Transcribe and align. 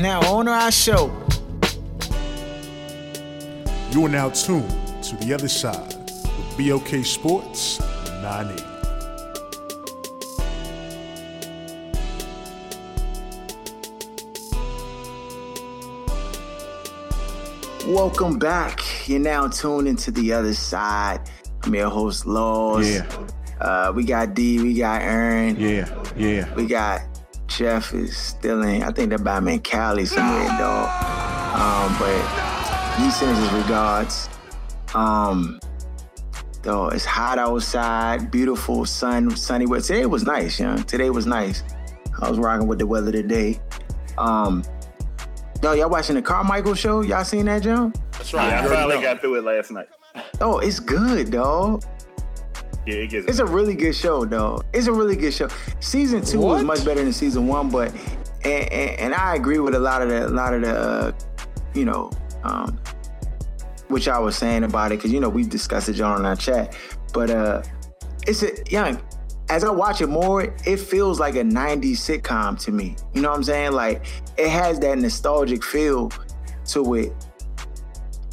Now, 0.00 0.20
on 0.22 0.46
to 0.46 0.50
our 0.52 0.72
show. 0.72 1.12
You 3.92 4.04
are 4.06 4.08
now 4.08 4.28
tuned 4.30 4.68
to 5.04 5.16
the 5.16 5.32
other 5.32 5.48
side 5.48 5.94
with 5.94 6.58
BOK 6.58 7.04
Sports 7.04 7.78
980. 8.20 8.64
Welcome 17.86 18.38
back. 18.38 18.80
You're 19.06 19.20
now 19.20 19.48
tuned 19.48 19.86
into 19.88 20.10
the 20.10 20.32
other 20.32 20.54
side. 20.54 21.20
I'm 21.62 21.74
your 21.74 21.90
host, 21.90 22.26
Laws. 22.26 22.88
Yeah. 22.90 23.06
Uh, 23.60 23.92
we 23.94 24.04
got 24.04 24.34
D, 24.34 24.60
we 24.62 24.74
got 24.74 25.02
Aaron, 25.02 25.56
Yeah, 25.56 25.88
yeah. 26.16 26.52
we 26.54 26.66
got 26.66 27.02
Jeff 27.56 27.94
is 27.94 28.16
still 28.16 28.62
in. 28.62 28.82
I 28.82 28.90
think 28.90 29.10
that 29.10 29.22
by 29.22 29.38
man 29.38 29.60
Cali 29.60 30.06
somewhere, 30.06 30.48
dog. 30.58 30.88
Um, 31.54 31.96
but 31.98 33.00
he 33.00 33.10
sends 33.10 33.38
his 33.38 33.52
regards. 33.52 34.28
Um, 34.92 35.60
though 36.62 36.88
it's 36.88 37.04
hot 37.04 37.38
outside, 37.38 38.30
beautiful 38.30 38.84
sun, 38.84 39.30
sunny 39.36 39.66
weather. 39.66 39.84
Today 39.84 40.06
was 40.06 40.24
nice, 40.24 40.58
young. 40.58 40.82
Today 40.82 41.10
was 41.10 41.26
nice. 41.26 41.62
I 42.20 42.28
was 42.28 42.38
rocking 42.38 42.66
with 42.66 42.80
the 42.80 42.86
weather 42.86 43.12
today. 43.12 43.60
Um, 44.18 44.64
yo, 45.62 45.72
y'all 45.74 45.90
watching 45.90 46.16
the 46.16 46.22
Carmichael 46.22 46.74
show? 46.74 47.02
Y'all 47.02 47.24
seen 47.24 47.46
that, 47.46 47.62
John? 47.62 47.92
That's 48.12 48.34
right. 48.34 48.52
I 48.52 48.66
finally 48.66 49.00
got 49.00 49.20
through 49.20 49.36
it 49.36 49.44
last 49.44 49.70
night. 49.70 49.88
Oh, 50.40 50.58
it's 50.58 50.80
good, 50.80 51.30
dog. 51.30 51.84
Yeah, 52.86 52.96
it 52.96 53.10
gets. 53.10 53.26
It's 53.26 53.38
a 53.38 53.46
really 53.46 53.74
good 53.74 53.94
show, 53.94 54.24
though. 54.24 54.62
It's 54.72 54.86
a 54.86 54.92
really 54.92 55.16
good 55.16 55.32
show. 55.32 55.48
Season 55.80 56.22
two 56.22 56.40
was 56.40 56.62
much 56.62 56.84
better 56.84 57.02
than 57.02 57.12
season 57.12 57.46
one, 57.46 57.70
but 57.70 57.92
and, 58.44 58.72
and, 58.72 59.00
and 59.00 59.14
I 59.14 59.34
agree 59.34 59.58
with 59.58 59.74
a 59.74 59.78
lot 59.78 60.02
of 60.02 60.08
the 60.08 60.26
a 60.26 60.28
lot 60.28 60.54
of 60.54 60.62
the 60.62 60.78
uh, 60.78 61.12
you 61.72 61.84
know 61.84 62.10
um, 62.42 62.78
which 63.88 64.08
I 64.08 64.18
was 64.18 64.36
saying 64.36 64.64
about 64.64 64.92
it 64.92 64.96
because 64.98 65.12
you 65.12 65.20
know 65.20 65.28
we've 65.28 65.48
discussed 65.48 65.88
it 65.88 65.94
John 65.94 66.18
on 66.18 66.26
our 66.26 66.36
chat, 66.36 66.76
but 67.12 67.30
uh, 67.30 67.62
it's 68.26 68.42
a 68.42 68.52
young. 68.68 69.02
As 69.50 69.62
I 69.62 69.70
watch 69.70 70.00
it 70.00 70.08
more, 70.08 70.54
it 70.64 70.78
feels 70.78 71.20
like 71.20 71.36
a 71.36 71.42
'90s 71.42 71.98
sitcom 71.98 72.58
to 72.64 72.72
me. 72.72 72.96
You 73.14 73.22
know 73.22 73.30
what 73.30 73.36
I'm 73.36 73.44
saying? 73.44 73.72
Like 73.72 74.04
it 74.36 74.48
has 74.48 74.78
that 74.80 74.98
nostalgic 74.98 75.62
feel 75.62 76.10
to 76.66 76.94
it, 76.94 77.12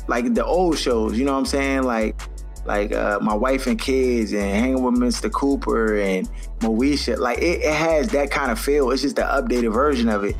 like 0.07 0.33
the 0.33 0.43
old 0.43 0.77
shows. 0.77 1.17
You 1.17 1.25
know 1.25 1.33
what 1.33 1.39
I'm 1.39 1.45
saying? 1.45 1.83
Like 1.83 2.19
like 2.65 2.93
uh, 2.93 3.19
my 3.21 3.33
wife 3.33 3.67
and 3.67 3.79
kids 3.79 4.33
and 4.33 4.41
hanging 4.41 4.83
with 4.83 4.95
Mr. 4.95 5.31
Cooper 5.31 5.97
and 5.97 6.29
Moesha. 6.59 7.17
Like 7.17 7.39
it, 7.39 7.61
it 7.61 7.73
has 7.73 8.09
that 8.09 8.31
kind 8.31 8.51
of 8.51 8.59
feel. 8.59 8.91
It's 8.91 9.01
just 9.01 9.15
the 9.15 9.23
updated 9.23 9.73
version 9.73 10.09
of 10.09 10.23
it. 10.23 10.35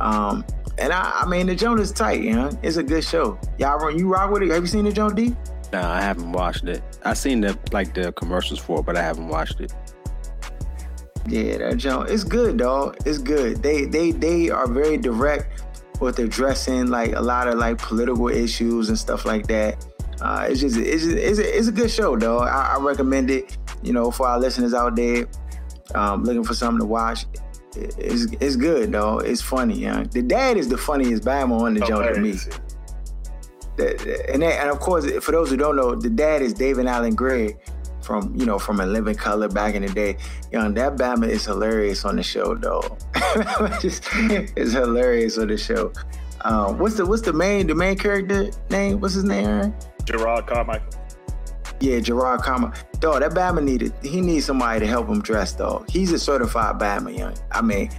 Um, 0.00 0.44
and 0.78 0.92
I, 0.92 1.22
I 1.22 1.26
mean, 1.26 1.46
the 1.46 1.54
Joan 1.54 1.78
is 1.78 1.92
tight, 1.92 2.22
you 2.22 2.34
know. 2.34 2.50
It's 2.62 2.76
a 2.76 2.82
good 2.82 3.04
show. 3.04 3.38
Y'all, 3.58 3.78
run- 3.78 3.98
you 3.98 4.08
rock 4.08 4.30
with 4.30 4.42
it? 4.42 4.50
Have 4.50 4.62
you 4.62 4.66
seen 4.66 4.84
the 4.84 4.92
Joan 4.92 5.14
D? 5.14 5.36
No, 5.72 5.80
I 5.82 6.00
haven't 6.00 6.32
watched 6.32 6.64
it. 6.64 6.82
I 7.04 7.14
seen 7.14 7.40
the 7.40 7.56
like 7.70 7.94
the 7.94 8.12
commercials 8.12 8.58
for 8.58 8.80
it, 8.80 8.86
but 8.86 8.96
I 8.96 9.02
haven't 9.02 9.28
watched 9.28 9.60
it. 9.60 9.72
Yeah, 11.28 11.58
that 11.58 11.76
Joan. 11.76 12.06
It's 12.08 12.24
good, 12.24 12.56
dog. 12.56 12.96
It's 13.06 13.18
good. 13.18 13.62
They 13.62 13.84
they 13.84 14.10
they 14.10 14.50
are 14.50 14.66
very 14.66 14.96
direct 14.96 15.62
with 16.00 16.18
addressing 16.18 16.86
like 16.86 17.12
a 17.14 17.20
lot 17.20 17.46
of 17.46 17.58
like 17.58 17.78
political 17.78 18.28
issues 18.28 18.88
and 18.88 18.98
stuff 18.98 19.24
like 19.24 19.46
that. 19.48 19.86
Uh, 20.20 20.46
it's 20.50 20.60
just 20.60 20.76
it's 20.76 21.02
just, 21.04 21.16
it's, 21.16 21.38
a, 21.38 21.58
it's 21.58 21.68
a 21.68 21.72
good 21.72 21.90
show, 21.90 22.16
though. 22.16 22.38
I, 22.40 22.74
I 22.76 22.80
recommend 22.80 23.30
it. 23.30 23.56
You 23.82 23.92
know, 23.94 24.10
for 24.10 24.26
our 24.28 24.38
listeners 24.38 24.74
out 24.74 24.94
there 24.96 25.26
um, 25.94 26.22
looking 26.24 26.44
for 26.44 26.54
something 26.54 26.80
to 26.80 26.86
watch. 26.86 27.24
it- 27.76 27.94
It's 27.98 28.26
it's 28.40 28.56
good, 28.56 28.92
though. 28.92 29.18
It's 29.18 29.40
funny, 29.40 29.78
yeah. 29.78 30.04
The 30.10 30.22
dad 30.22 30.56
is 30.58 30.68
the 30.68 30.76
funniest 30.78 31.22
Bama 31.24 31.58
on 31.60 31.74
the 31.74 31.80
joint 31.80 32.14
to 32.14 32.20
me. 32.20 32.32
The- 33.76 34.26
and 34.32 34.42
that, 34.42 34.60
and 34.60 34.70
of 34.70 34.80
course, 34.80 35.10
for 35.24 35.32
those 35.32 35.50
who 35.50 35.56
don't 35.56 35.76
know, 35.76 35.94
the 35.94 36.10
dad 36.10 36.42
is 36.42 36.52
David 36.52 36.86
Alan 36.86 37.14
Grier 37.14 37.52
from 38.02 38.34
you 38.36 38.44
know 38.46 38.58
from 38.58 38.80
In 38.80 38.92
Living 38.92 39.14
Color 39.14 39.48
back 39.48 39.74
in 39.74 39.82
the 39.82 39.92
day. 39.92 40.16
Young, 40.52 40.74
that 40.74 40.96
Bama 40.96 41.28
is 41.28 41.44
hilarious 41.46 42.04
on 42.04 42.16
the 42.16 42.22
show, 42.22 42.54
though. 42.54 42.98
Just 43.80 44.04
it's 44.12 44.72
hilarious 44.72 45.38
on 45.38 45.48
the 45.48 45.56
show. 45.56 45.92
Um, 46.42 46.78
what's 46.78 46.96
the 46.96 47.06
what's 47.06 47.22
the 47.22 47.32
main 47.32 47.66
the 47.66 47.74
main 47.74 47.96
character 47.96 48.50
name? 48.70 49.00
What's 49.00 49.14
his 49.14 49.24
name? 49.24 49.46
Aaron? 49.46 49.74
Jerrod 50.10 50.46
Carmichael. 50.46 50.88
Yeah, 51.80 51.98
Jerrod 51.98 52.42
Carmichael. 52.42 52.88
Dog, 52.98 53.20
that 53.20 53.32
Bama 53.32 53.62
needed. 53.62 53.92
He 54.02 54.20
needs 54.20 54.44
somebody 54.44 54.80
to 54.80 54.86
help 54.86 55.08
him 55.08 55.22
dress, 55.22 55.52
dog. 55.52 55.88
He's 55.88 56.12
a 56.12 56.18
certified 56.18 56.78
Bama, 56.78 57.16
young. 57.16 57.34
I 57.52 57.62
mean, 57.62 57.90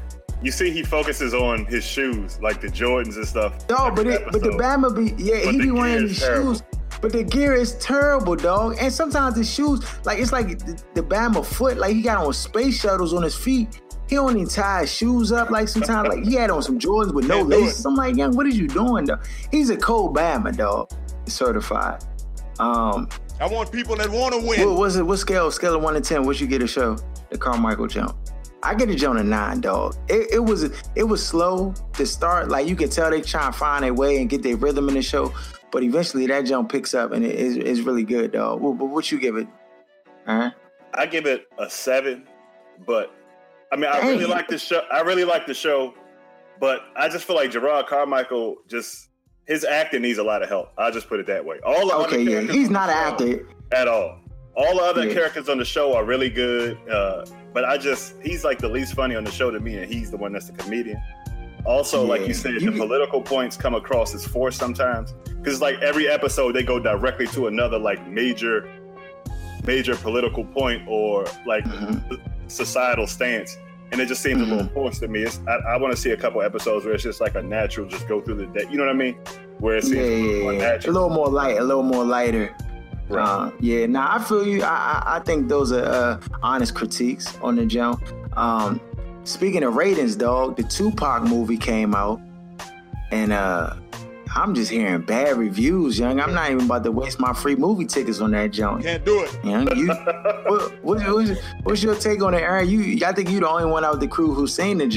You 0.43 0.51
see, 0.51 0.71
he 0.71 0.83
focuses 0.83 1.33
on 1.33 1.65
his 1.65 1.83
shoes, 1.83 2.39
like 2.41 2.61
the 2.61 2.67
Jordans 2.67 3.15
and 3.15 3.27
stuff. 3.27 3.67
Dog, 3.67 3.95
but 3.95 4.05
it, 4.07 4.23
but 4.31 4.41
the. 4.43 4.49
Bama 4.49 4.95
be 4.95 5.23
yeah, 5.23 5.41
But 5.45 5.53
he 5.55 5.61
be 5.61 5.71
wearing 5.71 6.03
is 6.05 6.09
these 6.11 6.19
shoes. 6.19 6.63
But 7.01 7.13
the 7.13 7.23
gear 7.23 7.53
is 7.55 7.73
terrible, 7.77 8.35
dog. 8.35 8.75
And 8.79 8.93
sometimes 8.93 9.33
the 9.35 9.43
shoes, 9.43 9.83
like 10.05 10.19
it's 10.19 10.31
like 10.31 10.59
the, 10.59 10.83
the 10.93 11.01
Bama 11.01 11.43
foot, 11.43 11.77
like 11.77 11.95
he 11.95 12.03
got 12.03 12.23
on 12.23 12.31
space 12.33 12.79
shuttles 12.79 13.13
on 13.13 13.23
his 13.23 13.35
feet. 13.35 13.81
He 14.07 14.15
don't 14.17 14.35
even 14.35 14.47
tie 14.47 14.81
his 14.81 14.91
shoes 14.93 15.31
up. 15.31 15.49
Like 15.49 15.67
sometimes, 15.69 16.09
like 16.09 16.23
he 16.23 16.35
had 16.35 16.51
on 16.51 16.61
some 16.61 16.77
Jordans 16.77 17.13
with 17.13 17.27
no 17.27 17.37
Can't 17.37 17.49
do 17.49 17.57
it. 17.57 17.61
laces. 17.61 17.85
I'm 17.85 17.95
like, 17.95 18.15
young, 18.17 18.35
what 18.35 18.45
are 18.45 18.49
you 18.49 18.67
doing, 18.67 19.05
dog? 19.05 19.25
He's 19.49 19.71
a 19.71 19.77
cold 19.77 20.15
Bama, 20.15 20.55
dog. 20.55 20.91
Certified. 21.25 22.03
Um, 22.59 23.09
I 23.39 23.47
want 23.47 23.71
people 23.71 23.95
that 23.95 24.09
want 24.09 24.33
to 24.33 24.47
win. 24.47 24.67
what 24.67 24.77
was 24.77 24.95
it? 24.95 25.03
What 25.03 25.17
scale? 25.17 25.49
Scale 25.51 25.75
of 25.75 25.81
one 25.81 25.95
to 25.95 26.01
ten? 26.01 26.25
What 26.25 26.39
you 26.39 26.47
get 26.47 26.61
a 26.61 26.67
show? 26.67 26.97
The 27.29 27.37
Carmichael 27.37 27.87
jump. 27.87 28.15
I 28.63 28.75
get 28.75 28.89
a 28.89 28.95
Joan 28.95 29.17
a 29.17 29.23
nine, 29.23 29.61
dog. 29.61 29.95
It, 30.07 30.33
it 30.33 30.39
was 30.39 30.63
it 30.95 31.03
was 31.03 31.25
slow 31.25 31.73
to 31.93 32.05
start. 32.05 32.49
Like 32.49 32.67
you 32.67 32.75
can 32.75 32.89
tell 32.89 33.09
they 33.09 33.21
trying 33.21 33.51
to 33.51 33.57
find 33.57 33.83
their 33.83 33.93
way 33.93 34.17
and 34.17 34.29
get 34.29 34.43
their 34.43 34.55
rhythm 34.55 34.87
in 34.89 34.95
the 34.95 35.01
show, 35.01 35.33
but 35.71 35.81
eventually 35.83 36.27
that 36.27 36.45
jump 36.45 36.71
picks 36.71 36.93
up 36.93 37.11
and 37.11 37.25
it 37.25 37.35
is 37.35 37.57
it's 37.57 37.79
really 37.79 38.03
good, 38.03 38.33
dog. 38.33 38.61
What, 38.61 38.75
what, 38.75 38.89
what 38.91 39.11
you 39.11 39.19
give 39.19 39.37
it? 39.37 39.47
Uh-huh. 40.27 40.51
I 40.93 41.05
give 41.07 41.25
it 41.25 41.47
a 41.57 41.69
seven, 41.69 42.27
but 42.85 43.11
I 43.71 43.77
mean, 43.77 43.85
I 43.85 44.01
Dang. 44.01 44.09
really 44.09 44.25
like 44.25 44.47
the 44.47 44.59
show. 44.59 44.83
I 44.91 45.01
really 45.01 45.23
like 45.23 45.47
the 45.47 45.53
show, 45.53 45.93
but 46.59 46.81
I 46.95 47.09
just 47.09 47.25
feel 47.25 47.35
like 47.35 47.51
Jerrod 47.51 47.87
Carmichael 47.87 48.57
just 48.67 49.09
his 49.51 49.65
acting 49.65 50.01
needs 50.01 50.17
a 50.17 50.23
lot 50.23 50.41
of 50.41 50.47
help. 50.49 50.71
I'll 50.77 50.91
just 50.93 51.07
put 51.09 51.19
it 51.19 51.27
that 51.27 51.43
way. 51.45 51.59
All 51.65 51.87
the 51.87 51.93
other 51.95 52.07
Okay, 52.07 52.21
yeah, 52.23 52.41
he's 52.53 52.69
not 52.69 52.89
an 52.89 52.95
actor. 52.95 53.47
at 53.73 53.87
all. 53.87 54.17
All 54.55 54.75
the 54.77 54.83
other 54.83 55.07
Yeah. 55.07 55.13
characters 55.13 55.49
on 55.49 55.57
the 55.57 55.65
show 55.65 55.93
are 55.95 56.03
really 56.05 56.29
good, 56.29 56.77
uh, 56.89 57.25
but 57.53 57.65
I 57.65 57.77
just 57.77 58.15
he's 58.21 58.43
like 58.43 58.59
the 58.59 58.69
least 58.69 58.93
funny 58.93 59.15
on 59.15 59.23
the 59.23 59.31
show 59.31 59.51
to 59.51 59.59
me, 59.59 59.75
and 59.77 59.91
he's 59.93 60.09
the 60.11 60.17
one 60.17 60.31
that's 60.33 60.47
the 60.47 60.53
comedian. 60.53 61.01
Also, 61.65 62.03
like 62.03 62.27
you 62.27 62.33
said, 62.33 62.53
You- 62.55 62.71
the 62.71 62.77
political 62.77 63.21
points 63.21 63.55
come 63.57 63.75
across 63.75 64.15
as 64.15 64.25
forced 64.25 64.57
sometimes 64.57 65.13
because 65.41 65.61
like 65.61 65.79
every 65.81 66.07
episode 66.07 66.53
they 66.53 66.63
go 66.63 66.79
directly 66.79 67.27
to 67.27 67.47
another 67.47 67.77
like 67.77 68.07
major, 68.07 68.67
major 69.65 69.95
political 69.95 70.43
point 70.45 70.81
or 70.87 71.25
like 71.45 71.63
Mhm. 71.65 72.19
societal 72.47 73.05
stance, 73.07 73.57
and 73.91 73.99
it 73.99 74.07
just 74.07 74.21
seems 74.21 74.41
a 74.41 74.45
little 74.45 74.67
forced 74.69 75.01
to 75.01 75.07
me. 75.07 75.23
It's, 75.23 75.39
I, 75.47 75.55
I 75.73 75.77
want 75.77 75.93
to 75.93 75.99
see 76.01 76.11
a 76.11 76.17
couple 76.17 76.41
episodes 76.41 76.85
where 76.85 76.93
it's 76.93 77.03
just 77.03 77.21
like 77.21 77.35
a 77.35 77.41
natural, 77.41 77.87
just 77.87 78.07
go 78.07 78.21
through 78.21 78.35
the 78.35 78.45
day. 78.47 78.65
You 78.69 78.77
know 78.77 78.85
what 78.85 78.95
I 78.95 78.97
mean? 78.97 79.15
Where 79.59 79.77
it 79.77 79.83
seems 79.83 79.95
Yeah, 79.95 80.01
a 80.03 80.07
little 80.07 80.35
yeah, 80.35 80.41
more 80.41 80.53
yeah. 80.53 80.75
A 80.75 80.91
little 80.91 81.09
more 81.09 81.27
light, 81.27 81.57
a 81.57 81.63
little 81.63 81.83
more 81.83 82.05
lighter. 82.05 82.55
Right. 83.09 83.27
Uh, 83.27 83.51
yeah, 83.59 83.85
now 83.87 84.15
I 84.15 84.23
feel 84.23 84.47
you. 84.47 84.63
I, 84.63 85.03
I, 85.05 85.17
I 85.17 85.19
think 85.19 85.49
those 85.49 85.73
are 85.73 85.83
uh, 85.83 86.21
honest 86.41 86.73
critiques 86.75 87.37
on 87.41 87.57
the 87.57 87.65
jump. 87.65 88.01
Um, 88.37 88.79
speaking 89.25 89.63
of 89.63 89.75
ratings, 89.75 90.15
dog, 90.15 90.55
the 90.55 90.63
Tupac 90.63 91.23
movie 91.23 91.57
came 91.57 91.93
out, 91.93 92.21
and 93.11 93.33
uh, 93.33 93.75
I'm 94.33 94.55
just 94.55 94.71
hearing 94.71 95.01
bad 95.01 95.37
reviews, 95.37 95.99
young. 95.99 96.19
I'm 96.19 96.33
not 96.33 96.51
even 96.51 96.65
about 96.65 96.83
to 96.85 96.91
waste 96.91 97.19
my 97.19 97.33
free 97.33 97.55
movie 97.55 97.85
tickets 97.85 98.21
on 98.21 98.31
that 98.31 98.51
junk. 98.51 98.83
Can't 98.83 99.03
do 99.03 99.23
it. 99.23 99.43
Young, 99.43 99.75
you, 99.75 99.87
what, 100.45 100.83
what, 100.83 101.13
what's, 101.13 101.41
what's 101.63 101.83
your 101.83 101.95
take 101.95 102.23
on 102.23 102.33
it, 102.33 102.41
Aaron? 102.41 102.69
You, 102.69 103.05
I 103.05 103.11
think 103.11 103.29
you're 103.29 103.41
the 103.41 103.49
only 103.49 103.65
one 103.65 103.83
out 103.83 103.93
of 103.93 103.99
the 103.99 104.07
crew 104.07 104.33
who's 104.33 104.55
seen 104.55 104.77
the. 104.77 104.91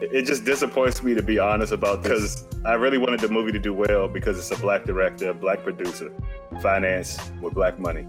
It 0.00 0.12
it 0.12 0.26
just 0.26 0.44
disappoints 0.44 1.02
me 1.02 1.14
to 1.14 1.22
be 1.22 1.38
honest 1.38 1.72
about 1.72 2.02
because 2.02 2.44
I 2.64 2.74
really 2.74 2.98
wanted 2.98 3.20
the 3.20 3.28
movie 3.28 3.52
to 3.52 3.58
do 3.58 3.72
well 3.72 4.08
because 4.08 4.38
it's 4.38 4.50
a 4.50 4.60
black 4.60 4.84
director, 4.84 5.30
a 5.30 5.34
black 5.34 5.62
producer, 5.62 6.12
financed 6.60 7.20
with 7.40 7.54
black 7.54 7.78
money. 7.78 8.06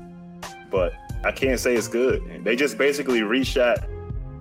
But 0.70 0.94
I 1.24 1.32
can't 1.32 1.60
say 1.60 1.76
it's 1.76 1.88
good. 1.88 2.44
They 2.44 2.56
just 2.56 2.78
basically 2.78 3.22
reshot 3.22 3.88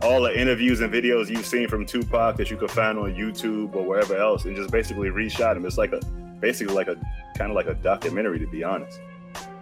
all 0.02 0.22
the 0.22 0.38
interviews 0.38 0.80
and 0.80 0.92
videos 0.92 1.28
you've 1.28 1.44
seen 1.44 1.68
from 1.68 1.84
Tupac 1.84 2.36
that 2.36 2.50
you 2.50 2.56
could 2.56 2.70
find 2.70 2.98
on 2.98 3.14
YouTube 3.14 3.74
or 3.74 3.84
wherever 3.84 4.16
else, 4.16 4.46
and 4.46 4.56
just 4.56 4.70
basically 4.70 5.10
reshot 5.10 5.54
them. 5.54 5.66
It's 5.66 5.76
like 5.76 5.92
a 5.92 6.00
basically 6.40 6.74
like 6.74 6.88
a 6.88 6.96
kind 7.36 7.50
of 7.50 7.54
like 7.56 7.66
a 7.66 7.74
documentary, 7.74 8.38
to 8.40 8.46
be 8.46 8.64
honest. 8.64 9.00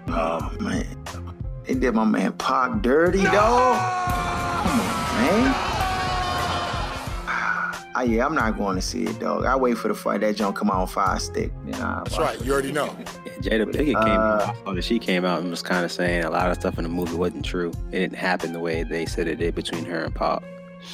Oh 0.08 0.50
man, 0.60 0.86
they 1.64 1.74
did 1.74 1.94
my 1.94 2.04
man 2.04 2.32
Pac 2.34 2.80
dirty, 2.82 3.22
dog. 3.22 3.78
Come 4.64 4.80
on, 4.80 4.86
man. 5.20 5.54
Ah, 7.94 8.02
yeah, 8.02 8.24
I'm 8.24 8.34
not 8.34 8.56
going 8.56 8.76
to 8.76 8.82
see 8.82 9.02
it, 9.04 9.18
dog. 9.18 9.44
I 9.44 9.56
wait 9.56 9.76
for 9.76 9.88
the 9.88 9.94
fight 9.94 10.20
that 10.20 10.36
jump 10.36 10.54
come 10.56 10.70
out 10.70 10.76
on 10.82 10.86
fire 10.86 11.18
stick. 11.18 11.50
You 11.66 11.72
know, 11.72 12.02
That's 12.04 12.16
right. 12.18 12.40
You 12.44 12.52
already 12.52 12.70
know. 12.70 12.86
Jada 13.40 13.64
Pinkett 13.66 13.74
came 13.86 13.96
Uh, 13.96 14.46
out. 14.46 14.56
Oh, 14.66 14.80
she 14.80 15.00
came 15.00 15.24
out 15.24 15.40
and 15.40 15.50
was 15.50 15.62
kind 15.62 15.84
of 15.84 15.90
saying 15.90 16.22
a 16.24 16.30
lot 16.30 16.48
of 16.48 16.56
stuff 16.56 16.78
in 16.78 16.84
the 16.84 16.88
movie 16.90 17.16
wasn't 17.16 17.44
true. 17.44 17.70
It 17.90 17.98
didn't 17.98 18.16
happen 18.16 18.52
the 18.52 18.60
way 18.60 18.84
they 18.84 19.04
said 19.04 19.26
it 19.26 19.36
did 19.40 19.54
between 19.56 19.84
her 19.86 20.04
and 20.04 20.14
Pop. 20.14 20.44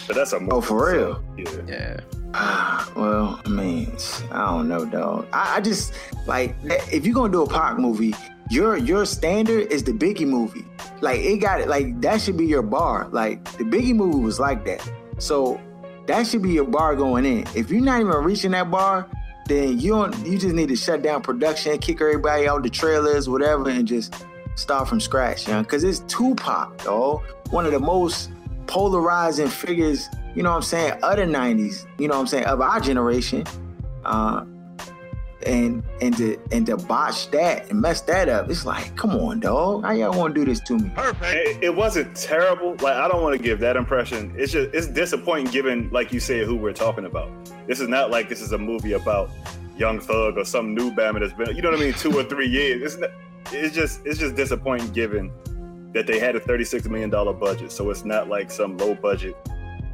But 0.06 0.16
that's 0.16 0.32
a 0.32 0.40
movie, 0.40 0.52
Oh, 0.52 0.60
for 0.62 0.92
real? 0.92 1.14
so, 1.46 1.64
yeah. 1.68 1.68
Yeah. 1.68 2.00
well, 2.96 3.40
I 3.44 3.48
mean, 3.48 3.96
I 4.32 4.46
don't 4.46 4.68
know, 4.68 4.84
dog. 4.84 5.28
I, 5.32 5.56
I 5.56 5.60
just 5.60 5.92
like 6.26 6.56
eh, 6.68 6.84
if 6.92 7.06
you're 7.06 7.14
gonna 7.14 7.32
do 7.32 7.42
a 7.42 7.48
Pac 7.48 7.78
movie, 7.78 8.14
your 8.50 8.76
your 8.76 9.06
standard 9.06 9.70
is 9.70 9.84
the 9.84 9.92
Biggie 9.92 10.26
movie. 10.26 10.64
Like 11.00 11.20
it 11.20 11.38
got 11.38 11.60
it. 11.60 11.68
Like 11.68 12.00
that 12.00 12.20
should 12.20 12.36
be 12.36 12.46
your 12.46 12.62
bar. 12.62 13.08
Like 13.12 13.44
the 13.52 13.64
Biggie 13.64 13.94
movie 13.94 14.18
was 14.18 14.40
like 14.40 14.64
that. 14.64 14.88
So 15.18 15.60
that 16.06 16.26
should 16.26 16.42
be 16.42 16.52
your 16.52 16.64
bar 16.64 16.96
going 16.96 17.24
in. 17.24 17.46
If 17.54 17.70
you're 17.70 17.80
not 17.80 18.00
even 18.00 18.12
reaching 18.12 18.50
that 18.50 18.68
bar, 18.68 19.08
then 19.46 19.78
you 19.78 19.92
don't. 19.92 20.26
You 20.26 20.36
just 20.36 20.54
need 20.54 20.68
to 20.70 20.76
shut 20.76 21.02
down 21.02 21.22
production, 21.22 21.78
kick 21.78 22.00
everybody 22.00 22.48
out 22.48 22.64
the 22.64 22.70
trailers, 22.70 23.28
whatever, 23.28 23.70
and 23.70 23.86
just 23.86 24.26
start 24.56 24.88
from 24.88 25.00
scratch, 25.00 25.46
you 25.46 25.54
know? 25.54 25.62
Because 25.62 25.84
it's 25.84 26.00
Tupac, 26.00 26.82
dog. 26.82 27.22
One 27.50 27.66
of 27.66 27.72
the 27.72 27.80
most 27.80 28.30
polarizing 28.66 29.48
figures, 29.48 30.08
you 30.34 30.42
know 30.42 30.50
what 30.50 30.56
I'm 30.56 30.62
saying, 30.62 30.92
of 31.02 31.16
the 31.16 31.22
90s, 31.22 31.86
you 31.98 32.08
know 32.08 32.14
what 32.14 32.20
I'm 32.20 32.26
saying, 32.26 32.44
of 32.44 32.60
our 32.60 32.80
generation. 32.80 33.44
Uh, 34.04 34.44
and 35.46 35.82
and 36.00 36.16
to 36.16 36.38
and 36.52 36.66
to 36.66 36.76
botch 36.76 37.30
that 37.30 37.70
and 37.70 37.80
mess 37.80 38.00
that 38.02 38.28
up, 38.28 38.50
it's 38.50 38.64
like, 38.64 38.96
come 38.96 39.10
on, 39.10 39.40
dog. 39.40 39.84
How 39.84 39.92
y'all 39.92 40.16
want 40.16 40.34
to 40.34 40.40
do 40.40 40.50
this 40.50 40.60
to 40.60 40.78
me? 40.78 40.90
It, 40.96 41.64
it 41.64 41.74
wasn't 41.74 42.16
terrible. 42.16 42.70
Like 42.80 42.96
I 42.96 43.08
don't 43.08 43.22
want 43.22 43.36
to 43.36 43.42
give 43.42 43.60
that 43.60 43.76
impression. 43.76 44.34
It's 44.36 44.52
just 44.52 44.74
it's 44.74 44.86
disappointing 44.86 45.52
given, 45.52 45.90
like 45.90 46.12
you 46.12 46.20
said, 46.20 46.46
who 46.46 46.56
we're 46.56 46.72
talking 46.72 47.04
about. 47.04 47.30
This 47.66 47.80
is 47.80 47.88
not 47.88 48.10
like 48.10 48.28
this 48.28 48.40
is 48.40 48.52
a 48.52 48.58
movie 48.58 48.92
about 48.92 49.30
Young 49.76 50.00
Thug 50.00 50.38
or 50.38 50.44
some 50.44 50.74
new 50.74 50.90
Bama 50.90 51.20
that's 51.20 51.32
been, 51.32 51.54
you 51.54 51.62
know 51.62 51.70
what 51.70 51.80
I 51.80 51.82
mean, 51.82 51.94
two 51.94 52.16
or 52.18 52.24
three 52.24 52.48
years. 52.48 52.94
It's 52.94 53.00
not, 53.00 53.10
it's 53.52 53.74
just 53.74 54.00
it's 54.04 54.18
just 54.18 54.34
disappointing 54.36 54.92
given 54.92 55.30
that 55.92 56.06
they 56.06 56.18
had 56.18 56.36
a 56.36 56.40
thirty 56.40 56.64
six 56.64 56.86
million 56.86 57.10
dollar 57.10 57.32
budget. 57.32 57.70
So 57.70 57.90
it's 57.90 58.04
not 58.04 58.28
like 58.28 58.50
some 58.50 58.76
low 58.78 58.94
budget 58.94 59.36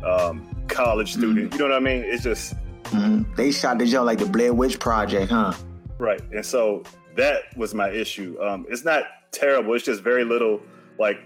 um, 0.05 0.47
college 0.69 1.13
student. 1.15 1.53
You 1.53 1.59
know 1.59 1.65
what 1.69 1.75
I 1.75 1.81
mean? 1.81 2.03
It's 2.05 2.23
just 2.23 2.55
Mhm. 2.85 3.37
They 3.37 3.53
shot 3.53 3.79
the 3.79 3.87
joint 3.87 4.05
like 4.07 4.19
the 4.19 4.27
Blair 4.27 4.53
Witch 4.53 4.79
Project, 4.81 5.31
huh? 5.31 5.53
Right. 5.99 6.21
And 6.33 6.45
so 6.45 6.83
that 7.17 7.43
was 7.57 7.73
my 7.75 7.89
issue. 7.91 8.37
Um, 8.43 8.67
it's 8.69 8.85
not 8.85 9.05
terrible. 9.31 9.75
It's 9.75 9.85
just 9.85 10.03
very 10.03 10.25
little, 10.25 10.61
like, 10.99 11.19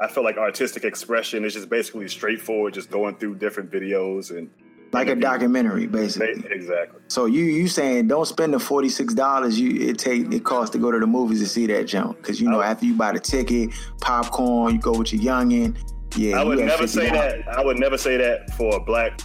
I 0.00 0.08
feel 0.08 0.24
like 0.24 0.38
artistic 0.38 0.84
expression 0.84 1.44
is 1.44 1.52
just 1.54 1.68
basically 1.68 2.08
straightforward, 2.08 2.72
just 2.74 2.90
going 2.90 3.16
through 3.16 3.34
different 3.36 3.70
videos 3.70 4.30
and 4.30 4.48
Like 4.92 5.08
a 5.08 5.16
documentary, 5.16 5.86
basically. 5.86 6.44
exactly. 6.50 7.00
So 7.08 7.26
you 7.26 7.44
you 7.44 7.66
saying 7.68 8.06
don't 8.08 8.24
spend 8.26 8.54
the 8.54 8.58
forty 8.58 8.88
six 8.88 9.12
dollars 9.14 9.58
you 9.60 9.88
it 9.90 9.98
take 9.98 10.32
it 10.32 10.44
costs 10.44 10.70
to 10.74 10.78
go 10.78 10.90
to 10.92 10.98
the 11.00 11.06
movies 11.06 11.40
to 11.40 11.46
see 11.48 11.66
that 11.66 11.86
jump 11.88 12.16
because 12.18 12.40
you 12.40 12.48
know 12.48 12.60
Oh. 12.60 12.62
after 12.62 12.86
you 12.86 12.94
buy 12.94 13.12
the 13.12 13.18
ticket, 13.20 13.70
popcorn, 14.00 14.74
you 14.76 14.80
go 14.80 14.92
with 14.92 15.12
your 15.12 15.22
youngin. 15.22 15.74
Yeah, 16.16 16.40
I 16.40 16.44
would 16.44 16.58
never 16.58 16.86
say 16.86 17.10
that. 17.10 17.46
I 17.48 17.64
would 17.64 17.78
never 17.78 17.98
say 17.98 18.16
that 18.16 18.50
for 18.54 18.76
a 18.76 18.80
black 18.80 19.20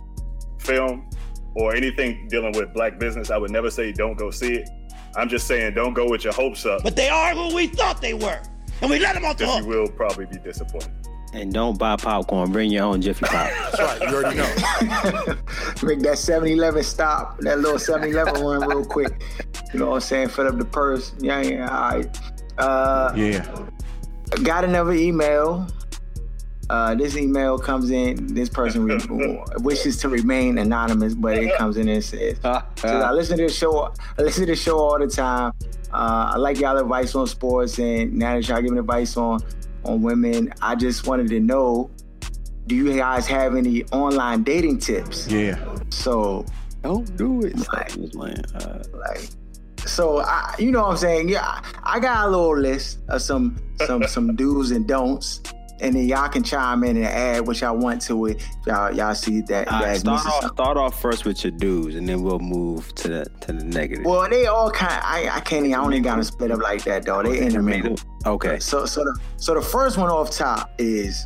film 0.59 1.09
or 1.55 1.75
anything 1.75 2.27
dealing 2.29 2.53
with 2.53 2.73
black 2.73 2.99
business. 2.99 3.31
I 3.31 3.37
would 3.37 3.51
never 3.51 3.69
say 3.71 3.91
don't 3.91 4.17
go 4.17 4.29
see 4.31 4.55
it. 4.55 4.69
I'm 5.15 5.27
just 5.29 5.47
saying 5.47 5.73
don't 5.73 5.93
go 5.93 6.09
with 6.09 6.23
your 6.23 6.31
hopes 6.33 6.65
up 6.65 6.83
But 6.83 6.95
they 6.95 7.09
are 7.09 7.33
who 7.35 7.53
we 7.53 7.67
thought 7.67 8.01
they 8.01 8.13
were. 8.13 8.41
And 8.81 8.89
we 8.89 8.97
let 8.99 9.13
them 9.15 9.25
off 9.25 9.37
the 9.37 9.45
hook. 9.45 9.63
you 9.63 9.67
will 9.69 9.89
probably 9.89 10.25
be 10.25 10.37
disappointed. 10.39 10.91
And 11.33 11.53
don't 11.53 11.77
buy 11.77 11.95
popcorn. 11.95 12.51
Bring 12.51 12.71
your 12.71 12.83
own 12.85 13.01
Jiffy 13.01 13.25
Pop. 13.25 13.31
That's 13.71 13.79
right. 13.79 14.01
You 14.01 14.07
already 14.17 14.37
know. 14.37 14.43
Make 15.83 15.99
that 16.01 16.17
7-Eleven 16.17 16.83
stop, 16.83 17.39
that 17.39 17.59
little 17.59 17.77
7-Eleven 17.77 18.43
run 18.43 18.61
real 18.69 18.83
quick. 18.85 19.21
You 19.73 19.79
know 19.79 19.87
what 19.89 19.95
I'm 19.95 20.01
saying? 20.01 20.29
Fill 20.29 20.47
up 20.47 20.57
the 20.57 20.65
purse. 20.65 21.13
Yeah, 21.19 21.41
yeah, 21.41 21.67
all 21.69 21.91
right. 21.91 22.19
Uh, 22.57 23.13
Yeah. 23.15 23.45
got 24.43 24.65
another 24.65 24.91
email. 24.93 25.67
Uh, 26.71 26.95
this 26.95 27.17
email 27.17 27.59
comes 27.59 27.91
in. 27.91 28.33
This 28.33 28.47
person 28.47 28.85
re- 28.85 28.97
wishes 29.57 29.97
to 29.97 30.07
remain 30.07 30.57
anonymous, 30.57 31.13
but 31.13 31.37
it 31.37 31.53
comes 31.57 31.75
in 31.75 31.89
and 31.89 32.01
says, 32.01 32.37
says, 32.75 32.85
"I 32.85 33.11
listen 33.11 33.37
to 33.37 33.43
the 33.47 33.51
show. 33.51 33.91
I 34.17 34.21
listen 34.21 34.45
to 34.45 34.51
the 34.51 34.55
show 34.55 34.79
all 34.79 34.97
the 34.97 35.07
time. 35.07 35.51
Uh, 35.91 36.31
I 36.33 36.37
like 36.37 36.61
y'all 36.61 36.77
advice 36.77 37.13
on 37.13 37.27
sports, 37.27 37.77
and 37.77 38.13
now 38.13 38.35
that 38.35 38.47
y'all 38.47 38.61
giving 38.61 38.77
advice 38.77 39.17
on 39.17 39.41
on 39.83 40.01
women, 40.01 40.53
I 40.61 40.75
just 40.75 41.05
wanted 41.07 41.27
to 41.29 41.41
know, 41.41 41.89
do 42.67 42.75
you 42.75 42.95
guys 42.95 43.27
have 43.27 43.55
any 43.57 43.83
online 43.91 44.43
dating 44.43 44.79
tips? 44.79 45.27
Yeah. 45.27 45.59
So, 45.89 46.45
don't 46.83 47.17
do 47.17 47.41
it. 47.41 47.57
Like- 47.73 47.89
Just. 47.89 48.15
Uh, 48.55 48.83
like." 48.93 49.27
So 49.85 50.19
I, 50.19 50.55
you 50.59 50.71
know 50.71 50.83
what 50.83 50.91
I'm 50.91 50.97
saying? 50.97 51.27
Yeah, 51.27 51.41
I 51.43 51.95
I 51.95 51.99
got 51.99 52.27
a 52.27 52.29
little 52.29 52.55
list 52.57 52.99
of 53.09 53.21
some 53.21 53.57
some 53.87 54.03
some 54.07 54.35
do's 54.41 54.69
and 54.71 54.87
don'ts, 54.87 55.41
and 55.81 55.95
then 55.95 56.07
y'all 56.07 56.29
can 56.29 56.43
chime 56.43 56.83
in 56.83 56.95
and 56.95 57.05
add 57.05 57.45
what 57.47 57.59
y'all 57.59 57.75
want 57.75 58.01
to 58.03 58.27
it. 58.27 58.47
Y'all 58.65 58.95
y'all 58.95 59.15
see 59.15 59.41
that 59.41 59.67
all 59.67 59.79
right, 59.79 59.87
that's 59.87 60.01
start 60.01 60.25
off. 60.25 60.41
something. 60.41 60.49
Start 60.55 60.77
off 60.77 61.01
first 61.01 61.25
with 61.25 61.43
your 61.43 61.51
dudes, 61.51 61.95
and 61.95 62.07
then 62.07 62.21
we'll 62.21 62.39
move 62.39 62.93
to 62.95 63.07
the 63.09 63.25
to 63.41 63.53
the 63.53 63.63
negative. 63.63 64.05
Well, 64.05 64.29
they 64.29 64.45
all 64.45 64.69
kind. 64.69 65.01
I 65.03 65.29
I 65.29 65.39
can't. 65.41 65.65
I 65.65 65.69
don't 65.69 66.01
gotta 66.01 66.23
split 66.23 66.51
up 66.51 66.61
like 66.61 66.83
that 66.85 67.05
though. 67.05 67.23
They 67.23 67.39
intermingle. 67.39 67.95
Okay. 68.25 68.59
So 68.59 68.85
so 68.85 69.03
the 69.03 69.19
so 69.37 69.55
the 69.55 69.61
first 69.61 69.97
one 69.97 70.09
off 70.09 70.29
top 70.31 70.71
is, 70.77 71.25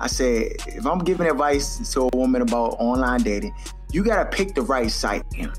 I 0.00 0.08
said 0.08 0.52
if 0.66 0.84
I'm 0.84 0.98
giving 0.98 1.28
advice 1.28 1.92
to 1.92 2.08
a 2.12 2.16
woman 2.16 2.42
about 2.42 2.76
online 2.80 3.22
dating, 3.22 3.54
you 3.92 4.02
gotta 4.02 4.28
pick 4.28 4.54
the 4.54 4.62
right 4.62 4.90
site. 4.90 5.24
You 5.32 5.46
know? 5.46 5.52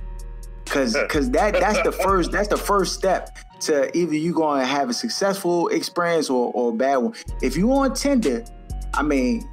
Cause 0.66 0.98
cause 1.10 1.30
that 1.32 1.54
that's 1.54 1.82
the 1.84 1.92
first 2.04 2.32
that's 2.32 2.50
the 2.50 2.58
first 2.58 2.96
step 2.96 3.38
to 3.62 3.96
either 3.98 4.16
you 4.16 4.34
gonna 4.34 4.66
have 4.66 4.90
a 4.90 4.94
successful 4.94 5.68
experience 5.70 6.30
or, 6.30 6.52
or 6.54 6.70
a 6.70 6.74
bad 6.74 6.98
one. 6.98 7.14
If 7.42 7.58
you 7.58 7.72
on 7.72 7.94
Tinder, 7.94 8.46
I 8.94 9.04
mean, 9.04 9.48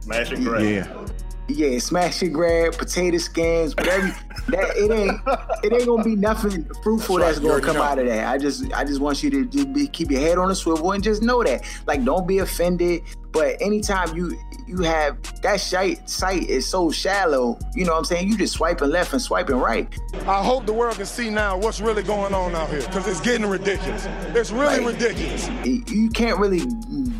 Smash 0.00 0.30
and. 0.30 0.44
Yeah. 0.44 1.06
Yeah, 1.48 1.78
smash 1.78 2.22
and 2.22 2.34
grab, 2.34 2.76
potato 2.76 3.18
skins, 3.18 3.74
whatever. 3.76 4.08
that 4.48 4.76
it 4.76 4.90
ain't 4.90 5.20
it 5.64 5.72
ain't 5.72 5.86
gonna 5.86 6.04
be 6.04 6.16
nothing 6.16 6.64
fruitful 6.82 7.16
That's 7.18 7.38
that's, 7.38 7.46
right, 7.46 7.62
gonna 7.62 7.74
come 7.74 7.82
out 7.82 7.98
of 7.98 8.06
that. 8.06 8.26
I 8.28 8.38
just 8.38 8.72
I 8.72 8.84
just 8.84 9.00
want 9.00 9.22
you 9.22 9.30
to 9.30 9.46
just 9.46 9.72
be, 9.72 9.86
keep 9.88 10.10
your 10.10 10.20
head 10.20 10.38
on 10.38 10.50
a 10.50 10.54
swivel 10.54 10.92
and 10.92 11.02
just 11.02 11.22
know 11.22 11.42
that. 11.44 11.64
Like, 11.86 12.04
don't 12.04 12.26
be 12.26 12.38
offended. 12.38 13.02
But 13.32 13.60
anytime 13.60 14.16
you 14.16 14.38
you 14.66 14.78
have 14.82 15.18
that 15.42 15.60
site 15.60 16.08
site 16.08 16.44
is 16.48 16.66
so 16.66 16.90
shallow, 16.90 17.58
you 17.74 17.84
know 17.84 17.92
what 17.92 17.98
I'm 17.98 18.04
saying? 18.06 18.28
You 18.28 18.38
just 18.38 18.54
swiping 18.54 18.88
left 18.88 19.12
and 19.12 19.20
swiping 19.20 19.56
right. 19.56 19.94
I 20.26 20.42
hope 20.42 20.64
the 20.64 20.72
world 20.72 20.96
can 20.96 21.06
see 21.06 21.28
now 21.28 21.58
what's 21.58 21.80
really 21.80 22.02
going 22.02 22.32
on 22.34 22.54
out 22.54 22.70
here 22.70 22.80
because 22.80 23.06
it's 23.06 23.20
getting 23.20 23.46
ridiculous. 23.46 24.06
It's 24.34 24.50
really 24.50 24.78
Right. 24.82 24.94
ridiculous. 24.94 25.48
you 25.64 26.08
can't 26.10 26.38
really 26.38 26.64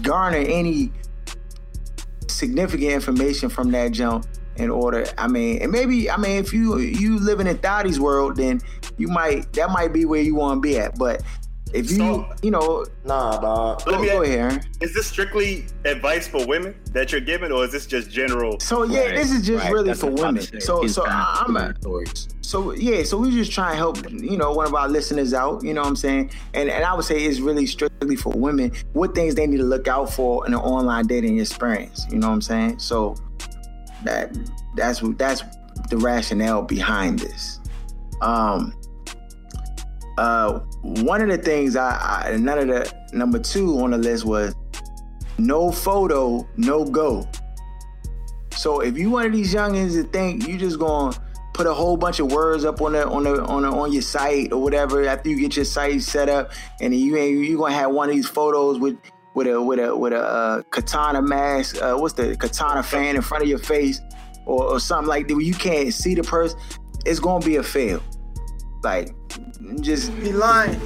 garner 0.03 0.39
any 0.39 0.91
significant 2.37 2.93
information 2.93 3.49
from 3.49 3.71
that 3.71 3.93
jump 3.93 4.27
in 4.57 4.71
order 4.71 5.07
i 5.19 5.27
mean 5.27 5.61
and 5.63 5.73
maybe 5.73 6.11
i 6.11 6.17
mean 6.17 6.39
if 6.39 6.53
you 6.53 6.79
you 6.79 7.19
living 7.19 7.47
in 7.47 7.57
Thotty's 7.59 8.01
world 8.01 8.37
then 8.37 8.61
you 8.99 9.09
might 9.09 9.51
that 9.55 9.71
might 9.71 9.93
be 9.93 10.05
where 10.05 10.21
you 10.21 10.35
want 10.35 10.59
to 10.59 10.61
be 10.61 10.79
at 10.79 10.99
but 10.99 11.23
if 11.75 11.91
you 11.91 11.97
So- 11.97 12.27
you 12.43 12.51
know 12.51 12.85
Nah, 13.05 13.41
dog. 13.41 13.85
go, 13.85 13.91
Let 13.91 14.01
me 14.01 14.07
go 14.09 14.23
ask- 14.23 14.31
ahead 14.33 14.67
Is 14.81 14.95
this 14.95 15.07
strictly 15.07 15.67
advice 15.85 16.27
for 16.29 16.45
women 16.47 16.75
that 16.93 17.11
you're 17.13 17.21
giving, 17.21 17.51
or 17.53 17.65
is 17.65 17.73
this 17.73 17.87
just 17.87 18.11
general? 18.11 18.59
so 18.61 18.85
yeah 18.85 19.01
Right, 19.01 19.15
this 19.17 19.33
is 19.33 19.47
just 19.47 19.65
right, 19.65 19.73
really 19.73 19.89
that's 19.89 20.01
for 20.01 20.11
women. 20.11 20.43
So 20.61 20.87
so 20.87 21.05
i'm 21.07 21.57
a, 21.57 21.75
so 22.41 22.73
yeah 22.73 23.03
so 23.03 23.19
we 23.19 23.31
just 23.33 23.51
try 23.53 23.71
and 23.71 23.79
help 23.79 23.99
you 24.11 24.37
know 24.37 24.53
one 24.53 24.67
of 24.67 24.75
our 24.75 24.89
listeners 24.89 25.35
out 25.35 25.65
you 25.65 25.75
know 25.75 25.81
what 25.83 25.89
i'm 25.89 25.97
saying? 25.97 26.31
And 26.55 26.71
and 26.71 26.85
i 26.85 26.95
would 26.95 27.05
say 27.05 27.25
it's 27.25 27.41
really 27.41 27.67
strictly 27.67 28.17
for 28.17 28.33
women 28.33 28.73
what 28.93 29.15
things 29.15 29.35
they 29.35 29.47
need 29.47 29.59
to 29.59 29.65
look 29.65 29.89
out 29.89 30.13
for 30.13 30.47
in 30.47 30.55
an 30.55 30.61
online 30.61 31.07
dating 31.07 31.39
experience 31.41 32.07
you 32.11 32.19
know 32.19 32.29
what 32.29 32.35
i'm 32.35 32.43
saying? 32.43 32.79
So 32.79 33.17
that 34.05 34.37
that's 34.77 35.03
what 35.03 35.19
that's 35.19 35.43
the 35.91 35.97
rationale 35.99 36.63
behind 36.63 37.19
this. 37.19 37.61
Um 38.23 38.73
uh 40.19 40.61
one 40.83 41.21
of 41.21 41.29
the 41.29 41.39
things 41.39 41.77
i, 41.77 42.27
I 42.27 42.37
none 42.37 42.59
of 42.59 42.69
the 42.69 42.93
number 43.13 43.39
two 43.39 43.79
on 43.81 43.91
the 43.91 43.99
list 43.99 44.25
was 44.25 44.55
no 45.39 45.71
photo 45.71 46.49
no 46.57 46.85
go 46.85 47.29
so 48.55 48.81
if 48.81 48.97
you 48.97 49.11
one 49.11 49.27
of 49.27 49.33
these 49.33 49.55
youngins 49.55 49.95
that 49.95 50.13
think 50.13 50.47
you 50.49 50.57
just 50.57 50.79
gonna 50.79 51.17
put 51.57 51.67
a 51.67 51.73
whole 51.73 51.97
bunch 51.97 52.21
of 52.21 52.31
words 52.31 52.67
up 52.67 52.83
on 52.83 52.93
the 52.93 53.09
on 53.09 53.25
the 53.25 53.43
on 53.45 53.63
the, 53.63 53.69
on 53.69 53.91
your 53.91 54.03
site 54.03 54.53
or 54.53 54.63
whatever 54.63 55.07
after 55.07 55.31
you 55.31 55.41
get 55.41 55.57
your 55.57 55.65
site 55.65 56.03
set 56.03 56.29
up, 56.29 56.53
and 56.81 56.95
you 56.95 57.17
ain't 57.17 57.45
you 57.45 57.57
gonna 57.57 57.75
have 57.75 57.91
one 57.91 58.11
of 58.11 58.15
these 58.15 58.29
photos 58.29 58.79
with 58.79 58.99
with 59.35 59.47
a 59.47 59.61
with 59.61 59.79
a 59.79 59.97
with 59.97 60.13
a 60.13 60.21
uh, 60.21 60.63
katana 60.71 61.23
mask. 61.23 61.81
Uh, 61.83 61.95
what's 61.97 62.15
the 62.15 62.37
katana 62.37 62.83
fan 62.83 63.17
in 63.17 63.23
front 63.23 63.43
of 63.43 63.49
your 63.49 63.59
face, 63.59 64.01
or, 64.45 64.65
or 64.65 64.81
something 64.81 65.09
like 65.09 65.29
that, 65.29 65.35
where 65.35 65.45
you 65.45 65.55
can't 65.55 65.93
see 65.95 66.15
the 66.15 66.23
person. 66.23 66.59
It's 67.07 67.21
gonna 67.21 67.45
be 67.45 67.57
a 67.57 67.63
fail. 67.63 68.03
Like, 68.87 69.13
just 69.81 70.13
He 70.13 70.31
lying. 70.31 70.79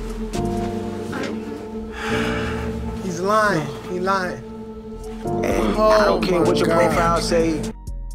He's 3.02 3.20
lying. 3.20 3.66
He 3.92 4.00
lying. 4.00 4.42
And 5.44 5.76
Oh 5.76 5.90
I 5.90 6.04
don't 6.06 6.22
care 6.26 6.40
what 6.40 6.56
your 6.56 6.68
God. 6.68 6.88
profile 6.88 7.20
say. 7.20 7.60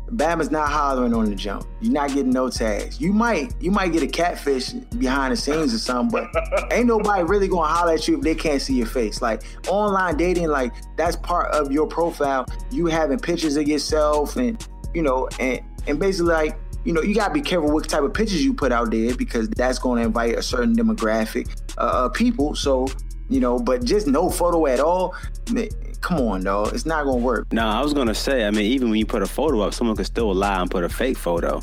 Bama's 0.10 0.50
not 0.50 0.70
hollering 0.70 1.14
on 1.14 1.26
the 1.26 1.36
jump. 1.36 1.68
You're 1.82 1.94
not 1.94 2.10
getting 2.10 2.32
no 2.32 2.50
tags. 2.50 3.00
You 3.00 3.14
might 3.14 3.54
you 3.62 3.70
might 3.70 3.94
get 3.94 4.02
a 4.02 4.08
catfish 4.08 4.70
behind 4.98 5.34
the 5.34 5.38
scenes 5.38 5.72
or 5.72 5.78
something, 5.78 6.20
but 6.34 6.74
ain't 6.74 6.88
nobody 6.88 7.22
really 7.22 7.48
gonna 7.48 7.68
holler 7.68 7.94
at 7.94 8.08
you 8.08 8.16
if 8.18 8.22
they 8.22 8.34
can't 8.34 8.64
see 8.64 8.74
your 8.74 8.88
face. 8.88 9.22
Like 9.22 9.44
online 9.68 10.18
dating, 10.18 10.48
like 10.48 10.74
that's 10.98 11.16
part 11.16 11.54
of 11.54 11.72
your 11.72 11.86
profile. 11.86 12.48
You 12.72 12.88
having 12.88 13.20
pictures 13.20 13.56
of 13.56 13.68
yourself 13.68 14.36
and 14.36 14.68
you 14.96 15.04
know, 15.04 15.30
and 15.40 15.62
and 15.86 16.00
basically 16.00 16.34
like 16.34 16.58
you 16.86 16.94
know, 16.94 17.02
you 17.02 17.16
gotta 17.16 17.34
be 17.34 17.42
careful 17.42 17.72
what 17.72 17.90
type 17.90 18.04
of 18.04 18.14
pictures 18.14 18.44
you 18.46 18.54
put 18.54 18.72
out 18.72 18.92
there 18.92 19.16
because 19.16 19.50
that's 19.50 19.80
gonna 19.80 20.02
invite 20.04 20.36
a 20.36 20.42
certain 20.42 20.76
demographic 20.76 21.50
uh, 21.78 22.06
of 22.06 22.14
people. 22.14 22.56
So 22.56 22.88
you 23.28 23.40
know, 23.40 23.58
but 23.58 23.84
just 23.84 24.08
no 24.08 24.30
photo 24.30 24.68
at 24.68 24.80
all. 24.80 25.16
man, 25.52 25.68
Come 26.06 26.22
on, 26.22 26.44
dog. 26.44 26.76
It's 26.76 26.86
not 26.86 27.06
gonna 27.06 27.18
work. 27.18 27.52
No, 27.52 27.66
I 27.66 27.82
was 27.82 27.92
gonna 27.92 28.14
say. 28.14 28.46
I 28.46 28.52
mean, 28.52 28.66
even 28.66 28.92
when 28.92 29.00
you 29.00 29.08
put 29.08 29.24
a 29.24 29.26
photo 29.26 29.62
up, 29.62 29.74
someone 29.74 29.96
could 29.96 30.06
still 30.06 30.32
lie 30.36 30.62
and 30.62 30.70
put 30.70 30.84
a 30.84 30.90
fake 30.90 31.18
photo. 31.18 31.62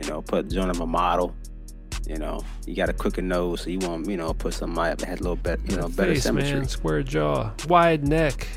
You 0.00 0.08
know, 0.08 0.22
put 0.22 0.48
join 0.48 0.70
of 0.70 0.80
a 0.80 0.86
model. 0.86 1.34
You 2.06 2.16
know, 2.16 2.42
you 2.66 2.74
got 2.74 2.88
a 2.88 2.94
crooked 2.94 3.24
nose, 3.24 3.60
so 3.60 3.68
you 3.68 3.78
want 3.80 4.08
you 4.08 4.16
know 4.16 4.32
put 4.32 4.54
something 4.54 4.82
that 4.82 5.02
has 5.02 5.20
a 5.20 5.22
little 5.22 5.36
bit 5.36 5.60
you 5.68 5.76
know 5.76 5.88
better 5.88 6.14
Face, 6.14 6.22
symmetry. 6.22 6.60
man, 6.60 6.68
square 6.68 7.02
jaw, 7.02 7.52
wide 7.68 8.08
neck, 8.08 8.48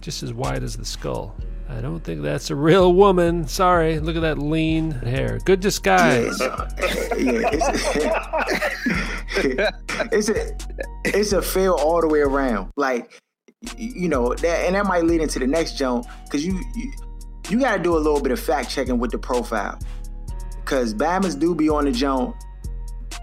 just 0.00 0.22
as 0.22 0.32
wide 0.32 0.62
as 0.62 0.76
the 0.76 0.86
skull. 0.86 1.36
I 1.76 1.80
don't 1.80 2.00
think 2.00 2.22
that's 2.22 2.50
a 2.50 2.56
real 2.56 2.92
woman. 2.92 3.46
Sorry, 3.48 3.98
look 3.98 4.16
at 4.16 4.22
that 4.22 4.38
lean 4.38 4.90
hair. 4.90 5.38
Good 5.44 5.60
disguise. 5.60 6.40
It's 10.12 10.28
a 10.28 10.56
it's 11.04 11.32
a 11.32 11.40
fail 11.40 11.72
all 11.74 12.00
the 12.00 12.08
way 12.08 12.20
around. 12.20 12.70
Like 12.76 13.18
you 13.76 14.08
know 14.08 14.34
that, 14.34 14.66
and 14.66 14.74
that 14.74 14.84
might 14.84 15.04
lead 15.04 15.20
into 15.20 15.38
the 15.38 15.46
next 15.46 15.78
jump 15.78 16.06
because 16.24 16.44
you 16.44 16.60
you, 16.74 16.92
you 17.48 17.60
got 17.60 17.76
to 17.76 17.82
do 17.82 17.96
a 17.96 17.98
little 17.98 18.20
bit 18.20 18.32
of 18.32 18.38
fact 18.38 18.70
checking 18.70 18.98
with 18.98 19.10
the 19.10 19.18
profile 19.18 19.78
because 20.56 20.92
Bama's 20.94 21.34
do 21.34 21.54
be 21.54 21.68
on 21.68 21.86
the 21.86 21.92
jump, 21.92 22.36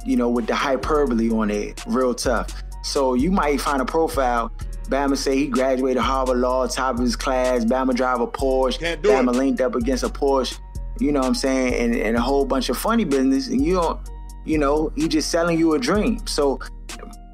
you 0.05 0.15
know, 0.15 0.29
with 0.29 0.47
the 0.47 0.55
hyperbole 0.55 1.29
on 1.29 1.51
it, 1.51 1.83
real 1.85 2.13
tough. 2.13 2.63
So 2.83 3.13
you 3.13 3.31
might 3.31 3.61
find 3.61 3.81
a 3.81 3.85
profile. 3.85 4.51
Bama 4.89 5.15
say 5.15 5.37
he 5.37 5.47
graduated 5.47 6.01
Harvard 6.01 6.37
Law, 6.37 6.67
top 6.67 6.95
of 6.95 7.01
his 7.01 7.15
class. 7.15 7.63
Bama 7.63 7.93
drive 7.95 8.21
a 8.21 8.27
Porsche. 8.27 8.99
Bama 9.01 9.33
it. 9.33 9.37
linked 9.37 9.61
up 9.61 9.75
against 9.75 10.03
a 10.03 10.09
Porsche. 10.09 10.59
You 10.99 11.11
know 11.11 11.19
what 11.19 11.27
I'm 11.27 11.35
saying? 11.35 11.75
And, 11.75 11.95
and 11.95 12.17
a 12.17 12.21
whole 12.21 12.43
bunch 12.43 12.69
of 12.69 12.77
funny 12.77 13.05
business. 13.05 13.47
And 13.47 13.63
you 13.63 13.75
don't, 13.75 13.99
you 14.45 14.57
know, 14.57 14.91
he 14.95 15.07
just 15.07 15.29
selling 15.29 15.57
you 15.59 15.73
a 15.75 15.79
dream. 15.79 16.25
So 16.25 16.59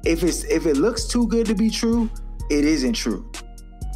if 0.04 0.22
it's 0.22 0.44
if 0.44 0.66
it 0.66 0.76
looks 0.76 1.06
too 1.06 1.26
good 1.28 1.46
to 1.46 1.54
be 1.54 1.70
true, 1.70 2.10
it 2.50 2.64
isn't 2.64 2.92
true. 2.92 3.28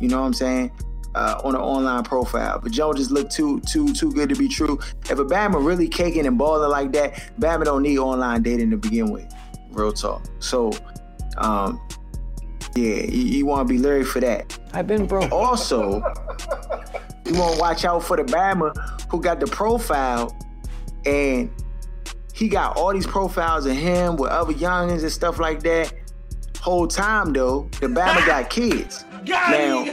You 0.00 0.08
know 0.08 0.20
what 0.20 0.26
I'm 0.26 0.34
saying? 0.34 0.72
Uh, 1.14 1.40
on 1.42 1.56
an 1.56 1.60
online 1.60 2.04
profile, 2.04 2.60
but 2.62 2.70
Joe 2.70 2.92
just 2.92 3.10
looked 3.10 3.32
too 3.32 3.60
too 3.62 3.92
too 3.92 4.12
good 4.12 4.28
to 4.28 4.36
be 4.36 4.48
true. 4.48 4.78
If 5.10 5.18
a 5.18 5.24
Bama 5.24 5.64
really 5.64 5.88
caking 5.88 6.26
and 6.26 6.38
balling 6.38 6.70
like 6.70 6.92
that, 6.92 7.32
Bama 7.38 7.64
don't 7.64 7.82
need 7.82 7.98
online 7.98 8.42
dating 8.42 8.70
to 8.70 8.76
begin 8.76 9.10
with. 9.10 9.32
Real 9.70 9.92
talk. 9.92 10.22
So, 10.38 10.72
um, 11.36 11.80
yeah, 12.74 13.02
you, 13.02 13.22
you 13.22 13.46
want 13.46 13.66
to 13.66 13.74
be 13.74 13.78
leery 13.78 14.04
for 14.04 14.20
that. 14.20 14.58
I've 14.72 14.86
been 14.86 15.06
broke. 15.06 15.30
Also, 15.32 16.02
you 17.26 17.34
want 17.34 17.54
to 17.54 17.60
watch 17.60 17.84
out 17.84 18.02
for 18.04 18.16
the 18.16 18.24
Bama 18.24 18.76
who 19.10 19.20
got 19.20 19.40
the 19.40 19.46
profile 19.46 20.36
and 21.04 21.50
he 22.32 22.48
got 22.48 22.76
all 22.76 22.92
these 22.92 23.06
profiles 23.06 23.66
of 23.66 23.76
him 23.76 24.16
with 24.16 24.30
other 24.30 24.52
youngins 24.52 25.02
and 25.02 25.12
stuff 25.12 25.38
like 25.38 25.62
that. 25.62 25.92
Whole 26.60 26.86
time 26.86 27.32
though, 27.32 27.68
the 27.80 27.86
Bama 27.86 28.24
got 28.26 28.50
kids. 28.50 29.04
Now, 29.26 29.84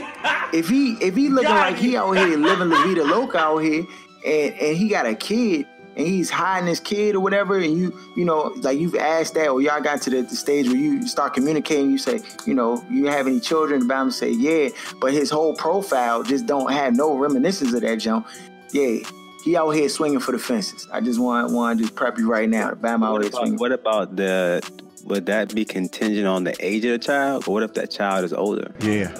if 0.52 0.68
he 0.68 0.92
if 0.94 1.14
he 1.14 1.28
looking 1.28 1.50
like 1.50 1.76
he 1.76 1.96
out 1.96 2.12
here 2.12 2.36
living 2.36 2.70
La 2.70 2.82
Vida 2.84 3.04
Loca 3.04 3.38
out 3.38 3.58
here 3.58 3.84
and, 4.24 4.54
and 4.54 4.76
he 4.76 4.88
got 4.88 5.06
a 5.06 5.14
kid 5.14 5.66
and 5.98 6.06
he's 6.06 6.30
hiding 6.30 6.68
his 6.68 6.80
kid 6.80 7.14
or 7.14 7.20
whatever, 7.20 7.58
and 7.58 7.76
you 7.76 7.98
you 8.16 8.24
know 8.24 8.54
like 8.62 8.78
you've 8.78 8.94
asked 8.94 9.34
that 9.34 9.48
or 9.48 9.60
y'all 9.60 9.80
got 9.82 10.00
to 10.02 10.10
the, 10.10 10.22
the 10.22 10.36
stage 10.36 10.66
where 10.68 10.76
you 10.76 11.06
start 11.06 11.34
communicating, 11.34 11.90
you 11.90 11.98
say 11.98 12.20
you 12.46 12.54
know 12.54 12.82
you 12.90 13.06
have 13.06 13.26
any 13.26 13.40
children, 13.40 13.86
the 13.86 13.92
Bama 13.92 14.12
say 14.12 14.30
yeah, 14.30 14.70
but 15.00 15.12
his 15.12 15.28
whole 15.30 15.54
profile 15.54 16.22
just 16.22 16.46
don't 16.46 16.72
have 16.72 16.94
no 16.96 17.18
reminiscence 17.18 17.74
of 17.74 17.82
that 17.82 17.96
jump. 17.96 18.26
Yeah, 18.72 18.98
he 19.44 19.56
out 19.56 19.70
here 19.70 19.88
swinging 19.88 20.20
for 20.20 20.32
the 20.32 20.38
fences. 20.38 20.88
I 20.92 21.00
just 21.00 21.18
want 21.18 21.52
want 21.52 21.78
to 21.78 21.84
just 21.84 21.94
prep 21.96 22.16
you 22.16 22.30
right 22.30 22.48
now. 22.48 22.70
The 22.70 22.76
Bama 22.76 23.06
out 23.06 23.12
What 23.12 23.22
here 23.22 23.28
about, 23.30 23.38
swinging. 23.40 23.58
what 23.58 23.72
about 23.72 24.16
the? 24.16 24.62
Would 25.04 25.26
that 25.26 25.54
be 25.54 25.64
contingent 25.64 26.26
on 26.26 26.44
the 26.44 26.54
age 26.64 26.84
of 26.84 26.90
the 26.92 26.98
child, 26.98 27.48
or 27.48 27.54
what 27.54 27.62
if 27.62 27.74
that 27.74 27.90
child 27.90 28.24
is 28.24 28.32
older? 28.32 28.72
Yeah. 28.80 29.16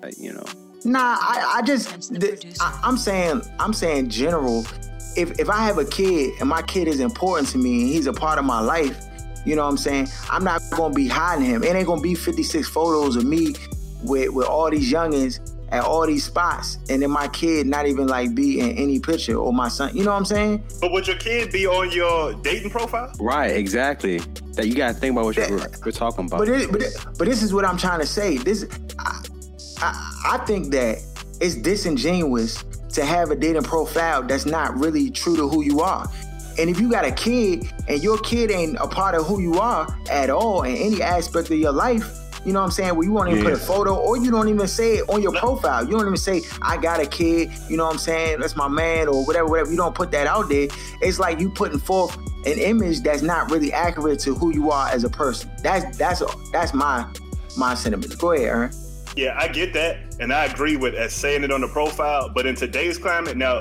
Like, 0.00 0.16
you 0.18 0.32
know, 0.32 0.44
Nah, 0.84 1.16
I, 1.18 1.54
I 1.56 1.62
just 1.62 2.12
the, 2.12 2.56
I, 2.60 2.78
I'm 2.84 2.96
saying 2.96 3.42
I'm 3.58 3.72
saying 3.72 4.10
general. 4.10 4.64
If 5.16 5.38
if 5.38 5.48
I 5.48 5.64
have 5.64 5.78
a 5.78 5.84
kid 5.84 6.34
and 6.40 6.48
my 6.48 6.62
kid 6.62 6.88
is 6.88 7.00
important 7.00 7.48
to 7.48 7.58
me 7.58 7.82
and 7.82 7.88
he's 7.92 8.06
a 8.06 8.12
part 8.12 8.38
of 8.38 8.44
my 8.44 8.60
life, 8.60 8.96
you 9.44 9.56
know 9.56 9.64
what 9.64 9.70
I'm 9.70 9.76
saying? 9.76 10.08
I'm 10.30 10.44
not 10.44 10.62
gonna 10.70 10.94
be 10.94 11.06
hiding 11.06 11.44
him. 11.44 11.62
It 11.62 11.74
ain't 11.74 11.86
gonna 11.86 12.00
be 12.00 12.14
56 12.14 12.68
photos 12.68 13.16
of 13.16 13.24
me 13.24 13.54
with 14.02 14.30
with 14.30 14.46
all 14.46 14.70
these 14.70 14.90
youngins 14.92 15.40
at 15.70 15.82
all 15.82 16.06
these 16.06 16.24
spots, 16.24 16.78
and 16.88 17.02
then 17.02 17.10
my 17.10 17.26
kid 17.28 17.66
not 17.66 17.86
even 17.86 18.06
like 18.06 18.34
be 18.34 18.60
in 18.60 18.70
any 18.78 19.00
picture 19.00 19.34
or 19.34 19.52
my 19.52 19.68
son. 19.68 19.94
You 19.96 20.04
know 20.04 20.12
what 20.12 20.18
I'm 20.18 20.24
saying? 20.24 20.62
But 20.80 20.92
would 20.92 21.06
your 21.06 21.16
kid 21.16 21.50
be 21.50 21.66
on 21.66 21.90
your 21.90 22.34
dating 22.34 22.70
profile? 22.70 23.12
right? 23.18 23.50
Exactly. 23.50 24.18
That 24.52 24.68
you 24.68 24.74
got 24.74 24.94
to 24.94 24.94
think 24.94 25.12
about 25.12 25.24
what 25.24 25.36
you're, 25.36 25.50
we're 25.84 25.90
talking 25.90 26.26
about. 26.26 26.38
But 26.38 26.48
it, 26.48 26.70
but 26.70 26.80
it, 26.82 26.96
but 27.18 27.26
this 27.26 27.42
is 27.42 27.52
what 27.52 27.64
I'm 27.64 27.76
trying 27.76 27.98
to 28.00 28.06
say. 28.06 28.36
This 28.36 28.66
I, 29.00 29.24
I, 29.80 30.20
I 30.34 30.38
think 30.46 30.70
that 30.72 30.98
it's 31.40 31.56
disingenuous 31.56 32.62
to 32.94 33.04
have 33.04 33.30
a 33.30 33.36
dating 33.36 33.62
profile 33.62 34.22
that's 34.22 34.46
not 34.46 34.76
really 34.76 35.10
true 35.10 35.36
to 35.36 35.48
who 35.48 35.62
you 35.62 35.80
are. 35.80 36.08
And 36.58 36.70
if 36.70 36.78
you 36.80 36.90
got 36.90 37.04
a 37.04 37.10
kid 37.10 37.70
and 37.88 38.02
your 38.02 38.18
kid 38.18 38.50
ain't 38.50 38.76
a 38.80 38.86
part 38.86 39.14
of 39.14 39.26
who 39.26 39.40
you 39.40 39.54
are 39.54 39.86
at 40.10 40.30
all 40.30 40.62
in 40.62 40.76
any 40.76 41.02
aspect 41.02 41.50
of 41.50 41.58
your 41.58 41.72
life, 41.72 42.20
you 42.44 42.52
know 42.52 42.60
what 42.60 42.66
I'm 42.66 42.70
saying? 42.72 42.94
Where 42.94 43.04
you 43.04 43.12
won't 43.12 43.30
even 43.30 43.42
put 43.42 43.54
a 43.54 43.58
photo 43.58 43.96
or 43.96 44.18
you 44.18 44.30
don't 44.30 44.48
even 44.48 44.68
say 44.68 44.98
it 44.98 45.08
on 45.08 45.22
your 45.22 45.32
profile. 45.32 45.84
You 45.84 45.92
don't 45.92 46.02
even 46.02 46.16
say, 46.16 46.42
I 46.62 46.76
got 46.76 47.00
a 47.00 47.06
kid, 47.06 47.50
you 47.68 47.76
know 47.76 47.86
what 47.86 47.92
I'm 47.92 47.98
saying? 47.98 48.40
That's 48.40 48.54
my 48.54 48.68
man 48.68 49.08
or 49.08 49.24
whatever, 49.24 49.48
whatever. 49.48 49.70
You 49.70 49.76
don't 49.78 49.94
put 49.94 50.10
that 50.12 50.26
out 50.26 50.48
there. 50.48 50.68
It's 51.00 51.18
like 51.18 51.40
you 51.40 51.48
putting 51.48 51.78
forth 51.78 52.16
an 52.46 52.58
image 52.58 53.00
that's 53.00 53.22
not 53.22 53.50
really 53.50 53.72
accurate 53.72 54.20
to 54.20 54.34
who 54.34 54.52
you 54.52 54.70
are 54.70 54.88
as 54.88 55.04
a 55.04 55.08
person. 55.08 55.50
That's 55.62 55.96
that's 55.96 56.22
that's 56.52 56.74
my 56.74 57.06
my 57.56 57.74
sentiment. 57.74 58.16
Go 58.18 58.32
ahead, 58.32 58.46
Aaron. 58.46 58.72
Yeah, 59.16 59.36
I 59.38 59.48
get 59.48 59.72
that, 59.74 59.98
and 60.20 60.32
I 60.32 60.46
agree 60.46 60.76
with 60.76 60.94
as 60.94 61.12
saying 61.12 61.44
it 61.44 61.52
on 61.52 61.60
the 61.60 61.68
profile. 61.68 62.28
But 62.34 62.46
in 62.46 62.54
today's 62.54 62.98
climate, 62.98 63.36
now, 63.36 63.60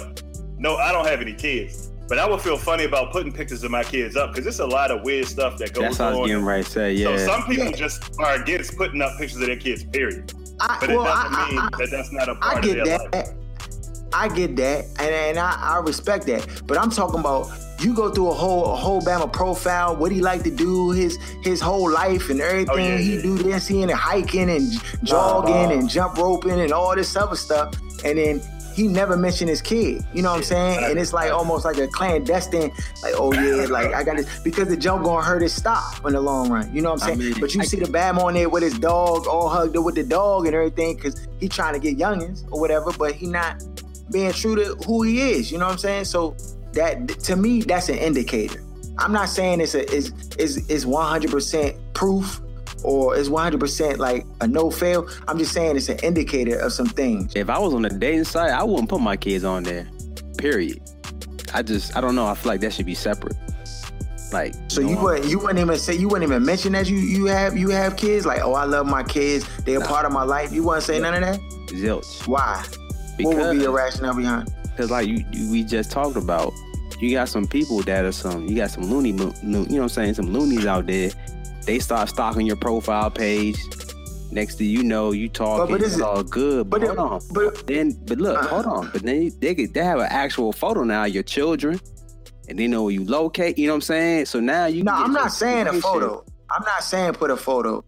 no, 0.57 0.77
I 0.77 0.91
don't 0.91 1.05
have 1.05 1.21
any 1.21 1.33
kids, 1.33 1.91
but 2.09 2.17
I 2.17 2.27
would 2.27 2.41
feel 2.41 2.57
funny 2.57 2.85
about 2.85 3.11
putting 3.11 3.31
pictures 3.31 3.63
of 3.63 3.69
my 3.71 3.83
kids 3.83 4.15
up 4.15 4.31
because 4.31 4.47
it's 4.47 4.59
a 4.59 4.65
lot 4.65 4.89
of 4.89 5.03
weird 5.03 5.27
stuff 5.27 5.57
that 5.59 5.73
goes 5.73 5.83
on. 5.83 5.89
That's 5.89 5.99
what 5.99 6.05
I 6.07 6.13
on. 6.13 6.19
was 6.21 6.27
getting 6.29 6.45
ready 6.45 6.63
to 6.63 6.69
say. 6.69 6.93
Yeah. 6.93 7.17
So 7.17 7.25
some 7.27 7.43
people 7.45 7.65
Yeah. 7.65 7.71
just 7.71 8.15
are 8.19 8.35
against 8.41 8.75
putting 8.77 9.01
up 9.01 9.11
pictures 9.19 9.39
of 9.41 9.47
their 9.47 9.55
kids. 9.57 9.83
Period. 9.83 10.33
I, 10.59 10.77
But 10.79 10.89
it 10.89 10.93
doesn't 10.93 11.33
I- 11.35 11.49
mean 11.49 11.59
I- 11.59 11.69
that 11.77 11.87
that's 11.91 12.11
not 12.11 12.29
a 12.29 12.31
I 12.31 12.35
part 12.35 12.57
of 12.57 12.63
get 12.73 12.85
their 12.85 12.97
that. 12.97 13.13
life. 13.13 13.29
I 14.13 14.29
get 14.29 14.55
that, 14.57 14.85
and, 14.99 15.09
and 15.09 15.39
I, 15.39 15.57
I 15.59 15.79
respect 15.79 16.25
that. 16.27 16.63
But 16.67 16.77
I'm 16.77 16.91
talking 16.91 17.19
about 17.19 17.51
you 17.83 17.93
go 17.93 18.09
through 18.11 18.29
a 18.29 18.33
whole 18.33 18.65
a 18.65 18.75
whole 18.75 19.01
Bama 19.01 19.31
profile, 19.31 19.95
what 19.95 20.11
he 20.11 20.21
like 20.21 20.43
to 20.43 20.51
do, 20.51 20.91
his 20.91 21.17
his 21.43 21.59
whole 21.59 21.91
life 21.91 22.29
and 22.29 22.39
everything. 22.39 22.69
Oh, 22.71 22.77
yeah, 22.77 22.97
he 22.97 23.15
yeah. 23.15 23.21
do 23.21 23.37
this, 23.37 23.67
he 23.67 23.81
into 23.81 23.95
hiking 23.95 24.49
and 24.49 24.71
jogging 25.03 25.53
uh-huh. 25.53 25.73
and 25.73 25.89
jump 25.89 26.17
roping 26.17 26.59
and 26.61 26.71
all 26.71 26.95
this 26.95 27.15
other 27.15 27.35
stuff, 27.35 27.75
and 28.05 28.17
then. 28.17 28.41
He 28.75 28.87
never 28.87 29.15
mentioned 29.15 29.51
his 29.51 29.61
kid, 29.61 30.03
you 30.15 30.23
know 30.23 30.31
what 30.31 30.37
I'm 30.37 30.43
saying? 30.43 30.83
And 30.85 30.97
it's 30.97 31.13
like 31.13 31.31
almost 31.31 31.63
like 31.63 31.77
a 31.77 31.87
clandestine, 31.87 32.71
like, 33.03 33.13
oh 33.15 33.31
yeah, 33.31 33.65
like 33.69 33.93
I 33.93 34.03
got 34.03 34.17
this 34.17 34.39
because 34.39 34.67
the 34.67 34.75
jump 34.75 35.03
gonna 35.03 35.23
hurt 35.23 35.43
his 35.43 35.53
stock 35.53 36.01
in 36.03 36.13
the 36.13 36.19
long 36.19 36.49
run. 36.49 36.73
You 36.73 36.81
know 36.81 36.91
what 36.91 37.03
I'm 37.03 37.11
I 37.11 37.13
saying? 37.13 37.33
mean, 37.33 37.39
but 37.39 37.53
you 37.53 37.61
I- 37.61 37.65
see 37.65 37.79
the 37.79 37.87
Bam 37.87 38.17
on 38.17 38.33
there 38.33 38.49
with 38.49 38.63
his 38.63 38.79
dog, 38.79 39.27
all 39.27 39.47
hugged 39.47 39.77
up 39.77 39.83
with 39.83 39.93
the 39.93 40.01
dog 40.01 40.47
and 40.47 40.55
everything, 40.55 40.95
because 40.95 41.27
he 41.39 41.47
trying 41.47 41.75
to 41.75 41.79
get 41.79 41.99
youngins 41.99 42.51
or 42.51 42.59
whatever, 42.59 42.91
but 42.93 43.13
he 43.13 43.27
not 43.27 43.63
being 44.13 44.31
true 44.31 44.55
to 44.55 44.75
who 44.85 45.01
he 45.03 45.31
is. 45.31 45.51
You 45.51 45.57
know 45.57 45.65
what 45.65 45.73
I'm 45.73 45.77
saying? 45.79 46.05
So 46.05 46.35
that 46.73 47.07
to 47.23 47.35
me, 47.35 47.61
that's 47.61 47.89
an 47.89 47.97
indicator. 47.97 48.63
I'm 48.99 49.11
not 49.11 49.29
saying 49.29 49.59
it's 49.61 49.75
a 49.75 49.91
is 49.91 50.13
is 50.37 50.69
is 50.69 50.85
100 50.85 51.31
percent 51.31 51.75
proof 51.93 52.39
or 52.83 53.15
it's 53.17 53.29
100 53.29 53.59
percent 53.59 53.99
like 53.99 54.25
a 54.41 54.47
no 54.47 54.69
fail. 54.69 55.07
I'm 55.27 55.37
just 55.37 55.53
saying 55.53 55.75
it's 55.75 55.89
an 55.89 55.99
indicator 55.99 56.59
of 56.59 56.73
some 56.73 56.87
things. 56.87 57.35
if 57.35 57.49
I 57.49 57.57
was 57.59 57.73
on 57.73 57.85
a 57.85 57.89
dating 57.89 58.25
site, 58.25 58.51
I 58.51 58.63
wouldn't 58.63 58.89
put 58.89 59.01
my 59.01 59.17
kids 59.17 59.43
on 59.43 59.63
there. 59.63 59.89
Period. 60.37 60.79
I 61.53 61.61
just, 61.61 61.95
I 61.95 62.01
don't 62.01 62.15
know. 62.15 62.25
I 62.25 62.33
feel 62.33 62.51
like 62.51 62.61
that 62.61 62.73
should 62.73 62.87
be 62.87 62.95
separate. 62.95 63.35
Like, 64.31 64.55
So 64.67 64.81
you 64.81 64.95
know, 64.95 65.03
wouldn't 65.03 65.25
you 65.27 65.37
wouldn't 65.39 65.59
even 65.59 65.77
say 65.77 65.95
you 65.95 66.07
wouldn't 66.07 66.29
even 66.29 66.43
mention 66.43 66.71
that 66.71 66.89
you 66.89 66.97
you 66.97 67.25
have 67.25 67.55
you 67.55 67.69
have 67.69 67.95
kids 67.95 68.25
like 68.25 68.41
oh 68.41 68.53
I 68.53 68.65
love 68.65 68.87
my 68.87 69.03
kids 69.03 69.45
they're 69.63 69.79
a 69.79 69.85
part 69.85 70.07
of 70.07 70.11
my 70.11 70.23
life 70.23 70.51
you 70.51 70.63
wouldn't 70.63 70.83
say 70.83 70.99
none 70.99 71.13
of 71.13 71.21
that 71.21 71.39
zilch. 71.67 72.27
why 72.27 72.65
what 73.21 73.35
would 73.37 73.51
be 73.51 73.63
your 73.63 73.71
Because- 73.71 73.73
rationale 73.73 74.15
behind 74.15 74.53
Because 74.63 74.89
like 74.91 75.07
you, 75.07 75.23
you, 75.31 75.51
we 75.51 75.63
just 75.63 75.91
talked 75.91 76.15
about, 76.17 76.51
you 76.99 77.11
got 77.11 77.29
some 77.29 77.45
people 77.47 77.81
that 77.83 78.05
are 78.05 78.11
some, 78.11 78.47
you 78.47 78.55
got 78.55 78.71
some 78.71 78.83
loony, 78.85 79.09
you 79.09 79.15
know 79.43 79.59
what 79.59 79.81
I'm 79.81 79.89
saying, 79.89 80.13
some 80.15 80.31
loonies 80.33 80.65
out 80.65 80.87
there. 80.87 81.11
They 81.65 81.79
start 81.79 82.09
stalking 82.09 82.45
your 82.47 82.55
profile 82.57 83.09
page. 83.11 83.57
Next 84.31 84.57
thing 84.57 84.67
you 84.67 84.83
know, 84.83 85.11
you 85.11 85.29
talking, 85.29 85.71
but 85.75 85.81
it's 85.83 86.01
all 86.01 86.23
good. 86.23 86.69
But, 86.69 86.81
but 86.81 86.87
hold 86.97 86.97
it- 86.97 87.11
on, 87.13 87.21
but 87.33 87.67
then, 87.67 87.91
but 88.05 88.17
look, 88.17 88.37
Uh-huh. 88.39 88.47
hold 88.47 88.65
on. 88.65 88.89
But 88.91 89.03
then 89.03 89.31
they 89.39 89.53
could, 89.53 89.73
they 89.75 89.83
have 89.83 89.99
an 89.99 90.07
actual 90.09 90.51
photo 90.51 90.83
now 90.83 91.03
of 91.05 91.09
your 91.13 91.21
children, 91.23 91.79
and 92.49 92.57
they 92.57 92.65
know 92.67 92.83
where 92.83 92.91
you 92.93 93.05
locate. 93.05 93.59
You 93.59 93.67
know 93.67 93.73
what 93.73 93.77
I'm 93.77 93.81
saying? 93.81 94.25
So 94.25 94.39
now 94.39 94.65
you. 94.65 94.83
no 94.83 94.91
I'm 94.91 95.13
not 95.13 95.31
saying 95.31 95.67
a 95.67 95.73
photo 95.73 96.25
I'm 96.49 96.63
not 96.65 96.83
saying 96.83 97.13
put 97.13 97.29
a 97.31 97.37
photo 97.37 97.83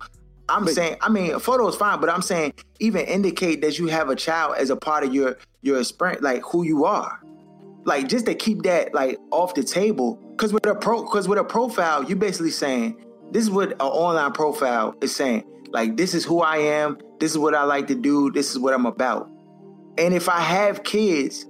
I'm 0.49 0.65
But- 0.65 0.73
saying 0.73 0.97
I 1.01 1.09
mean 1.09 1.33
a 1.33 1.39
photo 1.39 1.67
is 1.67 1.75
fine 1.75 1.99
but 1.99 2.09
I'm 2.09 2.21
saying 2.21 2.53
even 2.79 3.05
indicate 3.05 3.61
that 3.61 3.79
you 3.79 3.87
have 3.87 4.09
a 4.09 4.15
child 4.15 4.55
as 4.57 4.69
a 4.69 4.75
part 4.75 5.03
of 5.03 5.13
your 5.13 5.37
your 5.61 5.79
experience 5.79 6.21
like 6.21 6.43
who 6.43 6.63
you 6.63 6.85
are. 6.85 7.19
Like 7.85 8.07
just 8.07 8.25
to 8.27 8.35
keep 8.35 8.63
that 8.63 8.93
like 8.93 9.17
off 9.31 9.53
the 9.55 9.63
table 9.63 10.19
because 10.31 10.53
with 10.53 10.65
a 10.65 10.75
pro 10.75 11.03
because 11.03 11.27
with 11.27 11.39
a 11.39 11.43
profile 11.43 12.03
you 12.03 12.15
basically 12.15 12.51
saying 12.51 13.03
this 13.31 13.43
is 13.43 13.49
what 13.49 13.71
an 13.71 13.81
online 13.81 14.31
profile 14.33 14.95
is 15.01 15.15
saying. 15.15 15.43
Like 15.71 15.97
this 15.97 16.13
is 16.13 16.23
who 16.23 16.41
i 16.41 16.57
am 16.57 16.97
this 17.19 17.31
is 17.31 17.37
what 17.37 17.55
i 17.55 17.63
like 17.63 17.87
to 17.87 17.95
do 17.95 18.31
this 18.31 18.51
is 18.51 18.59
what 18.59 18.73
i'm 18.73 18.85
about. 18.85 19.29
And 19.97 20.13
if 20.13 20.29
i 20.29 20.39
have 20.39 20.83
kids 20.83 21.45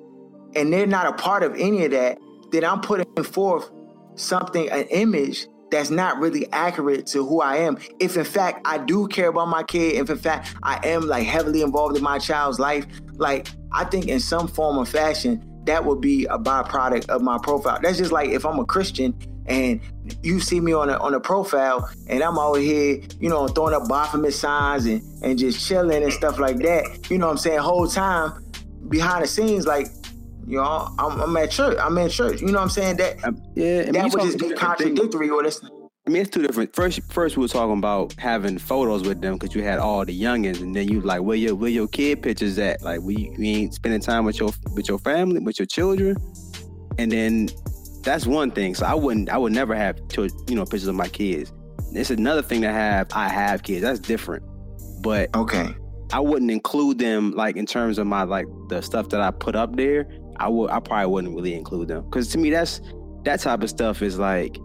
and 0.56 0.72
they're 0.72 0.88
not 0.88 1.06
a 1.08 1.14
part 1.14 1.44
of 1.44 1.54
any 1.56 1.84
of 1.86 1.92
that 1.92 2.18
then 2.52 2.64
i'm 2.64 2.80
putting 2.80 3.24
forth 3.24 3.70
something 4.16 4.70
an 4.70 4.84
image 4.86 5.48
that's 5.72 5.90
not 5.90 6.20
really 6.20 6.52
accurate 6.52 7.06
to 7.08 7.26
who 7.26 7.42
i 7.42 7.58
am 7.58 7.78
if 8.00 8.18
in 8.18 8.24
fact 8.24 8.62
i 8.66 8.78
do 8.78 9.08
care 9.08 9.30
about 9.30 9.48
my 9.48 9.64
kid 9.64 9.96
if 9.96 10.10
in 10.10 10.18
fact 10.18 10.56
i 10.64 10.80
am 10.88 11.02
like 11.08 11.26
heavily 11.26 11.62
involved 11.62 11.98
in 11.98 12.04
my 12.04 12.20
child's 12.20 12.60
life 12.60 12.86
like 13.16 13.48
i 13.72 13.84
think 13.84 14.08
in 14.08 14.20
some 14.20 14.48
form 14.48 14.78
or 14.78 14.86
fashion 14.86 15.44
that 15.66 15.84
would 15.84 16.02
be 16.02 16.26
a 16.26 16.38
byproduct 16.38 17.10
of 17.10 17.22
my 17.22 17.38
profile. 17.38 17.80
That's 17.82 17.98
just 17.98 18.12
like 18.12 18.30
if 18.30 18.46
I'm 18.46 18.60
a 18.60 18.66
Christian 18.66 19.16
and 19.48 19.80
you 20.24 20.40
see 20.40 20.60
me 20.60 20.74
on 20.74 20.90
a 20.90 20.98
on 20.98 21.14
a 21.14 21.20
profile 21.20 21.90
and 22.08 22.24
I'm 22.24 22.38
out 22.38 22.56
here, 22.56 23.02
you 23.20 23.30
know, 23.30 23.48
throwing 23.48 23.74
up 23.74 23.88
Baphomet 23.88 24.34
signs 24.34 24.86
and, 24.86 25.02
and 25.24 25.38
just 25.38 25.68
chilling 25.68 26.04
and 26.04 26.14
stuff 26.14 26.40
like 26.40 26.58
that. 26.58 27.10
You 27.10 27.18
know 27.18 27.28
what 27.28 27.34
I'm 27.34 27.38
saying? 27.38 27.60
Whole 27.60 27.88
time 27.88 28.44
behind 28.90 29.24
the 29.24 29.28
scenes, 29.28 29.66
like, 29.66 29.88
you 30.48 30.58
know, 30.58 30.94
I'm, 31.00 31.22
I'm 31.22 31.38
at 31.38 31.52
church. 31.52 31.78
I'm 31.82 31.98
in 31.98 32.10
church. 32.10 32.42
You 32.42 32.48
know 32.48 32.54
what 32.54 32.64
I'm 32.64 32.70
saying? 32.70 32.98
That 32.98 33.24
Um, 33.24 33.42
yeah, 33.56 33.82
I 33.82 33.84
mean, 33.84 33.94
that 33.94 34.12
would 34.12 34.22
just 34.22 34.40
be 34.40 34.54
contradictory 34.54 35.30
or 35.30 35.44
this. 35.44 35.62
I 36.08 36.12
mean, 36.12 36.22
it's 36.22 36.30
two 36.30 36.44
different. 36.44 36.76
First, 36.76 37.02
first 37.12 37.36
we 37.36 37.42
were 37.42 37.48
talking 37.48 37.80
about 37.80 38.14
having 38.20 38.60
photos 38.60 39.08
with 39.08 39.22
them 39.22 39.38
because 39.38 39.56
you 39.56 39.64
had 39.64 39.80
all 39.80 40.06
the 40.06 40.20
youngins, 40.20 40.62
and 40.62 40.76
then 40.76 40.88
you 40.88 41.02
like, 41.02 41.22
where 41.22 41.36
your 41.36 41.56
where 41.56 41.70
your 41.70 41.88
kid 41.88 42.22
pictures 42.22 42.60
at? 42.60 42.82
Like, 42.84 43.02
we 43.02 43.34
you 43.38 43.58
ain't 43.58 43.74
spending 43.74 44.02
time 44.02 44.24
with 44.24 44.40
your 44.40 44.52
with 44.76 44.88
your 44.88 45.00
family, 45.00 45.40
with 45.40 45.58
your 45.58 45.66
children, 45.66 46.16
and 47.00 47.12
then 47.12 47.50
that's 48.04 48.28
one 48.28 48.52
thing. 48.52 48.76
So 48.76 48.86
I 48.86 48.94
wouldn't, 48.94 49.30
I 49.30 49.38
would 49.40 49.52
never 49.52 49.74
have 49.74 49.98
chil- 50.10 50.30
you 50.48 50.56
know 50.56 50.64
pictures 50.64 50.88
of 50.88 50.96
my 50.96 51.08
kids. 51.08 51.52
It's 51.94 52.12
another 52.12 52.44
thing 52.44 52.62
to 52.62 52.72
have. 52.72 53.08
I 53.14 53.28
have 53.28 53.64
kids. 53.64 53.82
That's 53.82 54.00
different, 54.00 54.44
but 55.02 55.36
Okay. 55.36 55.74
I 56.14 56.20
wouldn't 56.20 56.52
include 56.52 57.00
them 57.00 57.32
like 57.32 57.56
in 57.56 57.66
terms 57.66 57.98
of 57.98 58.06
my 58.06 58.24
like 58.24 58.46
the 58.70 58.82
stuff 58.82 59.10
that 59.10 59.22
I 59.22 59.32
put 59.32 59.56
up 59.56 59.76
there. 59.76 60.08
I 60.38 60.48
would, 60.50 60.70
I 60.72 60.80
probably 60.80 61.08
wouldn't 61.12 61.36
really 61.36 61.54
include 61.56 61.88
them 61.88 62.04
because 62.06 62.28
to 62.30 62.38
me 62.38 62.50
that's 62.50 62.82
that 63.24 63.40
type 63.40 63.64
of 63.64 63.70
stuff 63.70 64.02
is 64.02 64.20
like 64.20 64.58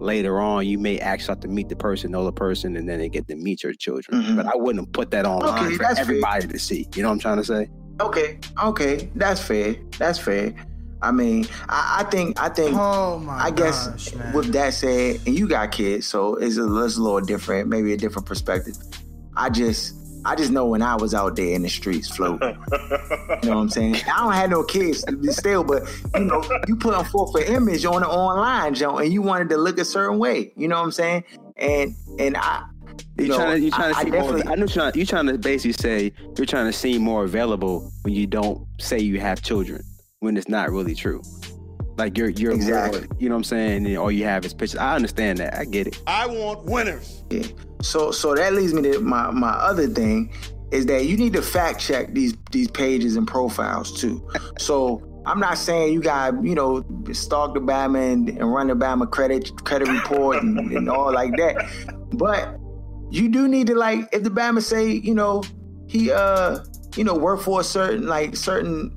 later 0.00 0.40
on 0.40 0.66
you 0.66 0.78
may 0.78 0.98
actually 0.98 1.32
have 1.32 1.40
to 1.40 1.48
meet 1.48 1.68
the 1.68 1.76
person, 1.76 2.10
know 2.12 2.24
the 2.24 2.32
person, 2.32 2.76
and 2.76 2.88
then 2.88 2.98
they 2.98 3.08
get 3.08 3.26
to 3.28 3.36
meet 3.36 3.62
your 3.62 3.72
children. 3.72 4.22
Mhm. 4.22 4.36
But 4.36 4.46
I 4.46 4.56
wouldn't 4.56 4.92
put 4.92 5.10
that 5.10 5.26
online 5.26 5.66
Okay, 5.66 5.76
for 5.76 5.82
that's 5.82 5.94
fair. 5.94 6.02
everybody 6.02 6.46
to 6.46 6.58
see. 6.58 6.86
You 6.94 7.02
know 7.02 7.08
what 7.08 7.14
I'm 7.14 7.18
trying 7.20 7.36
to 7.38 7.44
say? 7.44 7.68
Okay. 8.00 8.38
Okay. 8.62 9.10
That's 9.16 9.40
fair. 9.40 9.76
That's 9.98 10.18
fair. 10.18 10.54
I 11.02 11.10
mean, 11.12 11.46
I, 11.68 11.98
I 12.00 12.10
think 12.10 12.40
I 12.40 12.48
think 12.48 12.76
Oh 12.76 13.18
my 13.18 13.38
I 13.44 13.50
guess 13.50 13.86
gosh, 13.88 14.34
with 14.34 14.52
that 14.52 14.74
said, 14.74 15.20
and 15.26 15.36
you 15.38 15.48
got 15.48 15.70
kids, 15.72 16.06
so 16.06 16.34
it's 16.36 16.56
a, 16.58 16.84
it's 16.84 16.96
a 16.96 17.02
little 17.02 17.20
different, 17.20 17.68
maybe 17.68 17.92
a 17.92 17.96
different 17.96 18.26
perspective. 18.26 18.74
I 19.36 19.48
just, 19.50 19.94
I 20.24 20.34
just 20.34 20.50
know 20.50 20.66
when 20.66 20.82
I 20.82 20.96
was 20.96 21.14
out 21.14 21.36
there 21.36 21.54
in 21.54 21.62
the 21.62 21.68
streets 21.68 22.08
floating, 22.08 22.48
you 22.50 23.48
know 23.48 23.56
what 23.56 23.62
I'm 23.62 23.68
saying? 23.68 23.96
I 23.96 24.18
don't 24.18 24.32
have 24.32 24.50
no 24.50 24.62
kids 24.62 25.04
still, 25.30 25.64
but 25.64 25.82
you 26.14 26.24
know, 26.24 26.42
you 26.66 26.76
put 26.76 26.94
on 26.94 27.04
forth 27.04 27.34
an 27.36 27.54
image 27.54 27.84
on 27.84 28.02
the 28.02 28.08
online, 28.08 28.74
Joe, 28.74 28.98
and 28.98 29.12
you 29.12 29.22
wanted 29.22 29.48
to 29.50 29.56
look 29.56 29.78
a 29.78 29.84
certain 29.84 30.18
way, 30.18 30.52
you 30.56 30.68
know 30.68 30.76
what 30.76 30.84
I'm 30.84 30.92
saying? 30.92 31.24
And 31.56 31.94
and 32.18 32.36
I, 32.36 32.64
you 33.18 33.24
You 33.24 33.28
know, 33.28 33.36
trying 33.36 33.58
to 33.58 33.64
you 33.64 33.70
trying 33.70 33.94
to 33.94 33.98
I, 33.98 34.00
I 34.00 34.04
more, 34.04 34.12
definitely, 34.12 34.52
I 34.52 34.54
know 34.56 34.66
trying, 34.66 34.94
you're 34.94 35.06
trying 35.06 35.26
to 35.26 35.38
basically 35.38 35.72
say 35.72 36.12
you're 36.36 36.46
trying 36.46 36.66
to 36.66 36.72
seem 36.72 37.02
more 37.02 37.24
available 37.24 37.90
when 38.02 38.14
you 38.14 38.26
don't 38.26 38.66
say 38.78 38.98
you 38.98 39.20
have 39.20 39.42
children 39.42 39.82
when 40.20 40.36
it's 40.36 40.48
not 40.48 40.70
really 40.70 40.94
true. 40.94 41.22
Like 41.98 42.16
you're 42.16 42.28
you're 42.30 42.52
Exactly. 42.52 43.00
more, 43.00 43.08
you 43.18 43.28
know 43.28 43.34
what 43.34 43.40
I'm 43.40 43.44
saying, 43.44 43.86
and 43.86 43.98
all 43.98 44.10
you 44.10 44.24
have 44.24 44.44
is 44.44 44.54
pictures. 44.54 44.78
I 44.78 44.94
understand 44.94 45.38
that. 45.38 45.58
I 45.58 45.64
get 45.64 45.88
it. 45.88 46.00
I 46.06 46.26
want 46.26 46.64
winners. 46.64 47.22
Yeah. 47.30 47.42
So 47.82 48.12
so 48.12 48.34
that 48.34 48.54
leads 48.54 48.72
me 48.72 48.82
to 48.82 49.00
my 49.00 49.30
my 49.30 49.50
other 49.50 49.88
thing 49.88 50.32
is 50.70 50.86
that 50.86 51.06
you 51.06 51.16
need 51.16 51.32
to 51.32 51.42
fact 51.42 51.80
check 51.80 52.14
these 52.14 52.34
these 52.52 52.68
pages 52.70 53.16
and 53.16 53.26
profiles 53.26 54.00
too. 54.00 54.26
So 54.58 55.02
I'm 55.26 55.40
not 55.40 55.58
saying 55.58 55.92
you 55.92 56.00
got 56.00 56.42
you 56.44 56.54
know 56.54 56.84
stalk 57.12 57.54
the 57.54 57.60
Bama 57.60 58.12
and, 58.12 58.28
and 58.28 58.52
run 58.52 58.68
the 58.68 58.74
Bama 58.74 59.10
credit 59.10 59.50
credit 59.64 59.88
report 59.88 60.42
and, 60.42 60.58
and 60.72 60.88
all 60.88 61.12
like 61.12 61.36
that, 61.36 61.68
but 62.14 62.56
you 63.10 63.28
do 63.28 63.48
need 63.48 63.66
to 63.66 63.74
like 63.74 64.08
if 64.12 64.22
the 64.22 64.30
Bama 64.30 64.62
say 64.62 64.88
you 64.90 65.14
know 65.14 65.42
he 65.88 66.12
uh 66.12 66.58
you 66.96 67.02
know 67.04 67.14
work 67.14 67.40
for 67.40 67.60
a 67.60 67.64
certain 67.64 68.06
like 68.06 68.36
certain 68.36 68.94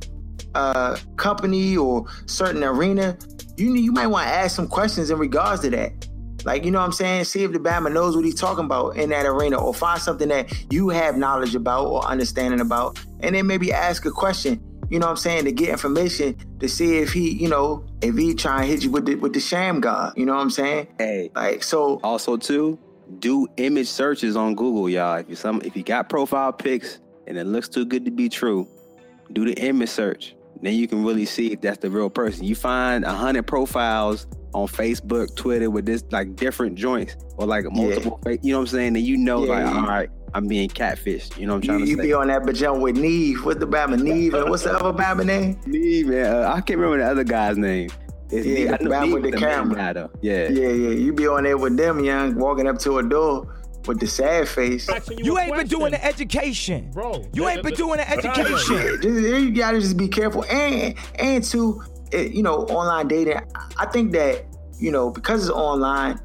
uh 0.55 0.97
company 1.17 1.77
or 1.77 2.05
certain 2.25 2.63
arena, 2.63 3.17
you 3.57 3.73
you 3.75 3.91
might 3.91 4.07
want 4.07 4.27
to 4.27 4.33
ask 4.33 4.55
some 4.55 4.67
questions 4.67 5.09
in 5.09 5.17
regards 5.17 5.61
to 5.61 5.69
that. 5.71 6.07
Like, 6.45 6.65
you 6.65 6.71
know 6.71 6.79
what 6.79 6.85
I'm 6.85 6.91
saying? 6.91 7.25
See 7.25 7.43
if 7.43 7.51
the 7.51 7.59
Bama 7.59 7.91
knows 7.91 8.15
what 8.15 8.25
he's 8.25 8.39
talking 8.39 8.65
about 8.65 8.97
in 8.97 9.09
that 9.11 9.25
arena 9.25 9.61
or 9.61 9.73
find 9.73 10.01
something 10.01 10.29
that 10.29 10.51
you 10.71 10.89
have 10.89 11.17
knowledge 11.17 11.55
about 11.55 11.87
or 11.87 12.03
understanding 12.05 12.61
about. 12.61 12.99
And 13.19 13.35
then 13.35 13.47
maybe 13.47 13.71
ask 13.71 14.05
a 14.05 14.11
question, 14.11 14.61
you 14.89 14.99
know 14.99 15.05
what 15.05 15.11
I'm 15.11 15.17
saying, 15.17 15.45
to 15.45 15.51
get 15.51 15.69
information 15.69 16.35
to 16.59 16.67
see 16.67 16.97
if 16.97 17.13
he, 17.13 17.31
you 17.31 17.47
know, 17.47 17.85
if 18.01 18.15
he 18.15 18.33
trying 18.33 18.61
to 18.61 18.67
hit 18.67 18.83
you 18.83 18.91
with 18.91 19.05
the 19.05 19.15
with 19.15 19.33
the 19.33 19.39
sham 19.39 19.79
god. 19.79 20.13
You 20.17 20.25
know 20.25 20.33
what 20.33 20.41
I'm 20.41 20.49
saying? 20.49 20.87
Hey, 20.97 21.31
Like 21.35 21.63
so 21.63 21.99
Also, 22.03 22.37
too, 22.37 22.79
do 23.19 23.47
image 23.57 23.87
searches 23.87 24.35
on 24.35 24.55
Google, 24.55 24.89
y'all. 24.89 25.17
If 25.17 25.29
you 25.29 25.35
some 25.35 25.61
if 25.63 25.75
you 25.75 25.83
got 25.83 26.09
profile 26.09 26.51
pics 26.51 26.99
and 27.27 27.37
it 27.37 27.45
looks 27.45 27.69
too 27.69 27.85
good 27.85 28.03
to 28.05 28.11
be 28.11 28.29
true, 28.29 28.67
do 29.31 29.45
the 29.45 29.53
image 29.61 29.89
search. 29.89 30.35
Then 30.61 30.75
you 30.75 30.87
can 30.87 31.03
really 31.03 31.25
see 31.25 31.51
if 31.51 31.61
that's 31.61 31.79
the 31.79 31.89
real 31.89 32.09
person. 32.09 32.43
You 32.43 32.55
find 32.55 33.03
a 33.03 33.11
hundred 33.13 33.47
profiles 33.47 34.27
on 34.53 34.67
Facebook, 34.67 35.35
Twitter 35.35 35.69
with 35.69 35.85
this 35.85 36.03
like 36.11 36.35
different 36.35 36.75
joints 36.75 37.15
or 37.37 37.47
like 37.47 37.65
multiple, 37.71 38.19
fa- 38.23 38.37
you 38.41 38.51
know 38.51 38.59
what 38.59 38.63
I'm 38.63 38.67
saying? 38.67 38.95
And 38.97 39.05
you 39.05 39.17
know, 39.17 39.45
Yeah, 39.45 39.51
like, 39.53 39.73
yeah. 39.73 39.79
all 39.81 39.87
right, 39.87 40.09
I'm 40.33 40.47
being 40.47 40.69
catfished. 40.69 41.37
You 41.39 41.47
know 41.47 41.53
what 41.53 41.63
I'm 41.63 41.67
trying 41.67 41.79
you 41.79 41.85
to 41.85 41.91
be 41.95 41.95
say? 42.03 42.07
You 42.09 42.09
be 42.09 42.13
on 42.13 42.27
that 42.27 42.43
bajump 42.43 42.81
with 42.81 42.97
Nev. 42.97 43.45
What's 43.45 43.59
the 43.59 43.67
Bama? 43.67 44.01
Nev 44.01 44.33
and 44.33 44.49
what's 44.49 44.63
the 44.63 44.73
other 44.73 44.91
Bama 44.93 45.25
name? 45.25 45.59
Nev, 45.65 46.07
man, 46.07 46.35
uh, 46.43 46.49
I 46.53 46.61
can't 46.61 46.79
remember 46.79 47.03
the 47.03 47.09
other 47.09 47.23
guy's 47.23 47.57
name. 47.57 47.89
It's 48.29 48.45
Yeah, 48.45 48.65
Nev. 48.65 48.73
I 48.73 48.77
the 48.77 48.83
know 48.83 48.99
Nev 49.05 49.13
with 49.13 49.23
the 49.23 49.31
main 49.31 49.39
camera. 49.39 50.09
Yeah. 50.21 50.49
Yeah, 50.49 50.67
yeah. 50.69 50.89
You 50.89 51.13
be 51.13 51.27
on 51.27 51.43
there 51.43 51.57
with 51.57 51.75
them, 51.77 52.03
young, 52.03 52.35
walking 52.35 52.67
up 52.67 52.77
to 52.79 52.97
a 52.99 53.03
door 53.03 53.55
with 53.87 53.99
the 53.99 54.07
sad 54.07 54.47
face. 54.47 54.89
You 55.17 55.37
ain't 55.39 55.55
been 55.55 55.67
doing 55.67 55.91
the 55.91 56.03
education. 56.03 56.91
Bro, 56.91 57.25
You 57.33 57.47
ain't 57.47 57.63
been 57.63 57.73
doing 57.73 57.97
the 57.97 58.09
education. 58.09 58.99
just- 59.01 59.05
you 59.05 59.51
gotta 59.51 59.79
just 59.79 59.97
be 59.97 60.07
careful, 60.07 60.43
and 60.45 60.95
and 61.15 61.43
to 61.45 61.81
you 62.13 62.43
know, 62.43 62.63
online 62.65 63.07
dating. 63.07 63.39
I 63.77 63.85
think 63.85 64.11
that 64.13 64.45
you 64.79 64.91
know 64.91 65.09
because 65.11 65.47
it's 65.47 65.55
online, 65.55 66.19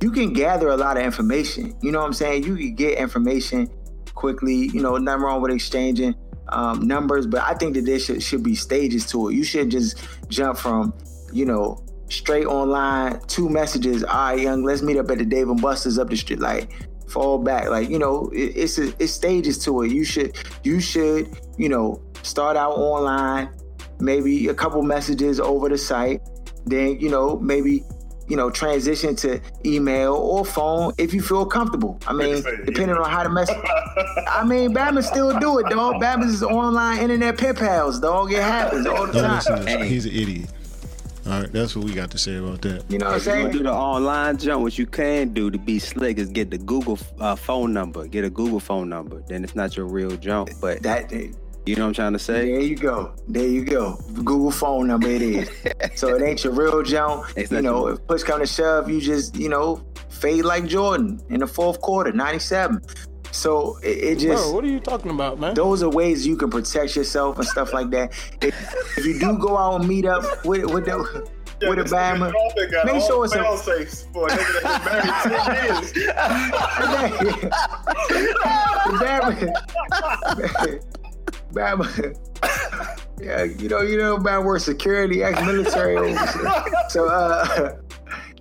you 0.00 0.10
can 0.10 0.32
gather 0.32 0.68
a 0.68 0.76
lot 0.76 0.96
of 0.96 1.02
information. 1.02 1.74
You 1.82 1.92
know 1.92 2.00
what 2.00 2.06
I'm 2.06 2.12
saying? 2.12 2.44
You 2.44 2.56
can 2.56 2.74
get 2.74 2.98
information 2.98 3.68
quickly. 4.14 4.70
You 4.72 4.80
know, 4.80 4.96
nothing 4.96 5.22
wrong 5.22 5.42
with 5.42 5.52
exchanging 5.52 6.14
um, 6.48 6.86
numbers, 6.86 7.26
but 7.26 7.42
I 7.42 7.54
think 7.54 7.74
that 7.74 7.84
there 7.84 7.98
should 7.98 8.22
should 8.22 8.42
be 8.42 8.54
stages 8.54 9.06
to 9.06 9.28
it. 9.28 9.34
You 9.34 9.44
should 9.44 9.70
just 9.70 9.98
jump 10.28 10.58
from 10.58 10.94
you 11.32 11.44
know 11.44 11.84
straight 12.08 12.46
online 12.46 13.20
two 13.26 13.48
messages. 13.48 14.04
All 14.04 14.14
right, 14.32 14.40
young, 14.40 14.62
let's 14.64 14.82
meet 14.82 14.96
up 14.96 15.10
at 15.10 15.18
the 15.18 15.24
Dave 15.24 15.48
and 15.48 15.60
Buster's 15.60 15.98
up 15.98 16.08
the 16.10 16.16
street. 16.16 16.40
Like 16.40 16.70
fall 17.08 17.38
back. 17.38 17.68
Like 17.70 17.88
you 17.88 17.98
know, 17.98 18.28
it, 18.34 18.56
it's 18.56 18.78
a, 18.78 18.88
it's 19.02 19.12
stages 19.12 19.58
to 19.64 19.82
it. 19.82 19.92
You 19.92 20.04
should 20.04 20.36
you 20.64 20.80
should 20.80 21.28
you 21.56 21.68
know 21.68 22.02
start 22.22 22.56
out 22.56 22.72
online, 22.76 23.50
maybe 24.00 24.48
a 24.48 24.54
couple 24.54 24.82
messages 24.82 25.40
over 25.40 25.68
the 25.68 25.78
site, 25.78 26.20
then 26.66 26.98
you 27.00 27.08
know 27.10 27.38
maybe 27.38 27.84
you 28.28 28.36
know 28.36 28.50
transition 28.50 29.16
to 29.16 29.40
email 29.64 30.14
or 30.14 30.44
phone 30.44 30.92
if 30.98 31.14
you 31.14 31.22
feel 31.22 31.46
comfortable. 31.46 31.98
I 32.06 32.12
mean, 32.12 32.42
say 32.42 32.56
depending 32.64 32.96
on 32.96 33.08
how 33.08 33.22
the 33.22 33.30
message. 33.30 33.56
I 34.30 34.44
mean, 34.44 34.74
Bama 34.74 35.02
still 35.02 35.38
do 35.40 35.58
it, 35.58 35.66
dog. 35.70 35.94
Bama's 35.94 36.34
is 36.34 36.42
online 36.42 36.98
internet 37.00 37.38
pen 37.38 37.54
pals, 37.54 38.00
dog. 38.00 38.30
It 38.32 38.42
happens 38.42 38.86
all 38.86 39.06
the 39.06 39.14
Yo, 39.14 39.22
time. 39.22 39.36
listen, 39.36 39.66
Hey. 39.66 39.88
he's 39.88 40.04
an 40.06 40.12
idiot. 40.12 40.50
All 41.28 41.40
right, 41.42 41.52
that's 41.52 41.76
what 41.76 41.84
we 41.84 41.92
got 41.92 42.10
to 42.12 42.18
say 42.18 42.36
about 42.36 42.62
that. 42.62 42.84
You 42.88 42.98
know 42.98 43.06
what 43.06 43.14
I'm 43.16 43.20
If 43.20 43.26
you 43.26 43.32
gonna 43.32 43.42
saying? 43.42 43.52
do 43.52 43.62
the 43.64 43.72
online 43.72 44.38
jump, 44.38 44.62
what 44.62 44.78
you 44.78 44.86
can 44.86 45.34
do 45.34 45.50
to 45.50 45.58
be 45.58 45.78
slick 45.78 46.16
is 46.18 46.30
get 46.30 46.50
the 46.50 46.56
Google 46.56 46.98
uh, 47.20 47.36
phone 47.36 47.74
number. 47.74 48.06
Get 48.06 48.24
a 48.24 48.30
Google 48.30 48.60
phone 48.60 48.88
number. 48.88 49.22
Then 49.28 49.44
it's 49.44 49.54
not 49.54 49.76
your 49.76 49.86
real 49.86 50.16
jump. 50.16 50.48
But 50.60 50.82
That 50.82 51.12
you 51.12 51.76
know 51.76 51.82
what 51.82 51.88
I'm 51.88 51.92
trying 51.92 52.12
to 52.14 52.18
say? 52.18 52.50
there 52.50 52.60
you 52.60 52.76
go. 52.76 53.12
There 53.28 53.46
you 53.46 53.62
go. 53.62 53.98
Google 54.24 54.50
phone 54.50 54.86
number 54.86 55.08
it 55.10 55.20
is. 55.20 55.50
so 55.96 56.14
it 56.16 56.22
ain't 56.22 56.42
your 56.42 56.54
real 56.54 56.82
jump. 56.82 57.26
It's 57.36 57.52
you 57.52 57.60
know, 57.60 57.88
if 57.88 58.06
push 58.06 58.22
come 58.22 58.40
to 58.40 58.46
shove, 58.46 58.88
you 58.88 58.98
just, 58.98 59.36
you 59.36 59.50
know, 59.50 59.84
fade 60.08 60.46
like 60.46 60.64
Jordan 60.66 61.20
in 61.28 61.40
the 61.40 61.46
fourth 61.46 61.82
quarter, 61.82 62.10
97. 62.10 62.80
So 63.32 63.78
it, 63.82 63.88
it 63.98 64.18
just 64.18 64.42
Bro, 64.44 64.52
what 64.54 64.64
are 64.64 64.68
you 64.68 64.80
talking 64.80 65.10
about, 65.10 65.38
man? 65.38 65.54
those 65.54 65.82
are 65.82 65.88
ways 65.90 66.26
you 66.26 66.36
can 66.36 66.50
protect 66.50 66.96
yourself 66.96 67.38
and 67.38 67.46
stuff 67.46 67.72
like 67.72 67.90
that. 67.90 68.12
If, 68.42 68.54
if 68.98 69.04
you 69.06 69.18
do 69.18 69.38
go 69.38 69.56
out 69.56 69.80
and 69.80 69.88
meet 69.88 70.06
up 70.06 70.24
with 70.44 70.64
with 70.66 70.86
the 70.86 70.98
with 71.62 71.78
a 71.78 71.82
this 71.82 71.92
Bama, 71.92 72.30
nigga 72.30 72.32
Dolphin 72.32 72.70
got 72.70 72.86
make 72.86 73.02
sure 73.02 73.24
it's 73.24 73.34
a- 73.34 73.42
fail 73.42 73.56
safes 73.56 74.06
for 74.12 74.26
a 74.28 74.30
nigga 74.30 74.62
that's 74.62 75.92
been 75.92 76.18
married 76.28 77.28
10 77.28 77.42
years. 77.42 77.52
Bama, 79.02 80.82
Bama, 81.52 81.86
yeah, 83.20 83.42
you 83.44 83.68
know, 83.68 83.80
you 83.82 83.96
know, 83.98 84.18
Bama 84.18 84.44
works 84.44 84.64
security, 84.64 85.22
ex-military. 85.22 86.14
so, 86.90 87.08
uh, 87.08 87.76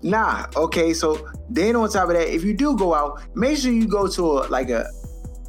nah, 0.04 0.48
okay. 0.56 0.94
So 0.94 1.30
then 1.50 1.76
on 1.76 1.90
top 1.90 2.10
of 2.10 2.16
that, 2.16 2.34
if 2.34 2.44
you 2.44 2.54
do 2.54 2.78
go 2.78 2.94
out, 2.94 3.22
make 3.36 3.58
sure 3.58 3.72
you 3.72 3.88
go 3.88 4.08
to 4.08 4.24
a 4.24 4.42
like 4.48 4.70
a 4.70 4.90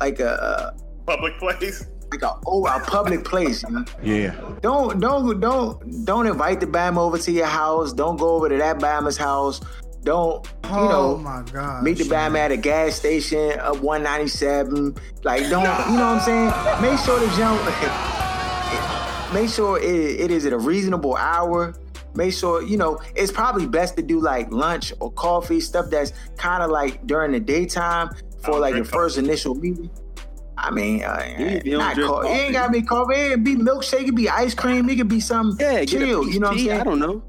like 0.00 0.20
a 0.20 0.30
uh, 0.30 0.70
Public 1.06 1.38
place. 1.38 1.86
like 2.12 2.22
a 2.22 2.34
oh 2.46 2.66
a 2.66 2.80
public 2.80 3.24
place. 3.24 3.62
You 3.62 3.70
know? 3.70 3.84
Yeah. 4.02 4.40
Don't 4.60 5.00
don't 5.00 5.40
don't 5.40 6.04
don't 6.04 6.26
invite 6.26 6.60
the 6.60 6.66
Bama 6.66 6.98
over 6.98 7.18
to 7.18 7.32
your 7.32 7.46
house. 7.46 7.92
Don't 7.92 8.16
go 8.18 8.34
over 8.36 8.48
to 8.48 8.56
that 8.56 8.78
Bama's 8.78 9.16
house. 9.16 9.60
Don't 10.04 10.46
you 10.64 10.70
know? 10.70 11.16
oh 11.16 11.18
my 11.18 11.42
god. 11.52 11.82
Meet 11.82 11.98
the 11.98 12.04
Bama 12.04 12.38
at 12.38 12.52
a 12.52 12.56
gas 12.56 12.94
station 12.94 13.58
up 13.58 13.80
197. 13.80 14.96
Like, 15.24 15.42
don't, 15.50 15.62
you 15.62 15.96
know 15.96 16.14
what 16.14 16.20
I'm 16.20 16.20
saying? 16.20 16.46
Make 16.82 16.98
sure 17.00 17.18
the 17.18 17.26
jump, 17.36 17.60
make 19.34 19.50
sure 19.50 19.78
it, 19.78 20.20
it 20.20 20.30
is 20.30 20.46
at 20.46 20.52
a 20.52 20.58
reasonable 20.58 21.16
hour. 21.16 21.74
Make 22.18 22.32
sure, 22.32 22.60
you 22.62 22.76
know, 22.76 23.00
it's 23.14 23.30
probably 23.30 23.68
best 23.68 23.96
to 23.96 24.02
do 24.02 24.18
like 24.20 24.50
lunch 24.50 24.92
or 24.98 25.12
coffee, 25.12 25.60
stuff 25.60 25.88
that's 25.88 26.12
kind 26.36 26.64
of 26.64 26.70
like 26.70 27.06
during 27.06 27.30
the 27.30 27.38
daytime 27.38 28.08
for 28.42 28.50
don't 28.52 28.60
like 28.60 28.72
the 28.74 28.80
drink 28.80 28.92
first 28.92 29.18
initial 29.18 29.54
meeting. 29.54 29.88
I 30.58 30.72
mean, 30.72 31.04
uh, 31.04 31.22
You- 31.38 31.60
you 31.64 31.72
don't 31.72 31.78
not 31.78 31.94
co- 31.96 32.20
it 32.22 32.30
ain't 32.30 32.52
gotta 32.52 32.72
be 32.72 32.82
coffee. 32.82 33.14
It 33.14 33.44
be 33.44 33.54
milkshake, 33.54 34.08
it 34.08 34.16
be 34.16 34.28
ice 34.28 34.52
cream, 34.52 34.88
it 34.90 34.96
could 34.96 35.06
be 35.06 35.20
something 35.20 35.64
Yeah, 35.64 35.84
chill. 35.84 36.28
You 36.28 36.40
know 36.40 36.48
what 36.48 36.54
I'm 36.54 36.58
saying? 36.58 36.80
I 36.80 36.82
don't 36.82 36.98
know. 36.98 37.22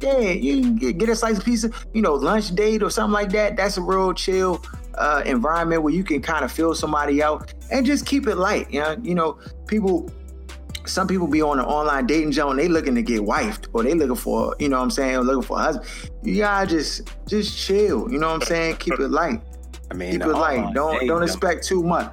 Yeah, 0.00 0.18
you 0.18 0.60
can 0.62 0.74
get, 0.74 0.98
get 0.98 1.08
a 1.08 1.14
slice 1.14 1.38
of 1.38 1.44
pizza, 1.44 1.70
you 1.94 2.02
know, 2.02 2.14
lunch 2.14 2.52
date 2.56 2.82
or 2.82 2.90
something 2.90 3.12
like 3.12 3.30
that. 3.30 3.56
That's 3.56 3.76
a 3.76 3.80
real 3.80 4.12
chill 4.12 4.60
uh, 4.98 5.22
environment 5.24 5.84
where 5.84 5.94
you 5.94 6.02
can 6.02 6.20
kind 6.20 6.44
of 6.44 6.50
feel 6.50 6.74
somebody 6.74 7.22
out 7.22 7.54
and 7.70 7.86
just 7.86 8.04
keep 8.06 8.26
it 8.26 8.34
light. 8.36 8.68
You 8.72 8.80
know, 8.80 8.96
you 9.04 9.14
know, 9.14 9.38
people. 9.68 10.10
Some 10.84 11.06
people 11.06 11.26
be 11.26 11.42
on 11.42 11.58
an 11.58 11.64
online 11.64 12.06
dating 12.06 12.32
zone. 12.32 12.56
They 12.56 12.68
looking 12.68 12.94
to 12.94 13.02
get 13.02 13.20
wifed 13.20 13.68
or 13.72 13.82
they 13.82 13.94
looking 13.94 14.16
for, 14.16 14.56
you 14.58 14.68
know 14.68 14.78
what 14.78 14.84
I'm 14.84 14.90
saying, 14.90 15.18
looking 15.20 15.42
for 15.42 15.58
a 15.58 15.62
husband. 15.62 15.88
You 16.22 16.38
gotta 16.38 16.66
just 16.66 17.08
just 17.26 17.56
chill. 17.56 18.10
You 18.10 18.18
know 18.18 18.28
what 18.28 18.42
I'm 18.42 18.46
saying? 18.46 18.76
Keep 18.76 19.00
it 19.00 19.08
light. 19.08 19.40
I 19.90 19.94
mean, 19.94 20.12
Keep 20.12 20.22
it 20.22 20.28
light. 20.28 20.74
Don't 20.74 21.06
don't 21.06 21.22
expect 21.22 21.64
too 21.64 21.82
much. 21.82 22.12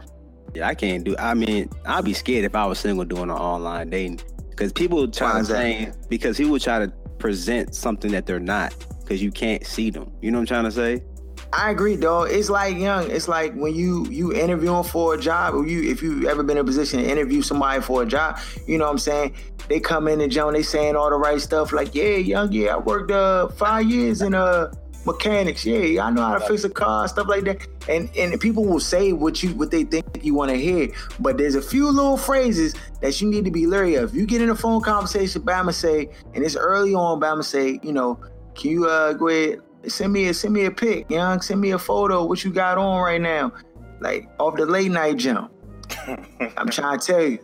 Yeah, 0.53 0.67
I 0.67 0.75
can't 0.75 1.03
do. 1.03 1.15
I 1.17 1.33
mean, 1.33 1.69
I'd 1.85 2.05
be 2.05 2.13
scared 2.13 2.45
if 2.45 2.55
I 2.55 2.65
was 2.65 2.79
single 2.79 3.05
doing 3.05 3.23
an 3.23 3.31
online 3.31 3.89
dating 3.89 4.19
because 4.49 4.73
people 4.73 5.07
try 5.07 5.33
Why 5.33 5.39
to 5.39 5.45
say 5.45 5.91
because 6.09 6.37
people 6.37 6.59
try 6.59 6.79
to 6.79 6.91
present 7.19 7.75
something 7.75 8.11
that 8.11 8.25
they're 8.25 8.39
not 8.39 8.73
because 9.01 9.21
you 9.21 9.31
can't 9.31 9.65
see 9.65 9.89
them. 9.89 10.11
You 10.21 10.31
know 10.31 10.37
what 10.37 10.51
I'm 10.51 10.63
trying 10.63 10.63
to 10.65 10.71
say? 10.71 11.03
I 11.51 11.71
agree, 11.71 11.95
dog. 11.95 12.29
It's 12.29 12.49
like 12.49 12.77
young. 12.77 13.09
It's 13.09 13.27
like 13.27 13.53
when 13.55 13.73
you 13.73 14.05
you 14.09 14.33
interviewing 14.33 14.83
for 14.83 15.15
a 15.15 15.19
job, 15.19 15.55
or 15.55 15.65
you 15.65 15.89
if 15.89 16.03
you 16.03 16.29
ever 16.29 16.43
been 16.43 16.57
in 16.57 16.61
a 16.61 16.65
position 16.65 16.99
to 16.99 17.09
interview 17.09 17.41
somebody 17.41 17.81
for 17.81 18.03
a 18.03 18.05
job, 18.05 18.37
you 18.67 18.77
know 18.77 18.85
what 18.85 18.91
I'm 18.91 18.97
saying? 18.99 19.33
They 19.67 19.79
come 19.79 20.07
in 20.07 20.21
and 20.21 20.31
Joan, 20.31 20.53
they 20.53 20.61
saying 20.61 20.95
all 20.95 21.09
the 21.09 21.15
right 21.15 21.41
stuff, 21.41 21.71
like, 21.71 21.95
yeah, 21.95 22.15
young, 22.17 22.51
yeah, 22.51 22.75
I 22.75 22.77
worked 22.77 23.11
uh 23.11 23.49
five 23.49 23.89
years 23.89 24.21
in 24.21 24.35
uh 24.35 24.71
mechanics, 25.05 25.65
yeah, 25.65 26.05
I 26.05 26.11
know 26.11 26.21
how 26.21 26.37
to 26.37 26.45
fix 26.45 26.63
a 26.65 26.69
car, 26.69 27.07
stuff 27.07 27.27
like 27.27 27.45
that. 27.45 27.65
And 27.87 28.15
and 28.15 28.39
people 28.39 28.65
will 28.65 28.79
say 28.79 29.13
what 29.13 29.41
you 29.41 29.49
what 29.55 29.71
they 29.71 29.83
think 29.83 30.05
you 30.23 30.35
want 30.35 30.51
to 30.51 30.57
hear, 30.57 30.89
but 31.19 31.39
there's 31.39 31.55
a 31.55 31.61
few 31.63 31.89
little 31.89 32.17
phrases 32.17 32.75
that 33.01 33.19
you 33.21 33.27
need 33.27 33.45
to 33.45 33.51
be 33.51 33.65
leery 33.65 33.95
of. 33.95 34.13
You 34.15 34.27
get 34.27 34.41
in 34.41 34.51
a 34.51 34.55
phone 34.55 34.81
conversation, 34.81 35.41
Bama 35.41 35.73
say, 35.73 36.09
and 36.35 36.43
it's 36.43 36.55
early 36.55 36.93
on, 36.93 37.19
Bama 37.19 37.43
say, 37.43 37.79
you 37.81 37.91
know, 37.91 38.19
can 38.53 38.69
you 38.69 38.85
uh 38.85 39.13
go 39.13 39.29
ahead 39.29 39.61
send 39.87 40.13
me 40.13 40.27
a 40.27 40.33
send 40.33 40.53
me 40.53 40.65
a 40.65 40.71
pic, 40.71 41.09
young, 41.09 41.41
send 41.41 41.61
me 41.61 41.71
a 41.71 41.79
photo 41.79 42.25
what 42.25 42.43
you 42.43 42.51
got 42.51 42.77
on 42.77 43.01
right 43.01 43.21
now, 43.21 43.53
like 43.99 44.29
off 44.39 44.55
the 44.55 44.65
late 44.65 44.91
night 44.91 45.17
jump. 45.17 45.51
I'm 46.57 46.69
trying 46.69 46.99
to 46.99 47.05
tell 47.05 47.21
you, 47.21 47.39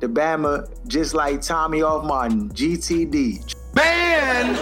the 0.00 0.06
Bama 0.06 0.68
just 0.86 1.14
like 1.14 1.40
Tommy 1.40 1.82
off 1.82 2.04
Martin, 2.04 2.50
GTD. 2.50 3.54
Man, 3.74 4.56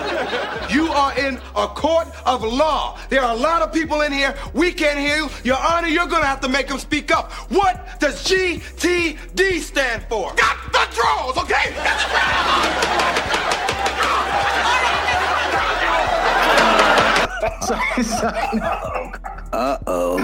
you 0.70 0.88
are 0.88 1.18
in 1.18 1.38
a 1.56 1.66
court 1.68 2.08
of 2.26 2.42
law. 2.42 2.98
There 3.08 3.22
are 3.22 3.34
a 3.34 3.38
lot 3.38 3.62
of 3.62 3.72
people 3.72 4.02
in 4.02 4.12
here. 4.12 4.34
We 4.52 4.72
can't 4.72 4.98
hear 4.98 5.16
you. 5.16 5.30
Your 5.44 5.56
Honor, 5.58 5.88
you're 5.88 6.06
going 6.06 6.22
to 6.22 6.28
have 6.28 6.40
to 6.40 6.48
make 6.48 6.68
them 6.68 6.78
speak 6.78 7.10
up. 7.10 7.32
What 7.50 7.98
does 8.00 8.24
GTD 8.24 9.60
stand 9.60 10.04
for? 10.08 10.34
Got 10.34 10.56
the 10.72 10.86
draws, 10.94 11.38
okay? 11.38 11.72
Uh 19.52 19.78
oh. 19.86 20.18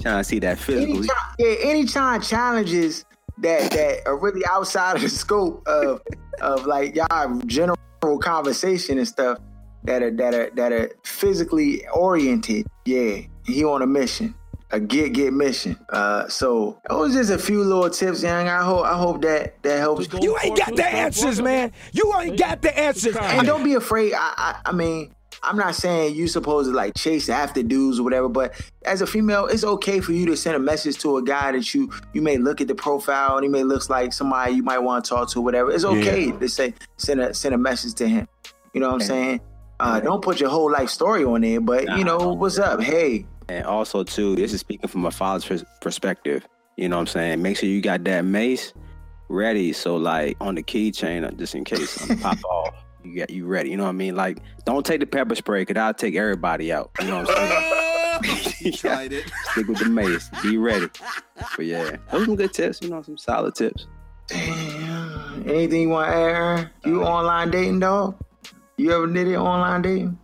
trying 0.00 0.18
to 0.18 0.24
see 0.24 0.38
that 0.40 0.58
physical. 0.58 0.96
Anytime, 0.96 1.16
yeah, 1.38 1.54
anytime 1.62 2.20
challenges 2.20 3.04
that 3.38 3.70
that 3.70 4.06
are 4.06 4.16
really 4.18 4.42
outside 4.50 4.96
of 4.96 5.02
the 5.02 5.08
scope 5.08 5.62
of 5.66 6.00
of 6.40 6.66
like 6.66 6.96
y'all 6.96 7.38
general 7.46 7.76
conversation 8.20 8.98
and 8.98 9.06
stuff 9.06 9.38
that 9.84 10.02
are 10.02 10.10
that 10.10 10.34
are 10.34 10.50
that 10.54 10.72
are 10.72 10.90
physically 11.04 11.86
oriented. 11.88 12.66
Yeah, 12.86 13.20
he 13.44 13.64
on 13.64 13.82
a 13.82 13.86
mission, 13.86 14.34
a 14.70 14.80
get 14.80 15.12
get 15.12 15.32
mission. 15.32 15.78
Uh, 15.90 16.28
so 16.28 16.78
it 16.88 16.92
was 16.92 17.14
just 17.14 17.30
a 17.30 17.38
few 17.38 17.62
little 17.62 17.90
tips, 17.90 18.22
young. 18.22 18.48
I 18.48 18.62
hope 18.62 18.84
I 18.84 18.96
hope 18.96 19.22
that 19.22 19.62
that 19.62 19.78
helps. 19.78 20.08
You 20.20 20.36
ain't 20.42 20.56
got 20.56 20.74
the 20.74 20.86
answers, 20.86 21.40
man. 21.40 21.72
You 21.92 22.12
ain't 22.18 22.38
got 22.38 22.62
the 22.62 22.76
answers. 22.76 23.16
And 23.16 23.46
don't 23.46 23.64
be 23.64 23.74
afraid. 23.74 24.14
I, 24.14 24.34
I, 24.36 24.60
I 24.70 24.72
mean, 24.72 25.14
I'm 25.44 25.56
not 25.56 25.74
saying 25.74 26.14
you 26.14 26.26
supposed 26.26 26.70
to 26.70 26.74
like 26.74 26.94
chase 26.94 27.28
after 27.28 27.62
dudes 27.62 28.00
or 28.00 28.02
whatever, 28.02 28.28
but 28.28 28.54
as 28.84 29.02
a 29.02 29.06
female, 29.06 29.46
it's 29.46 29.64
okay 29.64 30.00
for 30.00 30.12
you 30.12 30.26
to 30.26 30.36
send 30.36 30.56
a 30.56 30.58
message 30.58 30.98
to 30.98 31.16
a 31.18 31.22
guy 31.22 31.52
that 31.52 31.74
you 31.74 31.90
you 32.12 32.22
may 32.22 32.36
look 32.38 32.60
at 32.60 32.68
the 32.68 32.74
profile 32.74 33.36
and 33.36 33.44
he 33.44 33.48
may 33.50 33.62
looks 33.62 33.90
like 33.90 34.12
somebody 34.12 34.54
you 34.54 34.62
might 34.62 34.78
want 34.78 35.04
to 35.04 35.08
talk 35.08 35.30
to, 35.30 35.38
or 35.40 35.42
whatever. 35.42 35.70
It's 35.70 35.84
okay 35.84 36.32
to 36.32 36.48
say 36.48 36.74
send 36.96 37.20
a 37.20 37.34
send 37.34 37.54
a 37.54 37.58
message 37.58 37.94
to 37.94 38.08
him. 38.08 38.26
You 38.72 38.80
know 38.80 38.88
what 38.88 38.94
I'm 38.94 39.00
saying? 39.00 39.40
Uh, 39.80 40.00
don't 40.00 40.22
put 40.22 40.40
your 40.40 40.50
whole 40.50 40.70
life 40.70 40.88
story 40.88 41.24
on 41.24 41.40
there, 41.42 41.60
but 41.60 41.84
you 41.98 42.04
know 42.04 42.32
what's 42.34 42.58
up? 42.58 42.80
Hey, 42.80 43.26
And 43.48 43.66
also 43.66 44.04
too, 44.04 44.36
this 44.36 44.52
is 44.52 44.60
speaking 44.60 44.88
from 44.88 45.04
a 45.04 45.10
father's 45.10 45.64
perspective. 45.80 46.46
You 46.76 46.88
know 46.88 46.96
what 46.96 47.00
I'm 47.02 47.06
saying? 47.08 47.42
Make 47.42 47.56
sure 47.58 47.68
you 47.68 47.80
got 47.80 48.04
that 48.04 48.24
mace 48.24 48.72
ready. 49.28 49.72
So 49.72 49.96
like 49.96 50.36
on 50.40 50.54
the 50.54 50.62
keychain, 50.62 51.36
just 51.38 51.54
in 51.54 51.64
case 51.64 51.90
something 51.90 52.18
pop 52.18 52.38
off, 52.50 52.63
you 53.04 53.16
got 53.16 53.30
you 53.30 53.46
ready. 53.46 53.70
You 53.70 53.76
know 53.76 53.84
what 53.84 53.90
I 53.90 53.92
mean? 53.92 54.16
Like 54.16 54.38
don't 54.64 54.84
take 54.84 55.00
the 55.00 55.06
pepper 55.06 55.34
spray, 55.34 55.64
cause 55.64 55.76
I'll 55.76 55.94
take 55.94 56.14
everybody 56.14 56.72
out. 56.72 56.90
You 57.00 57.08
know 57.08 57.22
what 57.22 57.30
I'm 57.30 57.48
saying? 57.48 57.80
Tried 58.74 59.12
it. 59.12 59.30
Stick 59.50 59.66
with 59.66 59.78
the 59.78 59.88
mace. 59.88 60.30
Be 60.42 60.56
ready. 60.56 60.86
But 61.56 61.66
yeah, 61.66 61.96
those 62.10 62.22
are 62.22 62.24
some 62.24 62.36
good 62.36 62.52
tips. 62.52 62.80
You 62.82 62.90
know, 62.90 63.02
some 63.02 63.16
solid 63.16 63.54
tips. 63.54 63.86
damn. 64.26 65.48
Anything 65.48 65.82
you 65.82 65.88
want 65.90 66.10
to 66.10 66.16
add? 66.16 66.20
Aaron? 66.22 66.70
You 66.84 67.04
uh, 67.04 67.08
online 67.08 67.50
dating, 67.50 67.80
dog? 67.80 68.16
You 68.76 68.92
ever 68.92 69.06
did 69.06 69.28
it 69.28 69.36
online 69.36 69.82
dating? 69.82 70.18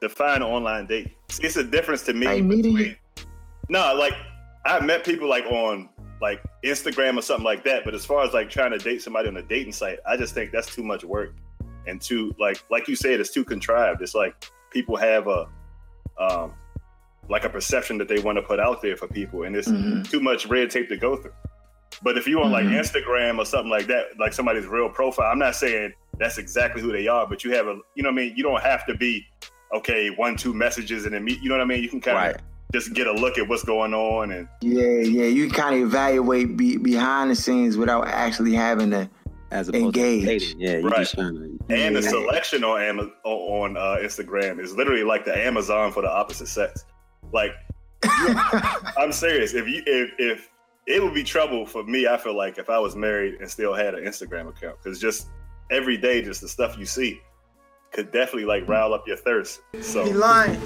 Define 0.00 0.42
online 0.42 0.86
date. 0.86 1.16
It's 1.40 1.56
a 1.56 1.64
difference 1.64 2.02
to 2.04 2.12
me. 2.12 2.26
Like 2.26 2.44
meeting 2.44 2.74
between, 2.74 2.96
no, 3.68 3.94
like 3.94 4.12
I've 4.64 4.84
met 4.84 5.04
people 5.04 5.28
like 5.28 5.44
on 5.46 5.88
like 6.20 6.42
Instagram 6.62 7.18
or 7.18 7.22
something 7.22 7.44
like 7.44 7.64
that. 7.64 7.84
But 7.84 7.94
as 7.94 8.04
far 8.04 8.22
as 8.22 8.32
like 8.32 8.50
trying 8.50 8.70
to 8.70 8.78
date 8.78 9.02
somebody 9.02 9.28
on 9.28 9.36
a 9.36 9.42
dating 9.42 9.72
site, 9.72 9.98
I 10.06 10.16
just 10.16 10.34
think 10.34 10.52
that's 10.52 10.74
too 10.74 10.84
much 10.84 11.04
work 11.04 11.34
and 11.86 12.00
too 12.00 12.34
like 12.38 12.62
like 12.70 12.88
you 12.88 12.96
said, 12.96 13.20
it's 13.20 13.30
too 13.32 13.44
contrived. 13.44 14.02
It's 14.02 14.14
like 14.14 14.50
people 14.70 14.96
have 14.96 15.26
a 15.28 15.46
um 16.18 16.52
like 17.28 17.44
a 17.44 17.48
perception 17.48 17.96
that 17.98 18.08
they 18.08 18.18
want 18.20 18.36
to 18.36 18.42
put 18.42 18.60
out 18.60 18.82
there 18.82 18.96
for 18.96 19.08
people, 19.08 19.44
and 19.44 19.56
it's 19.56 19.68
Mhm. 19.68 20.08
too 20.10 20.20
much 20.20 20.46
red 20.46 20.70
tape 20.70 20.88
to 20.90 20.96
go 20.96 21.16
through. 21.16 21.32
But 22.02 22.18
if 22.18 22.26
you 22.26 22.42
on 22.42 22.50
like 22.50 22.66
Mhm. 22.66 22.80
Instagram 22.80 23.38
or 23.38 23.46
something 23.46 23.70
like 23.70 23.86
that, 23.86 24.18
like 24.18 24.32
somebody's 24.32 24.66
real 24.66 24.88
profile, 24.88 25.30
I'm 25.30 25.38
not 25.38 25.54
saying 25.54 25.92
that's 26.18 26.38
exactly 26.38 26.82
who 26.82 26.92
they 26.92 27.06
are, 27.08 27.26
but 27.26 27.42
you 27.44 27.52
have 27.54 27.66
a, 27.66 27.78
you 27.94 28.02
know 28.02 28.10
what 28.10 28.14
I 28.20 28.24
mean? 28.26 28.34
You 28.36 28.42
don't 28.42 28.60
have 28.62 28.84
to 28.86 28.94
be, 28.94 29.26
okay, 29.74 30.10
one, 30.10 30.36
two 30.36 30.52
messages 30.52 31.04
and 31.06 31.14
then 31.14 31.24
meet, 31.24 31.40
you 31.40 31.48
know 31.48 31.56
what 31.56 31.62
I 31.62 31.66
mean? 31.66 31.82
You 31.82 31.88
can 31.88 32.00
kind 32.00 32.34
of 32.34 32.40
just 32.72 32.92
get 32.94 33.06
a 33.06 33.12
look 33.12 33.38
at 33.38 33.48
what's 33.48 33.64
going 33.64 33.94
on 33.94 34.30
and 34.32 34.46
Yeah, 34.60 34.82
yeah. 34.84 35.24
You 35.26 35.48
kind 35.50 35.74
of 35.76 35.80
evaluate 35.82 36.56
be, 36.56 36.76
behind 36.76 37.30
the 37.30 37.36
scenes 37.36 37.76
without 37.76 38.06
actually 38.08 38.52
having 38.54 38.90
to. 38.90 39.08
As 39.54 39.68
opposed 39.68 39.96
Engage. 39.96 40.20
to 40.20 40.26
dating. 40.26 40.60
Yeah, 40.60 40.76
you 40.78 40.88
Right. 40.88 40.98
just 40.98 41.14
trying 41.14 41.34
to 41.34 41.74
and 41.74 41.94
the 41.96 42.02
selection 42.02 42.64
on 42.64 42.80
Ama- 42.82 43.10
on 43.24 43.76
uh, 43.76 43.96
Instagram 44.02 44.60
is 44.60 44.74
literally 44.76 45.04
like 45.04 45.24
the 45.24 45.36
Amazon 45.38 45.92
for 45.92 46.02
the 46.02 46.10
opposite 46.10 46.48
sex. 46.48 46.84
Like, 47.32 47.52
I'm 48.98 49.12
serious. 49.12 49.54
If 49.54 49.66
you 49.68 49.82
if 49.86 50.10
if 50.18 50.50
it 50.86 51.02
would 51.02 51.14
be 51.14 51.22
trouble 51.24 51.64
for 51.66 51.84
me, 51.84 52.06
I 52.08 52.16
feel 52.18 52.36
like 52.36 52.58
if 52.58 52.68
I 52.68 52.78
was 52.78 52.96
married 52.96 53.34
and 53.40 53.48
still 53.50 53.72
had 53.74 53.94
an 53.94 54.04
Instagram 54.04 54.48
account, 54.48 54.76
because 54.82 54.98
just 55.00 55.28
every 55.70 55.96
day, 55.96 56.20
just 56.20 56.40
the 56.40 56.48
stuff 56.48 56.76
you 56.76 56.84
see 56.84 57.20
could 57.92 58.10
definitely 58.10 58.44
like 58.44 58.68
rile 58.68 58.92
up 58.92 59.06
your 59.06 59.16
thirst. 59.16 59.60
So 59.80 60.04
He 60.04 60.12
lying. 60.12 60.60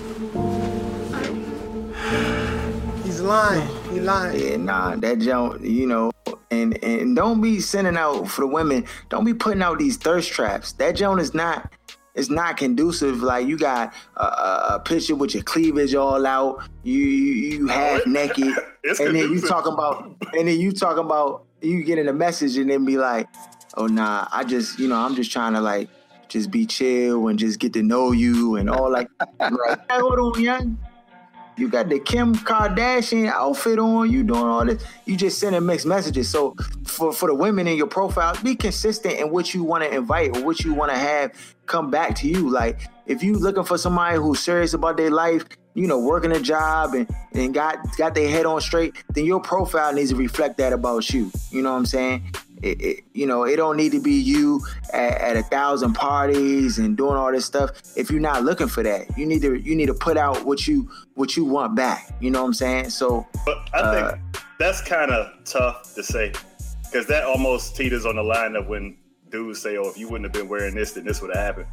He's 3.19 3.27
lying. 3.27 3.69
He 3.93 3.99
lying. 3.99 4.41
Yeah, 4.41 4.57
nah, 4.59 4.95
that 4.95 5.19
jump, 5.19 5.61
you 5.65 5.89
know, 5.89 6.13
and 6.53 6.79
and 6.85 7.17
don't 7.17 7.41
be 7.41 7.59
sending 7.59 7.97
out 7.97 8.29
for 8.29 8.43
the 8.43 8.47
women. 8.47 8.85
Don't 9.09 9.25
be 9.25 9.35
putting 9.35 9.61
out 9.61 9.81
these 9.81 9.97
thirst 9.97 10.31
traps. 10.31 10.75
That 10.75 10.95
joint 10.95 11.21
is 11.21 11.35
not. 11.35 11.73
It's 12.15 12.31
not 12.31 12.57
conducive. 12.57 13.21
Like 13.21 13.49
you 13.49 13.59
got 13.59 13.93
a, 14.19 14.23
a, 14.23 14.67
a 14.75 14.81
picture 14.85 15.17
with 15.17 15.35
your 15.35 15.43
cleavage 15.43 15.97
all 15.97 16.25
out. 16.29 16.63
You 16.85 17.01
you, 17.03 17.33
you 17.33 17.67
half 17.67 18.07
naked, 18.07 18.55
It's 18.85 19.01
and 19.01 19.09
then 19.09 19.17
you 19.17 19.23
conducive. 19.23 19.49
talking 19.49 19.73
about, 19.73 20.15
and 20.35 20.47
then 20.47 20.61
you 20.61 20.71
talking 20.71 21.05
about 21.05 21.45
you 21.61 21.83
getting 21.83 22.07
a 22.07 22.13
message, 22.13 22.57
and 22.57 22.71
then 22.71 22.85
be 22.85 22.99
like, 22.99 23.27
oh 23.77 23.89
nah, 23.89 24.29
I 24.31 24.45
just 24.45 24.79
you 24.79 24.87
know 24.87 24.95
I'm 24.97 25.17
just 25.17 25.33
trying 25.33 25.55
to 25.55 25.61
like 25.61 25.89
just 26.29 26.53
be 26.53 26.67
chill 26.67 27.27
and 27.27 27.37
just 27.37 27.59
get 27.59 27.73
to 27.73 27.83
know 27.83 28.13
you 28.13 28.55
and 28.55 28.71
all 28.71 28.93
like. 28.93 29.09
like 29.41 29.51
hey, 29.91 29.99
hold 29.99 30.37
on, 30.37 30.41
young. 30.41 30.79
You 31.59 31.69
got 31.69 31.89
the 31.89 31.99
Kim 31.99 32.37
Kardashian 32.37 33.29
outfit 33.29 33.81
on. 33.81 34.11
You 34.11 34.23
doing 34.23 34.41
all 34.41 34.65
this. 34.65 34.85
You 35.07 35.17
just 35.17 35.39
sending 35.41 35.67
mixed 35.67 35.87
messages. 35.87 36.29
So 36.29 36.55
for 36.85 37.13
for 37.13 37.29
the 37.29 37.35
women 37.35 37.67
in 37.67 37.77
your 37.77 37.89
profile, 37.89 38.37
be 38.45 38.55
consistent 38.55 39.19
in 39.19 39.31
what 39.31 39.53
you 39.53 39.65
want 39.65 39.83
to 39.83 39.93
invite 39.93 40.37
or 40.37 40.45
what 40.45 40.61
you 40.61 40.73
want 40.73 40.93
to 40.93 40.99
have 40.99 41.33
come 41.67 41.91
back 41.91 42.15
to 42.17 42.29
you. 42.29 42.49
Like 42.49 42.81
if 43.07 43.25
you 43.25 43.35
looking 43.35 43.65
for 43.65 43.77
somebody 43.77 44.19
who's 44.19 44.39
serious 44.39 44.73
about 44.73 44.97
their 44.97 45.11
life, 45.11 45.45
you 45.75 45.89
know, 45.89 45.99
working 45.99 46.31
a 46.31 46.41
job 46.41 46.95
and 46.95 47.09
and 47.33 47.53
got 47.53 47.79
got 47.97 48.15
their 48.15 48.29
head 48.29 48.47
on 48.47 48.61
straight, 48.61 48.95
then 49.11 49.25
your 49.25 49.41
profile 49.41 49.93
needs 49.93 50.11
to 50.11 50.17
reflect 50.17 50.59
that 50.59 50.73
about 50.73 51.11
you. 51.11 51.33
You 51.51 51.63
know 51.63 51.73
what 51.73 51.79
I'm 51.79 51.87
saying? 51.87 52.23
It, 52.63 52.81
it, 52.81 53.05
you 53.13 53.27
know, 53.27 53.45
it 53.45 53.57
don't 53.57 53.77
need 53.77 53.93
to 53.93 54.01
be 54.01 54.13
you 54.13 54.61
at, 54.93 55.19
at 55.19 55.37
a 55.37 55.43
thousand 55.43 55.95
parties 55.95 56.79
and 56.79 56.97
doing 56.97 57.17
all 57.17 57.33
this 57.33 57.45
stuff. 57.45 57.71
If 57.97 58.11
you're 58.11 58.21
not 58.21 58.45
looking 58.45 58.69
for 58.69 58.83
that, 58.83 59.07
you 59.17 59.27
need 59.27 59.43
to 59.43 59.55
you 59.55 59.75
need 59.75 59.87
to 59.87 59.95
put 59.95 60.17
out 60.17 60.45
what 60.45 60.67
you 60.67 60.91
what 61.15 61.37
you 61.37 61.45
want 61.45 61.75
back. 61.75 62.11
You 62.21 62.31
know 62.31 62.41
what 62.41 62.49
I'm 62.49 62.55
saying? 62.55 62.91
So 62.91 63.27
But 63.45 63.59
I 63.75 63.95
think 63.95 64.07
uh, 64.37 64.41
that's 64.59 64.81
kind 64.83 65.11
of 65.11 65.45
tough 65.45 65.95
to 65.95 66.03
say 66.03 66.33
because 66.85 67.07
that 67.07 67.25
almost 67.25 67.77
teeters 67.77 68.07
on 68.07 68.17
the 68.17 68.23
line 68.23 68.57
of 68.57 68.67
when 68.67 68.97
dudes 69.31 69.61
say, 69.61 69.77
"Oh, 69.77 69.89
if 69.89 69.99
you 69.99 70.09
wouldn't 70.09 70.25
have 70.25 70.33
been 70.33 70.49
wearing 70.49 70.75
this, 70.75 70.93
then 70.93 71.05
this 71.05 71.21
would 71.21 71.35
have 71.35 71.45
happened." 71.45 71.67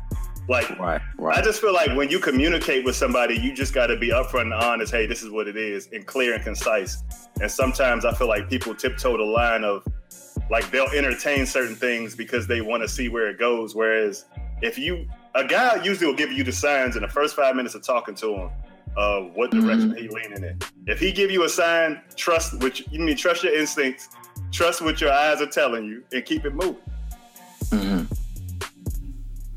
Like, 0.47 0.69
Right, 0.79 1.01
right. 1.17 1.37
I 1.37 1.41
just 1.41 1.59
feel 1.59 1.73
like 1.73 1.95
when 1.95 2.09
you 2.09 2.19
communicate 2.19 2.85
with 2.85 2.95
somebody, 2.95 3.35
you 3.35 3.53
just 3.53 3.73
got 3.73 3.87
to 3.87 3.97
be 3.97 4.09
upfront 4.09 4.41
and 4.41 4.53
honest. 4.53 4.91
Hey, 4.91 5.07
this 5.07 5.23
is 5.23 5.31
what 5.31 5.47
it 5.47 5.57
is, 5.57 5.89
and 5.91 6.05
clear 6.05 6.35
and 6.35 6.43
concise. 6.43 7.03
And 7.41 7.49
sometimes 7.49 8.05
I 8.05 8.13
feel 8.13 8.27
like 8.27 8.49
people 8.49 8.75
tiptoe 8.75 9.17
the 9.17 9.23
line 9.23 9.63
of 9.63 9.83
like 10.49 10.69
they'll 10.71 10.89
entertain 10.89 11.45
certain 11.45 11.75
things 11.75 12.15
because 12.15 12.47
they 12.47 12.61
want 12.61 12.83
to 12.83 12.89
see 12.89 13.09
where 13.09 13.29
it 13.29 13.39
goes. 13.39 13.75
Whereas 13.75 14.25
if 14.61 14.77
you 14.77 15.07
a 15.33 15.45
guy 15.45 15.83
usually 15.83 16.07
will 16.07 16.15
give 16.15 16.31
you 16.31 16.43
the 16.43 16.51
signs 16.51 16.95
in 16.95 17.01
the 17.01 17.09
first 17.09 17.35
five 17.35 17.55
minutes 17.55 17.75
of 17.75 17.83
talking 17.83 18.15
to 18.15 18.33
him 18.35 18.49
of 18.95 19.33
what 19.33 19.51
direction 19.51 19.93
he 19.95 20.07
leaning 20.07 20.43
in. 20.43 20.57
If 20.87 20.99
he 20.99 21.11
give 21.11 21.29
you 21.29 21.43
a 21.43 21.49
sign, 21.49 22.01
trust 22.15 22.61
which 22.61 22.85
you 22.89 22.99
mean 22.99 23.17
trust 23.17 23.43
your 23.43 23.53
instincts, 23.53 24.09
trust 24.51 24.81
what 24.81 25.01
your 25.01 25.11
eyes 25.11 25.41
are 25.41 25.47
telling 25.47 25.85
you, 25.85 26.03
and 26.13 26.23
keep 26.23 26.45
it 26.45 26.53
moving. 26.53 26.77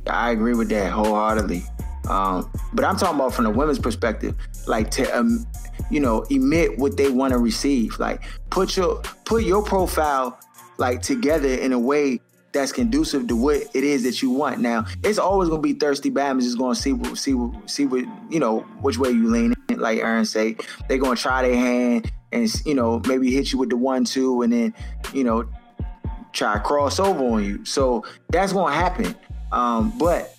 I 0.08 0.30
agree 0.30 0.54
with 0.54 0.68
that 0.70 0.90
wholeheartedly. 0.90 1.62
Um, 2.08 2.50
but 2.72 2.84
I'm 2.84 2.96
talking 2.96 3.16
about 3.16 3.34
from 3.34 3.44
the 3.44 3.50
women's 3.50 3.78
perspective, 3.78 4.34
like 4.66 4.90
to 4.92 5.04
um, 5.16 5.46
you 5.90 6.00
know 6.00 6.22
emit 6.30 6.78
what 6.78 6.96
they 6.96 7.10
want 7.10 7.32
to 7.32 7.38
receive. 7.38 7.98
Like 7.98 8.22
put 8.50 8.76
your 8.76 9.02
put 9.24 9.44
your 9.44 9.62
profile 9.62 10.38
like 10.78 11.02
together 11.02 11.48
in 11.48 11.72
a 11.72 11.78
way 11.78 12.20
that's 12.52 12.72
conducive 12.72 13.26
to 13.28 13.36
what 13.36 13.56
it 13.74 13.84
is 13.84 14.04
that 14.04 14.22
you 14.22 14.30
want. 14.30 14.60
Now 14.60 14.86
it's 15.04 15.18
always 15.18 15.48
gonna 15.48 15.60
be 15.60 15.74
thirsty 15.74 16.10
Bama's 16.10 16.44
just 16.44 16.58
gonna 16.58 16.74
see 16.74 16.92
what 16.92 17.18
see 17.18 17.34
what 17.34 17.68
see 17.68 17.84
what 17.86 18.04
you 18.30 18.40
know 18.40 18.60
which 18.80 18.98
way 18.98 19.10
you 19.10 19.28
lean. 19.28 19.54
In. 19.68 19.78
Like 19.78 19.98
Aaron 19.98 20.24
say, 20.24 20.56
they're 20.88 20.98
gonna 20.98 21.14
try 21.14 21.42
their 21.42 21.54
hand 21.56 22.10
and 22.32 22.50
you 22.64 22.74
know 22.74 23.00
maybe 23.06 23.30
hit 23.30 23.52
you 23.52 23.58
with 23.58 23.68
the 23.70 23.76
one 23.76 24.04
two 24.04 24.42
and 24.42 24.52
then 24.52 24.74
you 25.12 25.24
know 25.24 25.48
try 26.32 26.54
to 26.54 26.60
cross 26.60 26.98
over 26.98 27.22
on 27.22 27.44
you. 27.44 27.64
So 27.64 28.04
that's 28.30 28.52
gonna 28.52 28.74
happen. 28.74 29.14
Um, 29.52 29.96
but 29.98 30.34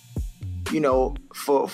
you 0.72 0.80
know, 0.80 1.14
for 1.34 1.70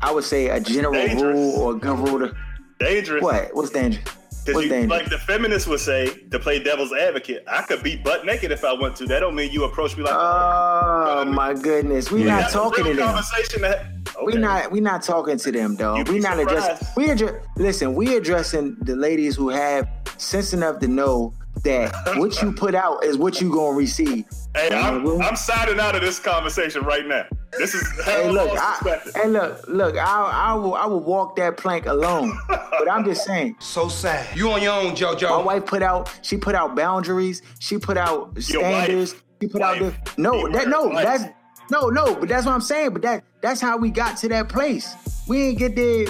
I 0.00 0.12
would 0.12 0.24
say 0.24 0.48
a 0.48 0.60
general 0.60 0.92
Dangerous. 0.94 1.22
rule 1.22 1.60
or 1.60 1.72
a 1.72 1.78
good 1.78 1.98
rule 1.98 2.18
to 2.20 2.36
Dangerous. 2.78 3.22
what? 3.22 3.54
What's 3.54 3.70
dangerous? 3.70 4.04
Because 4.44 4.88
like 4.88 5.10
the 5.10 5.18
feminists 5.18 5.68
would 5.68 5.80
say, 5.80 6.08
to 6.30 6.38
play 6.38 6.62
devil's 6.62 6.92
advocate, 6.92 7.44
I 7.46 7.62
could 7.62 7.82
be 7.82 7.96
butt 7.96 8.24
naked 8.24 8.52
if 8.52 8.64
I 8.64 8.72
want 8.72 8.96
to. 8.96 9.06
That 9.06 9.20
don't 9.20 9.34
mean 9.34 9.50
you 9.50 9.64
approach 9.64 9.96
me 9.96 10.02
like. 10.02 10.14
Oh 10.14 11.24
my 11.26 11.54
goodness, 11.54 12.10
we 12.10 12.24
not 12.24 12.42
That's 12.42 12.52
talking 12.52 12.84
to 12.84 12.94
them. 12.94 13.14
That, 13.60 13.86
We 14.24 14.32
okay. 14.32 14.38
not 14.38 14.72
we 14.72 14.80
not 14.80 15.02
talking 15.02 15.38
to 15.38 15.52
them, 15.52 15.76
dog. 15.76 16.08
We 16.08 16.18
not 16.18 16.38
addressing. 16.38 16.86
We 16.96 17.10
address. 17.10 17.44
Listen, 17.56 17.94
we 17.94 18.16
addressing 18.16 18.76
the 18.80 18.96
ladies 18.96 19.36
who 19.36 19.48
have 19.48 19.88
sense 20.16 20.52
enough 20.52 20.78
to 20.80 20.88
know 20.88 21.34
that 21.64 21.92
what 22.18 22.40
you 22.42 22.52
put 22.52 22.74
out 22.74 23.04
is 23.04 23.16
what 23.16 23.40
you 23.40 23.52
gonna 23.52 23.76
receive. 23.76 24.24
Hey, 24.54 24.74
I'm. 24.74 25.06
I'm 25.22 25.36
signing 25.36 25.78
out 25.78 25.94
of 25.94 26.00
this 26.02 26.18
conversation 26.18 26.82
right 26.82 27.06
now. 27.06 27.24
This 27.58 27.74
is 27.74 28.04
Hey, 28.04 28.28
look, 28.30 28.50
I, 28.52 29.00
hey, 29.14 29.28
look, 29.28 29.66
look. 29.68 29.96
I, 29.96 30.50
I 30.50 30.54
will, 30.54 30.74
I 30.74 30.86
will 30.86 31.00
walk 31.00 31.36
that 31.36 31.56
plank 31.56 31.86
alone. 31.86 32.38
but 32.48 32.90
I'm 32.90 33.04
just 33.04 33.24
saying, 33.24 33.56
So 33.60 33.88
sad. 33.88 34.36
You 34.36 34.50
on 34.50 34.62
your 34.62 34.72
own, 34.72 34.94
JoJo. 34.94 35.30
my 35.30 35.42
wife 35.42 35.66
put 35.66 35.82
out, 35.82 36.16
she 36.22 36.36
put 36.36 36.54
out 36.54 36.74
boundaries. 36.76 37.42
She 37.58 37.78
put 37.78 37.96
out 37.96 38.40
standards. 38.40 39.14
She 39.40 39.48
put 39.48 39.62
out 39.62 39.78
the 39.78 39.94
no, 40.16 40.32
Keyword, 40.32 40.52
that 40.54 40.68
no, 40.68 40.84
wife. 40.86 41.04
that's 41.04 41.24
no, 41.70 41.88
no. 41.88 42.14
But 42.14 42.28
that's 42.28 42.44
what 42.46 42.52
I'm 42.52 42.60
saying. 42.60 42.92
But 42.92 43.02
that 43.02 43.24
that's 43.40 43.60
how 43.60 43.76
we 43.76 43.90
got 43.90 44.16
to 44.18 44.28
that 44.28 44.48
place. 44.48 44.94
We 45.28 45.42
ain't 45.48 45.58
get 45.58 45.76
there 45.76 46.06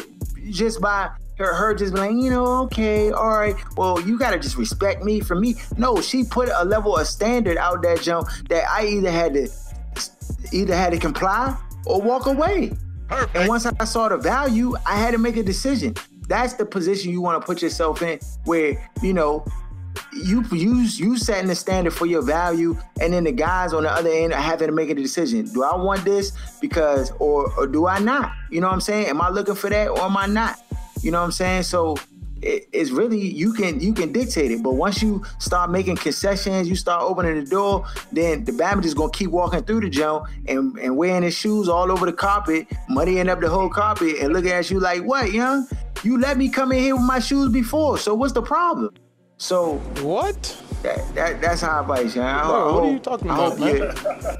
just 0.50 0.81
by 0.81 1.11
her, 1.40 1.55
her 1.55 1.74
just 1.74 1.94
being 1.94 2.16
like, 2.16 2.24
you 2.24 2.31
know, 2.31 2.62
okay, 2.64 3.11
all 3.11 3.31
right. 3.31 3.57
Well, 3.76 4.00
you 4.00 4.18
gotta 4.18 4.38
just 4.38 4.57
respect 4.57 5.03
me 5.03 5.20
for 5.20 5.35
me. 5.35 5.57
No, 5.76 6.00
she 6.00 6.24
put 6.24 6.48
a 6.55 6.64
level 6.64 6.96
of 6.96 7.07
standard 7.07 7.57
out 7.57 7.83
that 7.83 8.03
jump 8.03 8.29
that 8.48 8.64
I 8.68 8.87
either 8.87 9.11
had 9.11 9.35
to 9.35 9.48
either 10.53 10.74
had 10.74 10.92
to 10.92 10.98
comply 10.98 11.57
or 11.87 12.00
walk 12.00 12.26
away. 12.26 12.72
And 13.35 13.48
once 13.48 13.66
I 13.66 13.85
saw 13.85 14.09
the 14.09 14.16
value, 14.16 14.74
I 14.87 14.96
had 14.96 15.12
to 15.12 15.18
make 15.18 15.37
a 15.37 15.42
decision. 15.42 15.94
That's 16.29 16.55
the 16.55 16.64
position 16.64 17.11
you 17.11 17.20
want 17.20 17.40
to 17.40 17.44
put 17.44 17.61
yourself 17.61 18.03
in, 18.03 18.20
where 18.44 18.88
you 19.03 19.12
know 19.12 19.44
you 20.12 20.44
you 20.53 20.83
you 20.83 21.16
setting 21.16 21.48
the 21.48 21.55
standard 21.55 21.92
for 21.92 22.07
your 22.07 22.22
value, 22.22 22.79
and 23.00 23.12
then 23.12 23.24
the 23.24 23.33
guys 23.33 23.72
on 23.72 23.83
the 23.83 23.90
other 23.90 24.11
end 24.11 24.33
are 24.33 24.40
having 24.40 24.68
to 24.68 24.72
make 24.72 24.90
a 24.90 24.94
decision. 24.94 25.44
Do 25.53 25.64
I 25.64 25.74
want 25.76 26.05
this 26.05 26.33
because, 26.61 27.11
or 27.18 27.53
or 27.59 27.66
do 27.66 27.88
I 27.88 27.98
not? 27.98 28.33
You 28.50 28.61
know 28.61 28.68
what 28.68 28.74
I'm 28.74 28.81
saying? 28.81 29.07
Am 29.07 29.20
I 29.20 29.29
looking 29.31 29.57
for 29.57 29.70
that 29.70 29.88
or 29.88 30.03
am 30.03 30.16
I 30.16 30.26
not? 30.26 30.61
You 31.02 31.10
know 31.10 31.18
what 31.18 31.26
I'm 31.26 31.32
saying? 31.32 31.62
So 31.64 31.96
it, 32.42 32.68
it's 32.72 32.90
really 32.90 33.20
you 33.20 33.52
can 33.52 33.80
you 33.80 33.92
can 33.92 34.12
dictate 34.12 34.50
it, 34.50 34.62
but 34.62 34.72
once 34.74 35.02
you 35.02 35.22
start 35.38 35.70
making 35.70 35.96
concessions, 35.96 36.68
you 36.68 36.76
start 36.76 37.02
opening 37.02 37.38
the 37.42 37.48
door, 37.50 37.86
then 38.12 38.44
the 38.44 38.52
Bama 38.52 38.84
is 38.84 38.94
gonna 38.94 39.10
keep 39.12 39.30
walking 39.30 39.62
through 39.62 39.80
the 39.80 39.90
joint 39.90 40.24
and, 40.48 40.76
and 40.78 40.96
wearing 40.96 41.22
his 41.22 41.34
shoes 41.34 41.68
all 41.68 41.90
over 41.92 42.06
the 42.06 42.12
carpet, 42.12 42.66
muddying 42.88 43.28
up 43.28 43.40
the 43.40 43.48
whole 43.48 43.68
carpet, 43.68 44.16
and 44.20 44.32
looking 44.32 44.50
at 44.52 44.70
you 44.70 44.80
like, 44.80 45.02
what, 45.04 45.32
young? 45.32 45.66
You 46.02 46.18
let 46.18 46.38
me 46.38 46.48
come 46.48 46.72
in 46.72 46.78
here 46.78 46.96
with 46.96 47.04
my 47.04 47.18
shoes 47.18 47.50
before, 47.52 47.98
so 47.98 48.14
what's 48.14 48.32
the 48.32 48.42
problem? 48.42 48.94
So 49.36 49.74
What? 50.02 50.56
that, 50.82 51.14
that 51.14 51.40
that's 51.42 51.60
how 51.62 51.78
I 51.78 51.80
advise 51.80 52.16
you. 52.16 52.22
I, 52.22 52.42
Bro, 52.46 52.68
I 52.70 52.74
what 52.74 52.84
are 52.84 52.92
you 52.92 52.98
talking 52.98 53.30
I 53.30 53.34
about, 53.34 53.58
hope 53.58 53.60
man? 53.60 54.36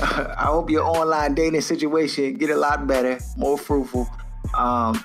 I 0.36 0.44
hope 0.44 0.70
your 0.70 0.84
online 0.84 1.34
dating 1.34 1.60
situation 1.60 2.34
get 2.34 2.50
a 2.50 2.56
lot 2.56 2.86
better, 2.86 3.18
more 3.36 3.58
fruitful. 3.58 4.08
Um, 4.54 5.02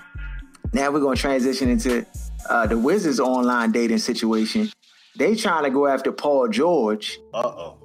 now 0.73 0.91
we're 0.91 0.99
gonna 0.99 1.15
transition 1.15 1.69
into 1.69 2.05
uh, 2.49 2.67
the 2.67 2.77
Wizards' 2.77 3.19
online 3.19 3.71
dating 3.71 3.99
situation. 3.99 4.69
They 5.17 5.35
trying 5.35 5.63
to 5.63 5.69
go 5.69 5.87
after 5.87 6.11
Paul 6.11 6.47
George, 6.49 7.19
Uh 7.33 7.43
oh. 7.47 7.77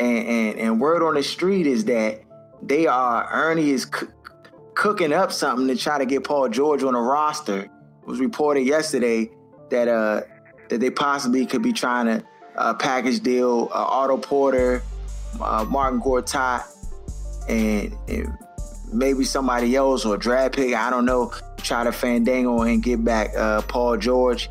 and, 0.00 0.26
and 0.28 0.58
and 0.58 0.80
word 0.80 1.02
on 1.02 1.14
the 1.14 1.22
street 1.22 1.66
is 1.66 1.84
that 1.86 2.22
they 2.62 2.86
are 2.86 3.28
Ernie 3.32 3.70
is 3.70 3.82
c- 3.84 4.06
cooking 4.74 5.12
up 5.12 5.32
something 5.32 5.66
to 5.68 5.76
try 5.76 5.98
to 5.98 6.06
get 6.06 6.24
Paul 6.24 6.48
George 6.48 6.82
on 6.84 6.94
the 6.94 7.00
roster. 7.00 7.60
It 7.62 8.06
was 8.06 8.20
reported 8.20 8.62
yesterday 8.62 9.30
that 9.70 9.88
uh 9.88 10.22
that 10.68 10.80
they 10.80 10.90
possibly 10.90 11.44
could 11.46 11.62
be 11.62 11.72
trying 11.72 12.06
to 12.06 12.24
uh, 12.56 12.74
package 12.74 13.20
deal 13.20 13.68
uh, 13.72 13.78
Otto 13.84 14.16
Porter, 14.18 14.82
uh, 15.40 15.64
Marcin 15.68 16.00
Gortat, 16.00 16.64
and, 17.48 17.94
and 18.08 18.38
maybe 18.92 19.24
somebody 19.24 19.74
else 19.76 20.04
or 20.04 20.16
draft 20.16 20.54
pick. 20.54 20.74
I 20.74 20.90
don't 20.90 21.04
know. 21.04 21.32
Try 21.58 21.84
to 21.84 21.92
fandango 21.92 22.62
and 22.62 22.82
get 22.82 23.04
back 23.04 23.30
uh, 23.36 23.62
Paul 23.62 23.96
George 23.96 24.50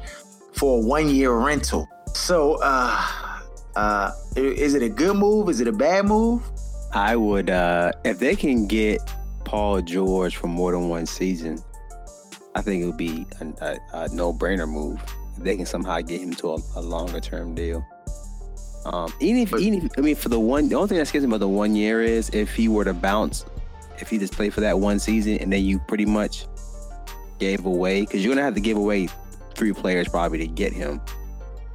for 0.54 0.80
a 0.80 0.82
one 0.82 1.10
year 1.10 1.32
rental. 1.32 1.88
So, 2.13 2.58
uh, 2.62 3.08
uh, 3.75 4.12
is 4.36 4.73
it 4.73 4.84
a 4.84 4.89
good 4.89 5.15
move? 5.15 5.49
Is 5.49 5.62
it 5.62 5.67
a 5.67 5.71
bad 5.71 6.06
move? 6.06 6.43
I 6.93 7.15
would 7.15 7.49
uh 7.49 7.93
if 8.04 8.19
they 8.19 8.36
can 8.36 8.67
get 8.67 8.99
Paul 9.45 9.82
George 9.82 10.36
for 10.36 10.47
more 10.47 10.73
than 10.73 10.89
one 10.89 11.06
season, 11.06 11.63
I 12.54 12.62
think 12.62 12.84
it 12.84 12.86
would 12.86 12.97
be 12.97 13.25
a, 13.39 13.45
a, 13.65 13.80
a 13.93 14.10
no-brainer 14.10 14.67
move. 14.69 15.01
If 15.38 15.43
they 15.43 15.56
can 15.56 15.65
somehow 15.65 16.01
get 16.01 16.21
him 16.21 16.34
to 16.36 16.51
a, 16.51 16.58
a 16.75 16.82
longer-term 16.82 17.56
deal. 17.56 17.86
Um, 18.86 19.13
even 19.19 19.41
if, 19.41 19.54
even 19.54 19.86
if, 19.86 19.91
I 19.97 20.01
mean, 20.01 20.15
for 20.15 20.30
the 20.30 20.39
one, 20.39 20.67
the 20.67 20.75
only 20.75 20.89
thing 20.89 20.97
that 20.97 21.08
scares 21.08 21.23
me 21.23 21.30
about 21.30 21.39
the 21.39 21.47
one 21.47 21.75
year 21.75 22.01
is 22.01 22.30
if 22.30 22.56
he 22.56 22.67
were 22.67 22.84
to 22.84 22.93
bounce, 22.93 23.45
if 24.01 24.09
he 24.09 24.17
just 24.17 24.33
played 24.33 24.53
for 24.53 24.61
that 24.61 24.79
one 24.79 24.99
season 24.99 25.37
and 25.37 25.51
then 25.51 25.63
you 25.63 25.79
pretty 25.79 26.05
much 26.05 26.45
gave 27.39 27.65
away, 27.65 28.01
because 28.01 28.23
you're 28.23 28.33
gonna 28.33 28.45
have 28.45 28.55
to 28.55 28.61
give 28.61 28.77
away 28.77 29.07
three 29.55 29.73
players 29.73 30.07
probably 30.07 30.37
to 30.39 30.47
get 30.47 30.73
him. 30.73 31.01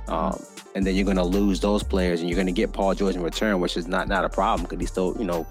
Um, 0.09 0.41
and 0.75 0.87
then 0.87 0.95
you're 0.95 1.07
gonna 1.07 1.25
lose 1.25 1.61
those 1.61 1.83
players, 1.83 2.21
and 2.21 2.29
you're 2.29 2.37
gonna 2.37 2.53
get 2.53 2.73
Paul 2.73 2.95
George 2.95 3.17
in 3.17 3.23
return, 3.23 3.61
which 3.61 3.77
is 3.77 3.89
not 3.89 4.09
not 4.09 4.25
a 4.25 4.29
problem 4.29 4.63
because 4.63 4.81
he's 4.81 4.91
still 4.91 5.17
you 5.19 5.25
know 5.25 5.47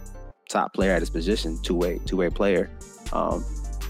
top 0.49 0.73
player 0.73 0.91
at 0.91 1.01
his 1.01 1.09
position, 1.09 1.59
two 1.63 1.75
way 1.75 1.99
two 2.05 2.17
way 2.17 2.29
player. 2.29 2.69
Um, 3.11 3.43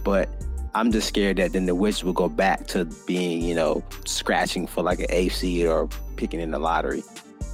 but 0.03 0.29
I'm 0.73 0.91
just 0.91 1.07
scared 1.07 1.37
that 1.37 1.53
then 1.53 1.65
the 1.65 1.75
Wizards 1.75 2.03
will 2.03 2.13
go 2.13 2.29
back 2.29 2.67
to 2.67 2.85
being 3.05 3.41
you 3.41 3.55
know 3.55 3.83
scratching 4.05 4.65
for 4.67 4.83
like 4.83 4.99
an 4.99 5.07
A 5.09 5.29
seed 5.29 5.67
or 5.67 5.87
picking 6.15 6.39
in 6.39 6.51
the 6.51 6.59
lottery 6.59 7.03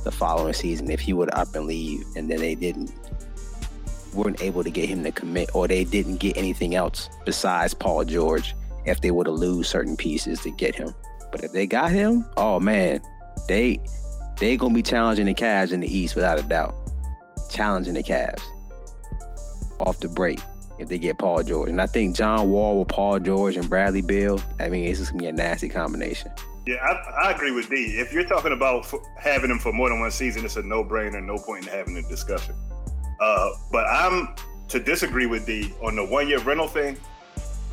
the 0.03 0.11
following 0.11 0.53
season 0.53 0.89
if 0.89 0.99
he 0.99 1.13
would 1.13 1.33
up 1.33 1.53
and 1.55 1.65
leave, 1.65 2.05
and 2.15 2.29
then 2.29 2.39
they 2.39 2.55
didn't 2.55 2.91
weren't 4.13 4.41
able 4.41 4.63
to 4.63 4.71
get 4.71 4.89
him 4.89 5.03
to 5.03 5.11
commit, 5.11 5.49
or 5.53 5.67
they 5.67 5.83
didn't 5.83 6.17
get 6.17 6.37
anything 6.37 6.75
else 6.75 7.09
besides 7.25 7.73
Paul 7.73 8.05
George 8.05 8.55
if 8.85 9.01
they 9.01 9.11
were 9.11 9.23
to 9.23 9.31
lose 9.31 9.67
certain 9.67 9.95
pieces 9.95 10.41
to 10.41 10.51
get 10.51 10.75
him. 10.75 10.93
But 11.31 11.43
if 11.43 11.51
they 11.51 11.67
got 11.67 11.91
him, 11.91 12.25
oh 12.37 12.59
man, 12.59 13.01
they 13.47 13.79
they 14.37 14.57
gonna 14.57 14.73
be 14.73 14.81
challenging 14.81 15.27
the 15.27 15.33
Cavs 15.33 15.71
in 15.71 15.79
the 15.79 15.97
East 15.97 16.15
without 16.15 16.39
a 16.39 16.43
doubt. 16.43 16.75
Challenging 17.49 17.93
the 17.93 18.03
Cavs 18.03 18.41
off 19.79 19.99
the 19.99 20.07
break 20.07 20.39
if 20.79 20.89
they 20.89 20.97
get 20.97 21.17
Paul 21.17 21.43
George. 21.43 21.69
And 21.69 21.81
I 21.81 21.85
think 21.85 22.15
John 22.15 22.49
Wall 22.49 22.79
with 22.79 22.87
Paul 22.87 23.19
George 23.19 23.55
and 23.55 23.69
Bradley 23.69 24.01
Beal, 24.01 24.41
I 24.59 24.69
mean, 24.69 24.85
it's 24.85 24.99
just 24.99 25.11
gonna 25.11 25.23
be 25.23 25.27
a 25.27 25.31
nasty 25.31 25.69
combination. 25.69 26.31
Yeah, 26.65 26.75
I, 26.75 27.27
I 27.27 27.31
agree 27.31 27.51
with 27.51 27.69
D. 27.69 27.75
If 27.99 28.13
you're 28.13 28.25
talking 28.25 28.51
about 28.51 28.91
having 29.17 29.49
him 29.49 29.59
for 29.59 29.71
more 29.71 29.89
than 29.89 29.99
one 29.99 30.11
season, 30.11 30.45
it's 30.45 30.57
a 30.57 30.61
no-brainer. 30.61 31.23
No 31.23 31.37
point 31.37 31.65
in 31.65 31.71
having 31.71 31.97
a 31.97 32.03
discussion. 32.03 32.53
Uh, 33.21 33.51
but 33.71 33.85
I'm 33.87 34.35
to 34.69 34.79
disagree 34.79 35.27
with 35.27 35.45
D 35.45 35.73
on 35.81 35.95
the 35.95 36.03
one-year 36.03 36.39
rental 36.39 36.67
thing. 36.67 36.97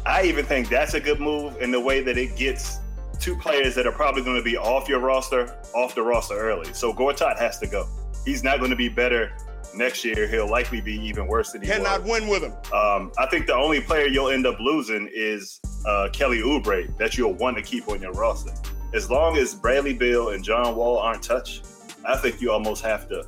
I 0.06 0.22
even 0.24 0.44
think 0.44 0.68
that's 0.68 0.94
a 0.94 1.00
good 1.00 1.20
move 1.20 1.60
in 1.60 1.70
the 1.70 1.80
way 1.80 2.02
that 2.02 2.16
it 2.16 2.36
gets 2.36 2.78
two 3.18 3.36
players 3.36 3.74
that 3.74 3.86
are 3.86 3.92
probably 3.92 4.22
going 4.22 4.36
to 4.36 4.42
be 4.42 4.56
off 4.56 4.88
your 4.88 5.00
roster 5.00 5.56
off 5.74 5.94
the 5.94 6.02
roster 6.02 6.38
early. 6.38 6.72
So 6.72 6.92
Gortat 6.92 7.38
has 7.38 7.58
to 7.58 7.66
go. 7.66 7.88
He's 8.24 8.44
not 8.44 8.58
going 8.58 8.70
to 8.70 8.76
be 8.76 8.88
better 8.88 9.32
next 9.74 10.04
year. 10.04 10.28
He'll 10.28 10.48
likely 10.48 10.80
be 10.80 10.94
even 10.94 11.26
worse 11.26 11.52
than 11.52 11.62
he 11.62 11.68
Cannot 11.68 12.02
was. 12.02 12.10
win 12.10 12.28
with 12.28 12.42
him. 12.42 12.52
Um, 12.72 13.12
I 13.18 13.26
think 13.26 13.46
the 13.46 13.54
only 13.54 13.80
player 13.80 14.06
you'll 14.06 14.30
end 14.30 14.46
up 14.46 14.58
losing 14.60 15.08
is 15.12 15.60
uh, 15.86 16.08
Kelly 16.12 16.38
Oubre 16.38 16.96
that 16.98 17.16
you'll 17.16 17.34
want 17.34 17.56
to 17.56 17.62
keep 17.62 17.88
on 17.88 18.00
your 18.00 18.12
roster. 18.12 18.52
As 18.94 19.10
long 19.10 19.36
as 19.36 19.54
Bradley 19.54 19.94
Beal 19.94 20.30
and 20.30 20.42
John 20.44 20.76
Wall 20.76 20.98
aren't 20.98 21.22
touched, 21.22 21.66
I 22.06 22.16
think 22.16 22.40
you 22.40 22.50
almost 22.50 22.82
have 22.84 23.08
to 23.08 23.26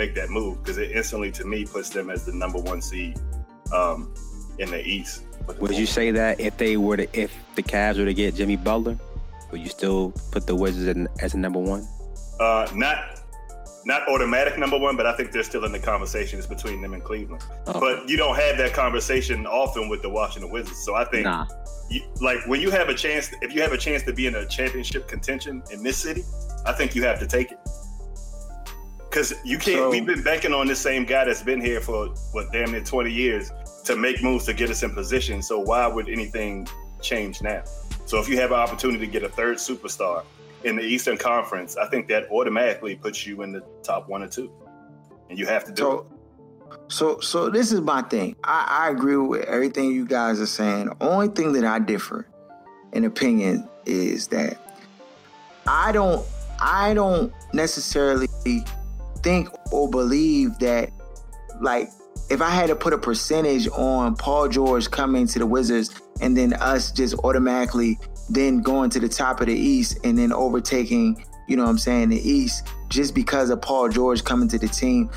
make 0.00 0.14
that 0.14 0.30
move 0.30 0.62
because 0.62 0.78
it 0.78 0.90
instantly, 0.92 1.30
to 1.30 1.44
me, 1.44 1.66
puts 1.66 1.90
them 1.90 2.08
as 2.08 2.24
the 2.24 2.32
number 2.32 2.58
one 2.58 2.80
seed 2.80 3.18
um, 3.72 4.12
in 4.58 4.70
the 4.70 4.82
East. 4.82 5.24
Would 5.58 5.76
you 5.76 5.86
say 5.86 6.10
that 6.10 6.40
if 6.40 6.56
they 6.56 6.76
were 6.76 6.96
to, 6.96 7.06
if 7.18 7.36
the 7.54 7.62
Cavs 7.62 7.98
were 7.98 8.06
to 8.06 8.14
get 8.14 8.34
Jimmy 8.34 8.56
Butler, 8.56 8.96
would 9.50 9.60
you 9.60 9.68
still 9.68 10.12
put 10.30 10.46
the 10.46 10.56
Wizards 10.56 10.86
in, 10.86 11.06
as 11.20 11.34
a 11.34 11.38
number 11.38 11.58
one? 11.58 11.86
Uh, 12.38 12.66
not 12.74 13.20
not 13.84 14.08
automatic 14.08 14.58
number 14.58 14.78
one, 14.78 14.96
but 14.96 15.06
I 15.06 15.16
think 15.16 15.32
they're 15.32 15.42
still 15.42 15.64
in 15.64 15.72
the 15.72 15.78
conversations 15.78 16.46
between 16.46 16.80
them 16.82 16.92
and 16.94 17.02
Cleveland. 17.02 17.42
Oh. 17.66 17.80
But 17.80 18.08
you 18.08 18.16
don't 18.16 18.36
have 18.36 18.58
that 18.58 18.72
conversation 18.72 19.46
often 19.46 19.88
with 19.88 20.02
the 20.02 20.10
Washington 20.10 20.50
Wizards. 20.50 20.82
So 20.84 20.94
I 20.94 21.04
think, 21.04 21.24
Nah. 21.24 21.46
you, 21.90 22.02
like 22.20 22.46
when 22.46 22.60
you 22.60 22.70
have 22.70 22.88
a 22.88 22.94
chance, 22.94 23.30
if 23.42 23.54
you 23.54 23.60
have 23.62 23.72
a 23.72 23.78
chance 23.78 24.02
to 24.04 24.12
be 24.12 24.26
in 24.26 24.34
a 24.34 24.46
championship 24.46 25.08
contention 25.08 25.62
in 25.72 25.82
this 25.82 25.96
city, 25.96 26.24
I 26.66 26.72
think 26.72 26.94
you 26.94 27.02
have 27.04 27.18
to 27.20 27.26
take 27.26 27.52
it. 27.52 27.58
Because 29.10 29.34
you 29.44 29.58
can't. 29.58 29.78
So- 29.78 29.90
we've 29.90 30.06
been 30.06 30.22
banking 30.22 30.52
on 30.52 30.68
this 30.68 30.78
same 30.78 31.04
guy 31.04 31.24
that's 31.24 31.42
been 31.42 31.60
here 31.60 31.80
for 31.80 32.08
what 32.32 32.52
damn 32.52 32.70
near 32.70 32.80
twenty 32.82 33.12
years 33.12 33.50
to 33.84 33.96
make 33.96 34.22
moves 34.22 34.46
to 34.46 34.52
get 34.52 34.70
us 34.70 34.82
in 34.82 34.94
position. 34.94 35.42
So 35.42 35.58
why 35.58 35.86
would 35.86 36.08
anything 36.08 36.68
change 37.02 37.42
now? 37.42 37.64
So 38.06 38.18
if 38.20 38.28
you 38.28 38.38
have 38.38 38.50
an 38.52 38.58
opportunity 38.58 39.04
to 39.04 39.10
get 39.10 39.22
a 39.24 39.28
third 39.28 39.56
superstar 39.56 40.24
in 40.64 40.76
the 40.76 40.82
Eastern 40.82 41.16
Conference, 41.16 41.76
I 41.76 41.88
think 41.88 42.06
that 42.08 42.30
automatically 42.30 42.94
puts 42.94 43.26
you 43.26 43.42
in 43.42 43.52
the 43.52 43.64
top 43.82 44.08
one 44.08 44.22
or 44.22 44.28
two, 44.28 44.50
and 45.28 45.38
you 45.38 45.46
have 45.46 45.64
to 45.64 45.72
do 45.72 45.82
it. 45.82 45.86
So, 45.86 46.06
so, 46.88 47.20
so 47.20 47.50
this 47.50 47.72
is 47.72 47.80
my 47.80 48.02
thing. 48.02 48.36
I, 48.44 48.86
I 48.86 48.90
agree 48.90 49.16
with 49.16 49.44
everything 49.44 49.90
you 49.90 50.06
guys 50.06 50.40
are 50.40 50.46
saying. 50.46 50.86
The 50.86 50.96
only 51.00 51.28
thing 51.28 51.52
that 51.52 51.64
I 51.64 51.78
differ 51.78 52.26
in 52.92 53.04
opinion 53.04 53.68
is 53.86 54.28
that 54.28 54.58
I 55.66 55.90
don't, 55.92 56.24
I 56.60 56.94
don't 56.94 57.32
necessarily 57.52 58.28
think 59.22 59.48
or 59.72 59.88
believe 59.88 60.58
that, 60.58 60.90
like, 61.60 61.90
if 62.30 62.40
I 62.40 62.50
had 62.50 62.68
to 62.68 62.76
put 62.76 62.92
a 62.92 62.98
percentage 62.98 63.68
on 63.68 64.14
Paul 64.14 64.48
George 64.48 64.90
coming 64.90 65.26
to 65.26 65.38
the 65.38 65.46
Wizards 65.46 66.00
and 66.20 66.36
then 66.36 66.52
us 66.54 66.92
just 66.92 67.14
automatically 67.24 67.98
then 68.28 68.62
going 68.62 68.90
to 68.90 69.00
the 69.00 69.08
top 69.08 69.40
of 69.40 69.46
the 69.46 69.54
East 69.54 69.98
and 70.04 70.16
then 70.16 70.32
overtaking, 70.32 71.24
you 71.48 71.56
know 71.56 71.64
what 71.64 71.70
I'm 71.70 71.78
saying, 71.78 72.10
the 72.10 72.28
East 72.28 72.68
just 72.88 73.14
because 73.14 73.50
of 73.50 73.60
Paul 73.60 73.88
George 73.88 74.22
coming 74.22 74.48
to 74.48 74.58
the 74.58 74.68
team. 74.68 75.10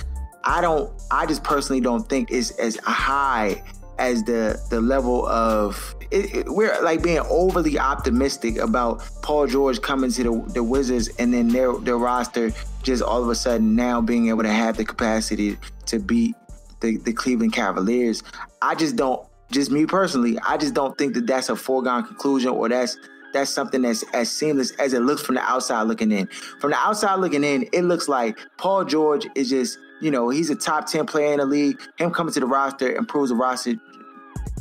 I 0.43 0.61
don't 0.61 0.91
I 1.11 1.25
just 1.25 1.43
personally 1.43 1.81
don't 1.81 2.07
think 2.09 2.31
it's 2.31 2.51
as 2.51 2.77
high 2.77 3.63
as 3.99 4.23
the 4.23 4.59
the 4.69 4.81
level 4.81 5.25
of 5.27 5.95
it, 6.13 6.35
it- 6.35 6.45
we're 6.49 6.79
like 6.81 7.01
being 7.01 7.19
overly 7.29 7.77
optimistic 7.79 8.57
about 8.57 9.01
Paul 9.21 9.47
George 9.47 9.81
coming 9.81 10.11
to 10.11 10.23
the, 10.23 10.51
the 10.53 10.63
Wizards 10.63 11.09
and 11.19 11.33
then 11.33 11.47
their 11.49 11.73
their 11.79 11.97
roster 11.97 12.51
just 12.83 13.01
all 13.01 13.23
of 13.23 13.29
a 13.29 13.35
sudden 13.35 13.75
now 13.75 13.99
being 14.01 14.29
able 14.29 14.43
to 14.43 14.51
have 14.51 14.77
the 14.77 14.85
capacity 14.85 15.57
to 15.87 15.99
beat 15.99 16.35
the, 16.81 16.97
the 16.97 17.13
Cleveland 17.13 17.53
Cavaliers. 17.53 18.21
I 18.61 18.75
just 18.75 18.95
don't 18.95 19.25
just 19.51 19.71
me 19.71 19.85
personally, 19.85 20.37
I 20.39 20.57
just 20.57 20.73
don't 20.73 20.97
think 20.97 21.13
that 21.15 21.27
that's 21.27 21.49
a 21.49 21.55
foregone 21.55 22.05
conclusion 22.05 22.51
or 22.51 22.69
that's 22.69 22.97
that's 23.33 23.49
something 23.49 23.81
that's 23.81 24.03
as 24.13 24.29
seamless 24.29 24.71
as 24.79 24.93
it 24.93 24.99
looks 24.99 25.21
from 25.23 25.35
the 25.35 25.41
outside 25.41 25.83
looking 25.83 26.11
in. 26.11 26.27
From 26.59 26.69
the 26.71 26.77
outside 26.77 27.15
looking 27.15 27.43
in, 27.43 27.67
it 27.73 27.81
looks 27.83 28.07
like 28.07 28.37
Paul 28.57 28.85
George 28.85 29.25
is 29.33 29.49
just, 29.49 29.79
you 30.01 30.11
know, 30.11 30.29
he's 30.29 30.51
a 30.51 30.55
top 30.55 30.85
10 30.85 31.07
player 31.07 31.33
in 31.33 31.39
the 31.39 31.45
league. 31.47 31.81
Him 31.97 32.11
coming 32.11 32.31
to 32.33 32.39
the 32.39 32.45
roster 32.45 32.93
improves 32.95 33.29
the 33.31 33.35
roster 33.35 33.73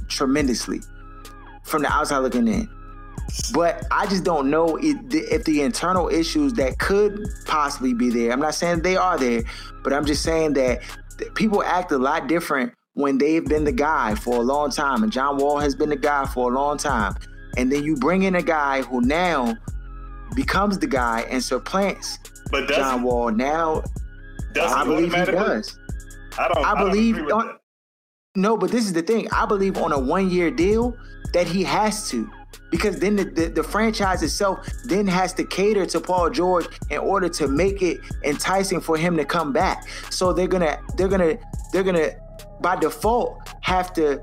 tremendously 0.09 0.81
from 1.63 1.83
the 1.83 1.89
outside 1.93 2.19
looking 2.19 2.49
in. 2.49 2.69
But 3.55 3.85
I 3.91 4.07
just 4.07 4.25
don't 4.25 4.51
know 4.51 4.77
if 4.77 5.09
the, 5.09 5.21
if 5.35 5.45
the 5.45 5.63
internal 5.63 6.09
issues 6.09 6.53
that 6.55 6.79
could 6.79 7.25
possibly 7.47 7.95
be 7.95 8.11
there. 8.11 8.33
I'm 8.33 8.41
not 8.41 8.55
saying 8.55 8.83
they 8.83 8.97
are 8.97 9.19
there, 9.19 9.43
but 9.83 9.93
I'm 9.93 10.05
just 10.05 10.23
saying 10.23 10.55
that 10.55 10.83
people 11.35 11.63
act 11.63 11.93
a 11.93 11.99
lot 11.99 12.27
different 12.27 12.73
when 12.95 13.19
they've 13.19 13.45
been 13.45 13.65
the 13.65 13.73
guy 13.73 14.15
for 14.15 14.37
a 14.37 14.43
long 14.43 14.71
time, 14.71 15.03
and 15.03 15.11
John 15.11 15.39
Wall 15.39 15.59
has 15.61 15.75
been 15.75 15.89
the 15.89 15.97
guy 15.97 16.27
for 16.27 16.53
a 16.53 16.55
long 16.55 16.77
time, 16.77 17.15
and 17.57 17.73
then 17.73 17.85
you 17.85 17.97
bring 17.97 18.23
in 18.25 18.35
a 18.35 18.43
guy 18.43 18.83
who 18.83 19.01
now 19.01 19.55
becomes 20.35 20.79
the 20.79 20.87
guy 20.87 21.23
and 21.31 21.43
supplants 21.43 22.19
But 22.51 22.69
John? 22.69 23.03
Wall. 23.03 23.31
Now, 23.31 23.83
I 24.61 24.85
believe 24.85 25.15
he 25.15 25.25
does. 25.25 25.79
I 26.39 26.49
don't. 26.49 26.65
I 26.65 26.75
I, 27.17 27.29
don't 27.29 27.57
No, 28.35 28.57
but 28.57 28.71
this 28.71 28.87
is 28.87 28.93
the 28.95 29.03
thing. 29.03 29.29
I 29.31 29.45
believe 29.45 29.77
on 29.77 29.93
a 29.93 29.99
one 29.99 30.31
year 30.31 30.51
deal 30.51 30.97
that 31.35 31.47
he 31.47 31.63
has 31.65 32.09
to. 32.11 32.31
Because 32.71 32.99
then 32.99 33.17
the, 33.17 33.25
the, 33.25 33.49
the 33.49 33.63
franchise 33.63 34.23
itself 34.23 34.67
then 34.85 35.07
has 35.07 35.35
to 35.35 35.45
cater 35.45 35.85
to 35.87 36.01
Paul 36.01 36.31
George 36.31 36.67
in 36.91 36.99
order 36.99 37.29
to 37.29 37.47
make 37.49 37.83
it 37.83 38.01
enticing 38.25 38.81
for 38.81 38.97
him 38.97 39.17
to 39.19 39.25
come 39.27 39.53
back. 39.53 39.87
So 40.11 40.33
they're 40.33 40.47
gonna 40.49 40.79
they're 40.97 41.09
gonna 41.09 41.37
they're 41.73 41.83
gonna 41.83 42.11
by 42.63 42.77
default 42.77 43.47
have 43.61 43.93
to 43.95 44.23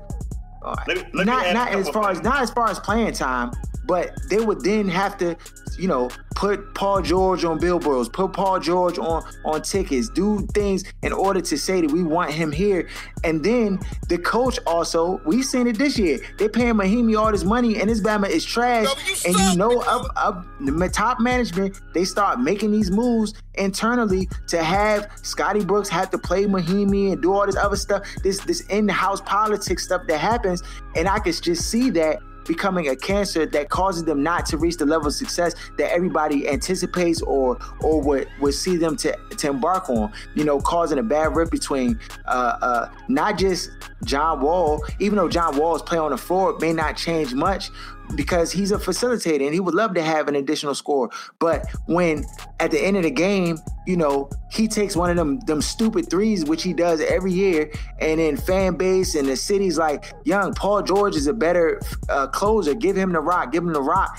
uh, 0.64 0.74
Let 0.88 0.96
me- 0.96 1.04
let 1.14 1.26
not 1.26 1.54
not 1.54 1.68
as 1.72 1.88
far 1.90 2.10
as 2.10 2.20
not 2.22 2.40
as 2.42 2.50
far 2.50 2.68
as 2.68 2.80
playing 2.80 3.12
time, 3.12 3.52
but 3.84 4.12
they 4.28 4.40
would 4.40 4.62
then 4.62 4.88
have 4.88 5.18
to, 5.18 5.36
you 5.78 5.88
know, 5.88 6.10
put 6.36 6.74
Paul 6.74 7.02
George 7.02 7.44
on 7.44 7.58
billboards, 7.58 8.08
put 8.08 8.32
Paul 8.32 8.60
George 8.60 8.98
on 8.98 9.22
on 9.44 9.62
tickets, 9.62 10.08
do 10.08 10.46
things 10.54 10.84
in 11.02 11.12
order 11.12 11.40
to 11.40 11.58
say 11.58 11.80
that 11.80 11.90
we 11.90 12.02
want 12.02 12.30
him 12.30 12.52
here. 12.52 12.88
And 13.24 13.44
then 13.44 13.78
the 14.08 14.18
coach 14.18 14.58
also, 14.66 15.20
we've 15.26 15.44
seen 15.44 15.66
it 15.66 15.76
this 15.76 15.98
year. 15.98 16.18
They're 16.38 16.48
paying 16.48 16.74
Mahinmi 16.74 17.18
all 17.18 17.32
this 17.32 17.44
money, 17.44 17.80
and 17.80 17.90
this 17.90 18.00
Bama 18.00 18.28
is 18.28 18.44
trash. 18.44 18.86
and 19.26 19.36
you 19.36 19.56
know, 19.56 19.80
up 19.80 20.06
up 20.16 20.44
the 20.60 20.90
top 20.92 21.20
management, 21.20 21.80
they 21.94 22.04
start 22.04 22.40
making 22.40 22.72
these 22.72 22.90
moves 22.90 23.34
internally 23.54 24.28
to 24.48 24.62
have 24.62 25.10
Scotty 25.22 25.64
Brooks 25.64 25.88
have 25.88 26.10
to 26.10 26.18
play 26.18 26.44
Mahinmi 26.44 27.12
and 27.12 27.20
do 27.20 27.32
all 27.32 27.46
this 27.46 27.56
other 27.56 27.76
stuff, 27.76 28.06
this 28.22 28.40
this 28.40 28.60
in-house 28.68 29.20
politics 29.22 29.84
stuff 29.84 30.02
that 30.08 30.18
happens. 30.18 30.62
And 30.96 31.08
I 31.08 31.18
could 31.18 31.40
just 31.42 31.70
see 31.70 31.90
that 31.90 32.20
becoming 32.50 32.88
a 32.88 32.96
cancer 32.96 33.46
that 33.46 33.68
causes 33.68 34.02
them 34.02 34.24
not 34.24 34.44
to 34.44 34.58
reach 34.58 34.76
the 34.76 34.84
level 34.84 35.06
of 35.06 35.14
success 35.14 35.54
that 35.78 35.88
everybody 35.92 36.48
anticipates 36.48 37.22
or 37.22 37.56
or 37.80 38.02
would, 38.02 38.26
would 38.40 38.54
see 38.54 38.76
them 38.76 38.96
to, 38.96 39.16
to 39.36 39.50
embark 39.50 39.88
on. 39.88 40.12
You 40.34 40.42
know, 40.42 40.58
causing 40.58 40.98
a 40.98 41.02
bad 41.04 41.36
rip 41.36 41.52
between 41.52 41.96
uh, 42.26 42.58
uh, 42.60 42.90
not 43.06 43.38
just 43.38 43.70
John 44.02 44.40
Wall, 44.40 44.84
even 44.98 45.16
though 45.16 45.28
John 45.28 45.56
Wall's 45.56 45.80
play 45.80 45.98
on 45.98 46.10
the 46.10 46.18
floor 46.18 46.58
may 46.58 46.72
not 46.72 46.96
change 46.96 47.34
much, 47.34 47.70
because 48.14 48.52
he's 48.52 48.72
a 48.72 48.78
facilitator 48.78 49.44
and 49.44 49.54
he 49.54 49.60
would 49.60 49.74
love 49.74 49.94
to 49.94 50.02
have 50.02 50.28
an 50.28 50.36
additional 50.36 50.74
score. 50.74 51.10
But 51.38 51.66
when 51.86 52.24
at 52.58 52.70
the 52.70 52.80
end 52.80 52.96
of 52.96 53.02
the 53.02 53.10
game, 53.10 53.58
you 53.86 53.96
know, 53.96 54.30
he 54.50 54.68
takes 54.68 54.96
one 54.96 55.10
of 55.10 55.16
them 55.16 55.40
them 55.40 55.62
stupid 55.62 56.10
threes, 56.10 56.44
which 56.44 56.62
he 56.62 56.72
does 56.72 57.00
every 57.00 57.32
year, 57.32 57.70
and 58.00 58.20
then 58.20 58.36
fan 58.36 58.76
base 58.76 59.14
and 59.14 59.28
the 59.28 59.36
city's 59.36 59.78
like, 59.78 60.12
young 60.24 60.54
Paul 60.54 60.82
George 60.82 61.16
is 61.16 61.26
a 61.26 61.32
better 61.32 61.80
uh, 62.08 62.26
closer. 62.28 62.74
Give 62.74 62.96
him 62.96 63.12
the 63.12 63.20
rock. 63.20 63.52
Give 63.52 63.62
him 63.62 63.72
the 63.72 63.82
rock. 63.82 64.18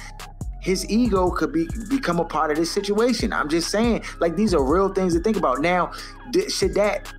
His 0.61 0.87
ego 0.89 1.31
could 1.31 1.51
be 1.51 1.67
become 1.89 2.19
a 2.19 2.25
part 2.25 2.51
of 2.51 2.57
this 2.57 2.71
situation. 2.71 3.33
I'm 3.33 3.49
just 3.49 3.69
saying, 3.71 4.03
like 4.19 4.35
these 4.35 4.53
are 4.53 4.63
real 4.63 4.89
things 4.89 5.13
to 5.15 5.19
think 5.19 5.37
about. 5.37 5.59
Now, 5.59 5.91
should 6.49 6.75
that 6.75 7.11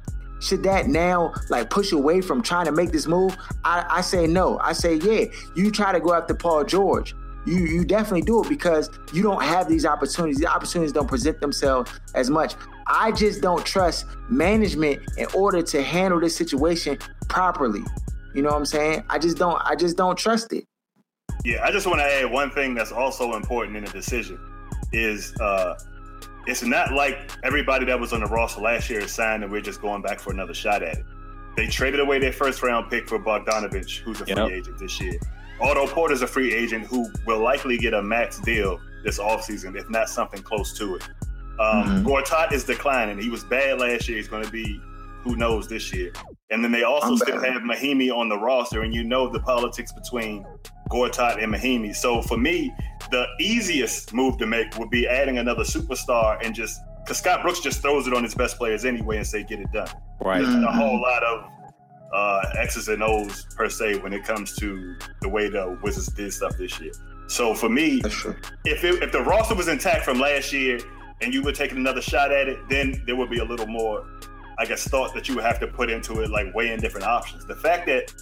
should 0.43 0.65
that 0.65 0.89
now 0.89 1.33
like 1.49 1.71
push 1.71 1.93
away 1.93 2.21
from 2.21 2.43
trying 2.43 2.67
to 2.67 2.73
make 2.73 2.91
this 2.91 3.07
move? 3.07 3.37
I, 3.65 3.87
I 3.89 4.01
say 4.01 4.27
no. 4.27 4.59
I 4.59 4.73
say 4.73 4.97
yeah. 4.97 5.27
You 5.55 5.71
try 5.71 5.93
to 5.93 6.01
go 6.01 6.13
after 6.13 6.35
Paul 6.35 6.65
George. 6.65 7.15
You 7.47 7.59
you 7.59 7.85
definitely 7.85 8.23
do 8.23 8.43
it 8.43 8.49
because 8.49 8.91
you 9.13 9.23
don't 9.23 9.43
have 9.43 9.69
these 9.69 9.87
opportunities. 9.87 10.39
The 10.39 10.49
opportunities 10.49 10.93
don't 10.93 11.09
present 11.09 11.41
themselves 11.41 11.93
as 12.15 12.29
much. 12.29 12.55
I 12.89 13.13
just 13.13 13.41
don't 13.41 13.65
trust 13.65 14.07
management 14.29 15.01
in 15.17 15.27
order 15.35 15.63
to 15.63 15.83
handle 15.83 16.19
this 16.19 16.37
situation 16.37 16.99
properly. 17.29 17.83
You 18.35 18.43
know 18.43 18.49
what 18.49 18.59
I'm 18.59 18.67
saying? 18.67 19.05
I 19.11 19.19
just 19.19 19.37
don't 19.37 19.61
I 19.65 19.77
just 19.77 19.97
don't 19.97 20.19
trust 20.19 20.53
it. 20.53 20.65
Yeah, 21.45 21.65
I 21.65 21.71
just 21.71 21.87
want 21.87 22.01
to 22.01 22.05
add 22.05 22.31
one 22.31 22.51
thing 22.51 22.75
that's 22.75 22.93
also 22.93 23.35
important 23.35 23.77
in 23.77 23.85
the 23.85 23.91
decision 23.91 24.41
is 24.93 25.35
uh 25.41 25.75
it's 26.47 26.63
not 26.63 26.93
like 26.93 27.31
everybody 27.43 27.85
that 27.87 27.99
was 27.99 28.13
on 28.13 28.21
the 28.21 28.27
roster 28.27 28.61
last 28.61 28.91
year 28.91 29.01
is 29.01 29.13
signed 29.13 29.43
and 29.43 29.53
we're 29.53 29.61
just 29.61 29.81
going 29.81 30.03
back 30.03 30.21
for 30.21 30.33
another 30.33 30.55
shot 30.55 30.83
at 30.83 30.99
it. 30.99 31.05
They 31.57 31.67
traded 31.67 32.01
away 32.01 32.19
their 32.19 32.33
first 32.33 32.63
round 32.63 32.91
pick 32.91 33.09
for 33.09 33.19
Bogdanovich, 33.19 33.99
who's 33.99 34.21
a 34.21 34.27
free 34.27 34.35
yep. 34.35 34.51
agent 34.51 34.79
this 34.79 35.01
year. 35.01 35.19
Otto 35.61 35.87
Porter's 35.87 36.23
a 36.23 36.27
free 36.27 36.53
agent 36.53 36.87
who 36.87 37.09
will 37.27 37.41
likely 37.41 37.79
get 37.79 37.95
a 37.95 38.03
max 38.03 38.41
deal 38.41 38.81
this 39.05 39.19
offseason, 39.19 39.77
if 39.77 39.89
not 39.91 40.09
something 40.09 40.43
close 40.43 40.77
to 40.79 40.97
it. 40.97 41.03
Um, 41.61 41.85
mm-hmm. 41.85 42.07
Gortat 42.07 42.53
is 42.53 42.65
declining. 42.65 43.19
He 43.19 43.29
was 43.29 43.45
bad 43.45 43.79
last 43.79 44.09
year. 44.09 44.17
He's 44.17 44.29
going 44.29 44.45
to 44.45 44.51
be 44.51 44.81
who 45.23 45.37
knows 45.37 45.69
this 45.69 45.93
year. 45.93 46.13
And 46.51 46.65
then 46.65 46.73
they 46.73 46.83
also 46.83 47.09
I'm 47.09 47.17
still 47.17 47.41
bad. 47.41 47.53
have 47.53 47.63
Mahinmi 47.63 48.15
on 48.15 48.29
the 48.29 48.39
roster, 48.39 48.83
and 48.83 48.93
you 48.93 49.05
know 49.05 49.29
the 49.29 49.41
politics 49.41 49.93
between 49.93 50.45
Gortat 50.91 51.43
and 51.43 51.53
Mahinmi. 51.53 51.95
So 51.95 52.23
for 52.23 52.37
me, 52.37 52.75
the 53.11 53.27
easiest 53.41 54.13
move 54.13 54.39
to 54.39 54.47
make 54.47 54.77
would 54.79 54.91
be 54.91 55.07
adding 55.07 55.39
another 55.39 55.65
superstar 55.65 56.39
and 56.45 56.55
just 56.55 56.81
because 57.03 57.19
Scott 57.19 57.43
Brooks 57.43 57.61
just 57.61 57.83
throws 57.83 58.07
it 58.07 58.15
on 58.15 58.23
his 58.23 58.35
best 58.35 58.59
players 58.59 58.85
anyway 58.85 59.17
and 59.17 59.27
say 59.27 59.43
get 59.43 59.59
it 59.61 59.73
done. 59.73 59.89
Right. 60.21 60.43
Mm-hmm. 60.43 60.65
A 60.65 60.73
whole 60.73 61.01
lot 61.01 61.23
of 61.25 61.51
uh, 62.13 62.43
X's 62.59 62.89
and 62.89 63.03
O's 63.03 63.47
per 63.57 63.69
se 63.69 63.99
when 63.99 64.13
it 64.13 64.25
comes 64.25 64.55
to 64.57 64.97
the 65.21 65.29
way 65.29 65.49
the 65.49 65.79
Wizards 65.83 66.13
did 66.13 66.33
stuff 66.33 66.57
this 66.59 66.79
year. 66.81 66.93
So 67.27 67.55
for 67.55 67.69
me, 67.69 68.03
if 68.65 68.85
it, 68.85 69.03
if 69.03 69.13
the 69.13 69.23
roster 69.23 69.55
was 69.55 69.69
intact 69.69 70.05
from 70.05 70.21
last 70.21 70.53
year 70.53 70.79
and 71.21 71.33
you 71.33 71.43
were 71.43 71.53
taking 71.53 71.79
another 71.79 72.03
shot 72.03 72.31
at 72.31 72.49
it, 72.49 72.59
then 72.69 73.03
there 73.07 73.17
would 73.17 73.31
be 73.31 73.39
a 73.39 73.45
little 73.45 73.67
more, 73.67 74.07
I 74.59 74.67
guess, 74.67 74.87
thought 74.87 75.15
that 75.15 75.29
you 75.29 75.37
would 75.37 75.45
have 75.45 75.59
to 75.61 75.67
put 75.67 75.89
into 75.89 76.21
it, 76.21 76.31
like 76.31 76.55
weighing 76.55 76.81
different 76.81 77.07
options. 77.07 77.47
The 77.47 77.57
fact 77.57 77.87
that 77.87 78.13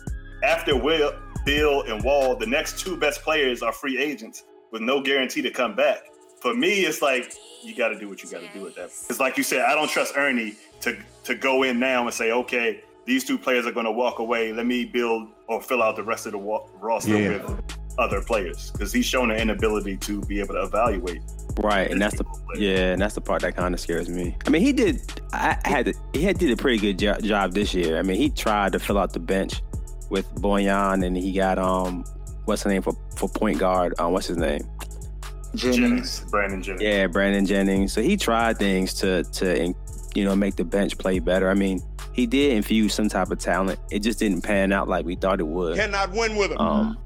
after 0.45 0.77
Will, 0.77 1.13
Beal, 1.45 1.83
and 1.83 2.03
Wall, 2.03 2.37
the 2.37 2.47
next 2.47 2.79
two 2.79 2.97
best 2.97 3.23
players 3.23 3.63
are 3.63 3.73
free 3.73 3.99
agents 3.99 4.45
with 4.71 4.83
no 4.83 5.03
guarantee 5.03 5.43
to 5.43 5.51
come 5.51 5.75
back. 5.75 6.03
For 6.41 6.55
me, 6.55 6.81
it's 6.81 7.03
like 7.03 7.35
you 7.63 7.75
got 7.75 7.89
to 7.89 7.99
do 7.99 8.09
what 8.09 8.23
you 8.23 8.31
got 8.31 8.41
to 8.41 8.49
do 8.53 8.63
with 8.63 8.75
that. 8.77 8.87
It's 8.87 9.21
like 9.21 9.37
you 9.37 9.43
said, 9.43 9.63
I 9.63 9.75
don't 9.75 9.91
trust 9.91 10.17
Ernie 10.17 10.55
to 10.81 10.97
to 11.25 11.35
go 11.35 11.63
in 11.63 11.79
now 11.79 12.05
and 12.05 12.15
say, 12.15 12.33
okay, 12.33 12.83
these 13.05 13.25
two 13.25 13.39
players 13.39 13.67
are 13.67 13.73
going 13.73 13.87
to 13.87 13.93
walk 13.93 14.19
away. 14.19 14.53
Let 14.53 14.67
me 14.67 14.85
build 14.85 15.29
or 15.49 15.61
fill 15.61 15.83
out 15.83 15.97
the 15.97 16.03
rest 16.03 16.27
of 16.27 16.33
the 16.33 16.39
wa- 16.39 16.67
roster 16.81 17.21
yeah. 17.21 17.45
with 17.45 17.77
other 17.99 18.23
players 18.23 18.71
because 18.71 18.93
he's 18.93 19.05
shown 19.05 19.31
an 19.31 19.37
inability 19.39 19.97
to 19.99 20.23
be 20.23 20.41
able 20.41 20.55
to 20.55 20.63
evaluate. 20.63 21.21
Right, 21.59 21.91
and 21.91 22.01
that's 22.01 22.17
the 22.17 22.25
yeah, 22.55 22.93
and 22.93 23.03
that's 23.03 23.15
the 23.15 23.21
part 23.21 23.43
that 23.43 23.57
kind 23.57 23.75
of 23.75 23.81
scares 23.81 24.09
me. 24.09 24.37
I 24.47 24.51
mean, 24.51 24.63
he 24.63 24.73
did. 24.73 25.03
I 25.33 25.59
had 25.65 25.87
to, 25.87 25.95
he 26.15 26.23
had 26.23 26.39
did 26.39 26.51
a 26.51 26.57
pretty 26.57 26.79
good 26.79 26.99
jo- 26.99 27.21
job 27.21 27.53
this 27.53 27.75
year. 27.75 27.99
I 27.99 28.03
mean, 28.03 28.17
he 28.17 28.31
tried 28.31 28.73
to 28.73 28.79
fill 28.79 28.97
out 28.97 29.13
the 29.13 29.21
bench 29.21 29.61
with 30.11 30.33
Boyan, 30.35 31.05
and 31.05 31.17
he 31.17 31.33
got 31.33 31.59
um, 31.59 32.05
what's 32.45 32.65
the 32.65 32.69
name 32.69 32.83
for 32.83 32.97
for 33.17 33.29
point 33.29 33.59
guard? 33.59 33.95
Um, 33.99 34.13
what's 34.13 34.27
his 34.27 34.37
name? 34.37 34.63
Jennings. 35.55 36.21
Brandon 36.31 36.63
Jennings. 36.63 36.83
Yeah, 36.83 37.07
Brandon 37.07 37.47
Jennings. 37.47 37.93
So 37.93 38.03
he 38.03 38.17
tried 38.17 38.59
things 38.59 38.95
to 38.95 39.25
to 39.25 39.75
you 40.15 40.25
know 40.25 40.37
make 40.37 40.57
the 40.57 40.65
bench 40.65 40.99
play 40.99 41.19
better. 41.19 41.51
I 41.51 41.55
mean, 41.55 41.83
he 42.13 42.27
did 42.27 42.53
infuse 42.53 42.95
some 42.95 43.09
type 43.09 43.31
of 43.31 43.39
talent. 43.39 43.81
It 43.91 44.01
just 44.01 44.19
didn't 44.19 44.43
pan 44.43 44.73
out 44.73 44.89
like 44.89 45.05
we 45.05 45.17
thought 45.17 45.41
it 45.41 45.47
would. 45.47 45.77
Cannot 45.77 46.11
win 46.13 46.37
with 46.37 46.53
him. 46.53 46.59
Um, 46.59 46.99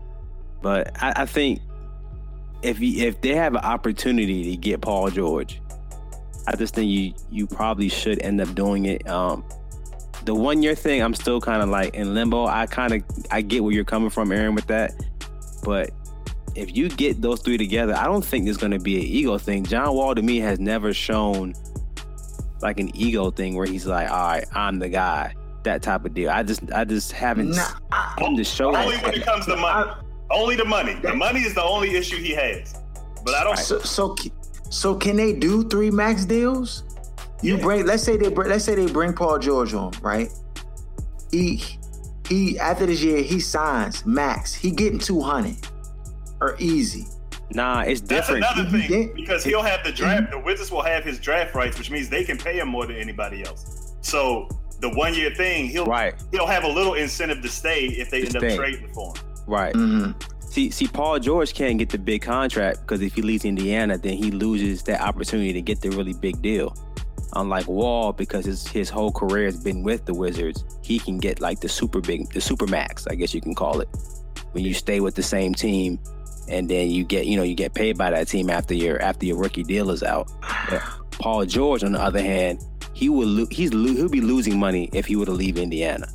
but 0.62 0.90
I, 1.02 1.22
I 1.22 1.26
think 1.26 1.60
if 2.62 2.80
you, 2.80 3.06
if 3.06 3.20
they 3.20 3.34
have 3.34 3.54
an 3.54 3.64
opportunity 3.64 4.50
to 4.50 4.56
get 4.56 4.80
Paul 4.80 5.10
George, 5.10 5.60
I 6.46 6.56
just 6.56 6.74
think 6.74 6.90
you 6.90 7.14
you 7.30 7.46
probably 7.46 7.88
should 7.88 8.20
end 8.22 8.40
up 8.40 8.54
doing 8.54 8.86
it. 8.86 9.08
Um, 9.08 9.44
the 10.24 10.34
one 10.34 10.62
year 10.62 10.74
thing, 10.74 11.02
I'm 11.02 11.14
still 11.14 11.40
kind 11.40 11.62
of 11.62 11.68
like 11.68 11.94
in 11.94 12.14
limbo. 12.14 12.46
I 12.46 12.66
kind 12.66 12.94
of 12.94 13.02
I 13.30 13.42
get 13.42 13.62
where 13.62 13.72
you're 13.72 13.84
coming 13.84 14.10
from, 14.10 14.32
Aaron, 14.32 14.54
with 14.54 14.66
that. 14.66 14.92
But 15.62 15.90
if 16.54 16.76
you 16.76 16.88
get 16.88 17.20
those 17.20 17.40
three 17.40 17.58
together, 17.58 17.94
I 17.94 18.04
don't 18.04 18.24
think 18.24 18.44
there's 18.44 18.56
going 18.56 18.72
to 18.72 18.78
be 18.78 18.96
an 18.96 19.02
ego 19.02 19.38
thing. 19.38 19.64
John 19.64 19.94
Wall 19.94 20.14
to 20.14 20.22
me 20.22 20.38
has 20.38 20.58
never 20.58 20.94
shown 20.94 21.54
like 22.60 22.80
an 22.80 22.94
ego 22.96 23.30
thing 23.30 23.56
where 23.56 23.66
he's 23.66 23.86
like, 23.86 24.10
"All 24.10 24.28
right, 24.28 24.44
I'm 24.54 24.78
the 24.78 24.88
guy." 24.88 25.34
That 25.64 25.82
type 25.82 26.04
of 26.04 26.12
deal. 26.12 26.30
I 26.30 26.42
just 26.42 26.60
I 26.72 26.84
just 26.84 27.12
haven't 27.12 27.50
nah, 27.50 28.16
him 28.18 28.36
to 28.36 28.44
show 28.44 28.74
only 28.74 28.96
when 28.98 29.14
it 29.14 29.24
comes 29.24 29.46
to 29.46 29.56
money. 29.56 29.92
only 30.30 30.56
the 30.56 30.64
money. 30.64 30.94
The 30.94 31.14
money 31.14 31.40
is 31.40 31.54
the 31.54 31.64
only 31.64 31.96
issue 31.96 32.16
he 32.16 32.32
has. 32.32 32.78
But 33.24 33.34
I 33.34 33.44
don't. 33.44 33.58
So 33.58 33.78
so, 33.80 34.14
so 34.68 34.94
can 34.94 35.16
they 35.16 35.32
do 35.32 35.66
three 35.68 35.90
max 35.90 36.26
deals? 36.26 36.84
You 37.44 37.58
bring. 37.58 37.86
Let's 37.86 38.02
say 38.02 38.16
they 38.16 38.28
let's 38.28 38.64
say 38.64 38.74
they 38.74 38.90
bring 38.90 39.12
Paul 39.12 39.38
George 39.38 39.74
on, 39.74 39.92
right? 40.00 40.30
He 41.30 41.62
he 42.28 42.58
after 42.58 42.86
this 42.86 43.02
year 43.02 43.22
he 43.22 43.38
signs 43.38 44.06
max. 44.06 44.54
He 44.54 44.70
getting 44.70 44.98
two 44.98 45.20
hundred 45.20 45.56
or 46.40 46.56
easy. 46.58 47.06
Nah, 47.50 47.82
it's 47.82 48.00
different. 48.00 48.40
That's 48.40 48.58
another 48.58 48.78
thing 48.78 49.12
because 49.14 49.44
he'll 49.44 49.62
have 49.62 49.84
the 49.84 49.92
draft. 49.92 50.30
The 50.30 50.38
Wizards 50.38 50.70
will 50.70 50.82
have 50.82 51.04
his 51.04 51.20
draft 51.20 51.54
rights, 51.54 51.78
which 51.78 51.90
means 51.90 52.08
they 52.08 52.24
can 52.24 52.38
pay 52.38 52.58
him 52.58 52.68
more 52.68 52.86
than 52.86 52.96
anybody 52.96 53.44
else. 53.44 53.94
So 54.00 54.48
the 54.80 54.88
one 54.90 55.14
year 55.14 55.34
thing, 55.34 55.68
he'll 55.68 55.84
right. 55.84 56.14
he'll 56.32 56.46
have 56.46 56.64
a 56.64 56.68
little 56.68 56.94
incentive 56.94 57.42
to 57.42 57.48
stay 57.48 57.84
if 57.84 58.10
they 58.10 58.22
to 58.22 58.26
end 58.26 58.36
stay. 58.36 58.52
up 58.52 58.56
trading 58.56 58.88
for 58.92 59.14
him. 59.14 59.24
Right. 59.46 59.74
Mm-hmm. 59.74 60.48
See, 60.48 60.70
see, 60.70 60.86
Paul 60.86 61.18
George 61.18 61.52
can't 61.52 61.78
get 61.78 61.90
the 61.90 61.98
big 61.98 62.22
contract 62.22 62.80
because 62.80 63.02
if 63.02 63.14
he 63.14 63.22
leaves 63.22 63.44
Indiana, 63.44 63.98
then 63.98 64.16
he 64.16 64.30
loses 64.30 64.82
that 64.84 65.00
opportunity 65.00 65.52
to 65.52 65.60
get 65.60 65.80
the 65.80 65.90
really 65.90 66.14
big 66.14 66.40
deal. 66.40 66.74
Unlike 67.36 67.68
Wall, 67.68 68.12
because 68.12 68.44
his 68.44 68.66
his 68.66 68.88
whole 68.88 69.10
career 69.10 69.46
has 69.46 69.56
been 69.56 69.82
with 69.82 70.04
the 70.04 70.14
Wizards, 70.14 70.64
he 70.82 70.98
can 70.98 71.18
get 71.18 71.40
like 71.40 71.60
the 71.60 71.68
super 71.68 72.00
big, 72.00 72.32
the 72.32 72.40
super 72.40 72.66
max, 72.66 73.06
I 73.06 73.14
guess 73.14 73.34
you 73.34 73.40
can 73.40 73.54
call 73.54 73.80
it. 73.80 73.88
When 74.52 74.64
you 74.64 74.74
stay 74.74 75.00
with 75.00 75.14
the 75.14 75.22
same 75.22 75.52
team 75.52 75.98
and 76.48 76.68
then 76.68 76.90
you 76.90 77.04
get 77.04 77.26
you 77.26 77.36
know 77.36 77.42
you 77.42 77.54
get 77.54 77.74
paid 77.74 77.96
by 77.96 78.10
that 78.10 78.28
team 78.28 78.50
after 78.50 78.74
your 78.74 79.00
after 79.02 79.26
your 79.26 79.36
rookie 79.36 79.64
deal 79.64 79.90
is 79.90 80.02
out. 80.02 80.30
Paul 81.12 81.44
George, 81.46 81.84
on 81.84 81.92
the 81.92 82.00
other 82.00 82.20
hand, 82.20 82.62
he 82.92 83.08
will 83.08 83.26
lo- 83.26 83.46
he's 83.50 83.72
lo- 83.72 83.94
he'll 83.94 84.08
be 84.08 84.20
losing 84.20 84.58
money 84.58 84.90
if 84.92 85.06
he 85.06 85.16
were 85.16 85.26
to 85.26 85.32
leave 85.32 85.58
Indiana, 85.58 86.06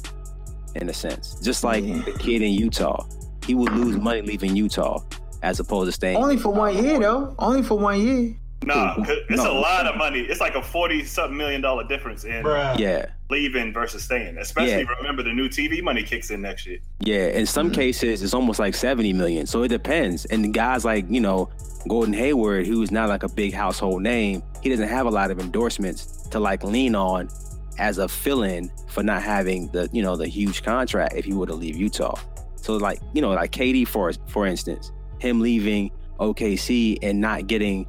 in 0.76 0.90
a 0.90 0.94
sense. 0.94 1.40
Just 1.42 1.64
like 1.64 1.84
yeah. 1.84 2.02
the 2.04 2.12
kid 2.14 2.42
in 2.42 2.54
Utah, 2.54 3.06
he 3.46 3.56
would 3.56 3.72
lose 3.74 3.98
money 3.98 4.22
leaving 4.22 4.56
Utah 4.56 5.02
as 5.42 5.60
opposed 5.60 5.88
to 5.88 5.92
staying. 5.92 6.18
Only 6.18 6.38
for 6.38 6.54
one 6.54 6.84
year 6.84 7.00
though. 7.00 7.36
Only 7.40 7.64
for 7.64 7.78
one 7.78 8.02
year. 8.02 8.36
Nah, 8.66 8.96
it's 9.00 9.30
no. 9.42 9.52
a 9.52 9.58
lot 9.60 9.86
of 9.86 9.96
money. 9.98 10.20
It's 10.20 10.42
like 10.42 10.56
a 10.56 10.62
forty 10.62 11.04
something 11.06 11.38
million 11.38 11.62
dollar 11.62 11.86
difference 11.86 12.26
in 12.26 12.44
Bruh. 12.44 12.78
yeah 12.78 13.08
leaving 13.30 13.72
versus 13.72 14.04
staying. 14.04 14.38
Especially 14.38 14.84
yeah. 14.84 14.96
remember 14.98 15.24
the 15.24 15.32
new 15.32 15.48
TV 15.48 15.82
money 15.82 16.04
kicks 16.04 16.30
in 16.30 16.42
next 16.42 16.66
year. 16.66 16.80
Yeah, 17.00 17.28
in 17.28 17.46
some 17.46 17.68
mm-hmm. 17.68 17.76
cases 17.76 18.22
it's 18.22 18.34
almost 18.34 18.60
like 18.60 18.76
seventy 18.76 19.14
million. 19.14 19.46
So 19.46 19.64
it 19.64 19.70
depends. 19.70 20.26
And 20.26 20.54
guys 20.54 20.84
like 20.84 21.06
you 21.10 21.22
know 21.22 21.50
Gordon 21.88 22.14
Hayward, 22.14 22.68
who's 22.68 22.92
not 22.92 23.10
like 23.10 23.24
a 23.24 23.30
big 23.30 23.54
household 23.54 24.02
name, 24.02 24.44
he 24.62 24.70
doesn't 24.70 24.90
have 24.90 25.06
a 25.06 25.12
lot 25.12 25.32
of 25.32 25.40
endorsements 25.40 26.28
to 26.30 26.40
like 26.40 26.64
lean 26.64 26.96
on 26.96 27.30
as 27.78 27.98
a 27.98 28.10
fill-in 28.10 28.70
for 28.90 29.04
not 29.04 29.24
having 29.24 29.70
the 29.72 29.90
you 29.94 30.02
know 30.02 30.16
the 30.16 30.28
huge 30.28 30.64
contract 30.64 31.16
if 31.16 31.26
he 31.26 31.34
were 31.34 31.48
to 31.48 31.56
leave 31.56 31.76
Utah. 31.76 32.20
So 32.56 32.76
like 32.76 33.00
you 33.14 33.22
know 33.22 33.32
like 33.32 33.52
KD 33.52 33.88
for 33.88 34.12
for 34.28 34.46
instance, 34.46 34.92
him 35.20 35.40
leaving 35.40 35.92
OKC 36.20 36.98
and 37.02 37.22
not 37.22 37.48
getting 37.48 37.88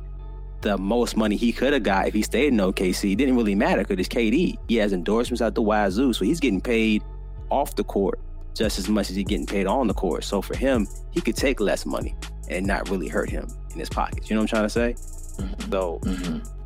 the 0.62 0.76
most 0.78 1.16
money 1.16 1.36
he 1.36 1.52
could 1.52 1.72
have 1.72 1.82
got 1.82 2.06
if 2.06 2.14
he 2.14 2.22
stayed 2.22 2.48
in 2.48 2.58
OKC. 2.58 3.12
It 3.12 3.16
didn't 3.16 3.36
really 3.36 3.54
matter 3.54 3.82
because 3.82 3.98
it's 3.98 4.08
KD. 4.08 4.56
He 4.68 4.76
has 4.76 4.92
endorsements 4.92 5.40
out 5.42 5.54
the 5.54 5.62
wazoo, 5.62 6.12
so 6.12 6.24
he's 6.24 6.40
getting 6.40 6.60
paid 6.60 7.02
off 7.50 7.76
the 7.76 7.84
court 7.84 8.20
just 8.54 8.78
as 8.78 8.88
much 8.88 9.10
as 9.10 9.16
he's 9.16 9.26
getting 9.26 9.46
paid 9.46 9.66
on 9.66 9.86
the 9.86 9.94
court. 9.94 10.24
So 10.24 10.42
for 10.42 10.56
him, 10.56 10.86
he 11.12 11.20
could 11.20 11.36
take 11.36 11.60
less 11.60 11.86
money 11.86 12.14
and 12.48 12.66
not 12.66 12.88
really 12.90 13.08
hurt 13.08 13.30
him 13.30 13.48
in 13.72 13.78
his 13.78 13.88
pockets. 13.88 14.28
You 14.28 14.36
know 14.36 14.42
what 14.42 14.52
I'm 14.52 14.68
trying 14.68 14.94
to 14.94 14.96
say? 14.96 15.42
Mm-hmm. 15.42 15.70
So 15.70 16.00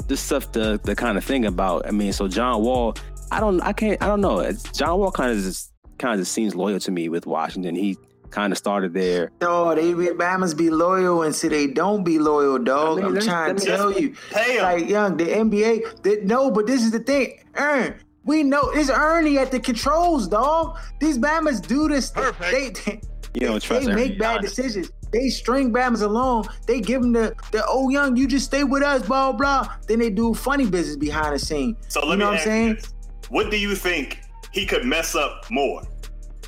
this 0.09 0.21
stuff 0.21 0.53
to 0.53 0.79
the 0.83 0.97
kind 0.97 1.17
of 1.19 1.25
thing 1.25 1.47
about. 1.47 1.87
I 1.87 1.91
mean, 1.91 2.13
so 2.13 2.29
John 2.29 2.63
Wall, 2.63 2.97
I 3.31 3.41
don't, 3.41 3.61
I 3.61 3.73
can't, 3.73 4.03
I 4.03 4.07
don't 4.07 4.21
know. 4.21 4.41
It's, 4.41 4.63
John 4.73 4.99
Wall 4.99 5.11
kind 5.11 5.31
of 5.33 5.39
just 5.39 5.73
kind 5.99 6.21
of 6.21 6.27
seems 6.27 6.55
loyal 6.55 6.81
to 6.81 6.91
me 6.91 7.09
with 7.09 7.27
Washington. 7.27 7.75
He 7.75 7.97
kind 8.35 8.53
of 8.53 8.59
started 8.59 8.93
there. 8.93 9.31
No, 9.41 9.75
they 9.75 9.95
be 9.95 10.07
Bama's 10.09 10.55
be 10.55 10.69
loyal 10.71 11.23
until 11.23 11.51
they 11.51 11.67
don't 11.69 12.03
be 12.05 12.19
loyal, 12.19 12.59
dog. 12.59 12.99
I 12.99 13.03
mean, 13.03 13.05
I'm 13.07 13.15
let's- 13.15 13.27
trying 13.27 13.57
to 13.57 13.65
tell 13.65 13.93
you. 13.93 14.15
pay 14.31 14.59
'em. 14.59 14.63
Like, 14.65 14.89
young, 14.89 15.17
the 15.17 15.25
NBA, 15.27 16.03
they, 16.03 16.17
no, 16.23 16.51
but 16.51 16.67
this 16.67 16.83
is 16.83 16.91
the 16.91 16.99
thing. 16.99 17.39
Ern, 17.59 17.95
we 18.25 18.43
know 18.43 18.71
it's 18.71 18.91
Ernie 18.91 19.39
at 19.39 19.51
the 19.53 19.61
controls, 19.61 20.27
dog. 20.27 20.77
These 21.01 21.19
Bama's 21.19 21.61
do 21.61 21.89
this. 21.89 22.11
They, 22.11 22.71
they, 22.71 23.01
You 23.35 23.49
don't 23.49 23.61
trust 23.63 23.87
they 23.87 23.95
make 23.95 24.19
bad 24.19 24.39
Giannis. 24.41 24.43
decisions. 24.43 24.91
They 25.13 25.29
string 25.29 25.73
Bama's 25.73 26.03
along. 26.03 26.49
They 26.67 26.81
give 26.81 27.03
them 27.03 27.13
the, 27.13 27.35
the 27.53 27.65
oh 27.69 27.89
young, 27.89 28.17
you 28.17 28.27
just 28.27 28.47
stay 28.47 28.65
with 28.65 28.83
us, 28.83 29.03
blah 29.07 29.33
blah. 29.33 29.67
Then 29.89 29.99
they 30.01 30.11
do 30.11 30.35
funny 30.35 30.67
business 30.67 30.97
behind 30.97 31.35
the 31.35 31.39
scene. 31.39 31.77
So 31.89 32.01
let 32.01 32.07
you 32.07 32.11
me 32.13 32.17
know 32.25 32.31
what 32.31 32.39
I'm 32.39 32.45
saying? 32.45 32.69
you 32.69 32.75
this. 32.77 32.93
What 33.31 33.51
do 33.51 33.57
you 33.59 33.75
think 33.75 34.21
he 34.53 34.67
could 34.67 34.85
mess 34.85 35.15
up 35.15 35.49
more? 35.51 35.83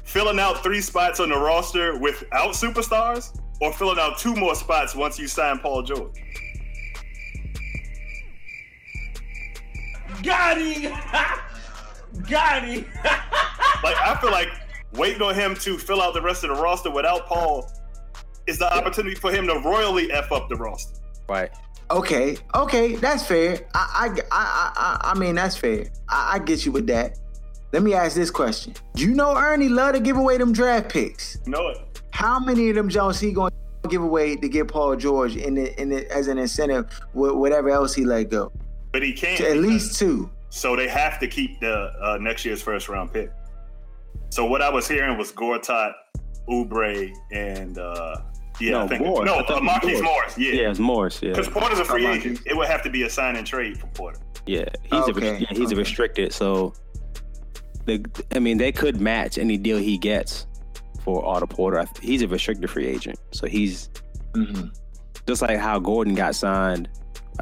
Filling 0.06 0.38
out 0.38 0.62
three 0.62 0.80
spots 0.80 1.18
on 1.18 1.30
the 1.30 1.36
roster 1.36 1.98
without 1.98 2.52
superstars, 2.52 3.36
or 3.60 3.72
filling 3.72 3.98
out 3.98 4.18
two 4.18 4.34
more 4.36 4.54
spots 4.54 4.94
once 4.94 5.18
you 5.18 5.26
sign 5.26 5.58
Paul 5.58 5.82
George? 5.82 6.14
Got 10.22 10.58
him! 10.58 10.92
Got 12.30 12.64
him! 12.64 12.86
Like 13.84 13.96
I 14.00 14.18
feel 14.20 14.30
like 14.30 14.48
waiting 14.94 15.20
on 15.20 15.34
him 15.34 15.54
to 15.56 15.76
fill 15.76 16.00
out 16.00 16.14
the 16.14 16.22
rest 16.22 16.42
of 16.42 16.56
the 16.56 16.60
roster 16.60 16.90
without 16.90 17.26
Paul 17.26 17.70
is 18.46 18.58
the 18.58 18.72
opportunity 18.74 19.14
for 19.14 19.30
him 19.30 19.46
to 19.48 19.60
royally 19.60 20.10
f 20.10 20.32
up 20.32 20.48
the 20.48 20.56
roster. 20.56 20.98
Right. 21.28 21.50
Okay, 21.90 22.38
okay, 22.54 22.96
that's 22.96 23.24
fair. 23.26 23.60
I, 23.74 24.08
I, 24.10 24.20
I, 24.32 24.72
I, 24.74 25.10
I 25.12 25.18
mean, 25.18 25.34
that's 25.34 25.56
fair. 25.56 25.86
I, 26.08 26.32
I 26.34 26.38
get 26.38 26.64
you 26.64 26.72
with 26.72 26.86
that. 26.86 27.18
Let 27.72 27.82
me 27.82 27.94
ask 27.94 28.14
this 28.16 28.30
question: 28.30 28.74
Do 28.94 29.02
You 29.02 29.14
know, 29.14 29.36
Ernie 29.36 29.68
love 29.68 29.94
to 29.94 30.00
give 30.00 30.16
away 30.16 30.38
them 30.38 30.52
draft 30.52 30.90
picks. 30.90 31.38
Know 31.46 31.68
it. 31.68 31.78
How 32.10 32.38
many 32.38 32.70
of 32.70 32.76
them 32.76 32.88
Jones 32.88 33.20
he 33.20 33.32
going 33.32 33.52
to 33.82 33.88
give 33.88 34.02
away 34.02 34.36
to 34.36 34.48
get 34.48 34.68
Paul 34.68 34.96
George 34.96 35.36
in 35.36 35.54
the, 35.54 35.80
in 35.80 35.90
the, 35.90 36.10
as 36.10 36.28
an 36.28 36.38
incentive 36.38 36.86
with 37.12 37.32
whatever 37.32 37.68
else 37.70 37.94
he 37.94 38.04
let 38.04 38.30
go? 38.30 38.52
But 38.92 39.02
he 39.02 39.12
can't. 39.12 39.40
At 39.40 39.58
least 39.58 39.98
two. 39.98 40.30
So 40.48 40.74
they 40.76 40.88
have 40.88 41.18
to 41.20 41.28
keep 41.28 41.60
the 41.60 41.92
uh, 42.00 42.18
next 42.20 42.44
year's 42.44 42.62
first 42.62 42.88
round 42.88 43.12
pick. 43.12 43.30
So 44.30 44.46
what 44.46 44.62
I 44.62 44.70
was 44.70 44.88
hearing 44.88 45.18
was 45.18 45.32
Gortat, 45.32 45.92
Oubre, 46.48 47.12
and 47.32 47.78
uh, 47.78 48.16
yeah, 48.60 48.70
No, 48.72 48.80
I 48.84 48.88
think 48.88 49.02
Morris. 49.02 49.26
no, 49.26 49.34
I 49.34 49.38
uh, 49.40 49.56
it 49.56 49.62
Marquise 49.62 50.02
Morris. 50.02 50.02
Morris. 50.02 50.38
Yeah, 50.38 50.52
Yeah, 50.62 50.70
it's 50.70 50.78
Morris. 50.78 51.20
Yeah. 51.22 51.30
because 51.30 51.48
Porter's 51.48 51.78
a 51.78 51.84
free 51.84 52.06
agent. 52.06 52.40
It 52.46 52.56
would 52.56 52.68
have 52.68 52.82
to 52.84 52.90
be 52.90 53.02
a 53.02 53.10
sign 53.10 53.36
and 53.36 53.46
trade 53.46 53.78
for 53.78 53.86
Porter. 53.88 54.18
Yeah, 54.46 54.64
he's 54.84 55.08
a 55.08 55.20
yeah, 55.20 55.46
he's 55.50 55.72
a 55.72 55.76
restricted. 55.76 56.32
So, 56.32 56.72
the 57.86 58.04
I 58.34 58.38
mean, 58.40 58.58
they 58.58 58.72
could 58.72 59.00
match 59.00 59.38
any 59.38 59.56
deal 59.56 59.78
he 59.78 59.96
gets 59.98 60.46
for 61.02 61.24
Otto 61.24 61.46
Porter. 61.46 61.86
He's 62.02 62.22
a 62.22 62.28
restricted 62.28 62.68
free 62.70 62.86
agent, 62.86 63.18
so 63.32 63.46
he's 63.46 63.88
Mm-hmm. 64.34 64.66
just 65.26 65.40
like 65.40 65.56
how 65.58 65.78
Gordon 65.78 66.14
got 66.14 66.34
signed. 66.34 66.90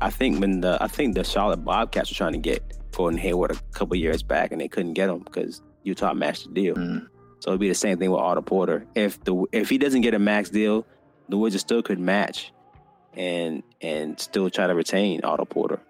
I 0.01 0.11
think 0.11 0.41
when 0.41 0.61
the 0.61 0.79
I 0.81 0.87
think 0.87 1.15
the 1.17 1.25
Charlotte 1.25 1.65
Bobcats 1.65 2.09
were 2.11 2.15
trying 2.15 2.35
to 2.35 2.39
get 2.39 2.63
Gordon 2.93 3.19
Hayward 3.19 3.51
a 3.51 3.57
couple 3.73 3.97
years 3.97 4.23
back, 4.23 4.53
and 4.53 4.61
they 4.61 4.69
couldn't 4.69 4.93
get 4.95 5.09
him 5.09 5.19
because 5.21 5.61
Utah 5.83 6.15
matched 6.15 6.47
the 6.47 6.55
deal. 6.55 6.75
Mhm. 6.77 7.09
So 7.41 7.51
it'd 7.51 7.61
be 7.61 7.69
the 7.69 7.75
same 7.75 7.99
thing 7.99 8.11
with 8.13 8.21
Otto 8.21 8.43
Porter. 8.43 8.87
If 8.95 9.23
the 9.25 9.45
if 9.53 9.69
he 9.69 9.77
doesn't 9.79 10.03
get 10.03 10.15
a 10.15 10.19
max 10.21 10.51
deal, 10.51 10.87
the 11.29 11.37
Wizards 11.37 11.63
still 11.63 11.83
could 11.83 11.99
match 11.99 12.53
and 13.17 13.63
and 13.81 14.19
still 14.21 14.49
try 14.51 14.67
to 14.69 14.75
retain 14.75 15.21
Otto 15.25 15.45
Porter. 15.45 15.81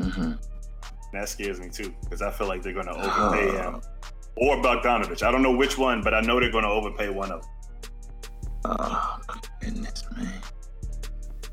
Mm-hmm. 0.00 0.32
That 1.14 1.28
scares 1.28 1.60
me 1.60 1.68
too 1.68 1.94
because 2.02 2.22
I 2.22 2.30
feel 2.30 2.48
like 2.48 2.62
they're 2.62 2.72
going 2.72 2.86
to 2.86 2.92
overpay 2.92 3.52
him 3.52 3.80
or 4.36 4.56
Bogdanovich. 4.56 5.22
I 5.22 5.30
don't 5.30 5.42
know 5.42 5.56
which 5.56 5.78
one, 5.78 6.02
but 6.02 6.14
I 6.14 6.20
know 6.20 6.40
they're 6.40 6.50
going 6.50 6.64
to 6.64 6.70
overpay 6.70 7.10
one 7.10 7.30
of 7.30 7.42
them. 7.42 7.50
Oh 8.64 9.20
my 9.28 9.40
goodness, 9.60 10.04
man. 10.16 10.32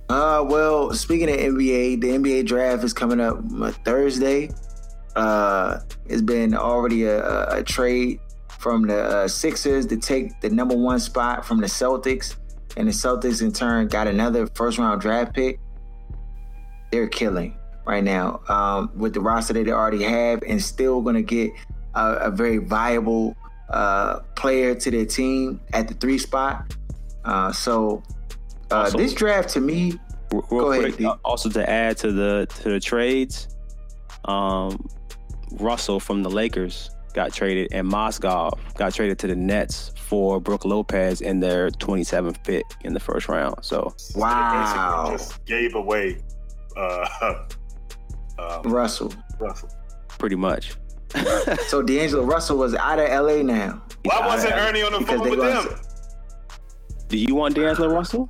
Uh, 0.09 0.43
well, 0.43 0.93
speaking 0.93 1.30
of 1.30 1.38
NBA, 1.38 2.01
the 2.01 2.09
NBA 2.09 2.45
draft 2.45 2.84
is 2.84 2.93
coming 2.93 3.20
up 3.20 3.39
uh, 3.62 3.72
Thursday. 3.86 4.49
Uh, 5.16 5.80
it's 6.05 6.22
been 6.22 6.53
already 6.53 7.03
a, 7.03 7.24
a, 7.24 7.59
a 7.59 7.64
trade 7.64 8.20
from 8.59 8.84
the 8.84 9.03
uh, 9.03 9.28
Sixers 9.28 9.86
to 9.88 9.97
take 9.97 10.39
the 10.41 10.49
number 10.49 10.76
one 10.76 10.99
spot 10.99 11.45
from 11.45 11.59
the 11.59 11.68
Celtics, 11.68 12.36
and 12.78 12.88
the 12.88 12.91
Celtics 12.91 13.41
in 13.41 13.51
turn 13.51 13.88
got 13.88 14.07
another 14.07 14.47
first 14.47 14.78
round 14.78 15.01
draft 15.01 15.34
pick. 15.34 15.59
They're 16.91 17.07
killing 17.07 17.57
right 17.86 18.03
now 18.03 18.41
um, 18.47 18.91
with 18.95 19.13
the 19.13 19.21
roster 19.21 19.53
that 19.53 19.65
they 19.65 19.71
already 19.71 20.03
have, 20.03 20.41
and 20.47 20.61
still 20.61 21.01
going 21.01 21.15
to 21.15 21.21
get 21.21 21.51
a, 21.95 22.13
a 22.15 22.32
very 22.32 22.57
viable 22.57 23.36
uh, 23.69 24.19
player 24.36 24.75
to 24.75 24.91
their 24.91 25.05
team 25.05 25.59
at 25.73 25.88
the 25.88 25.93
three 25.95 26.17
spot. 26.17 26.73
Uh, 27.23 27.51
so 27.51 28.01
uh, 28.71 28.75
Also- 28.84 28.97
this 28.97 29.13
draft 29.13 29.49
to 29.49 29.61
me, 29.61 29.93
Real 30.32 30.41
Go 30.49 30.71
ahead, 30.71 30.84
quick, 30.86 30.97
D. 30.97 31.05
uh, 31.05 31.15
also 31.25 31.49
to 31.49 31.69
add 31.69 31.97
to 31.97 32.11
the 32.13 32.47
to 32.61 32.69
the 32.69 32.79
trades, 32.79 33.49
um, 34.25 34.88
Russell 35.59 35.99
from 35.99 36.23
the 36.23 36.29
Lakers 36.29 36.89
got 37.13 37.34
traded, 37.34 37.67
and 37.73 37.86
Mozgov 37.91 38.57
got 38.75 38.93
traded 38.93 39.19
to 39.19 39.27
the 39.27 39.36
Nets 39.36 39.91
for 39.97 40.39
Brook 40.39 40.63
Lopez 40.63 41.19
in 41.19 41.41
their 41.41 41.69
27th 41.71 42.41
pick 42.45 42.63
in 42.86 42.93
the 42.93 42.99
first 43.01 43.27
round. 43.27 43.55
So 43.61 43.93
They 44.15 44.21
wow, 44.21 45.09
basically 45.09 45.17
just 45.17 45.45
gave 45.45 45.75
away 45.75 46.19
uh, 46.77 47.07
um, 48.39 48.61
Russell. 48.63 49.13
Russell. 49.39 49.69
pretty 50.17 50.36
much. 50.36 50.73
So 51.67 51.82
D'Angelo 51.82 52.23
Russell 52.23 52.57
was 52.57 52.73
out 52.73 52.97
of 52.99 53.09
LA 53.09 53.41
now. 53.41 53.82
Why 54.03 54.25
wasn't 54.25 54.53
Ernie 54.53 54.82
on 54.82 54.93
the 54.93 54.99
Because 54.99 55.15
phone 55.19 55.23
they 55.25 55.29
with 55.32 55.39
gonna 55.39 55.69
them? 55.69 55.79
Do 57.09 57.17
you 57.17 57.36
want 57.36 57.55
D'Angelo 57.55 57.89
Russell? 57.93 58.29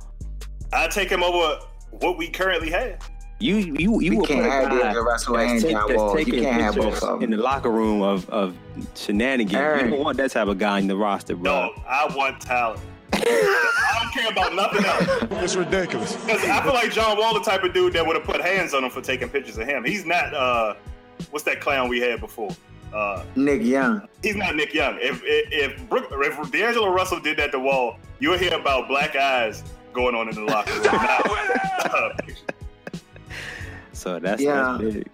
I'd 0.72 0.90
take 0.90 1.08
him 1.08 1.22
over 1.22 1.60
what 1.90 2.18
we 2.18 2.28
currently 2.28 2.70
have. 2.70 2.98
You 3.38 3.56
you 3.56 4.00
you 4.00 4.18
We 4.18 4.26
can't 4.26 4.40
put 4.42 4.48
a 4.48 4.50
have 4.50 4.64
guy 4.70 4.78
D'Angelo 4.78 5.04
Russell 5.04 5.34
that's 5.36 5.52
and 5.52 5.62
take- 5.62 5.70
John 5.72 5.94
Wall. 5.94 6.18
You 6.20 6.42
can't 6.42 6.60
have 6.60 6.74
both 6.76 7.02
of 7.02 7.20
them. 7.20 7.22
in 7.22 7.30
the 7.30 7.36
locker 7.42 7.70
room 7.70 8.02
of 8.02 8.28
of 8.30 8.56
shenanigans. 8.96 9.54
Aaron. 9.54 9.84
You 9.86 9.90
don't 9.92 10.00
want 10.04 10.16
that 10.18 10.30
type 10.32 10.48
of 10.48 10.58
guy 10.58 10.78
in 10.80 10.86
the 10.88 10.96
roster, 10.96 11.36
bro. 11.36 11.66
No, 11.66 11.82
I 11.88 12.12
want 12.16 12.40
talent. 12.40 12.80
I 13.26 13.98
don't 14.02 14.12
care 14.12 14.30
about 14.30 14.54
nothing 14.54 14.84
else. 14.84 15.42
It's 15.44 15.56
ridiculous. 15.56 16.16
Because 16.16 16.44
I 16.44 16.62
feel 16.62 16.74
like 16.74 16.92
John 16.92 17.18
Wall, 17.18 17.34
the 17.34 17.40
type 17.40 17.62
of 17.64 17.72
dude 17.74 17.92
that 17.94 18.06
would 18.06 18.16
have 18.16 18.24
put 18.24 18.40
hands 18.40 18.74
on 18.74 18.84
him 18.84 18.90
for 18.90 19.00
taking 19.00 19.28
pictures 19.28 19.58
of 19.58 19.66
him. 19.66 19.84
He's 19.84 20.04
not. 20.04 20.32
uh 20.34 20.74
What's 21.30 21.44
that 21.44 21.60
clown 21.60 21.88
we 21.88 22.00
had 22.00 22.20
before? 22.20 22.50
Uh 22.92 23.24
Nick 23.36 23.62
Young. 23.62 24.06
He's 24.22 24.36
not 24.36 24.56
Nick 24.56 24.74
Young. 24.74 24.98
If 25.00 25.22
if 25.24 25.72
if, 25.80 25.88
Brook, 25.88 26.08
if 26.10 26.50
D'Angelo 26.52 26.88
Russell 26.92 27.20
did 27.20 27.36
that 27.38 27.52
to 27.52 27.58
Wall, 27.58 27.96
you'll 28.18 28.36
hear 28.38 28.54
about 28.54 28.88
black 28.88 29.14
eyes 29.16 29.62
going 29.92 30.14
on 30.14 30.28
in 30.28 30.34
the 30.34 30.42
locker 30.42 30.72
room. 30.72 30.82
Now, 30.84 32.10
So 33.92 34.18
that's, 34.18 34.42
Yeah. 34.42 34.78
that's 34.80 34.94
big. 34.94 35.08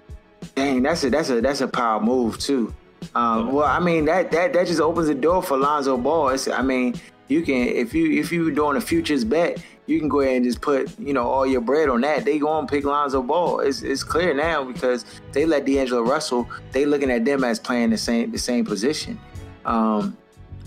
Dang, 0.54 0.82
that's 0.82 1.04
a 1.04 1.10
that's 1.10 1.30
a 1.30 1.40
that's 1.40 1.60
a 1.60 1.68
power 1.68 2.00
move 2.00 2.38
too. 2.38 2.72
Um, 3.14 3.52
well, 3.52 3.66
I 3.66 3.78
mean 3.78 4.04
that 4.06 4.30
that 4.32 4.52
that 4.54 4.66
just 4.66 4.80
opens 4.80 5.06
the 5.08 5.14
door 5.14 5.42
for 5.42 5.56
Lonzo 5.56 5.96
Ball. 5.96 6.30
It's, 6.30 6.48
I 6.48 6.62
mean, 6.62 6.94
you 7.28 7.42
can 7.42 7.68
if 7.68 7.94
you 7.94 8.18
if 8.18 8.32
you 8.32 8.50
doing 8.50 8.76
a 8.76 8.80
futures 8.80 9.24
bet, 9.24 9.62
you 9.86 9.98
can 9.98 10.08
go 10.08 10.20
ahead 10.20 10.36
and 10.36 10.44
just 10.44 10.60
put 10.60 10.98
you 10.98 11.12
know 11.12 11.26
all 11.26 11.46
your 11.46 11.60
bread 11.60 11.88
on 11.88 12.00
that. 12.02 12.24
They 12.24 12.38
go 12.38 12.58
and 12.58 12.68
pick 12.68 12.84
Lonzo 12.84 13.22
Ball. 13.22 13.60
It's 13.60 13.82
it's 13.82 14.02
clear 14.02 14.34
now 14.34 14.64
because 14.64 15.04
they 15.32 15.44
let 15.44 15.66
D'Angelo 15.66 16.02
Russell. 16.02 16.48
They 16.72 16.86
looking 16.86 17.10
at 17.10 17.24
them 17.24 17.44
as 17.44 17.58
playing 17.58 17.90
the 17.90 17.98
same 17.98 18.30
the 18.30 18.38
same 18.38 18.64
position. 18.64 19.20
Um, 19.64 20.16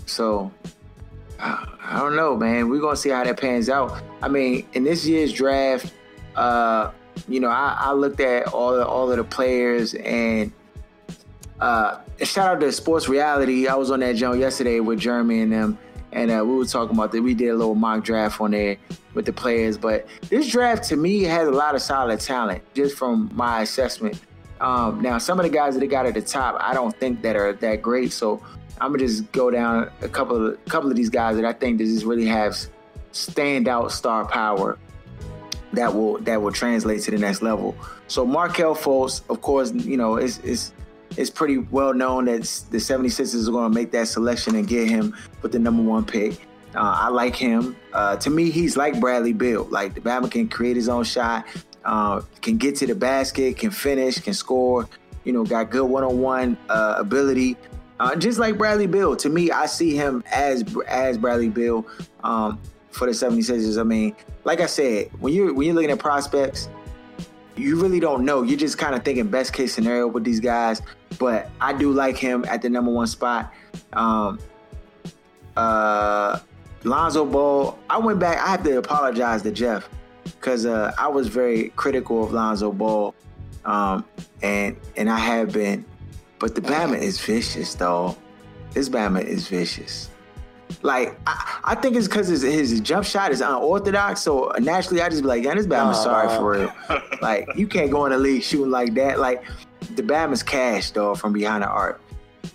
so 0.06 0.52
I, 1.40 1.98
don't 1.98 2.14
know, 2.14 2.36
man. 2.36 2.68
We're 2.68 2.80
gonna 2.80 2.96
see 2.96 3.10
how 3.10 3.24
that 3.24 3.40
pans 3.40 3.68
out. 3.68 4.00
I 4.22 4.28
mean, 4.28 4.66
in 4.74 4.84
this 4.84 5.04
year's 5.04 5.32
draft, 5.32 5.92
uh, 6.36 6.92
you 7.28 7.40
know, 7.40 7.48
I, 7.48 7.76
I 7.78 7.92
looked 7.92 8.20
at 8.20 8.48
all 8.48 8.76
the, 8.76 8.86
all 8.86 9.10
of 9.10 9.16
the 9.16 9.24
players 9.24 9.94
and 9.94 10.52
uh, 11.60 11.98
shout 12.22 12.56
out 12.56 12.60
to 12.60 12.72
Sports 12.72 13.08
Reality. 13.08 13.66
I 13.66 13.74
was 13.74 13.90
on 13.90 14.00
that 14.00 14.16
joint 14.16 14.40
yesterday 14.40 14.80
with 14.80 14.98
Jeremy 14.98 15.40
and 15.40 15.52
them, 15.52 15.78
and 16.12 16.30
uh, 16.30 16.44
we 16.44 16.54
were 16.54 16.64
talking 16.64 16.96
about 16.96 17.12
that. 17.12 17.22
We 17.22 17.34
did 17.34 17.48
a 17.48 17.54
little 17.54 17.74
mock 17.74 18.04
draft 18.04 18.40
on 18.40 18.52
there 18.52 18.76
with 19.14 19.26
the 19.26 19.32
players, 19.32 19.78
but 19.78 20.06
this 20.28 20.50
draft 20.50 20.84
to 20.90 20.96
me 20.96 21.22
has 21.22 21.48
a 21.48 21.52
lot 21.52 21.74
of 21.74 21.82
solid 21.82 22.20
talent 22.20 22.62
just 22.74 22.96
from 22.96 23.30
my 23.34 23.62
assessment. 23.62 24.20
Um, 24.60 25.00
now, 25.00 25.18
some 25.18 25.40
of 25.40 25.44
the 25.44 25.50
guys 25.50 25.74
that 25.74 25.80
they 25.80 25.86
got 25.86 26.06
at 26.06 26.14
the 26.14 26.22
top, 26.22 26.56
I 26.60 26.74
don't 26.74 26.94
think 26.96 27.22
that 27.22 27.34
are 27.34 27.52
that 27.54 27.82
great. 27.82 28.12
So 28.12 28.42
I'm 28.80 28.92
gonna 28.92 29.06
just 29.06 29.30
go 29.32 29.50
down 29.50 29.90
a 30.02 30.08
couple 30.08 30.46
of 30.46 30.52
a 30.54 30.70
couple 30.70 30.90
of 30.90 30.96
these 30.96 31.10
guys 31.10 31.36
that 31.36 31.44
I 31.44 31.52
think 31.52 31.78
that 31.78 31.84
just 31.84 32.04
really 32.04 32.26
have 32.26 32.56
standout 33.12 33.90
star 33.90 34.24
power 34.26 34.78
that 35.72 35.94
will 35.94 36.18
that 36.18 36.40
will 36.40 36.52
translate 36.52 37.02
to 37.02 37.10
the 37.10 37.18
next 37.18 37.42
level. 37.42 37.74
So 38.08 38.26
Markelle 38.26 38.74
Fultz, 38.74 39.22
of 39.28 39.40
course, 39.40 39.72
you 39.72 39.96
know, 39.96 40.16
is 40.16 40.38
is 40.40 40.72
it's 41.16 41.30
pretty 41.30 41.58
well 41.58 41.94
known 41.94 42.26
that 42.26 42.42
the 42.70 42.78
76ers 42.78 43.48
are 43.48 43.52
going 43.52 43.70
to 43.70 43.74
make 43.74 43.90
that 43.92 44.08
selection 44.08 44.56
and 44.56 44.66
get 44.66 44.88
him 44.88 45.14
with 45.42 45.52
the 45.52 45.58
number 45.58 45.82
one 45.82 46.04
pick. 46.04 46.46
Uh, 46.74 46.96
I 47.00 47.08
like 47.08 47.36
him. 47.36 47.76
Uh, 47.92 48.16
to 48.16 48.30
me, 48.30 48.50
he's 48.50 48.76
like 48.76 48.98
Bradley 48.98 49.32
Beal. 49.32 49.64
Like 49.64 49.94
the 49.94 50.00
Bama 50.00 50.30
can 50.30 50.48
create 50.48 50.76
his 50.76 50.88
own 50.88 51.04
shot, 51.04 51.46
uh, 51.84 52.22
can 52.40 52.56
get 52.56 52.76
to 52.76 52.86
the 52.86 52.94
basket, 52.94 53.58
can 53.58 53.70
finish, 53.70 54.18
can 54.18 54.34
score. 54.34 54.88
You 55.24 55.32
know, 55.32 55.44
got 55.44 55.70
good 55.70 55.84
one-on-one 55.84 56.56
uh, 56.68 56.96
ability. 56.98 57.56
Uh, 58.00 58.16
just 58.16 58.38
like 58.38 58.58
Bradley 58.58 58.88
Beal. 58.88 59.14
To 59.14 59.28
me, 59.28 59.50
I 59.50 59.66
see 59.66 59.94
him 59.94 60.24
as 60.32 60.64
as 60.88 61.18
Bradley 61.18 61.48
Beal 61.48 61.86
um, 62.24 62.58
for 62.90 63.06
the 63.06 63.12
76ers. 63.12 63.78
I 63.78 63.84
mean, 63.84 64.16
like 64.44 64.60
I 64.60 64.66
said, 64.66 65.10
when 65.20 65.32
you're 65.32 65.54
when 65.54 65.66
you're 65.66 65.74
looking 65.74 65.90
at 65.90 66.00
prospects, 66.00 66.68
you 67.62 67.80
really 67.80 68.00
don't 68.00 68.24
know. 68.24 68.42
You're 68.42 68.58
just 68.58 68.78
kind 68.78 68.94
of 68.94 69.04
thinking 69.04 69.28
best 69.28 69.52
case 69.52 69.74
scenario 69.74 70.06
with 70.06 70.24
these 70.24 70.40
guys. 70.40 70.82
But 71.18 71.50
I 71.60 71.72
do 71.72 71.92
like 71.92 72.16
him 72.16 72.44
at 72.48 72.62
the 72.62 72.68
number 72.68 72.90
one 72.90 73.06
spot. 73.06 73.52
Um, 73.92 74.38
uh, 75.56 76.40
Lonzo 76.84 77.24
Ball. 77.24 77.78
I 77.88 77.98
went 77.98 78.18
back. 78.18 78.38
I 78.38 78.48
have 78.48 78.64
to 78.64 78.78
apologize 78.78 79.42
to 79.42 79.52
Jeff 79.52 79.88
because 80.24 80.66
uh, 80.66 80.92
I 80.98 81.08
was 81.08 81.28
very 81.28 81.70
critical 81.70 82.24
of 82.24 82.32
Lonzo 82.32 82.72
Ball, 82.72 83.14
um, 83.64 84.04
and 84.42 84.76
and 84.96 85.08
I 85.08 85.18
have 85.18 85.52
been. 85.52 85.84
But 86.38 86.54
the 86.54 86.60
Bama 86.60 86.98
is 86.98 87.20
vicious, 87.20 87.74
though. 87.74 88.16
This 88.72 88.88
Bama 88.88 89.22
is 89.22 89.46
vicious. 89.46 90.10
Like 90.82 91.18
I, 91.26 91.60
I 91.64 91.74
think 91.74 91.96
it's 91.96 92.08
because 92.08 92.28
his, 92.28 92.42
his 92.42 92.80
jump 92.80 93.04
shot 93.04 93.30
is 93.30 93.40
unorthodox. 93.40 94.20
So 94.22 94.52
naturally, 94.58 95.02
I 95.02 95.08
just 95.08 95.22
be 95.22 95.28
like, 95.28 95.44
"Yeah, 95.44 95.54
this 95.54 95.66
Bama's 95.66 95.98
uh, 95.98 96.04
sorry 96.04 96.28
for 96.28 96.50
real." 96.50 97.02
like 97.22 97.48
you 97.56 97.66
can't 97.66 97.90
go 97.90 98.06
in 98.06 98.12
the 98.12 98.18
league 98.18 98.42
shooting 98.42 98.70
like 98.70 98.94
that. 98.94 99.18
Like 99.18 99.44
the 99.94 100.02
Bama's 100.02 100.42
cash, 100.42 100.90
though, 100.90 101.14
from 101.14 101.32
behind 101.32 101.62
the 101.62 101.68
arc, 101.68 102.00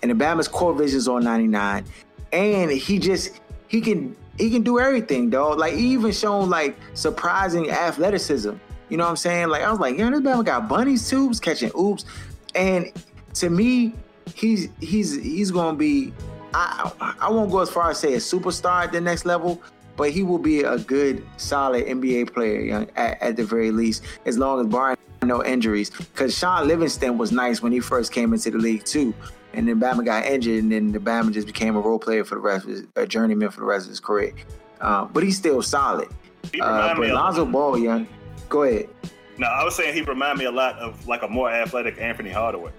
and 0.02 0.12
the 0.12 0.16
Bama's 0.16 0.48
core 0.48 0.74
vision's 0.74 1.08
on 1.08 1.24
ninety 1.24 1.48
nine, 1.48 1.86
and 2.32 2.72
he 2.72 3.00
just 3.00 3.40
he 3.68 3.82
can 3.82 4.16
he 4.38 4.50
can 4.50 4.64
do 4.64 4.80
everything, 4.80 5.30
dog. 5.30 5.60
Like 5.60 5.74
he 5.74 5.88
even 5.94 6.12
shown 6.12 6.50
like 6.50 6.78
surprising 6.94 7.70
athleticism. 7.70 8.54
You 8.90 8.98
know 8.98 9.04
what 9.04 9.12
I'm 9.12 9.18
saying? 9.18 9.50
Like 9.50 9.64
I 9.64 9.72
was 9.72 9.80
like, 9.80 9.98
yeah, 9.98 10.10
this 10.10 10.22
Bama 10.22 10.46
got 10.46 10.70
bunnies 10.70 11.10
too, 11.10 11.28
was 11.28 11.40
catching 11.40 11.72
oops. 11.78 12.06
And 12.56 12.92
to 13.36 13.50
me, 13.50 13.94
he's 14.34 14.70
he's 14.80 15.22
he's 15.22 15.52
gonna 15.52 15.78
be 15.78 16.14
I 16.54 17.16
I 17.20 17.30
won't 17.30 17.52
go 17.52 17.60
as 17.60 17.70
far 17.70 17.92
as 17.92 18.00
say 18.00 18.14
a 18.14 18.18
superstar 18.18 18.84
at 18.84 18.92
the 18.92 19.02
next 19.02 19.26
level, 19.26 19.62
but 19.98 20.12
he 20.12 20.24
will 20.24 20.38
be 20.38 20.62
a 20.62 20.78
good, 20.78 21.26
solid 21.38 21.86
NBA 21.86 22.34
player 22.34 22.62
you 22.62 22.72
know, 22.72 22.88
at, 22.96 23.22
at, 23.22 23.36
the 23.36 23.44
very 23.44 23.72
least, 23.72 24.04
as 24.26 24.38
long 24.38 24.62
as 24.62 24.68
barring 24.68 24.98
no 25.24 25.44
injuries. 25.44 25.90
Because 25.90 26.38
Shaun 26.38 26.68
Livingston 26.68 27.18
was 27.18 27.32
nice 27.32 27.62
when 27.62 27.72
he 27.72 27.80
first 27.80 28.14
came 28.14 28.32
into 28.32 28.52
the 28.52 28.60
league 28.60 28.86
too, 28.86 29.14
and 29.54 29.68
then 29.68 29.80
Bama 29.80 30.06
got 30.06 30.26
injured, 30.26 30.64
and 30.64 30.72
then 30.72 30.92
the 30.92 31.00
Bama 31.00 31.34
just 31.34 31.48
became 31.48 31.76
a 31.76 31.80
role 31.80 32.00
player 32.00 32.24
for 32.24 32.36
the 32.36 32.42
rest 32.42 32.66
of 32.66 32.72
his, 32.72 32.84
a 32.96 33.08
journeyman 33.08 33.50
for 33.50 33.62
the 33.62 33.66
rest 33.66 33.86
of 33.86 33.90
his 33.90 34.00
career. 34.00 34.34
Uh, 34.80 35.06
but 35.06 35.24
he's 35.24 35.38
still 35.38 35.62
solid. 35.62 36.08
He 36.54 36.62
uh, 36.62 36.96
but 36.96 37.10
Lonzo 37.10 37.46
Ball, 37.46 37.80
yeah, 37.80 38.06
go 38.48 38.64
ahead. 38.64 38.88
No, 39.38 39.48
I 39.48 39.64
was 39.64 39.76
saying 39.76 39.94
he 39.94 40.02
remind 40.02 40.40
me 40.40 40.46
a 40.46 40.52
lot 40.52 40.78
of 40.80 41.08
like 41.08 41.24
a 41.24 41.28
more 41.28 41.50
athletic 41.50 41.98
Anfernee 41.98 42.32
Hardaway. 42.32 42.72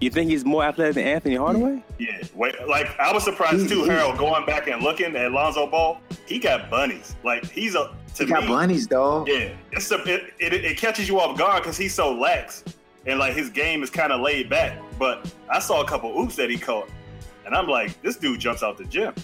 You 0.00 0.10
think 0.10 0.30
he's 0.30 0.44
more 0.44 0.64
athletic 0.64 0.94
than 0.94 1.04
Anfernee 1.04 1.38
Hardaway? 1.38 1.84
Yeah. 1.98 2.22
Wait, 2.34 2.54
like 2.66 2.98
I 2.98 3.12
was 3.12 3.24
surprised 3.24 3.68
too, 3.68 3.84
Harold, 3.84 4.16
going 4.16 4.46
back 4.46 4.66
and 4.66 4.82
looking 4.82 5.14
at 5.14 5.32
Lonzo 5.32 5.66
Ball. 5.66 6.00
He 6.26 6.38
got 6.38 6.70
bunnies. 6.70 7.16
Like 7.22 7.44
he's 7.50 7.74
a 7.74 7.94
to 8.14 8.24
he 8.24 8.30
got 8.30 8.42
me, 8.42 8.48
bunnies, 8.48 8.86
though. 8.86 9.26
Yeah, 9.26 9.52
it's 9.72 9.90
a, 9.90 10.02
it, 10.04 10.34
it, 10.38 10.52
it 10.52 10.76
catches 10.78 11.08
you 11.08 11.20
off 11.20 11.38
guard 11.38 11.62
because 11.62 11.76
he's 11.76 11.94
so 11.94 12.14
lax 12.14 12.64
and 13.06 13.18
like 13.18 13.34
his 13.34 13.50
game 13.50 13.82
is 13.82 13.90
kind 13.90 14.12
of 14.12 14.20
laid 14.20 14.48
back. 14.48 14.78
But 14.98 15.32
I 15.48 15.58
saw 15.58 15.80
a 15.82 15.86
couple 15.86 16.18
oops 16.18 16.36
that 16.36 16.50
he 16.50 16.58
caught, 16.58 16.88
and 17.46 17.54
I'm 17.54 17.68
like, 17.68 18.00
this 18.02 18.16
dude 18.16 18.40
jumps 18.40 18.62
out 18.62 18.78
the 18.78 18.84
gym. 18.84 19.14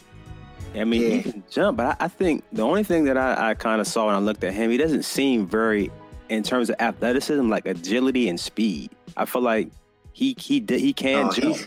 I 0.74 0.84
mean, 0.84 1.02
yeah. 1.02 1.08
he 1.08 1.22
can 1.22 1.44
jump, 1.50 1.78
but 1.78 1.96
I, 2.00 2.04
I, 2.04 2.08
think 2.08 2.44
the 2.52 2.62
only 2.62 2.84
thing 2.84 3.04
that 3.04 3.16
I, 3.16 3.50
I 3.50 3.54
kind 3.54 3.80
of 3.80 3.86
saw 3.86 4.06
when 4.06 4.14
I 4.14 4.18
looked 4.18 4.44
at 4.44 4.52
him, 4.52 4.70
he 4.70 4.76
doesn't 4.76 5.04
seem 5.04 5.46
very, 5.46 5.90
in 6.28 6.42
terms 6.42 6.68
of 6.68 6.76
athleticism, 6.80 7.48
like 7.48 7.66
agility 7.66 8.28
and 8.28 8.38
speed. 8.38 8.90
I 9.16 9.24
feel 9.24 9.40
like 9.40 9.70
he 10.16 10.34
he 10.38 10.64
he 10.66 10.94
can 10.94 11.26
oh, 11.26 11.30
jump, 11.30 11.58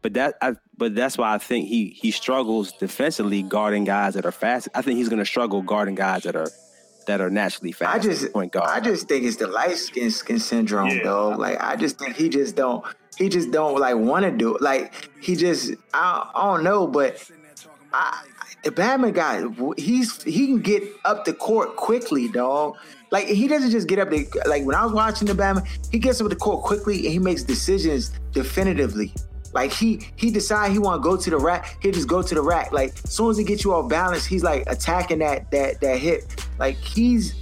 but 0.00 0.14
that 0.14 0.34
I, 0.40 0.54
but 0.74 0.94
that's 0.94 1.18
why 1.18 1.34
I 1.34 1.36
think 1.36 1.68
he 1.68 1.90
he 1.90 2.10
struggles 2.12 2.72
defensively 2.72 3.42
guarding 3.42 3.84
guys 3.84 4.14
that 4.14 4.24
are 4.24 4.32
fast. 4.32 4.70
I 4.74 4.80
think 4.80 4.96
he's 4.96 5.10
going 5.10 5.18
to 5.18 5.26
struggle 5.26 5.60
guarding 5.60 5.96
guys 5.96 6.22
that 6.22 6.34
are 6.34 6.48
that 7.06 7.20
are 7.20 7.28
naturally 7.28 7.72
fast. 7.72 7.94
I 7.94 7.98
just 7.98 8.32
point 8.32 8.52
guard. 8.52 8.70
I 8.70 8.80
just 8.80 9.06
think 9.06 9.24
it's 9.24 9.36
the 9.36 9.48
light 9.48 9.76
skin 9.76 10.10
skin 10.10 10.38
syndrome, 10.38 10.88
yeah. 10.88 11.04
though. 11.04 11.28
Like 11.28 11.62
I 11.62 11.76
just 11.76 11.98
think 11.98 12.16
he 12.16 12.30
just 12.30 12.56
don't 12.56 12.82
he 13.18 13.28
just 13.28 13.50
don't 13.50 13.78
like 13.78 13.96
want 13.96 14.24
to 14.24 14.30
do 14.30 14.56
it. 14.56 14.62
Like 14.62 15.10
he 15.20 15.36
just 15.36 15.74
I, 15.92 16.30
I 16.34 16.46
don't 16.46 16.64
know, 16.64 16.86
but 16.86 17.22
I, 17.92 18.24
the 18.64 18.70
Batman 18.70 19.12
guy, 19.12 19.44
he's 19.76 20.22
he 20.22 20.46
can 20.46 20.60
get 20.60 20.84
up 21.04 21.26
the 21.26 21.34
court 21.34 21.76
quickly, 21.76 22.28
dog. 22.28 22.78
Like 23.10 23.26
he 23.26 23.48
doesn't 23.48 23.70
just 23.70 23.88
get 23.88 23.98
up 23.98 24.10
the 24.10 24.28
like 24.46 24.64
when 24.64 24.76
I 24.76 24.84
was 24.84 24.92
watching 24.92 25.26
the 25.26 25.34
Bama, 25.34 25.66
he 25.90 25.98
gets 25.98 26.20
up 26.20 26.26
to 26.26 26.28
the 26.28 26.36
court 26.36 26.62
quickly 26.62 26.96
and 26.96 27.12
he 27.12 27.18
makes 27.18 27.42
decisions 27.42 28.12
definitively. 28.32 29.12
Like 29.52 29.72
he 29.72 30.06
he 30.16 30.30
decide 30.30 30.70
he 30.70 30.78
want 30.78 31.02
to 31.02 31.08
go 31.08 31.16
to 31.16 31.30
the 31.30 31.38
rack, 31.38 31.76
he 31.82 31.90
just 31.90 32.08
go 32.08 32.22
to 32.22 32.34
the 32.34 32.42
rack. 32.42 32.72
Like 32.72 32.92
as 33.04 33.12
soon 33.12 33.30
as 33.30 33.38
he 33.38 33.44
gets 33.44 33.64
you 33.64 33.74
off 33.74 33.88
balance, 33.88 34.24
he's 34.24 34.44
like 34.44 34.62
attacking 34.68 35.18
that 35.18 35.50
that 35.50 35.80
that 35.80 35.98
hip. 35.98 36.22
Like 36.58 36.76
he's 36.76 37.34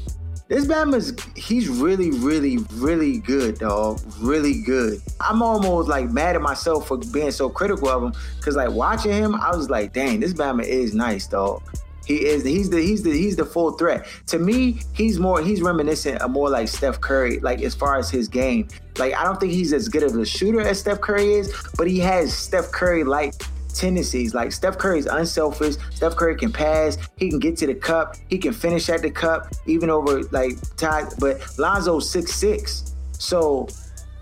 this 0.49 0.65
Bama's 0.65 1.15
he's 1.37 1.69
really, 1.69 2.11
really, 2.11 2.57
really 2.73 3.19
good, 3.19 3.59
dog. 3.59 4.01
Really 4.19 4.63
good. 4.63 5.03
I'm 5.21 5.43
almost 5.43 5.91
like 5.91 6.11
mad 6.11 6.37
at 6.37 6.41
myself 6.41 6.89
for 6.89 6.97
being 6.97 7.31
so 7.31 7.51
critical 7.51 7.91
of 7.91 8.03
him. 8.03 8.13
Cause 8.41 8.57
like 8.57 8.71
watching 8.71 9.13
him, 9.13 9.35
I 9.35 9.55
was 9.55 9.69
like, 9.69 9.93
dang, 9.93 10.21
this 10.21 10.33
Bama 10.33 10.65
is 10.65 10.95
nice, 10.95 11.27
dog. 11.27 11.63
He 12.09 12.25
is 12.25 12.43
he's 12.43 12.71
the 12.71 12.81
he's 12.81 13.03
the 13.03 13.13
he's 13.13 13.37
the 13.37 13.45
full 13.45 13.73
threat. 13.73 14.07
To 14.29 14.39
me, 14.39 14.81
he's 14.95 15.19
more 15.19 15.43
he's 15.43 15.61
reminiscent 15.61 16.23
of 16.23 16.31
more 16.31 16.49
like 16.49 16.67
Steph 16.67 17.03
Curry, 17.03 17.39
like 17.41 17.61
as 17.61 17.75
far 17.75 17.99
as 17.99 18.09
his 18.11 18.29
game. 18.29 18.67
Like 18.97 19.15
I 19.15 19.25
don't 19.25 19.39
think 19.39 19.53
he's 19.53 19.75
as 19.75 19.91
good 19.91 20.03
of 20.03 20.17
a 20.17 20.25
shooter 20.25 20.61
as 20.61 20.81
Steph 20.81 21.03
Curry 21.03 21.35
is, 21.35 21.55
but 21.77 21.87
he 21.87 21.99
has 21.99 22.33
Steph 22.33 22.73
Curry 22.73 23.05
like 23.05 23.35
tendencies. 23.75 24.35
Like 24.35 24.53
Steph 24.53 24.79
Curry 24.79 25.01
is 25.01 25.07
unselfish. 25.07 25.75
Steph 25.95 26.17
Curry 26.17 26.35
can 26.35 26.51
pass. 26.51 26.97
He 27.19 27.29
can 27.29 27.39
get 27.39 27.59
to 27.59 27.67
the 27.67 27.75
cup. 27.75 28.17
He 28.31 28.39
can 28.39 28.55
finish 28.55 28.89
at 28.89 29.03
the 29.03 29.11
cup, 29.11 29.53
even 29.67 29.91
over 29.91 30.23
like 30.33 30.57
time. 30.79 31.09
But 31.19 31.41
Lonzo's 31.59 32.11
six 32.11 32.33
six, 32.33 32.95
so 33.13 33.69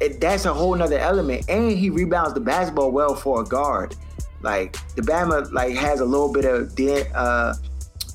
it, 0.00 0.20
that's 0.20 0.44
a 0.44 0.52
whole 0.52 0.74
nother 0.74 0.98
element. 0.98 1.48
And 1.48 1.70
he 1.70 1.88
rebounds 1.88 2.34
the 2.34 2.40
basketball 2.40 2.90
well 2.90 3.14
for 3.14 3.42
a 3.42 3.44
guard. 3.44 3.94
Like 4.42 4.76
the 4.96 5.02
Bama 5.02 5.52
like 5.52 5.76
has 5.76 6.00
a 6.00 6.04
little 6.04 6.32
bit 6.32 6.44
of 6.44 6.72
uh, 7.14 7.54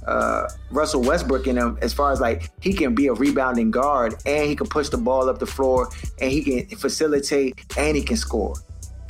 uh, 0.08 0.48
Russell 0.72 1.02
Westbrook 1.02 1.48
in 1.48 1.58
him 1.58 1.78
as 1.82 1.94
far 1.94 2.12
as 2.12 2.20
like 2.20 2.52
he 2.62 2.74
can 2.74 2.96
be 2.96 3.08
a 3.08 3.14
rebounding 3.14 3.72
guard 3.72 4.16
and 4.26 4.50
he 4.50 4.56
can 4.56 4.68
push 4.68 4.90
the 4.90 4.98
ball 4.98 5.30
up 5.30 5.40
the 5.40 5.46
floor 5.46 5.90
and 6.20 6.32
he 6.32 6.44
can 6.44 6.78
facilitate 6.78 7.60
and 7.78 7.96
he 7.96 8.04
can 8.04 8.18
score. 8.18 8.56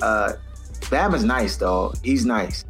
Uh, 0.01 0.33
Bama's 0.81 1.23
nice 1.23 1.57
though. 1.57 1.93
He's 2.03 2.25
nice. 2.25 2.65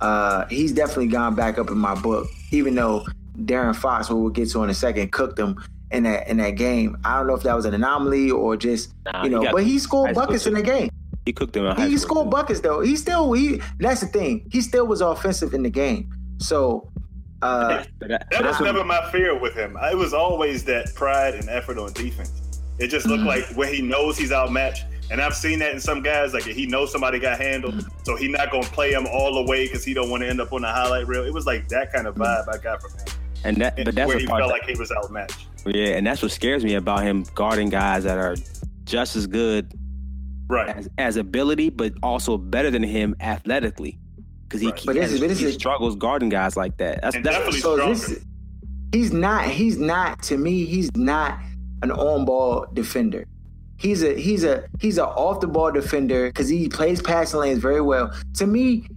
Uh, 0.00 0.46
he's 0.46 0.72
definitely 0.72 1.08
gone 1.08 1.34
back 1.34 1.58
up 1.58 1.68
in 1.68 1.76
my 1.76 1.94
book, 1.94 2.26
even 2.50 2.74
though 2.74 3.04
De'Aaron 3.44 3.76
Fox, 3.76 4.08
what 4.08 4.18
we'll 4.18 4.30
get 4.30 4.48
to 4.50 4.62
in 4.62 4.70
a 4.70 4.74
second, 4.74 5.12
cooked 5.12 5.38
him 5.38 5.62
in 5.90 6.04
that 6.04 6.28
in 6.28 6.38
that 6.38 6.50
game. 6.50 6.96
I 7.04 7.18
don't 7.18 7.26
know 7.26 7.34
if 7.34 7.42
that 7.42 7.54
was 7.54 7.64
an 7.66 7.74
anomaly 7.74 8.30
or 8.30 8.56
just 8.56 8.94
nah, 9.04 9.24
you 9.24 9.30
know, 9.30 9.44
but 9.52 9.64
he 9.64 9.78
scored 9.78 10.14
buckets 10.14 10.46
in 10.46 10.54
the 10.54 10.62
game. 10.62 10.90
He 11.26 11.32
cooked 11.34 11.52
them. 11.52 11.76
He 11.76 11.98
scored 11.98 12.30
buckets 12.30 12.60
though. 12.60 12.80
He 12.80 12.96
still 12.96 13.32
he. 13.32 13.60
That's 13.78 14.00
the 14.00 14.06
thing. 14.06 14.48
He 14.50 14.62
still 14.62 14.86
was 14.86 15.00
offensive 15.00 15.52
in 15.52 15.62
the 15.62 15.70
game. 15.70 16.10
So 16.38 16.90
uh, 17.42 17.84
that, 18.00 18.28
that 18.30 18.44
was 18.44 18.60
never 18.60 18.84
my 18.84 19.10
fear 19.10 19.38
with 19.38 19.54
him. 19.54 19.76
It 19.80 19.96
was 19.96 20.12
always 20.12 20.64
that 20.64 20.94
pride 20.94 21.34
and 21.34 21.48
effort 21.48 21.78
on 21.78 21.92
defense. 21.92 22.32
It 22.78 22.88
just 22.88 23.06
looked 23.06 23.20
mm-hmm. 23.20 23.48
like 23.48 23.56
when 23.56 23.72
he 23.72 23.82
knows 23.82 24.16
he's 24.16 24.32
outmatched, 24.32 24.86
and 25.10 25.20
I've 25.20 25.34
seen 25.34 25.58
that 25.58 25.72
in 25.72 25.80
some 25.80 26.02
guys, 26.02 26.32
like 26.32 26.44
he 26.44 26.66
knows 26.66 26.90
somebody 26.90 27.18
got 27.18 27.38
handled, 27.38 27.86
so 28.04 28.16
he's 28.16 28.30
not 28.30 28.50
gonna 28.50 28.64
play 28.66 28.92
him 28.92 29.06
all 29.06 29.34
the 29.34 29.50
way 29.50 29.66
because 29.66 29.84
he 29.84 29.92
don't 29.92 30.08
want 30.08 30.22
to 30.22 30.28
end 30.28 30.40
up 30.40 30.52
on 30.52 30.62
the 30.62 30.68
highlight 30.68 31.06
reel. 31.06 31.24
It 31.24 31.34
was 31.34 31.46
like 31.46 31.68
that 31.68 31.92
kind 31.92 32.06
of 32.06 32.14
vibe 32.14 32.48
I 32.48 32.58
got 32.58 32.80
from 32.80 32.92
him. 32.92 33.06
And 33.44 33.56
that, 33.58 33.76
but 33.76 33.94
that's 33.94 34.08
where 34.08 34.18
he 34.18 34.26
felt 34.26 34.50
like 34.50 34.64
he 34.64 34.78
was 34.78 34.92
outmatched. 34.92 35.46
Yeah, 35.66 35.96
and 35.96 36.06
that's 36.06 36.22
what 36.22 36.30
scares 36.30 36.64
me 36.64 36.74
about 36.74 37.02
him 37.02 37.24
guarding 37.34 37.68
guys 37.68 38.04
that 38.04 38.18
are 38.18 38.36
just 38.84 39.14
as 39.14 39.26
good, 39.26 39.72
right, 40.48 40.68
as, 40.68 40.88
as 40.96 41.16
ability, 41.16 41.68
but 41.68 41.92
also 42.02 42.38
better 42.38 42.70
than 42.70 42.82
him 42.82 43.14
athletically 43.20 43.98
because 44.50 44.60
he, 44.60 44.66
right. 44.66 44.82
but 44.84 44.94
this, 44.96 45.38
he, 45.38 45.46
he 45.46 45.52
struggles 45.52 45.94
guarding 45.94 46.28
guys 46.28 46.56
like 46.56 46.76
that. 46.78 47.00
That's, 47.02 47.16
that's 47.22 47.62
so 47.62 47.76
this, 47.76 48.18
he's 48.90 49.12
not. 49.12 49.46
He's 49.46 49.78
not. 49.78 50.20
To 50.24 50.36
me, 50.36 50.64
he's 50.64 50.90
not 50.96 51.38
an 51.82 51.92
on-ball 51.92 52.66
defender. 52.74 53.26
He's 53.78 54.02
a 54.02 54.14
he's 54.14 54.42
a 54.42 54.64
he's 54.80 54.98
an 54.98 55.04
off 55.04 55.40
the 55.40 55.46
ball 55.46 55.70
defender 55.70 56.26
because 56.26 56.48
he 56.48 56.68
plays 56.68 57.00
passing 57.00 57.38
lanes 57.38 57.60
very 57.60 57.80
well. 57.80 58.12
To 58.34 58.46
me, 58.46 58.88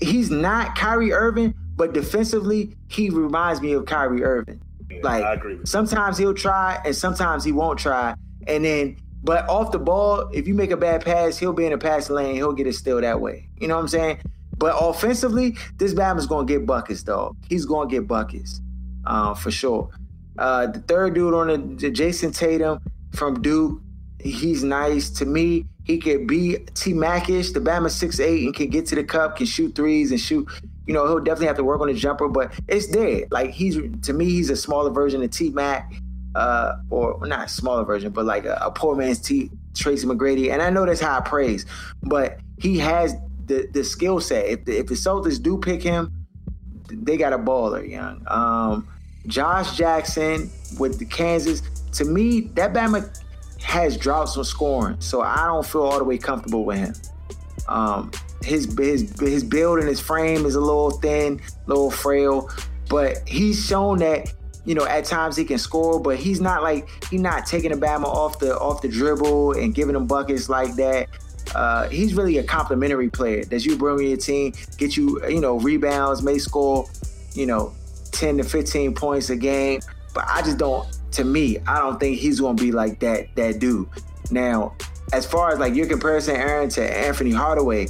he's 0.00 0.30
not 0.30 0.76
Kyrie 0.76 1.12
Irving, 1.12 1.54
but 1.76 1.92
defensively, 1.92 2.74
he 2.88 3.10
reminds 3.10 3.60
me 3.60 3.74
of 3.74 3.84
Kyrie 3.84 4.24
Irving. 4.24 4.62
Yeah, 4.90 5.00
like 5.02 5.22
I 5.22 5.34
agree 5.34 5.58
sometimes 5.64 6.16
he'll 6.16 6.34
try 6.34 6.80
and 6.84 6.96
sometimes 6.96 7.44
he 7.44 7.52
won't 7.52 7.78
try, 7.78 8.14
and 8.46 8.64
then 8.64 8.96
But 9.24 9.48
off 9.48 9.70
the 9.70 9.78
ball, 9.78 10.28
if 10.32 10.48
you 10.48 10.54
make 10.54 10.72
a 10.72 10.76
bad 10.76 11.04
pass, 11.04 11.38
he'll 11.38 11.52
be 11.52 11.64
in 11.64 11.72
a 11.72 11.78
pass 11.78 12.10
lane. 12.10 12.34
He'll 12.34 12.52
get 12.52 12.66
it 12.66 12.74
still 12.74 13.00
that 13.00 13.20
way. 13.20 13.48
You 13.58 13.68
know 13.68 13.76
what 13.76 13.82
I'm 13.82 13.88
saying? 13.88 14.18
But 14.62 14.76
offensively, 14.78 15.56
this 15.78 15.92
Bama's 15.92 16.28
gonna 16.28 16.46
get 16.46 16.64
buckets, 16.66 17.02
dog. 17.02 17.36
He's 17.48 17.66
gonna 17.66 17.90
get 17.90 18.06
buckets, 18.06 18.60
uh, 19.04 19.34
for 19.34 19.50
sure. 19.50 19.90
Uh, 20.38 20.68
the 20.68 20.78
third 20.78 21.14
dude 21.14 21.34
on 21.34 21.48
the, 21.78 21.90
Jayson 21.90 22.30
Tatum 22.30 22.78
from 23.12 23.42
Duke, 23.42 23.80
he's 24.20 24.62
nice 24.62 25.10
to 25.10 25.26
me. 25.26 25.66
He 25.82 25.98
could 25.98 26.28
be 26.28 26.58
T 26.74 26.92
Macish, 26.92 27.52
the 27.52 27.58
Bama 27.58 27.90
six 27.90 28.20
eight, 28.20 28.44
and 28.44 28.54
can 28.54 28.68
get 28.70 28.86
to 28.86 28.94
the 28.94 29.02
cup, 29.02 29.34
can 29.34 29.46
shoot 29.46 29.74
threes 29.74 30.12
and 30.12 30.20
shoot. 30.20 30.48
You 30.86 30.94
know, 30.94 31.08
he'll 31.08 31.18
definitely 31.18 31.48
have 31.48 31.56
to 31.56 31.64
work 31.64 31.80
on 31.80 31.88
his 31.88 32.00
jumper, 32.00 32.28
but 32.28 32.52
it's 32.68 32.86
there. 32.86 33.26
Like 33.32 33.50
he's 33.50 33.78
to 34.02 34.12
me, 34.12 34.26
he's 34.26 34.48
a 34.48 34.54
smaller 34.54 34.90
version 34.90 35.24
of 35.24 35.30
T 35.32 35.50
Mac, 35.50 35.92
uh, 36.36 36.74
or 36.88 37.18
not 37.26 37.46
a 37.46 37.48
smaller 37.48 37.84
version, 37.84 38.12
but 38.12 38.26
like 38.26 38.44
a, 38.44 38.60
a 38.62 38.70
poor 38.70 38.94
man's 38.94 39.18
T 39.18 39.50
Tracy 39.74 40.06
McGrady. 40.06 40.52
And 40.52 40.62
I 40.62 40.70
know 40.70 40.86
that's 40.86 41.00
high 41.00 41.20
praise, 41.20 41.66
but 42.04 42.38
he 42.60 42.78
has 42.78 43.16
the 43.52 43.68
the 43.72 43.84
skill 43.84 44.20
set. 44.20 44.46
If 44.46 44.64
the, 44.64 44.78
if 44.78 44.86
the 44.86 44.94
Celtics 44.94 45.40
do 45.42 45.58
pick 45.58 45.82
him, 45.82 46.12
they 46.90 47.16
got 47.16 47.32
a 47.32 47.38
baller, 47.38 47.88
young. 47.88 48.24
Um, 48.26 48.88
Josh 49.26 49.76
Jackson 49.76 50.50
with 50.78 50.98
the 50.98 51.04
Kansas. 51.04 51.62
To 51.92 52.04
me, 52.04 52.42
that 52.54 52.72
Bama 52.72 53.18
has 53.62 53.96
droughts 53.96 54.36
on 54.36 54.44
scoring, 54.44 55.00
so 55.00 55.20
I 55.20 55.46
don't 55.46 55.66
feel 55.66 55.82
all 55.82 55.98
the 55.98 56.04
way 56.04 56.18
comfortable 56.18 56.64
with 56.64 56.78
him. 56.78 56.94
Um, 57.68 58.10
his 58.42 58.64
his 58.78 59.18
his 59.20 59.44
build 59.44 59.78
and 59.78 59.88
his 59.88 60.00
frame 60.00 60.46
is 60.46 60.54
a 60.54 60.60
little 60.60 60.90
thin, 60.90 61.40
a 61.66 61.68
little 61.68 61.90
frail, 61.90 62.50
but 62.88 63.26
he's 63.28 63.64
shown 63.64 63.98
that 63.98 64.32
you 64.64 64.74
know 64.74 64.86
at 64.86 65.04
times 65.04 65.36
he 65.36 65.44
can 65.44 65.58
score, 65.58 66.00
but 66.00 66.16
he's 66.16 66.40
not 66.40 66.62
like 66.62 66.88
he's 67.10 67.20
not 67.20 67.46
taking 67.46 67.70
the 67.70 67.76
Bama 67.76 68.04
off 68.04 68.38
the 68.38 68.58
off 68.58 68.82
the 68.82 68.88
dribble 68.88 69.52
and 69.52 69.74
giving 69.74 69.92
them 69.92 70.06
buckets 70.06 70.48
like 70.48 70.74
that. 70.76 71.08
Uh, 71.54 71.88
he's 71.88 72.14
really 72.14 72.38
a 72.38 72.42
complimentary 72.42 73.10
player 73.10 73.44
that 73.44 73.64
you 73.64 73.76
bring 73.76 74.00
in 74.00 74.08
your 74.08 74.16
team, 74.16 74.52
get 74.78 74.96
you 74.96 75.24
you 75.28 75.40
know 75.40 75.58
rebounds, 75.58 76.22
may 76.22 76.38
score 76.38 76.86
you 77.34 77.46
know 77.46 77.72
10 78.12 78.38
to 78.38 78.44
15 78.44 78.94
points 78.94 79.30
a 79.30 79.36
game, 79.36 79.80
but 80.14 80.24
I 80.28 80.42
just 80.42 80.58
don't 80.58 80.86
to 81.12 81.24
me, 81.24 81.58
I 81.66 81.78
don't 81.78 82.00
think 82.00 82.18
he's 82.18 82.40
gonna 82.40 82.54
be 82.54 82.72
like 82.72 83.00
that 83.00 83.34
that 83.36 83.58
dude. 83.58 83.88
Now, 84.30 84.74
as 85.12 85.26
far 85.26 85.52
as 85.52 85.58
like 85.58 85.74
your 85.74 85.86
comparison, 85.86 86.36
Aaron, 86.36 86.68
to 86.70 86.80
Anfernee 86.80 87.34
Hardaway, 87.34 87.88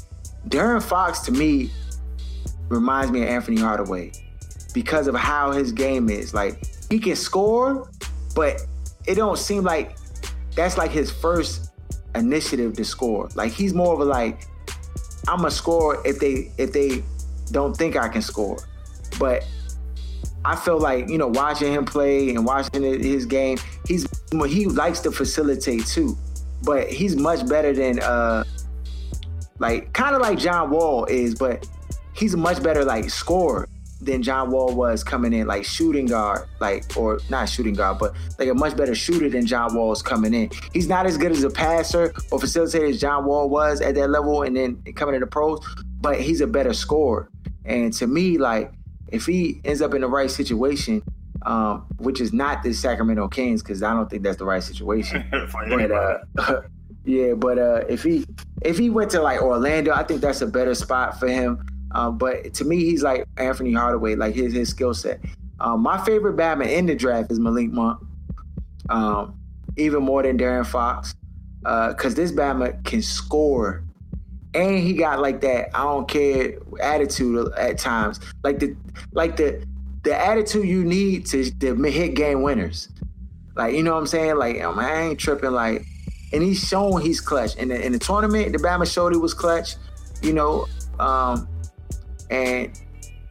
De'Aaron 0.48 0.82
Fox 0.82 1.20
to 1.20 1.32
me 1.32 1.70
reminds 2.68 3.12
me 3.12 3.22
of 3.22 3.28
Anfernee 3.28 3.60
Hardaway 3.60 4.12
because 4.74 5.06
of 5.06 5.14
how 5.14 5.52
his 5.52 5.72
game 5.72 6.08
is. 6.08 6.34
Like 6.34 6.62
he 6.90 6.98
can 6.98 7.16
score, 7.16 7.88
but 8.34 8.60
it 9.06 9.14
don't 9.14 9.38
seem 9.38 9.62
like 9.62 9.96
that's 10.54 10.76
like 10.76 10.90
his 10.90 11.10
first 11.10 11.71
initiative 12.14 12.74
to 12.74 12.84
score. 12.84 13.28
Like 13.34 13.52
he's 13.52 13.74
more 13.74 13.94
of 13.94 14.00
a 14.00 14.04
like, 14.04 14.46
I'm 15.28 15.44
a 15.44 15.50
score 15.50 16.06
if 16.06 16.18
they 16.18 16.52
if 16.58 16.72
they 16.72 17.02
don't 17.50 17.76
think 17.76 17.96
I 17.96 18.08
can 18.08 18.22
score. 18.22 18.58
But 19.18 19.44
I 20.44 20.56
feel 20.56 20.78
like 20.78 21.08
you 21.08 21.18
know 21.18 21.28
watching 21.28 21.72
him 21.72 21.84
play 21.84 22.30
and 22.30 22.44
watching 22.44 22.82
his 22.82 23.26
game, 23.26 23.58
he's 23.86 24.06
he 24.46 24.66
likes 24.66 25.00
to 25.00 25.12
facilitate 25.12 25.86
too, 25.86 26.16
but 26.62 26.88
he's 26.90 27.16
much 27.16 27.46
better 27.48 27.72
than 27.72 28.00
uh 28.00 28.44
like 29.58 29.92
kind 29.92 30.14
of 30.16 30.22
like 30.22 30.38
John 30.38 30.70
Wall 30.70 31.04
is, 31.04 31.34
but 31.34 31.66
he's 32.14 32.34
much 32.36 32.62
better 32.62 32.84
like 32.84 33.08
scorer 33.10 33.68
than 34.02 34.22
John 34.22 34.50
Wall 34.50 34.74
was 34.74 35.04
coming 35.04 35.32
in, 35.32 35.46
like 35.46 35.64
shooting 35.64 36.06
guard, 36.06 36.48
like 36.60 36.96
or 36.96 37.20
not 37.30 37.48
shooting 37.48 37.74
guard, 37.74 37.98
but 37.98 38.14
like 38.38 38.48
a 38.48 38.54
much 38.54 38.76
better 38.76 38.94
shooter 38.94 39.28
than 39.28 39.46
John 39.46 39.74
Wall 39.74 39.82
Wall's 39.82 40.02
coming 40.02 40.32
in. 40.32 40.50
He's 40.72 40.88
not 40.88 41.06
as 41.06 41.16
good 41.16 41.32
as 41.32 41.42
a 41.42 41.50
passer 41.50 42.12
or 42.30 42.38
facilitator 42.38 42.88
as 42.88 43.00
John 43.00 43.24
Wall 43.24 43.48
was 43.48 43.80
at 43.80 43.94
that 43.96 44.08
level, 44.08 44.42
and 44.42 44.56
then 44.56 44.82
coming 44.94 45.14
into 45.14 45.26
pros, 45.26 45.60
but 46.00 46.20
he's 46.20 46.40
a 46.40 46.46
better 46.46 46.72
scorer. 46.72 47.28
And 47.64 47.92
to 47.94 48.06
me, 48.06 48.38
like 48.38 48.72
if 49.08 49.26
he 49.26 49.60
ends 49.64 49.82
up 49.82 49.94
in 49.94 50.00
the 50.00 50.08
right 50.08 50.30
situation, 50.30 51.02
um, 51.42 51.86
which 51.98 52.20
is 52.20 52.32
not 52.32 52.62
the 52.62 52.72
Sacramento 52.72 53.28
Kings, 53.28 53.62
because 53.62 53.82
I 53.82 53.92
don't 53.92 54.08
think 54.08 54.22
that's 54.22 54.38
the 54.38 54.44
right 54.44 54.62
situation. 54.62 55.24
but 55.52 55.90
uh, 55.90 56.18
yeah, 57.04 57.34
but 57.34 57.58
uh, 57.58 57.84
if 57.88 58.02
he 58.02 58.24
if 58.62 58.78
he 58.78 58.88
went 58.88 59.10
to 59.10 59.20
like 59.20 59.42
Orlando, 59.42 59.92
I 59.92 60.04
think 60.04 60.20
that's 60.20 60.40
a 60.40 60.46
better 60.46 60.74
spot 60.74 61.18
for 61.18 61.28
him. 61.28 61.66
Um, 61.94 62.18
but 62.18 62.54
to 62.54 62.64
me, 62.64 62.78
he's 62.84 63.02
like 63.02 63.26
Anfernee 63.36 63.76
Hardaway, 63.76 64.14
like 64.14 64.34
his 64.34 64.52
his 64.52 64.68
skill 64.70 64.94
set. 64.94 65.20
Um, 65.60 65.80
my 65.80 66.02
favorite 66.04 66.34
Batman 66.34 66.68
in 66.70 66.86
the 66.86 66.94
draft 66.94 67.30
is 67.30 67.38
Malik 67.38 67.70
Monk, 67.70 68.00
um, 68.88 69.38
even 69.76 70.02
more 70.02 70.22
than 70.22 70.38
De'Aaron 70.38 70.66
Fox, 70.66 71.14
because 71.60 72.14
uh, 72.14 72.16
this 72.16 72.32
Batman 72.32 72.82
can 72.82 73.02
score 73.02 73.84
and 74.54 74.78
he 74.78 74.92
got 74.92 75.20
like 75.20 75.40
that 75.40 75.70
I 75.74 75.82
don't 75.84 76.08
care 76.08 76.58
attitude 76.80 77.52
at 77.56 77.78
times, 77.78 78.20
like 78.42 78.58
the 78.58 78.76
like 79.12 79.36
the 79.36 79.64
the 80.02 80.18
attitude 80.18 80.66
you 80.66 80.84
need 80.84 81.26
to, 81.26 81.50
to 81.50 81.74
hit 81.84 82.14
game 82.14 82.42
winners. 82.42 82.88
Like 83.54 83.74
you 83.74 83.82
know 83.82 83.92
what 83.92 84.00
I'm 84.00 84.06
saying? 84.06 84.36
Like 84.36 84.56
man, 84.56 84.78
I 84.78 85.02
ain't 85.02 85.18
tripping. 85.18 85.52
Like, 85.52 85.84
and 86.32 86.42
he's 86.42 86.66
shown 86.66 87.00
he's 87.00 87.20
clutch. 87.20 87.56
In 87.56 87.68
the 87.68 87.84
in 87.84 87.92
the 87.92 87.98
tournament, 87.98 88.52
the 88.52 88.58
Bama 88.58 88.90
showed 88.90 89.12
he 89.12 89.18
was 89.18 89.34
clutch. 89.34 89.76
You 90.22 90.32
know, 90.32 90.66
um, 90.98 91.48
and 92.32 92.80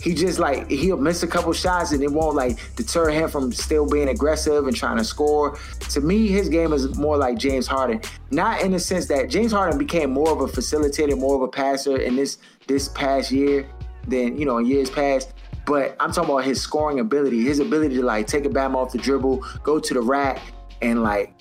he 0.02 0.16
just 0.16 0.40
like 0.40 0.70
he'll 0.70 0.98
miss 0.98 1.22
a 1.24 1.28
couple 1.28 1.54
shots 1.54 1.92
and 1.92 2.02
it 2.02 2.12
won't 2.12 2.36
like 2.36 2.58
deter 2.76 3.10
him 3.10 3.30
from 3.30 3.52
still 3.52 3.86
being 3.86 4.10
aggressive 4.10 4.68
and 4.68 4.76
trying 4.76 4.98
to 4.98 5.04
score. 5.04 5.58
To 5.90 6.02
me, 6.02 6.28
his 6.28 6.50
game 6.50 6.74
is 6.74 6.98
more 6.98 7.18
like 7.18 7.38
James 7.38 7.68
Harden. 7.68 8.02
Not 8.32 8.62
in 8.62 8.72
the 8.72 8.80
sense 8.80 9.08
that 9.08 9.30
James 9.30 9.52
Harden 9.52 9.78
became 9.78 10.10
more 10.12 10.32
of 10.32 10.42
a 10.42 10.48
facilitator, 10.48 11.18
more 11.18 11.36
of 11.36 11.42
a 11.42 11.48
passer 11.48 11.98
in 11.98 12.16
this 12.16 12.40
this 12.68 12.90
past 12.90 13.32
year 13.32 13.70
than 14.08 14.38
you 14.38 14.46
know 14.46 14.58
in 14.58 14.66
years 14.66 14.90
past. 14.90 15.34
But 15.66 15.96
I'm 16.00 16.12
talking 16.12 16.32
about 16.32 16.46
his 16.46 16.60
scoring 16.60 17.00
ability, 17.00 17.44
his 17.44 17.60
ability 17.60 17.96
to 17.96 18.04
like 18.04 18.26
take 18.26 18.46
a 18.46 18.50
bam 18.50 18.76
off 18.76 18.92
the 18.92 18.98
dribble, 18.98 19.46
go 19.64 19.80
to 19.80 19.94
the 19.94 20.02
rack, 20.02 20.42
and 20.82 21.04
like 21.04 21.36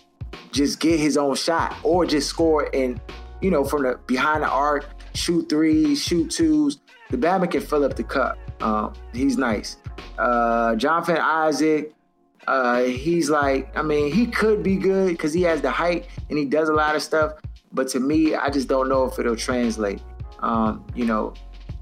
just 0.52 0.80
get 0.80 1.00
his 1.00 1.16
own 1.16 1.34
shot 1.34 1.76
or 1.82 2.04
just 2.04 2.28
score 2.28 2.68
and 2.74 3.00
you 3.40 3.50
know 3.50 3.64
from 3.64 3.84
the 3.84 3.98
behind 4.06 4.42
the 4.42 4.48
arc, 4.48 4.86
shoot 5.14 5.48
threes, 5.48 6.02
shoot 6.02 6.30
twos. 6.30 6.78
The 7.10 7.16
Bama 7.16 7.50
can 7.50 7.60
fill 7.60 7.84
up 7.84 7.96
the 7.96 8.04
cup. 8.04 8.38
Um, 8.62 8.92
he's 9.12 9.36
nice. 9.36 9.76
Uh, 10.18 10.76
Jonathan 10.76 11.16
Isaac, 11.16 11.92
uh, 12.46 12.82
he's 12.82 13.30
like, 13.30 13.76
I 13.76 13.82
mean, 13.82 14.12
he 14.12 14.26
could 14.26 14.62
be 14.62 14.76
good 14.76 15.08
because 15.08 15.32
he 15.32 15.42
has 15.42 15.60
the 15.60 15.70
height 15.70 16.06
and 16.28 16.38
he 16.38 16.44
does 16.44 16.68
a 16.68 16.72
lot 16.72 16.94
of 16.96 17.02
stuff. 17.02 17.32
But 17.72 17.88
to 17.88 18.00
me, 18.00 18.34
I 18.34 18.50
just 18.50 18.68
don't 18.68 18.88
know 18.88 19.04
if 19.04 19.18
it'll 19.18 19.36
translate. 19.36 20.02
Um, 20.40 20.84
you 20.94 21.04
know, 21.04 21.34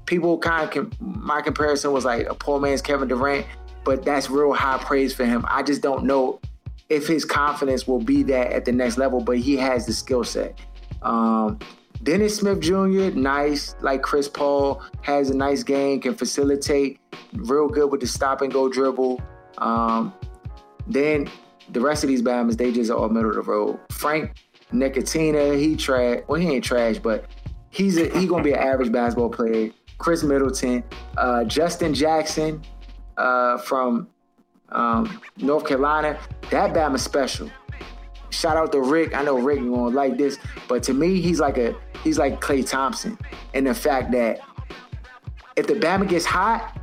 people 0.05 0.37
kind 0.37 0.63
of, 0.63 0.71
com- 0.71 0.91
my 0.99 1.41
comparison 1.41 1.91
was 1.91 2.05
like 2.05 2.27
a 2.27 2.35
poor 2.35 2.59
man's 2.59 2.81
Kevin 2.81 3.07
Durant, 3.07 3.45
but 3.83 4.03
that's 4.03 4.29
real 4.29 4.53
high 4.53 4.77
praise 4.77 5.13
for 5.13 5.25
him. 5.25 5.45
I 5.47 5.63
just 5.63 5.81
don't 5.81 6.05
know 6.05 6.39
if 6.89 7.07
his 7.07 7.23
confidence 7.23 7.87
will 7.87 8.01
be 8.01 8.23
that 8.23 8.51
at 8.51 8.65
the 8.65 8.71
next 8.71 8.97
level, 8.97 9.21
but 9.21 9.37
he 9.37 9.55
has 9.57 9.85
the 9.85 9.93
skill 9.93 10.23
set. 10.23 10.59
Um, 11.01 11.59
Dennis 12.01 12.37
Smith 12.37 12.61
Jr., 12.61 13.11
nice, 13.17 13.75
like 13.81 14.01
Chris 14.01 14.27
Paul, 14.27 14.81
has 15.01 15.29
a 15.29 15.35
nice 15.35 15.63
game, 15.63 15.99
can 15.99 16.15
facilitate, 16.15 16.99
real 17.33 17.67
good 17.67 17.91
with 17.91 18.01
the 18.01 18.07
stop 18.07 18.41
and 18.41 18.51
go 18.51 18.69
dribble. 18.69 19.21
Um, 19.57 20.13
then 20.87 21.29
the 21.71 21.81
rest 21.81 22.03
of 22.03 22.07
these 22.07 22.21
Bama's, 22.21 22.57
they 22.57 22.71
just 22.71 22.89
all 22.89 23.09
middle 23.09 23.29
of 23.29 23.35
the 23.35 23.41
road. 23.41 23.79
Frank 23.91 24.33
Ntilikina, 24.71 25.59
he 25.59 25.75
trash. 25.75 26.21
Well, 26.27 26.39
he 26.39 26.49
ain't 26.49 26.63
trash, 26.63 26.97
but 26.97 27.25
he's 27.69 27.97
a, 27.97 28.09
he 28.17 28.27
gonna 28.27 28.43
be 28.43 28.53
an 28.53 28.59
average 28.59 28.91
basketball 28.91 29.29
player. 29.29 29.71
Chris 29.97 30.23
Middleton, 30.23 30.83
uh, 31.17 31.43
Justin 31.43 31.93
Jackson 31.93 32.61
uh, 33.17 33.57
from 33.57 34.07
um, 34.69 35.21
North 35.37 35.65
Carolina, 35.65 36.17
that 36.51 36.73
Bama 36.73 36.97
special. 36.97 37.51
Shout 38.29 38.57
out 38.57 38.71
to 38.73 38.81
Rick. 38.81 39.15
I 39.15 39.23
know 39.23 39.39
Rick 39.39 39.59
won't 39.61 39.95
like 39.95 40.17
this, 40.17 40.37
but 40.67 40.83
to 40.83 40.93
me, 40.93 41.21
he's 41.21 41.39
like 41.39 41.57
a 41.57 41.75
he's 42.03 42.17
like 42.17 42.39
Klay 42.39 42.67
Thompson 42.67 43.17
in 43.53 43.65
the 43.65 43.73
fact 43.73 44.11
that 44.11 44.39
if 45.55 45.67
the 45.67 45.73
Bama 45.73 46.07
gets 46.07 46.25
hot, 46.25 46.79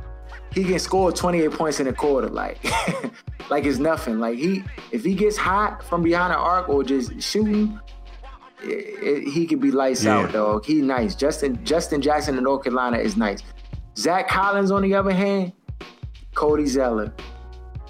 he 0.53 0.63
can 0.63 0.79
score 0.79 1.11
28 1.11 1.51
points 1.51 1.79
in 1.79 1.87
a 1.87 1.93
quarter. 1.93 2.29
Like, 2.29 2.59
like 3.49 3.65
it's 3.65 3.79
nothing. 3.79 4.19
Like 4.19 4.37
he, 4.37 4.63
if 4.91 5.03
he 5.03 5.13
gets 5.13 5.37
hot 5.37 5.83
from 5.83 6.03
behind 6.03 6.33
the 6.33 6.37
arc 6.37 6.69
or 6.69 6.83
just 6.83 7.21
shooting, 7.21 7.79
it, 8.63 8.67
it, 8.67 9.27
he 9.31 9.45
could 9.45 9.61
be 9.61 9.71
lights 9.71 10.03
yeah. 10.03 10.17
out, 10.17 10.31
dog. 10.31 10.65
He 10.65 10.81
nice. 10.81 11.15
Justin 11.15 11.63
Justin 11.63 12.01
Jackson 12.01 12.37
in 12.37 12.43
North 12.43 12.63
Carolina 12.63 12.97
is 12.97 13.17
nice. 13.17 13.41
Zach 13.97 14.27
Collins, 14.27 14.71
on 14.71 14.83
the 14.83 14.93
other 14.93 15.11
hand, 15.11 15.53
Cody 16.35 16.67
Zeller, 16.67 17.13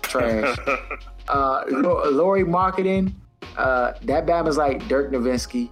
trash. 0.02 0.58
uh, 1.28 1.64
Lauri 1.70 2.44
Markkanen, 2.44 3.14
uh, 3.58 3.94
that 4.04 4.26
Bama's 4.26 4.58
like 4.58 4.88
Dirk 4.88 5.12
Nowitzki. 5.12 5.70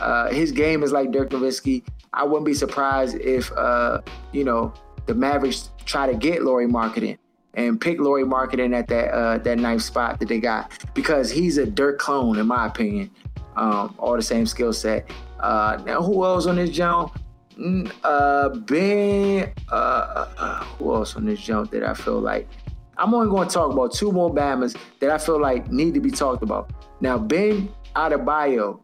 Uh, 0.00 0.30
his 0.30 0.52
game 0.52 0.82
is 0.82 0.92
like 0.92 1.10
Dirk 1.12 1.30
Nowitzki. 1.30 1.84
I 2.12 2.24
wouldn't 2.24 2.46
be 2.46 2.54
surprised 2.54 3.16
if 3.16 3.50
uh, 3.52 4.00
you 4.32 4.44
know 4.44 4.72
the 5.06 5.14
Mavericks 5.14 5.70
try 5.84 6.06
to 6.10 6.14
get 6.16 6.42
Lauri 6.42 6.66
Markkanen 6.66 7.18
and 7.54 7.80
pick 7.80 8.00
Lauri 8.00 8.24
Markkanen 8.24 8.74
at 8.74 8.88
that 8.88 9.08
uh, 9.12 9.38
that 9.38 9.58
ninth 9.58 9.82
spot 9.82 10.18
that 10.20 10.28
they 10.28 10.40
got 10.40 10.72
because 10.94 11.30
he's 11.30 11.58
a 11.58 11.66
Dirk 11.66 11.98
clone 11.98 12.38
in 12.38 12.46
my 12.46 12.66
opinion. 12.66 13.10
um, 13.56 13.94
all 13.98 14.16
the 14.16 14.22
same 14.22 14.46
skill 14.46 14.72
set. 14.72 15.10
Uh, 15.40 15.76
now, 15.84 16.00
who 16.02 16.24
else 16.24 16.46
on 16.46 16.56
this 16.56 16.70
jump? 16.70 17.18
Mm, 17.58 17.92
Uh, 18.02 18.48
Ben. 18.60 19.52
Uh, 19.70 19.74
uh, 19.74 20.28
uh, 20.38 20.64
who 20.78 20.94
else 20.94 21.16
on 21.16 21.26
this 21.26 21.40
jump 21.40 21.70
that 21.72 21.82
I 21.82 21.92
feel 21.94 22.18
like? 22.20 22.48
I'm 22.96 23.12
only 23.12 23.28
going 23.28 23.48
to 23.48 23.52
talk 23.52 23.72
about 23.72 23.92
two 23.92 24.10
more 24.12 24.32
Bamas 24.32 24.74
that 25.00 25.10
I 25.10 25.18
feel 25.18 25.40
like 25.40 25.70
need 25.70 25.92
to 25.94 26.00
be 26.00 26.10
talked 26.10 26.42
about. 26.42 26.70
Now, 27.02 27.18
Ben 27.18 27.68
Adebayo, 27.96 28.80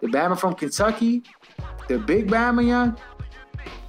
the 0.00 0.06
Bama 0.06 0.38
from 0.38 0.54
Kentucky, 0.54 1.24
the 1.88 1.98
big 1.98 2.28
Bama 2.28 2.64
young, 2.66 2.96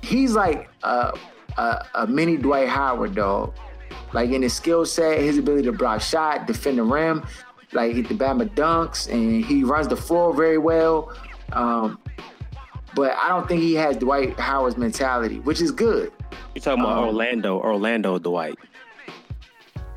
he's 0.01 0.33
like 0.33 0.69
a, 0.83 1.13
a, 1.57 1.85
a 1.95 2.07
mini 2.07 2.37
Dwight 2.37 2.67
Howard 2.67 3.15
dog. 3.15 3.53
Like 4.13 4.31
in 4.31 4.41
his 4.41 4.53
skill 4.53 4.85
set, 4.85 5.19
his 5.19 5.37
ability 5.37 5.63
to 5.63 5.71
block 5.73 6.01
shot, 6.01 6.47
defend 6.47 6.79
the 6.79 6.83
rim, 6.83 7.23
like 7.71 7.93
hit 7.93 8.07
the 8.09 8.15
Bama 8.15 8.49
dunks, 8.55 9.11
and 9.11 9.45
he 9.45 9.63
runs 9.63 9.87
the 9.87 9.97
floor 9.97 10.33
very 10.33 10.57
well. 10.57 11.15
Um, 11.53 11.99
but 12.95 13.15
I 13.15 13.29
don't 13.29 13.47
think 13.47 13.61
he 13.61 13.75
has 13.75 13.95
Dwight 13.97 14.39
Howard's 14.39 14.75
mentality, 14.77 15.39
which 15.41 15.61
is 15.61 15.71
good. 15.71 16.11
You're 16.55 16.63
talking 16.63 16.83
about 16.83 16.97
Um, 16.97 17.03
Orlando, 17.05 17.59
Orlando 17.59 18.17
Dwight. 18.17 18.57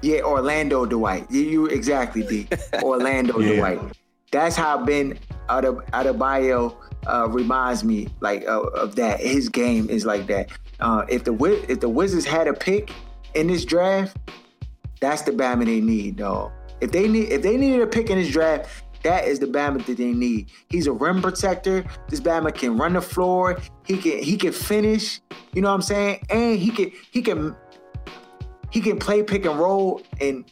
Yeah, 0.03 0.21
Orlando 0.23 0.87
Dwight. 0.87 1.31
You, 1.31 1.41
you 1.43 1.67
exactly, 1.67 2.23
D. 2.23 2.49
Orlando 2.83 3.39
Yeah. 3.39 3.57
Dwight. 3.57 3.81
That's 4.33 4.57
how 4.57 4.85
Ben 4.85 5.19
Ade- 5.51 5.83
Adebayo 5.93 6.77
uh, 7.07 7.29
reminds 7.29 7.83
me 7.85 8.09
like 8.21 8.45
of, 8.45 8.67
of 8.75 8.95
that. 8.97 9.21
His 9.21 9.49
game 9.49 9.91
is 9.91 10.07
like 10.07 10.27
that. 10.29 10.51
Uh, 10.79 11.05
if 11.09 11.25
the 11.25 11.35
if 11.69 11.81
the 11.81 11.89
Wizards 11.89 12.25
had 12.25 12.47
a 12.47 12.55
pick 12.55 12.91
in 13.35 13.49
this 13.49 13.65
draft, 13.65 14.17
that's 15.01 15.23
the 15.23 15.33
Bama 15.33 15.65
they 15.67 15.81
need, 15.81 16.17
dog. 16.17 16.53
If 16.81 16.93
they 16.93 17.09
need 17.09 17.31
if 17.33 17.43
they 17.43 17.57
needed 17.57 17.83
a 17.83 17.87
pick 17.87 18.09
in 18.09 18.19
this 18.19 18.31
draft, 18.31 18.71
that 19.03 19.25
is 19.27 19.39
the 19.41 19.47
Bama 19.47 19.85
that 19.87 19.97
they 19.97 20.13
need. 20.13 20.51
He's 20.69 20.87
a 20.87 20.93
rim 20.93 21.21
protector. 21.21 21.85
This 22.09 22.21
Bama 22.21 22.55
can 22.55 22.79
run 22.79 22.93
the 22.95 23.03
floor. 23.03 23.59
He 23.87 23.99
can 23.99 24.23
he 24.23 24.37
can 24.37 24.53
finish. 24.53 25.21
You 25.53 25.63
know 25.63 25.69
what 25.69 25.75
I'm 25.75 25.83
saying? 25.83 26.25
And 26.31 26.59
he 26.59 26.71
can 26.71 26.93
he 27.11 27.21
can 27.21 27.57
he 28.71 28.81
can 28.81 28.99
play 28.99 29.23
pick 29.23 29.45
and 29.45 29.59
roll 29.59 30.03
and 30.21 30.45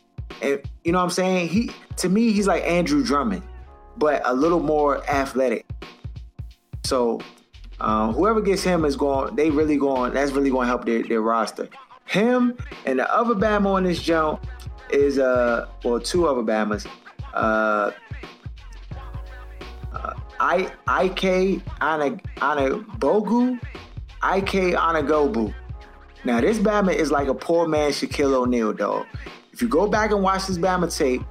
and 0.42 0.60
you 0.84 0.92
know 0.92 0.98
what 0.98 1.04
I'm 1.04 1.10
saying? 1.10 1.48
He 1.48 1.70
to 1.96 2.08
me 2.08 2.32
he's 2.32 2.46
like 2.46 2.64
Andre 2.66 3.02
Drummond, 3.02 3.42
but 3.96 4.22
a 4.24 4.34
little 4.34 4.60
more 4.60 5.08
athletic. 5.08 5.66
So 6.84 7.20
uh, 7.80 8.12
whoever 8.12 8.40
gets 8.40 8.62
him 8.62 8.84
is 8.84 8.96
going. 8.96 9.36
They 9.36 9.50
really 9.50 9.76
going. 9.76 10.12
That's 10.14 10.32
really 10.32 10.50
going 10.50 10.64
to 10.64 10.68
help 10.68 10.84
their, 10.84 11.02
their 11.02 11.20
roster. 11.20 11.68
Him 12.06 12.56
and 12.86 12.98
the 12.98 13.14
other 13.14 13.34
Bama 13.34 13.66
on 13.66 13.84
this 13.84 14.00
jump 14.02 14.46
is 14.90 15.18
uh 15.18 15.68
well 15.84 16.00
two 16.00 16.26
other 16.26 16.42
Bamas. 16.42 16.86
Uh, 17.34 17.90
uh, 19.92 20.14
I 20.40 20.70
Ik 21.02 21.62
Ana 21.80 22.16
Anagogu, 22.36 23.60
Ik 24.22 24.74
Anagobu. 24.74 25.54
Now 26.24 26.40
this 26.40 26.58
Bama 26.58 26.94
is 26.94 27.10
like 27.10 27.28
a 27.28 27.34
poor 27.34 27.68
man 27.68 27.90
Shaquille 27.90 28.34
O'Neal, 28.34 28.72
dog. 28.72 29.06
If 29.52 29.62
you 29.62 29.68
go 29.68 29.86
back 29.86 30.10
and 30.10 30.22
watch 30.22 30.46
this 30.46 30.58
Bama 30.58 30.94
tape, 30.94 31.22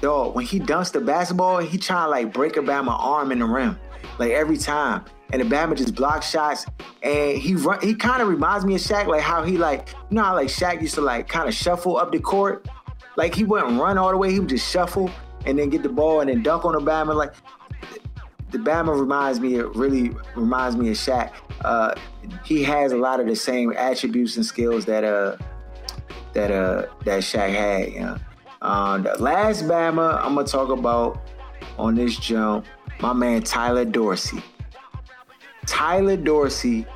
dog, 0.00 0.34
when 0.34 0.44
he 0.44 0.60
dunks 0.60 0.92
the 0.92 1.00
basketball, 1.00 1.58
he 1.58 1.78
trying 1.78 2.06
to 2.06 2.10
like 2.10 2.32
break 2.32 2.56
a 2.56 2.60
Bama 2.60 2.90
arm 2.90 3.32
in 3.32 3.40
the 3.40 3.44
rim, 3.44 3.78
like 4.18 4.32
every 4.32 4.56
time. 4.56 5.04
And 5.32 5.42
the 5.42 5.44
Bama 5.44 5.76
just 5.76 5.96
blocks 5.96 6.30
shots, 6.30 6.66
and 7.02 7.36
he 7.36 7.56
run. 7.56 7.80
He 7.80 7.96
kind 7.96 8.22
of 8.22 8.28
reminds 8.28 8.64
me 8.64 8.76
of 8.76 8.80
Shaq, 8.80 9.08
like 9.08 9.22
how 9.22 9.42
he 9.42 9.58
like, 9.58 9.88
you 10.08 10.14
know 10.14 10.22
how 10.22 10.34
like 10.34 10.46
Shaq 10.46 10.80
used 10.80 10.94
to 10.94 11.00
like 11.00 11.26
kind 11.26 11.48
of 11.48 11.54
shuffle 11.54 11.96
up 11.96 12.12
the 12.12 12.20
court, 12.20 12.68
like 13.16 13.34
he 13.34 13.42
wouldn't 13.42 13.80
run 13.80 13.98
all 13.98 14.10
the 14.10 14.16
way, 14.16 14.30
he 14.30 14.38
would 14.38 14.48
just 14.48 14.70
shuffle 14.70 15.10
and 15.44 15.58
then 15.58 15.68
get 15.68 15.82
the 15.82 15.88
ball 15.88 16.20
and 16.20 16.30
then 16.30 16.44
dunk 16.44 16.64
on 16.64 16.74
the 16.74 16.80
Bama. 16.80 17.12
Like 17.14 17.32
the 18.50 18.58
Bama 18.58 18.98
reminds 18.98 19.40
me, 19.40 19.56
it 19.56 19.66
really 19.74 20.14
reminds 20.36 20.76
me 20.76 20.90
of 20.90 20.96
Shaq. 20.96 21.32
Uh, 21.64 21.94
he 22.44 22.62
has 22.62 22.92
a 22.92 22.96
lot 22.96 23.20
of 23.20 23.26
the 23.26 23.36
same 23.36 23.72
attributes 23.76 24.36
and 24.36 24.44
skills 24.44 24.84
that 24.84 25.04
uh 25.04 25.36
that 26.32 26.50
uh 26.50 26.86
that 27.04 27.20
Shaq 27.22 27.48
had. 27.48 27.92
You 27.92 28.00
know? 28.00 28.18
uh, 28.62 28.98
the 28.98 29.14
last 29.22 29.64
Bama 29.64 30.20
I'm 30.22 30.34
gonna 30.34 30.46
talk 30.46 30.70
about 30.70 31.20
on 31.78 31.94
this 31.94 32.18
jump, 32.18 32.66
my 33.00 33.12
man 33.12 33.42
Tyler 33.42 33.84
Dorsey. 33.84 34.42
Tyler 35.66 36.16
Dorsey 36.16 36.86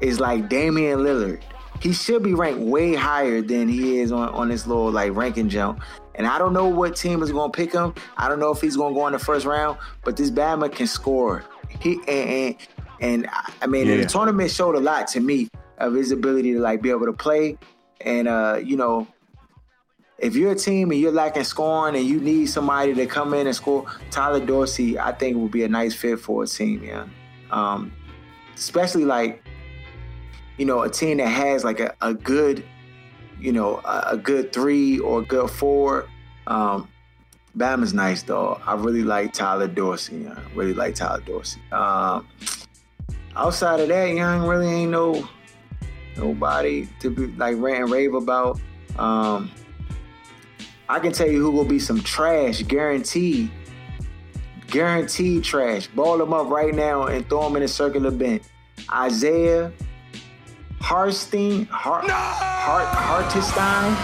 is 0.00 0.20
like 0.20 0.48
Damian 0.48 1.00
Lillard. 1.00 1.42
He 1.80 1.92
should 1.92 2.22
be 2.22 2.34
ranked 2.34 2.60
way 2.60 2.94
higher 2.94 3.42
than 3.42 3.68
he 3.68 3.98
is 3.98 4.12
on, 4.12 4.28
on 4.28 4.48
this 4.48 4.66
little 4.66 4.90
like 4.90 5.14
ranking 5.14 5.48
jump. 5.48 5.82
And 6.14 6.26
I 6.26 6.38
don't 6.38 6.52
know 6.52 6.68
what 6.68 6.94
team 6.94 7.22
is 7.22 7.32
gonna 7.32 7.52
pick 7.52 7.72
him. 7.72 7.94
I 8.16 8.28
don't 8.28 8.38
know 8.38 8.50
if 8.50 8.60
he's 8.60 8.76
gonna 8.76 8.94
go 8.94 9.06
in 9.06 9.12
the 9.12 9.18
first 9.18 9.46
round, 9.46 9.78
but 10.04 10.16
this 10.16 10.30
Bama 10.30 10.72
can 10.72 10.86
score. 10.86 11.44
He 11.80 11.94
and 12.06 12.08
and, 12.08 12.56
and 13.02 13.28
I- 13.60 13.66
mean 13.66 13.86
Yeah. 13.86 13.96
the 13.98 14.06
tournament 14.06 14.50
showed 14.50 14.74
a 14.76 14.80
lot 14.80 15.08
to 15.08 15.20
me 15.20 15.48
of 15.78 15.92
his 15.94 16.12
ability 16.12 16.54
to 16.54 16.60
like 16.60 16.80
be 16.80 16.88
able 16.90 17.06
to 17.06 17.12
play. 17.12 17.58
And 18.00 18.26
uh, 18.28 18.60
you 18.62 18.76
know, 18.76 19.06
if 20.18 20.36
you're 20.36 20.52
a 20.52 20.56
team 20.56 20.90
and 20.92 21.00
you're 21.00 21.12
lacking 21.12 21.44
scoring 21.44 21.96
and 21.96 22.04
you 22.04 22.20
need 22.20 22.46
somebody 22.46 22.94
to 22.94 23.06
come 23.06 23.34
in 23.34 23.46
and 23.46 23.54
score, 23.56 23.84
Tyler 24.10 24.44
Dorsey, 24.44 24.98
I 24.98 25.12
think 25.12 25.36
would 25.36 25.50
be 25.50 25.64
a 25.64 25.68
nice 25.68 25.94
fit 25.94 26.20
for 26.20 26.44
a 26.44 26.46
team, 26.46 26.82
yeah. 26.84 27.06
Um, 27.50 27.92
especially 28.54 29.04
like, 29.04 29.42
you 30.58 30.64
know, 30.64 30.82
a 30.82 30.88
team 30.88 31.16
that 31.18 31.26
has 31.28 31.64
like 31.64 31.80
a, 31.80 31.94
a 32.00 32.14
good, 32.14 32.64
you 33.40 33.52
know, 33.52 33.80
a, 33.84 34.10
a 34.12 34.16
good 34.16 34.52
three 34.52 34.98
or 35.00 35.20
a 35.20 35.24
good 35.24 35.50
four. 35.50 36.06
Um, 36.46 36.88
Bama's 37.56 37.92
nice 37.92 38.22
though. 38.22 38.60
I 38.64 38.74
really 38.74 39.02
like 39.02 39.32
Tyler 39.32 39.68
Dorsey. 39.68 40.18
Yeah. 40.18 40.38
I 40.38 40.54
really 40.54 40.72
like 40.74 40.94
Tyler 40.94 41.20
Dorsey. 41.20 41.60
Um, 41.72 42.26
outside 43.36 43.80
of 43.80 43.88
that, 43.88 44.14
young 44.14 44.46
really 44.46 44.68
ain't 44.68 44.90
no 44.90 45.28
nobody 46.16 46.88
to 47.00 47.10
be 47.10 47.26
like 47.28 47.56
rant 47.58 47.84
and 47.84 47.92
rave 47.92 48.14
about. 48.14 48.60
Um, 48.98 49.50
I 50.88 50.98
can 50.98 51.12
tell 51.12 51.28
you 51.28 51.40
who 51.40 51.50
will 51.50 51.64
be 51.64 51.78
some 51.78 52.00
trash, 52.00 52.62
guaranteed. 52.62 53.50
Guaranteed 54.66 55.44
trash. 55.44 55.86
Ball 55.88 56.18
them 56.18 56.32
up 56.32 56.48
right 56.48 56.74
now 56.74 57.04
and 57.04 57.28
throw 57.28 57.44
them 57.44 57.56
in 57.56 57.62
a 57.62 57.68
circular 57.68 58.10
bin. 58.10 58.40
Isaiah 58.90 59.72
Harstein, 60.80 61.68
Har- 61.68 62.02
Hart- 62.08 62.88
Hartenstein 62.88 63.94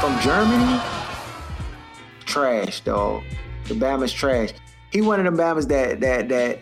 from 0.00 0.18
Germany. 0.20 0.80
Trash, 2.24 2.80
dog. 2.80 3.22
The 3.64 3.74
Bama's 3.74 4.12
trash. 4.12 4.50
He 4.90 5.00
one 5.00 5.18
of 5.18 5.24
them 5.24 5.36
Bamas 5.36 5.68
that 5.68 6.00
that 6.00 6.28
that 6.28 6.60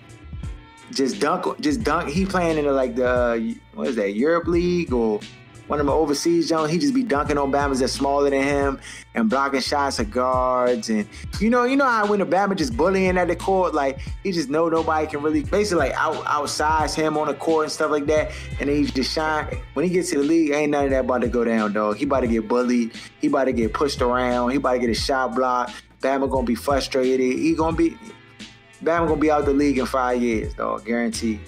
just 0.93 1.20
dunk, 1.20 1.61
just 1.61 1.82
dunk. 1.82 2.09
He 2.11 2.26
playing 2.26 2.59
in 2.59 2.64
the, 2.64 2.72
like 2.72 2.95
the 2.95 3.09
uh, 3.09 3.39
what 3.74 3.89
is 3.89 3.97
that 3.97 4.14
Europe 4.14 4.47
League 4.47 4.93
or 4.93 5.20
one 5.66 5.80
of 5.80 5.87
them 5.87 5.95
overseas 5.95 6.49
Jones. 6.49 6.70
He 6.70 6.78
just 6.78 6.95
be 6.95 7.03
dunking 7.03 7.39
on 7.39 7.51
Bamas 7.51 7.80
that's 7.80 7.93
smaller 7.93 8.28
than 8.28 8.43
him 8.43 8.80
and 9.14 9.30
blocking 9.30 9.61
shots 9.61 9.99
of 9.99 10.11
guards 10.11 10.91
and 10.91 11.09
you 11.41 11.49
know 11.49 11.64
you 11.64 11.76
know 11.76 11.89
how 11.89 12.07
when 12.07 12.18
the 12.18 12.26
Bama 12.26 12.57
just 12.57 12.76
bullying 12.76 13.16
at 13.16 13.28
the 13.28 13.37
court 13.37 13.72
like 13.72 13.99
he 14.22 14.32
just 14.32 14.51
know 14.51 14.68
nobody 14.68 15.07
can 15.07 15.22
really 15.22 15.43
basically 15.43 15.89
like 15.89 15.93
out 15.97 16.22
outsize 16.26 16.95
him 16.95 17.16
on 17.16 17.28
the 17.28 17.35
court 17.35 17.64
and 17.64 17.72
stuff 17.72 17.91
like 17.91 18.07
that 18.07 18.32
and 18.61 18.68
then 18.68 18.76
he 18.76 18.85
just 18.85 19.12
shine. 19.12 19.47
When 19.74 19.87
he 19.87 19.91
gets 19.91 20.11
to 20.11 20.18
the 20.18 20.24
league, 20.24 20.51
ain't 20.51 20.72
none 20.72 20.85
of 20.85 20.91
that 20.91 21.01
about 21.01 21.22
to 21.22 21.28
go 21.28 21.45
down, 21.45 21.72
dog. 21.72 21.97
He 21.97 22.05
about 22.05 22.20
to 22.20 22.26
get 22.26 22.49
bullied. 22.49 22.93
He 23.20 23.28
about 23.28 23.45
to 23.45 23.53
get 23.53 23.72
pushed 23.72 24.03
around. 24.03 24.51
He 24.51 24.57
about 24.57 24.74
to 24.74 24.78
get 24.80 24.91
a 24.91 24.95
shot 24.95 25.35
blocked. 25.35 25.72
Bama 26.01 26.30
gonna 26.30 26.47
be 26.47 26.55
frustrated. 26.55 27.39
He 27.39 27.55
gonna 27.55 27.76
be 27.76 27.97
Bama 28.85 29.09
gonna 29.09 29.16
be 29.16 29.30
out 29.30 29.45
the 29.45 29.53
league 29.53 29.78
in 29.78 29.87
five 29.87 30.22
years, 30.22 30.55
dog. 30.55 30.85
Guarantee. 30.85 31.41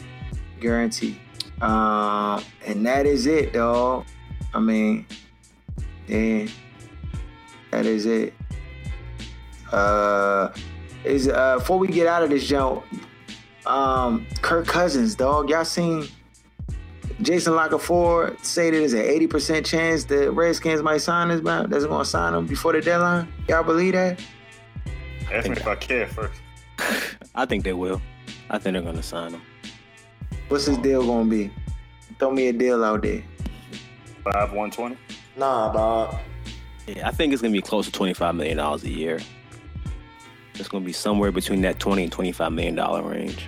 Guarantee. 0.60 1.20
Um, 1.60 2.42
and 2.66 2.84
that 2.86 3.06
is 3.06 3.26
it, 3.26 3.52
dog. 3.52 4.06
I 4.54 4.60
mean, 4.60 5.06
yeah, 6.06 6.46
that 7.70 7.86
is 7.86 8.06
it. 8.06 8.34
Uh, 9.72 10.52
is 11.04 11.28
uh 11.28 11.58
before 11.58 11.78
we 11.78 11.88
get 11.88 12.06
out 12.06 12.22
of 12.22 12.30
this 12.30 12.46
jump, 12.46 12.84
um, 13.66 14.26
Kirk 14.42 14.66
Cousins, 14.66 15.14
dog. 15.14 15.50
Y'all 15.50 15.64
seen 15.64 16.08
Jason 17.22 17.54
La 17.54 17.68
Canfora 17.68 18.42
say 18.44 18.70
that 18.70 18.76
there's 18.76 18.92
an 18.92 19.00
80% 19.00 19.64
chance 19.64 20.04
the 20.04 20.30
Redskins 20.30 20.82
might 20.82 20.98
sign 20.98 21.28
this 21.28 21.40
man? 21.42 21.70
That's 21.70 21.86
gonna 21.86 22.04
sign 22.04 22.34
him 22.34 22.46
before 22.46 22.72
the 22.72 22.80
deadline. 22.80 23.32
Y'all 23.48 23.62
believe 23.62 23.94
that? 23.94 24.20
Ask 25.32 25.48
me 25.48 25.56
if 25.56 25.66
I 25.66 25.74
care 25.74 26.06
first. 26.06 26.40
I 27.36 27.44
think 27.46 27.64
they 27.64 27.72
will. 27.72 28.00
I 28.50 28.58
think 28.58 28.74
they're 28.74 28.82
gonna 28.82 29.02
sign 29.02 29.32
him. 29.32 29.42
What's 30.48 30.66
his 30.66 30.78
deal 30.78 31.04
gonna 31.06 31.28
be? 31.28 31.50
Throw 32.18 32.30
me 32.30 32.48
a 32.48 32.52
deal 32.52 32.82
out 32.84 33.02
there. 33.02 33.22
Five 34.24 34.52
one 34.52 34.70
twenty. 34.70 34.96
Nah, 35.36 35.72
dog. 35.72 36.16
Yeah, 36.86 37.06
I 37.06 37.10
think 37.10 37.32
it's 37.32 37.42
gonna 37.42 37.52
be 37.52 37.60
close 37.60 37.86
to 37.86 37.92
twenty 37.92 38.14
five 38.14 38.34
million 38.34 38.56
dollars 38.56 38.84
a 38.84 38.90
year. 38.90 39.20
It's 40.54 40.68
gonna 40.68 40.84
be 40.84 40.92
somewhere 40.92 41.30
between 41.30 41.60
that 41.62 41.78
twenty 41.78 42.04
and 42.04 42.12
twenty 42.12 42.32
five 42.32 42.52
million 42.52 42.74
dollar 42.74 43.02
range. 43.02 43.46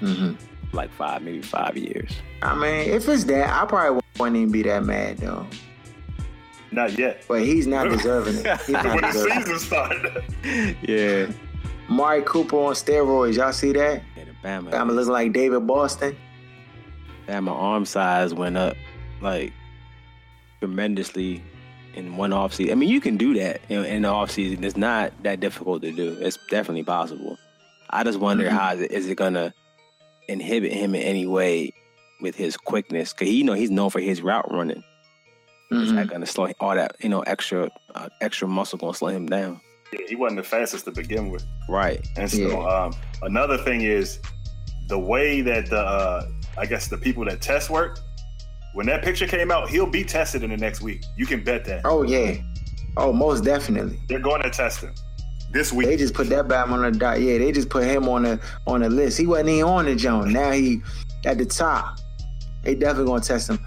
Mm-hmm. 0.00 0.34
Like 0.76 0.90
five, 0.92 1.22
maybe 1.22 1.42
five 1.42 1.76
years. 1.76 2.12
I 2.42 2.54
mean, 2.54 2.90
if 2.90 3.08
it's 3.08 3.24
that, 3.24 3.50
I 3.50 3.66
probably 3.66 4.00
wouldn't 4.20 4.36
even 4.36 4.52
be 4.52 4.62
that 4.62 4.84
mad 4.84 5.18
though. 5.18 5.46
Not 6.70 6.98
yet. 6.98 7.24
But 7.26 7.42
he's 7.42 7.66
not 7.66 7.88
deserving 7.90 8.36
it. 8.44 8.60
He's 8.60 8.68
when 8.68 8.84
not 8.84 9.00
the 9.00 9.06
deserving 9.12 9.38
it. 9.38 9.44
season 9.46 9.58
started. 9.58 10.76
Yeah. 10.88 11.32
Mari 11.88 12.22
Cooper 12.22 12.56
on 12.56 12.74
steroids. 12.74 13.36
Y'all 13.36 13.52
see 13.52 13.72
that? 13.72 14.02
Yeah, 14.16 14.24
the 14.24 14.30
Bama. 14.46 14.70
Bama 14.70 14.94
looking 14.94 15.12
like 15.12 15.32
David 15.32 15.66
Boston. 15.66 16.16
Bama 17.26 17.50
arm 17.52 17.84
size 17.84 18.32
went 18.34 18.56
up 18.56 18.76
like 19.20 19.52
tremendously 20.60 21.42
in 21.94 22.16
one 22.16 22.30
offseason. 22.30 22.72
I 22.72 22.74
mean, 22.74 22.88
you 22.88 23.00
can 23.00 23.16
do 23.16 23.34
that 23.34 23.60
in, 23.68 23.84
in 23.84 24.02
the 24.02 24.08
offseason. 24.08 24.62
It's 24.64 24.76
not 24.76 25.12
that 25.22 25.40
difficult 25.40 25.82
to 25.82 25.92
do. 25.92 26.16
It's 26.20 26.38
definitely 26.50 26.84
possible. 26.84 27.36
I 27.90 28.04
just 28.04 28.18
wonder 28.20 28.44
Mm-hmm. 28.44 28.56
how 28.56 28.74
is 28.74 28.80
it, 28.82 28.90
is 28.92 29.08
it 29.08 29.14
gonna 29.16 29.54
inhibit 30.28 30.72
him 30.72 30.94
in 30.94 31.02
any 31.02 31.26
way 31.26 31.72
with 32.20 32.34
his 32.34 32.56
quickness? 32.56 33.12
Because 33.12 33.30
you 33.30 33.44
know 33.44 33.54
he's 33.54 33.70
known 33.70 33.90
for 33.90 34.00
his 34.00 34.20
route 34.22 34.50
running. 34.52 34.82
Is 35.70 35.90
Mhm. 35.92 35.94
that 35.96 36.08
gonna 36.08 36.26
slow 36.26 36.50
all 36.60 36.74
that 36.74 36.96
you 37.00 37.08
know 37.08 37.20
extra 37.22 37.70
uh, 37.94 38.08
extra 38.20 38.46
muscle 38.48 38.78
gonna 38.78 38.94
slow 38.94 39.08
him 39.08 39.26
down? 39.26 39.60
Yeah, 39.92 40.00
he 40.08 40.16
wasn't 40.16 40.38
the 40.38 40.42
fastest 40.48 40.84
to 40.86 40.90
begin 40.92 41.30
with. 41.30 41.44
Right. 41.68 42.06
And 42.16 42.30
so, 42.30 42.38
Yeah. 42.38 42.58
um, 42.58 42.92
another 43.22 43.56
thing 43.58 43.82
is 43.82 44.18
the 44.88 44.98
way 44.98 45.40
that 45.42 45.66
the 45.70 45.80
uh, 45.80 46.26
I 46.56 46.66
guess 46.66 46.88
the 46.88 46.98
people 46.98 47.24
that 47.26 47.40
test 47.40 47.70
work. 47.70 47.98
When 48.74 48.86
that 48.86 49.02
picture 49.02 49.26
came 49.26 49.50
out, 49.50 49.70
he'll 49.70 49.86
be 49.86 50.04
tested 50.04 50.42
in 50.42 50.50
the 50.50 50.56
next 50.56 50.82
week. 50.82 51.02
You 51.16 51.26
can 51.26 51.42
bet 51.42 51.64
that. 51.64 51.82
Oh 51.84 52.02
yeah. 52.02 52.36
Oh, 52.96 53.12
most 53.12 53.44
definitely. 53.44 53.98
They're 54.08 54.18
going 54.18 54.42
to 54.42 54.50
test 54.50 54.80
him 54.82 54.94
this 55.52 55.72
week. 55.72 55.86
They 55.86 55.96
just 55.96 56.14
put 56.14 56.28
that 56.28 56.48
Bama 56.48 56.72
on 56.72 56.82
the 56.92 56.98
dot. 56.98 57.20
Yeah, 57.20 57.38
they 57.38 57.50
just 57.52 57.70
put 57.70 57.84
him 57.84 58.08
on 58.08 58.24
the 58.24 58.40
on 58.66 58.80
the 58.80 58.90
list. 58.90 59.16
He 59.18 59.26
wasn't 59.26 59.48
even 59.50 59.64
on 59.64 59.84
the 59.86 59.94
joint. 59.96 60.28
Now 60.30 60.50
he 60.52 60.82
at 61.24 61.38
the 61.38 61.46
top. 61.46 61.98
They 62.62 62.74
definitely 62.74 63.06
gonna 63.06 63.22
test 63.22 63.48
him. 63.50 63.58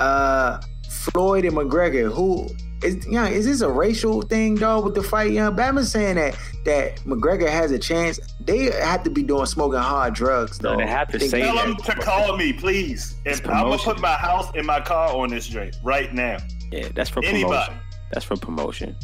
Uh, 0.00 0.60
Floyd 0.88 1.44
and 1.44 1.54
McGregor. 1.56 2.10
Who 2.12 2.48
is 2.82 3.06
yeah? 3.08 3.26
Is 3.28 3.44
this 3.46 3.60
a 3.60 3.70
racial 3.70 4.22
thing, 4.22 4.54
dog? 4.54 4.84
With 4.84 4.94
the 4.94 5.02
fight, 5.02 5.32
young 5.32 5.54
Bama's 5.56 5.90
saying 5.90 6.16
that 6.16 6.36
that 6.64 6.96
McGregor 7.00 7.48
has 7.48 7.70
a 7.72 7.78
chance. 7.78 8.20
They 8.40 8.70
have 8.80 9.02
to 9.04 9.10
be 9.10 9.22
doing 9.22 9.46
smoking 9.46 9.80
hard 9.80 10.14
drugs, 10.14 10.62
No, 10.62 10.70
though. 10.72 10.76
they 10.78 10.86
have 10.86 11.08
to 11.08 11.18
Think- 11.18 11.30
say 11.30 11.42
Tell 11.42 11.54
that. 11.56 11.66
him 11.66 11.76
to 11.76 11.94
call 11.96 12.36
me, 12.36 12.52
please. 12.52 13.16
It's 13.24 13.40
And 13.40 13.50
I'm 13.50 13.64
gonna 13.68 13.78
put 13.78 14.00
my 14.00 14.12
house 14.14 14.50
and 14.54 14.66
my 14.66 14.80
car 14.80 15.14
on 15.14 15.30
this 15.30 15.46
joint 15.46 15.76
right 15.82 16.12
now. 16.14 16.38
Yeah, 16.72 16.88
that's 16.94 17.10
for 17.10 17.24
Anybody. 17.24 17.44
promotion. 17.44 17.74
That's 18.12 18.24
for 18.24 18.36
promotion. 18.36 18.96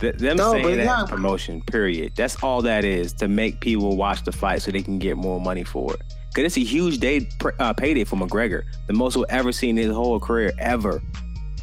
Th- 0.00 0.14
them 0.14 0.36
No, 0.36 0.52
saying 0.52 0.62
but 0.64 0.76
that 0.76 0.84
yeah. 0.84 1.04
promotion. 1.08 1.60
Period. 1.62 2.12
That's 2.14 2.36
all 2.42 2.62
that 2.62 2.84
is 2.84 3.12
to 3.14 3.26
make 3.26 3.58
people 3.60 3.96
watch 3.96 4.22
the 4.24 4.30
fight 4.32 4.62
so 4.62 4.70
they 4.70 4.82
can 4.82 4.98
get 4.98 5.16
more 5.16 5.40
money 5.40 5.64
for 5.64 5.94
it. 5.94 6.02
Cause 6.34 6.44
it's 6.44 6.56
a 6.56 6.60
huge 6.60 6.98
day 6.98 7.28
pr- 7.40 7.50
uh, 7.58 7.72
payday 7.72 8.04
for 8.04 8.14
McGregor, 8.16 8.62
the 8.86 8.92
most 8.92 9.16
we'll 9.16 9.26
ever 9.28 9.50
see 9.50 9.70
in 9.70 9.76
his 9.76 9.90
whole 9.90 10.20
career 10.20 10.52
ever, 10.60 11.02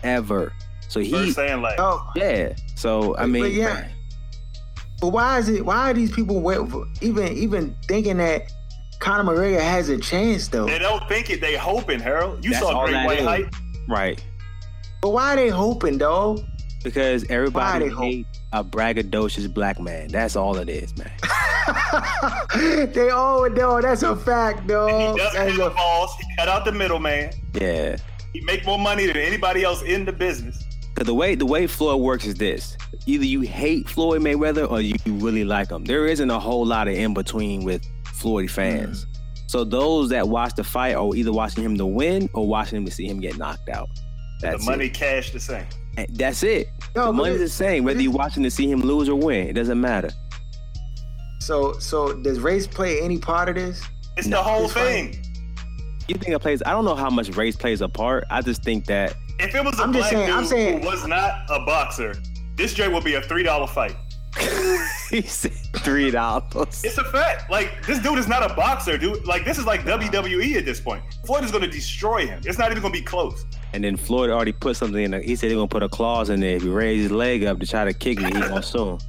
ever. 0.04 0.52
So 0.88 1.00
he, 1.00 1.12
First 1.12 1.36
saying 1.36 1.62
like, 1.62 1.76
Oh, 1.80 2.08
yeah. 2.16 2.54
So 2.76 3.16
I 3.16 3.22
But- 3.22 3.30
mean, 3.30 3.44
but 3.44 3.52
yeah. 3.54 3.88
but 5.02 5.10
why 5.10 5.40
is 5.40 5.50
it? 5.50 5.66
Why 5.66 5.92
are 5.92 5.94
these 5.94 6.12
people 6.12 6.86
even 7.02 7.28
even 7.36 7.76
thinking 7.88 8.18
that 8.18 8.52
Conor 9.00 9.24
McGregor 9.32 9.60
has 9.62 9.90
a 9.90 9.98
chance 9.98 10.48
though? 10.48 10.66
they 10.66 10.80
don't 10.80 11.06
think 11.10 11.30
it. 11.30 11.42
They 11.42 11.56
hoping, 11.56 12.00
Harold. 12.00 12.44
You 12.46 12.52
That's 12.52 12.64
saw 12.64 12.86
Great 12.86 13.06
White 13.06 13.20
is. 13.20 13.26
Hype. 13.26 13.56
right? 13.90 14.24
But 15.02 15.10
why 15.10 15.34
are 15.34 15.36
they 15.36 15.50
hoping, 15.50 15.98
though? 16.00 16.40
Because 16.84 17.26
everybody 17.30 17.90
they 17.90 17.96
hate 17.96 18.26
a 18.54 18.64
braggadocious 18.64 19.52
black 19.54 19.80
man. 19.80 20.08
That's 20.08 20.36
all 20.36 20.56
it 20.58 20.70
is, 20.70 20.96
man. 20.98 21.12
they 22.94 23.10
all 23.10 23.50
know 23.50 23.82
that's 23.82 24.04
a 24.04 24.16
fact, 24.16 24.68
though. 24.68 24.88
He 24.88 24.94
dog. 24.94 25.18
does 25.18 25.34
That's 25.34 25.48
have 25.50 25.58
the 25.58 25.66
a- 25.68 25.76
balls. 25.76 26.16
He 26.20 26.36
cut 26.38 26.48
out 26.48 26.66
the 26.66 26.72
middleman. 26.72 27.32
Yeah. 27.54 27.98
He 28.34 28.42
make 28.42 28.66
more 28.66 28.80
money 28.80 29.06
than 29.08 29.18
anybody 29.18 29.64
else 29.64 29.82
in 29.84 30.06
the 30.06 30.12
business. 30.12 30.64
Cause 30.96 31.06
the 31.08 31.14
way 31.14 31.36
the 31.36 31.46
way 31.46 31.68
Floyd 31.68 32.02
works 32.02 32.26
is 32.26 32.36
this: 32.36 32.78
either 33.06 33.26
you 33.26 33.42
hate 33.42 33.90
Floyd 33.90 34.22
Mayweather 34.22 34.70
or 34.70 34.80
you 34.82 34.96
really 35.08 35.44
like 35.44 35.70
him. 35.70 35.84
There 35.84 36.06
isn't 36.08 36.30
a 36.30 36.40
whole 36.40 36.66
lot 36.66 36.88
of 36.88 36.94
in 36.96 37.14
between 37.14 37.64
with 37.66 37.84
Floyd 38.06 38.50
fans. 38.50 39.06
Mm. 39.06 39.10
So 39.48 39.64
those 39.64 40.10
that 40.10 40.28
watch 40.30 40.56
the 40.56 40.64
fight 40.64 40.96
are 40.96 41.14
either 41.16 41.34
watching 41.34 41.64
him 41.64 41.78
to 41.78 41.86
win 41.86 42.30
or 42.34 42.48
watching 42.48 42.78
him 42.78 42.86
to 42.86 42.92
see 42.92 43.08
him 43.08 43.20
get 43.20 43.38
knocked 43.38 43.68
out. 43.70 43.90
That's 44.42 44.64
the 44.66 44.72
money 44.72 44.86
It. 44.86 44.94
cash 44.94 45.32
the 45.32 45.40
same. 45.40 45.66
And 45.98 46.08
That's 46.18 46.44
it. 46.44 46.70
No, 46.96 47.08
the 47.08 47.14
money's 47.14 47.36
it- 47.36 47.44
the 47.44 47.50
same 47.50 47.84
whether 47.84 48.02
you're 48.02 48.12
watching 48.12 48.44
to 48.44 48.52
see 48.52 48.70
him 48.70 48.82
lose 48.82 49.08
or 49.10 49.16
win. 49.16 49.48
It 49.48 49.54
doesn't 49.54 49.80
matter. 49.80 50.10
so 51.40 51.78
so 51.80 52.14
does 52.14 52.40
race 52.40 52.68
play 52.68 53.02
any 53.02 53.18
part 53.18 53.50
of 53.50 53.56
this? 53.56 53.82
It's 54.18 54.28
No, 54.28 54.38
the 54.38 54.44
whole 54.44 54.64
it's 54.66 54.74
fine. 54.74 55.12
thing. 55.12 55.26
You 56.08 56.16
think 56.16 56.36
it 56.36 56.40
plays? 56.40 56.62
I 56.66 56.72
don't 56.72 56.86
know 56.86 56.96
how 56.96 57.10
much 57.10 57.30
race 57.36 57.56
plays 57.56 57.82
a 57.82 57.90
part. 57.90 58.24
I 58.30 58.42
just 58.42 58.64
think 58.64 58.86
that 58.86 59.16
If 59.40 59.54
it 59.56 59.64
was 59.64 59.80
a 59.80 59.84
I'm 59.84 59.92
black 59.92 60.12
saying- 60.12 60.28
dude 60.40 60.48
saying- 60.48 60.82
who 60.82 60.88
was 60.88 61.06
not 61.08 61.46
a 61.50 61.60
boxer, 61.66 62.16
this 62.56 62.74
joint 62.74 62.94
would 62.94 63.04
be 63.04 63.16
a 63.16 63.22
three 63.22 63.44
dollar 63.44 63.68
fight. 63.68 63.96
he 65.10 65.22
said 65.22 65.54
three 65.78 66.12
dollars. 66.12 66.84
It's 66.84 66.98
a 66.98 67.04
fact. 67.06 67.50
Like 67.50 67.86
this 67.86 68.00
dude 68.00 68.18
is 68.20 68.28
not 68.28 68.50
a 68.50 68.54
boxer, 68.54 68.98
dude. 68.98 69.26
Like 69.26 69.46
this 69.46 69.58
is 69.58 69.66
like 69.66 69.82
WWE 69.86 70.56
at 70.58 70.66
this 70.66 70.80
point. 70.82 71.04
Floyd 71.26 71.44
is 71.46 71.52
gonna 71.52 71.68
destroy 71.68 72.26
him. 72.28 72.42
It's 72.46 72.58
not 72.58 72.72
even 72.72 72.82
gonna 72.82 72.92
be 72.94 73.02
close. 73.02 73.46
And 73.74 73.84
then 73.84 73.96
Floyd 73.98 74.30
already 74.30 74.52
put 74.52 74.76
something 74.78 75.02
in. 75.04 75.12
The, 75.12 75.22
he 75.22 75.36
said 75.36 75.48
he's 75.52 75.56
gonna 75.56 75.68
put 75.68 75.84
a 75.84 75.90
clause 75.90 76.30
in 76.30 76.40
there. 76.42 76.56
If 76.58 76.64
you 76.64 76.74
raise 76.74 77.04
his 77.04 77.12
leg 77.12 77.46
up 77.46 77.60
to 77.60 77.66
try 77.68 77.86
to 77.86 77.94
kick 77.94 78.20
me, 78.20 78.26
he 78.26 78.32
gonna 78.32 78.62
sue 78.64 78.90
him. 78.92 79.00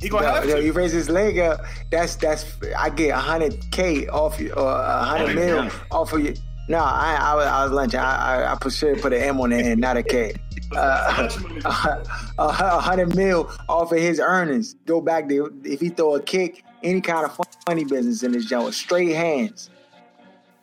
He 0.00 0.08
gonna 0.08 0.26
Yo, 0.26 0.32
have 0.34 0.44
yo, 0.48 0.56
to. 0.56 0.64
you 0.64 0.72
raise 0.72 0.92
his 0.92 1.10
leg 1.10 1.38
up. 1.38 1.60
That's 1.90 2.14
that's 2.16 2.46
I 2.78 2.90
get 2.90 3.12
hundred 3.14 3.54
k 3.72 4.06
off 4.08 4.38
you 4.40 4.52
or 4.52 4.70
a 4.70 5.02
hundred 5.04 5.30
Oh, 5.30 5.34
mil 5.40 5.64
yeah. 5.64 5.70
off 5.90 6.12
of 6.12 6.24
you. 6.24 6.34
No, 6.70 6.78
I 6.78 7.16
I 7.20 7.34
was, 7.34 7.46
I 7.46 7.64
was 7.64 7.72
lunching. 7.72 7.98
I 7.98 8.44
I, 8.44 8.52
I 8.52 8.54
put 8.54 8.72
sure 8.72 8.94
put 8.96 9.12
an 9.12 9.20
M 9.20 9.40
on 9.40 9.50
the 9.50 9.56
end, 9.56 9.80
not 9.80 9.96
a 9.96 10.02
K. 10.02 10.34
Uh, 10.72 11.28
a 12.38 12.52
hundred 12.52 13.16
mil 13.16 13.50
off 13.68 13.90
of 13.90 13.98
his 13.98 14.20
earnings. 14.20 14.74
Go 14.86 15.00
back 15.00 15.28
to 15.28 15.52
if 15.64 15.80
he 15.80 15.88
throw 15.88 16.14
a 16.14 16.22
kick, 16.22 16.62
any 16.84 17.00
kind 17.00 17.26
of 17.26 17.36
funny 17.66 17.84
business 17.84 18.22
in 18.22 18.30
this 18.30 18.44
joint, 18.44 18.72
straight 18.72 19.16
hands. 19.16 19.68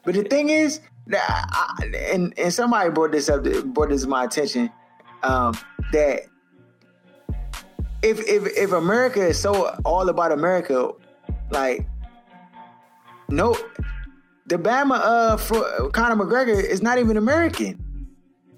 But 0.05 0.15
the 0.15 0.23
thing 0.23 0.47
is, 0.47 0.79
that 1.07 1.25
I, 1.27 1.91
and 2.13 2.33
and 2.39 2.53
somebody 2.53 2.89
brought 2.89 3.11
this 3.11 3.27
up, 3.27 3.43
brought 3.73 3.89
this 3.89 4.03
to 4.03 4.07
my 4.07 4.23
attention, 4.23 4.69
um, 5.23 5.57
that 5.91 6.21
if 8.01 8.19
if 8.21 8.47
if 8.57 8.71
America 8.71 9.27
is 9.27 9.37
so 9.37 9.77
all 9.83 10.07
about 10.07 10.31
America, 10.31 10.89
like 11.51 11.85
no, 13.27 13.57
the 14.47 14.57
Bama 14.57 14.99
uh 15.03 15.37
for 15.37 15.89
Conor 15.91 16.15
McGregor 16.15 16.61
is 16.63 16.81
not 16.81 16.97
even 16.97 17.17
American. 17.17 17.83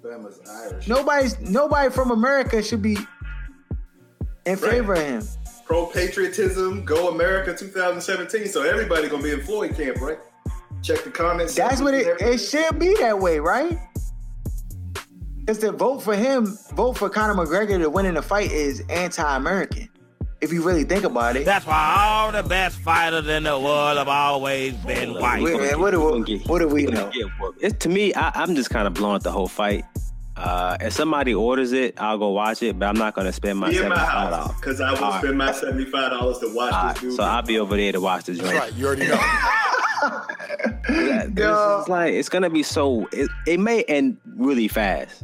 Bama's 0.02 0.40
Irish. 0.50 0.88
Nobody's 0.88 1.40
nobody 1.42 1.90
from 1.90 2.12
America 2.12 2.62
should 2.64 2.82
be 2.82 2.98
in 4.46 4.56
favor 4.58 4.94
of 4.94 5.00
him. 5.00 5.24
Pro 5.66 5.86
patriotism, 5.88 6.84
go 6.84 7.10
America 7.10 7.56
2017. 7.56 8.48
So 8.48 8.64
everybody 8.64 9.08
gonna 9.08 9.22
be 9.24 9.32
in 9.32 9.42
Floyd 9.42 9.76
camp, 9.76 10.00
right? 10.02 10.20
Check 10.82 11.04
the 11.04 11.12
comments. 11.12 11.56
That's 11.56 11.82
what 11.82 11.94
it 11.94 12.08
Everything. 12.08 12.34
it 12.34 12.38
should 12.38 12.80
be 12.80 12.96
that 13.00 13.20
way, 13.20 13.40
right? 13.40 13.78
Because 15.40 15.60
to 15.60 15.72
vote 15.72 16.00
for 16.02 16.16
him, 16.16 16.58
vote 16.74 16.98
for 16.98 17.10
Conor 17.10 17.34
McGregor 17.34 17.78
to 17.80 17.90
win 17.90 18.06
in 18.06 18.14
the 18.14 18.22
fight 18.22 18.52
is 18.52 18.82
anti-American. 18.90 19.90
If 20.42 20.54
you 20.54 20.64
really 20.64 20.86
think 20.86 21.04
about 21.04 21.36
it. 21.36 21.44
That's 21.46 21.66
why 21.66 21.96
all 22.00 22.32
the 22.32 22.48
best 22.48 22.78
fighters 22.80 23.28
in 23.28 23.44
the 23.44 23.60
world 23.60 23.98
have 23.98 24.08
always 24.08 24.74
been 24.74 25.14
white. 25.14 25.44
Wait, 25.44 25.60
man, 25.60 25.80
what 25.82 25.92
do 25.92 25.98
Gonna 26.00 26.24
we, 26.26 26.38
what 26.46 26.60
do 26.60 26.68
we 26.70 26.86
gonna 26.86 27.12
know? 27.14 27.54
It's 27.60 27.78
to 27.80 27.90
me, 27.90 28.14
I, 28.14 28.32
I'm 28.36 28.56
just 28.56 28.70
kind 28.70 28.88
of 28.88 28.94
blowing 28.94 29.16
up 29.18 29.24
the 29.24 29.32
whole 29.32 29.48
fight. 29.50 29.84
Uh, 30.38 30.78
if 30.80 30.94
somebody 30.94 31.36
orders 31.36 31.74
it, 31.74 31.96
I'll 32.00 32.18
go 32.18 32.30
watch 32.30 32.64
it, 32.64 32.80
but 32.80 32.86
I'm 32.86 32.96
not 32.96 33.14
gonna 33.16 33.34
spend 33.34 33.60
my 33.60 33.70
Be 33.70 33.76
my 33.76 33.82
seventy-five 33.98 34.30
dollars 34.32 34.56
because 34.56 34.80
I 34.80 34.92
will 34.94 35.04
All 35.04 35.12
right. 35.12 35.22
spend 35.22 35.38
my 35.38 35.52
seventy-five 35.52 36.12
dollars 36.12 36.38
to 36.40 36.56
watch 36.56 36.94
this 36.94 37.02
dude. 37.02 37.14
So 37.18 37.24
I'll 37.24 37.42
be 37.42 37.60
over 37.60 37.76
there 37.76 37.92
to 37.92 38.00
watch 38.00 38.24
this 38.24 38.38
joint. 38.40 38.56
Right, 38.58 38.74
you 38.76 38.88
already 38.88 39.08
know. 39.08 39.20
That- 40.88 41.36
this 41.36 41.82
is 41.84 41.90
like 41.90 42.14
it's 42.14 42.30
gonna 42.30 42.50
be 42.50 42.64
so. 42.64 43.08
It, 43.12 43.30
it 43.46 43.60
may 43.60 43.84
end 43.84 44.18
really 44.38 44.68
fast. 44.70 45.24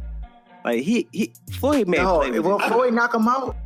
Like 0.64 0.82
he 0.82 1.08
he 1.12 1.32
Floyd 1.52 1.88
may 1.88 1.96
No, 1.98 2.18
play 2.18 2.30
with 2.32 2.44
will 2.44 2.58
it. 2.60 2.68
Floyd 2.68 2.92
knock 2.92 3.14
him 3.14 3.26
out? 3.28 3.56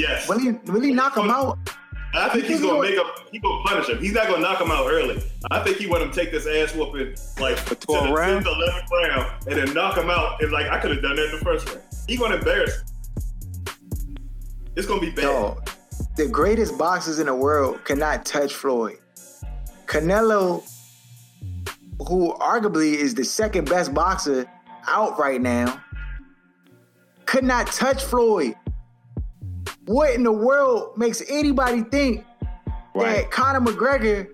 Yes, 0.00 0.28
Will 0.28 0.38
he, 0.38 0.52
will 0.70 0.80
he 0.80 0.92
knock 0.92 1.16
him 1.16 1.30
out? 1.30 1.58
I 2.12 2.28
think 2.30 2.46
he's 2.46 2.60
gonna 2.60 2.80
make 2.80 2.96
him. 2.96 3.04
He 3.30 3.38
gonna 3.38 3.62
punish 3.64 3.88
him. 3.88 3.98
He's 3.98 4.12
not 4.12 4.26
gonna 4.26 4.42
knock 4.42 4.60
him 4.60 4.70
out 4.70 4.90
early. 4.90 5.22
I 5.50 5.62
think 5.62 5.76
he 5.76 5.86
want 5.86 6.02
him 6.02 6.10
to 6.10 6.20
take 6.20 6.32
this 6.32 6.46
ass 6.46 6.74
whooping 6.74 7.14
like 7.38 7.56
to 7.64 7.70
the 7.70 7.76
12 7.76 8.10
round? 8.10 8.44
10th, 8.44 8.56
11th 8.56 8.90
round, 8.90 9.46
and 9.46 9.56
then 9.56 9.74
knock 9.74 9.96
him 9.96 10.10
out. 10.10 10.42
And 10.42 10.50
like 10.50 10.66
I 10.66 10.80
could 10.80 10.90
have 10.90 11.02
done 11.02 11.14
that 11.16 11.26
in 11.26 11.38
the 11.38 11.44
first 11.44 11.68
round. 11.68 11.82
He 12.08 12.16
gonna 12.16 12.36
embarrass. 12.36 12.80
Him. 12.80 14.16
It's 14.74 14.88
gonna 14.88 15.00
be 15.00 15.10
bad. 15.10 15.24
Yo, 15.24 15.62
the 16.16 16.26
greatest 16.26 16.76
boxers 16.76 17.20
in 17.20 17.26
the 17.26 17.34
world 17.34 17.84
cannot 17.84 18.24
touch 18.26 18.54
Floyd. 18.54 18.98
Canelo, 19.86 20.68
who 22.08 22.32
arguably 22.34 22.94
is 22.94 23.14
the 23.14 23.24
second 23.24 23.68
best 23.68 23.94
boxer 23.94 24.46
out 24.88 25.16
right 25.18 25.40
now, 25.40 25.80
could 27.26 27.44
not 27.44 27.68
touch 27.68 28.02
Floyd. 28.02 28.56
What 29.90 30.14
in 30.14 30.22
the 30.22 30.30
world 30.30 30.96
makes 30.96 31.20
anybody 31.28 31.82
think 31.82 32.24
Right. 32.94 33.22
that 33.22 33.30
Conor 33.32 33.60
McGregor 33.60 34.28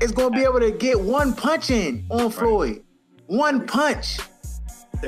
is 0.00 0.10
going 0.10 0.32
to 0.32 0.36
be 0.36 0.42
able 0.42 0.58
to 0.58 0.72
get 0.72 1.00
one 1.00 1.32
punch 1.32 1.70
in 1.70 2.04
on 2.10 2.28
Floyd? 2.32 2.82
One 3.28 3.68
punch. 3.68 4.18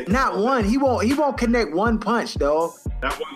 Not 0.07 0.39
one. 0.39 0.63
He 0.63 0.79
won't. 0.79 1.05
He 1.05 1.15
won't 1.15 1.37
connect 1.37 1.73
one 1.73 1.99
punch, 1.99 2.35
dog. 2.35 2.75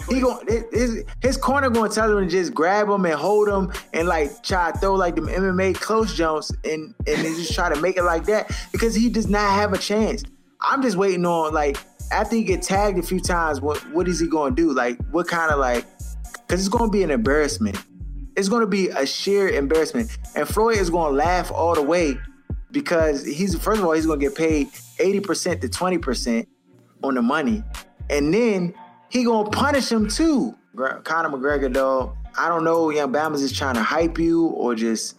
he 0.09 0.21
going 0.21 0.47
his 0.71 1.03
his 1.21 1.37
corner 1.37 1.69
going 1.69 1.91
to 1.91 1.95
tell 1.95 2.17
him 2.17 2.25
to 2.25 2.31
just 2.31 2.55
grab 2.55 2.89
him 2.89 3.05
and 3.05 3.15
hold 3.15 3.49
him 3.49 3.73
and 3.93 4.07
like 4.07 4.41
try 4.45 4.71
to 4.71 4.79
throw 4.79 4.95
like 4.95 5.17
them 5.17 5.27
MMA 5.27 5.75
close 5.75 6.15
jumps 6.15 6.53
and 6.65 6.95
and 7.09 7.37
just 7.37 7.55
try 7.55 7.73
to 7.73 7.81
make 7.81 7.97
it 7.97 8.05
like 8.05 8.25
that 8.27 8.53
because 8.71 8.95
he 8.95 9.09
does 9.09 9.27
not 9.27 9.51
have 9.51 9.73
a 9.73 9.79
chance. 9.79 10.23
I'm 10.61 10.81
just 10.81 10.97
waiting 10.97 11.27
on 11.27 11.53
like 11.53 11.77
after 12.11 12.37
he 12.37 12.43
get 12.45 12.63
tagged 12.63 12.99
a 12.99 13.03
few 13.03 13.21
times, 13.21 13.61
what 13.61 13.79
what 13.93 14.09
is 14.09 14.19
he 14.21 14.27
going 14.29 14.55
to 14.55 14.63
do? 14.63 14.73
Like 14.73 14.99
what 15.11 15.27
kind 15.29 15.51
of 15.53 15.59
like 15.59 15.85
because 16.47 16.61
it's 16.61 16.69
going 16.69 16.91
to 16.91 16.93
be 16.93 17.03
an 17.03 17.11
embarrassment. 17.11 17.77
It's 18.37 18.49
going 18.49 18.61
to 18.61 18.67
be 18.69 18.89
a 18.89 19.05
sheer 19.05 19.49
embarrassment, 19.49 20.17
and 20.37 20.47
Floyd 20.49 20.79
is 20.79 20.91
going 20.91 21.11
to 21.13 21.17
laugh 21.17 21.51
all 21.51 21.75
the 21.75 21.83
way 21.83 22.17
because 22.71 23.25
he's 23.25 23.57
first 23.59 23.81
of 23.81 23.85
all 23.87 23.93
he's 23.93 24.07
going 24.07 24.21
to 24.21 24.27
get 24.27 24.37
paid 24.37 24.69
eighty 25.01 25.21
percent 25.21 25.61
to 25.63 25.69
twenty 25.69 25.99
percent 25.99 26.49
on 27.03 27.15
the 27.17 27.23
money, 27.23 27.63
and 28.11 28.33
then 28.33 28.75
he 29.09 29.25
gonna 29.25 29.51
punish 29.51 29.91
him 29.91 30.09
too. 30.09 30.55
Conor 31.03 31.31
McGregor, 31.31 31.73
though, 31.73 32.17
I 32.39 32.49
don't 32.49 32.63
know. 32.63 32.91
Young 32.91 33.13
Bama's 33.13 33.41
just 33.41 33.57
trying 33.57 33.75
to 33.75 33.83
hype 33.83 34.19
you 34.19 34.47
or 34.49 34.75
just. 34.77 35.17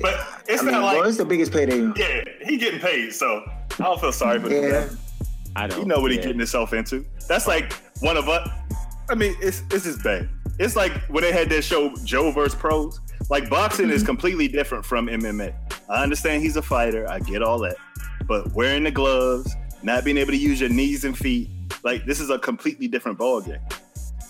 But 0.00 0.14
it's 0.48 0.62
I 0.62 0.64
not 0.64 0.72
mean, 0.72 0.82
like 0.82 0.98
well, 0.98 1.08
it's 1.08 1.18
the 1.18 1.24
biggest 1.24 1.52
payday. 1.52 1.88
yeah, 1.94 2.24
he 2.44 2.56
getting 2.56 2.80
paid, 2.80 3.12
so 3.12 3.44
I 3.78 3.84
don't 3.84 4.00
feel 4.00 4.10
sorry 4.10 4.40
for 4.40 4.48
Yeah. 4.50 4.86
him. 4.88 4.98
I 5.56 5.66
don't. 5.66 5.80
You 5.80 5.84
know 5.86 6.00
what 6.00 6.10
he 6.10 6.16
getting 6.16 6.38
himself 6.38 6.72
into. 6.72 7.04
That's 7.28 7.46
like 7.46 7.72
one 8.00 8.16
of 8.16 8.28
us. 8.28 8.48
I 9.08 9.14
mean, 9.14 9.36
it's 9.40 9.62
it's 9.70 9.84
just 9.84 10.02
bad. 10.02 10.28
It's 10.58 10.76
like 10.76 10.92
when 11.08 11.22
they 11.22 11.32
had 11.32 11.48
that 11.50 11.62
show 11.62 11.94
Joe 12.04 12.30
versus 12.30 12.54
Pros. 12.58 13.00
Like 13.30 13.48
boxing 13.48 13.88
is 13.90 14.02
mm-hmm. 14.02 14.06
completely 14.06 14.48
different 14.48 14.84
from 14.84 15.06
MMA. 15.06 15.54
I 15.88 16.02
understand 16.02 16.42
he's 16.42 16.56
a 16.56 16.62
fighter. 16.62 17.08
I 17.08 17.20
get 17.20 17.42
all 17.42 17.58
that, 17.60 17.76
but 18.26 18.52
wearing 18.52 18.84
the 18.84 18.90
gloves, 18.90 19.54
not 19.82 20.04
being 20.04 20.18
able 20.18 20.32
to 20.32 20.36
use 20.36 20.60
your 20.60 20.68
knees 20.70 21.04
and 21.04 21.16
feet, 21.16 21.48
like 21.84 22.04
this 22.04 22.20
is 22.20 22.30
a 22.30 22.38
completely 22.38 22.86
different 22.88 23.18
ballgame. 23.18 23.60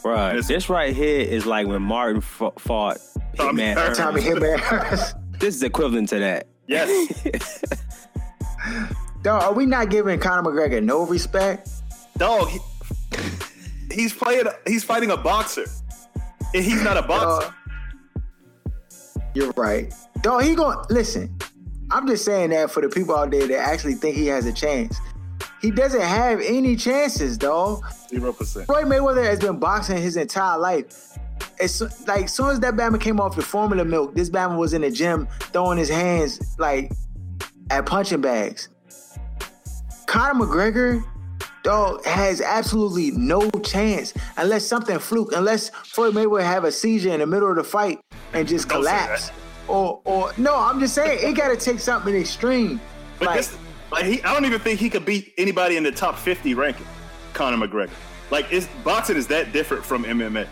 Right. 0.05 0.35
This- 0.35 0.49
This 0.49 0.68
right 0.68 0.95
here 0.95 1.20
is 1.20 1.47
like 1.47 1.66
when 1.66 1.83
Martin 1.83 2.18
f- 2.18 2.53
fought 2.59 2.99
Tommy 3.37 3.62
Hitman 3.62 3.77
Hearns. 3.77 3.89
Hearns. 3.89 3.97
Tommy 3.97 4.20
Hitman. 4.20 5.39
This 5.41 5.57
is 5.57 5.62
equivalent 5.62 6.09
to 6.11 6.18
that. 6.20 6.47
Yes, 6.66 7.27
Dog, 9.25 9.43
are 9.43 9.53
we 9.55 9.64
not 9.64 9.89
giving 9.89 10.18
Conor 10.20 10.43
McGregor 10.43 10.83
no 10.85 11.07
respect? 11.07 11.70
dog. 12.18 12.49
He, 12.49 12.59
he's 13.91 14.12
playing. 14.12 14.45
He's 14.66 14.85
fighting 14.85 15.11
a 15.11 15.16
boxer, 15.16 15.64
and 16.55 16.62
he's 16.62 16.83
not 16.83 16.97
a 16.99 17.03
boxer. 17.03 17.53
Dog, 17.53 18.25
you're 19.35 19.53
right. 19.57 19.93
Dog, 20.20 20.43
he 20.45 20.55
going 20.55 20.79
listen. 20.91 21.35
I'm 21.91 22.07
just 22.07 22.25
saying 22.25 22.51
that 22.51 22.70
for 22.70 22.83
the 22.83 22.89
people 22.89 23.16
out 23.16 23.31
there 23.31 23.47
that 23.47 23.59
actually 23.59 23.95
think 23.95 24.14
he 24.14 24.27
has 24.27 24.47
a 24.47 24.53
chance. 24.53 24.97
He 25.61 25.70
doesn't 25.70 26.01
have 26.03 26.41
any 26.43 26.77
chances, 26.77 27.39
dog. 27.39 27.83
Zero 28.11 28.33
percent. 28.35 28.66
Floyd 28.66 28.85
Mayweather 28.85 29.25
has 29.25 29.39
been 29.41 29.59
boxing 29.59 29.97
his 29.97 30.16
entire 30.16 30.59
life. 30.59 31.18
As 31.61 31.75
so- 31.75 31.89
like 32.07 32.29
soon 32.29 32.51
as 32.51 32.61
that 32.61 32.75
Bama 32.75 33.01
came 33.01 33.20
off 33.20 33.37
the 33.37 33.43
formula 33.43 33.85
milk, 33.87 34.14
this 34.14 34.29
Bama 34.29 34.59
was 34.59 34.75
in 34.75 34.83
the 34.83 34.91
gym 34.91 35.27
throwing 35.53 35.79
his 35.79 35.89
hands 35.89 36.57
like 36.59 36.93
at 37.70 37.87
punching 37.87 38.20
bags. 38.20 38.68
Conor 40.07 40.47
McGregor, 40.47 41.05
dog, 41.63 42.05
has 42.05 42.41
absolutely 42.41 43.11
no 43.13 43.51
chance 43.63 44.15
unless 44.37 44.67
something 44.67 44.99
fluke, 44.99 45.33
unless 45.35 45.71
Floyd 45.71 46.15
Mayweather 46.15 46.45
have 46.45 46.65
a 46.65 46.73
seizure 46.73 47.13
in 47.13 47.21
the 47.21 47.27
middle 47.27 47.51
of 47.51 47.57
the 47.57 47.65
fight 47.65 48.01
and 48.33 48.47
just 48.47 48.69
Don't 48.69 48.81
collapse. 48.81 49.31
Or 49.67 50.01
or 50.05 50.33
no, 50.37 50.57
I'm 50.57 50.79
just 50.79 50.95
saying 50.95 51.21
it 51.23 51.37
gotta 51.37 51.57
take 51.57 51.81
something 51.81 52.15
extreme. 52.15 52.81
But 53.19 53.27
like, 53.27 53.37
this, 53.39 53.57
like 53.91 54.05
he, 54.05 54.23
I 54.23 54.33
don't 54.35 54.45
even 54.45 54.61
think 54.61 54.79
he 54.79 54.91
could 54.91 55.05
beat 55.07 55.33
anybody 55.39 55.77
in 55.77 55.83
the 55.83 55.93
top 55.93 56.19
50 56.19 56.55
ranking. 56.55 56.87
Conor 57.33 57.67
McGregor. 57.67 57.91
Like, 58.31 58.47
it's 58.51 58.67
boxing 58.83 59.17
is 59.17 59.27
that 59.29 59.53
different 59.53 59.85
from 59.85 60.05
MMA. 60.05 60.47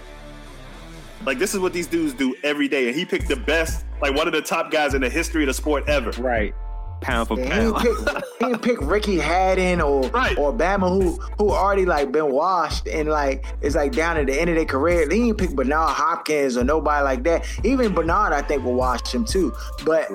Like, 1.25 1.39
this 1.39 1.55
is 1.55 1.61
what 1.61 1.73
these 1.73 1.87
dudes 1.87 2.13
do 2.13 2.35
every 2.43 2.69
day, 2.69 2.89
and 2.89 2.97
he 2.97 3.05
picked 3.05 3.29
the 3.29 3.37
best, 3.37 3.85
like 4.01 4.15
one 4.15 4.27
of 4.27 4.33
the 4.33 4.43
top 4.43 4.71
guys 4.71 4.95
in 4.95 5.01
the 5.01 5.09
history 5.09 5.45
of 5.45 5.47
the 5.47 5.55
sport 5.55 5.89
ever. 5.89 6.11
Right. 6.21 6.55
Pound 7.03 7.29
for 7.29 7.39
Yeah, 7.39 7.45
he 7.45 7.51
didn't 7.61 7.77
pick, 7.79 8.25
he 8.39 8.47
didn't 8.47 8.63
pick 8.63 8.81
Ricky 8.81 9.19
Hatton 9.19 9.81
or 9.81 10.09
Right. 10.11 10.37
or 10.39 10.53
Bama 10.53 10.89
who 10.89 11.19
who 11.39 11.51
already 11.51 11.85
like 11.85 12.13
been 12.13 12.33
washed 12.33 12.87
and 12.89 13.09
like 13.09 13.45
it's 13.61 13.75
like 13.75 13.93
down 13.93 14.17
at 14.17 14.27
the 14.27 14.41
end 14.41 14.49
of 14.51 14.57
their 14.57 14.65
career. 14.65 15.09
He 15.11 15.19
didn't 15.27 15.39
pick 15.39 15.51
Bernard 15.55 15.91
Hopkins 15.91 16.57
or 16.57 16.65
nobody 16.65 17.05
like 17.05 17.23
that. 17.25 17.45
Even 17.65 17.93
Bernard, 17.93 18.33
I 18.33 18.43
think, 18.43 18.65
will 18.65 18.75
wash 18.75 19.13
him 19.13 19.25
too. 19.25 19.53
But 19.85 20.09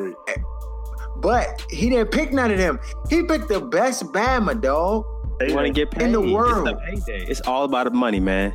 but 1.18 1.66
he 1.70 1.90
didn't 1.90 2.12
pick 2.12 2.32
none 2.32 2.52
of 2.52 2.58
them. 2.58 2.80
He 3.10 3.24
picked 3.24 3.48
the 3.48 3.60
best 3.62 4.04
Bama 4.06 4.60
dog. 4.60 5.06
You 5.46 5.54
want 5.54 5.68
to 5.68 5.74
get 5.74 5.92
paid 5.92 6.04
In 6.04 6.12
the 6.14 6.22
world. 6.22 6.68
It's 6.68 7.04
the 7.04 7.12
payday. 7.12 7.26
It's 7.30 7.42
all 7.42 7.64
about 7.64 7.84
the 7.86 7.92
money, 7.92 8.20
man. 8.20 8.54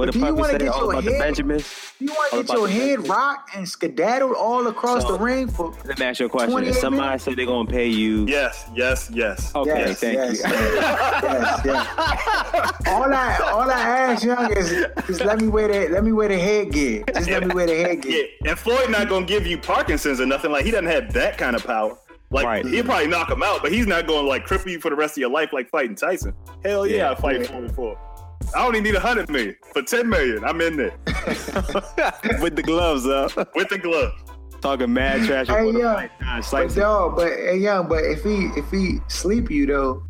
What 0.00 0.06
But 0.06 0.12
the 0.14 0.18
do 0.20 0.26
you 0.28 0.34
wanna 0.34 0.52
get 0.58 0.64
your 0.64 1.02
head- 1.02 1.18
Benjamins. 1.18 1.92
You 1.98 2.08
want 2.08 2.30
to 2.32 2.42
get 2.42 2.56
your 2.56 2.68
head 2.68 3.06
rocked 3.06 3.54
and 3.54 3.68
skedaddled 3.68 4.32
all 4.32 4.66
across 4.66 5.02
So- 5.02 5.12
the 5.12 5.18
ring 5.22 5.46
for 5.48 5.74
Let 5.84 5.98
me 5.98 6.06
ask 6.06 6.20
you 6.20 6.26
a 6.26 6.28
question. 6.30 6.64
If 6.64 6.76
somebody 6.78 7.06
minutes? 7.06 7.24
say 7.24 7.34
they're 7.34 7.44
gonna 7.44 7.68
pay 7.68 7.88
you, 7.88 8.24
Yes, 8.26 8.64
yes, 8.74 9.10
yes. 9.12 9.52
okay, 9.54 9.78
yes, 9.88 10.00
thank 10.00 10.14
yes, 10.16 10.38
you. 10.38 10.50
yes, 10.52 11.60
yes. 11.66 11.86
All 12.86 13.12
I 13.12 13.38
all 13.52 13.70
I 13.70 13.80
ask, 13.80 14.24
young, 14.24 14.50
is 14.56 14.86
just 15.06 15.22
let 15.22 15.38
me 15.38 15.48
wear 15.48 15.68
the 15.68 15.92
let 15.92 16.02
me 16.02 16.12
wear 16.12 16.28
the 16.28 16.38
headgear. 16.38 17.04
Just 17.14 17.28
let 17.28 17.46
me 17.46 17.54
wear 17.54 17.66
the 17.66 17.74
headgear. 17.84 18.26
Yeah, 18.42 18.50
and 18.52 18.58
Floyd 18.58 18.88
not 18.88 19.10
gonna 19.10 19.26
give 19.26 19.46
you 19.46 19.58
Parkinson's 19.58 20.18
or 20.18 20.24
nothing. 20.26 20.50
Like, 20.50 20.64
he 20.64 20.70
doesn't 20.70 20.86
have 20.86 21.12
that 21.12 21.36
kind 21.36 21.54
of 21.54 21.62
power. 21.66 21.98
Like, 22.32 22.46
Right. 22.46 22.64
he'll 22.64 22.84
probably 22.84 23.08
knock 23.08 23.28
him 23.30 23.42
out, 23.42 23.60
but 23.60 23.72
he's 23.72 23.86
not 23.86 24.06
gonna 24.06 24.26
like 24.26 24.46
cripple 24.46 24.70
you 24.70 24.80
for 24.80 24.88
the 24.88 24.96
rest 24.96 25.14
of 25.14 25.18
your 25.20 25.30
life 25.30 25.52
like 25.52 25.68
fighting 25.68 25.96
Tyson. 25.96 26.32
Hell 26.64 26.86
yeah, 26.86 26.96
Yeah. 26.96 27.10
I 27.10 27.14
fight 27.16 27.46
Floyd 27.46 27.72
for. 27.74 27.98
I 28.54 28.66
only 28.66 28.80
need 28.80 28.94
a 28.94 29.00
hundred 29.00 29.28
million 29.30 29.56
for 29.72 29.82
ten 29.82 30.08
million. 30.08 30.44
I'm 30.44 30.60
in 30.60 30.76
there 30.76 30.92
with 32.40 32.56
the 32.56 32.62
gloves 32.64 33.06
up, 33.06 33.54
with 33.54 33.68
the 33.68 33.78
glove. 33.78 34.12
talking 34.60 34.92
mad 34.92 35.24
trash. 35.26 35.46
Hey, 35.48 35.66
before 35.72 35.80
yeah. 35.80 36.08
But 36.20 36.42
Slice 36.42 36.74
dog, 36.74 37.16
but 37.16 37.28
hey, 37.28 37.58
young, 37.58 37.88
but 37.88 38.04
if 38.04 38.22
he 38.24 38.46
if 38.56 38.70
he 38.70 38.98
sleep 39.08 39.50
you 39.50 39.66
though, 39.66 40.02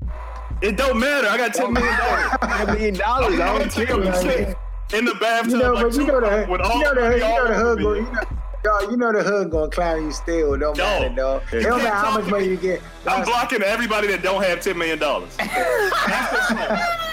It 0.62 0.76
don't 0.76 0.98
matter. 0.98 1.28
I 1.28 1.36
got 1.36 1.54
ten 1.54 1.72
million 1.72 1.96
dollars. 1.98 2.24
$10 2.40 2.66
million. 2.74 3.00
I 3.02 3.58
don't 3.58 3.70
care. 3.70 3.86
him 4.02 4.14
sit 4.14 4.56
in 4.98 5.04
the 5.04 5.14
bathtub 5.20 5.52
you 5.52 5.58
know, 5.58 5.72
like 5.74 5.84
but 5.84 5.94
you 5.94 6.06
know 6.06 6.20
the 6.20 6.26
Tupac 6.28 6.48
with 6.48 6.60
you 6.60 6.82
know 6.82 6.94
the 6.94 7.14
you 7.14 7.20
know 7.20 7.46
the 7.46 7.54
over 7.54 7.54
hood 7.54 7.78
me. 7.78 7.84
go, 7.84 7.94
you 7.94 8.02
know. 8.02 8.20
Dog, 8.62 8.90
you 8.90 8.96
know 8.98 9.10
the 9.12 9.22
hood 9.22 9.50
gonna 9.50 9.70
clown 9.70 10.04
you 10.04 10.12
still. 10.12 10.56
Don't 10.58 10.76
No. 10.76 10.84
matter, 10.84 11.14
dog. 11.14 11.42
It 11.52 11.62
don't 11.62 11.78
matter 11.82 11.94
how 11.96 12.18
much 12.18 12.28
money 12.30 12.46
you 12.46 12.56
get. 12.56 12.82
I'm 13.06 13.24
blocking 13.24 13.62
everybody 13.62 14.06
that 14.08 14.22
don't 14.22 14.42
have 14.44 14.60
ten 14.60 14.76
million 14.76 14.98
dollars. 14.98 15.34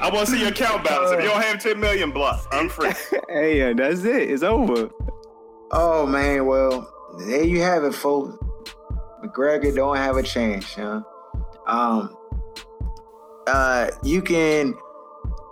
I 0.00 0.08
want 0.10 0.26
to 0.26 0.32
see 0.32 0.40
your 0.40 0.48
account 0.48 0.84
balance. 0.84 1.12
If 1.12 1.22
you 1.22 1.28
don't 1.28 1.42
have 1.42 1.62
ten 1.62 1.78
million, 1.78 2.10
block. 2.10 2.46
I'm 2.52 2.68
free. 2.68 2.92
Hey, 3.28 3.58
yeah, 3.58 3.72
that's 3.74 4.02
it. 4.04 4.30
It's 4.30 4.42
over. 4.42 4.90
Oh 5.70 6.04
man, 6.06 6.46
well 6.46 6.92
there 7.18 7.44
you 7.44 7.60
have 7.60 7.84
it, 7.84 7.94
folks. 7.94 8.36
McGregor 9.22 9.74
don't 9.74 9.96
have 9.96 10.16
a 10.16 10.22
chance, 10.22 10.74
huh? 10.74 11.02
Um, 11.66 12.16
uh, 13.46 13.90
you 14.02 14.22
can 14.22 14.74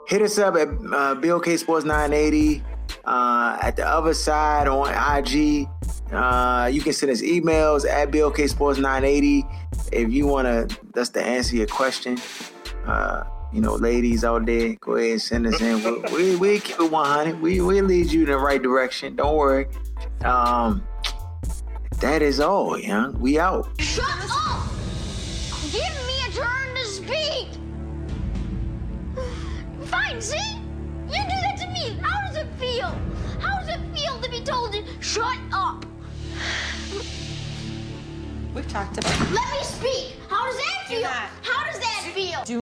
hit 0.09 0.23
us 0.23 0.39
up 0.39 0.57
at 0.57 0.69
uh, 0.93 1.15
BOK 1.17 1.47
Sports 1.59 1.85
980. 1.85 2.63
Uh, 3.05 3.59
at 3.63 3.77
the 3.77 3.87
other 3.87 4.15
side 4.15 4.67
on 4.67 4.89
IG, 4.89 5.69
uh, 6.13 6.69
you 6.73 6.81
can 6.81 6.93
send 6.93 7.13
us 7.13 7.23
emails 7.23 7.89
at 7.89 8.11
BOK 8.11 8.39
Sports 8.49 8.79
980 8.79 9.45
if 9.93 10.11
you 10.11 10.27
want 10.27 10.47
to. 10.47 11.01
us 11.01 11.11
to 11.11 11.23
answer 11.23 11.57
your 11.57 11.67
question. 11.67 12.19
Uh, 12.87 13.25
you 13.53 13.61
know, 13.61 13.75
ladies 13.75 14.25
out 14.25 14.47
there, 14.47 14.75
go 14.75 14.97
ahead 14.97 15.13
and 15.13 15.23
send 15.23 15.47
us 15.47 15.61
in. 15.61 15.83
We 15.83 16.01
we, 16.13 16.37
we 16.37 16.61
keep 16.61 16.79
it 16.81 16.91
100. 16.91 17.41
We 17.41 17.61
we 17.61 17.81
lead 17.81 18.13
you 18.13 18.23
in 18.23 18.27
the 18.29 18.39
right 18.39 18.63
direction. 18.63 19.17
Don't 19.17 19.37
worry. 19.37 19.67
Um, 20.25 20.87
that 22.01 22.23
is 22.23 22.41
all, 22.41 22.79
young. 22.79 23.19
We 23.19 23.39
out. 23.39 23.69
Shut 23.81 24.05
up! 24.31 24.69
Give 25.73 25.83
me 26.07 26.17
a 26.27 26.31
turn 26.31 26.75
to 26.75 26.85
speak! 26.85 27.49
Fine, 29.87 30.21
see? 30.21 30.37
You 31.09 31.23
do 31.23 31.39
that 31.43 31.57
to 31.59 31.67
me. 31.69 31.99
How 32.03 32.27
does 32.27 32.37
it 32.37 32.47
feel? 32.59 32.95
How 33.41 33.59
does 33.61 33.69
it 33.69 33.81
feel 33.97 34.21
to 34.21 34.31
be 34.31 34.41
told 34.43 34.73
to 34.75 34.85
shut 35.01 35.39
up? 35.53 35.85
We've 38.55 38.69
talked 38.69 38.99
about 38.99 39.19
Let 39.33 39.51
me 39.53 39.63
speak. 39.63 40.17
How 40.29 40.47
does 40.47 40.57
that 40.57 40.87
feel? 40.89 41.03
not. 41.03 41.31
How 41.43 41.65
does 41.71 41.81
that 41.81 42.11
feel? 42.15 42.45
Do 42.45 42.53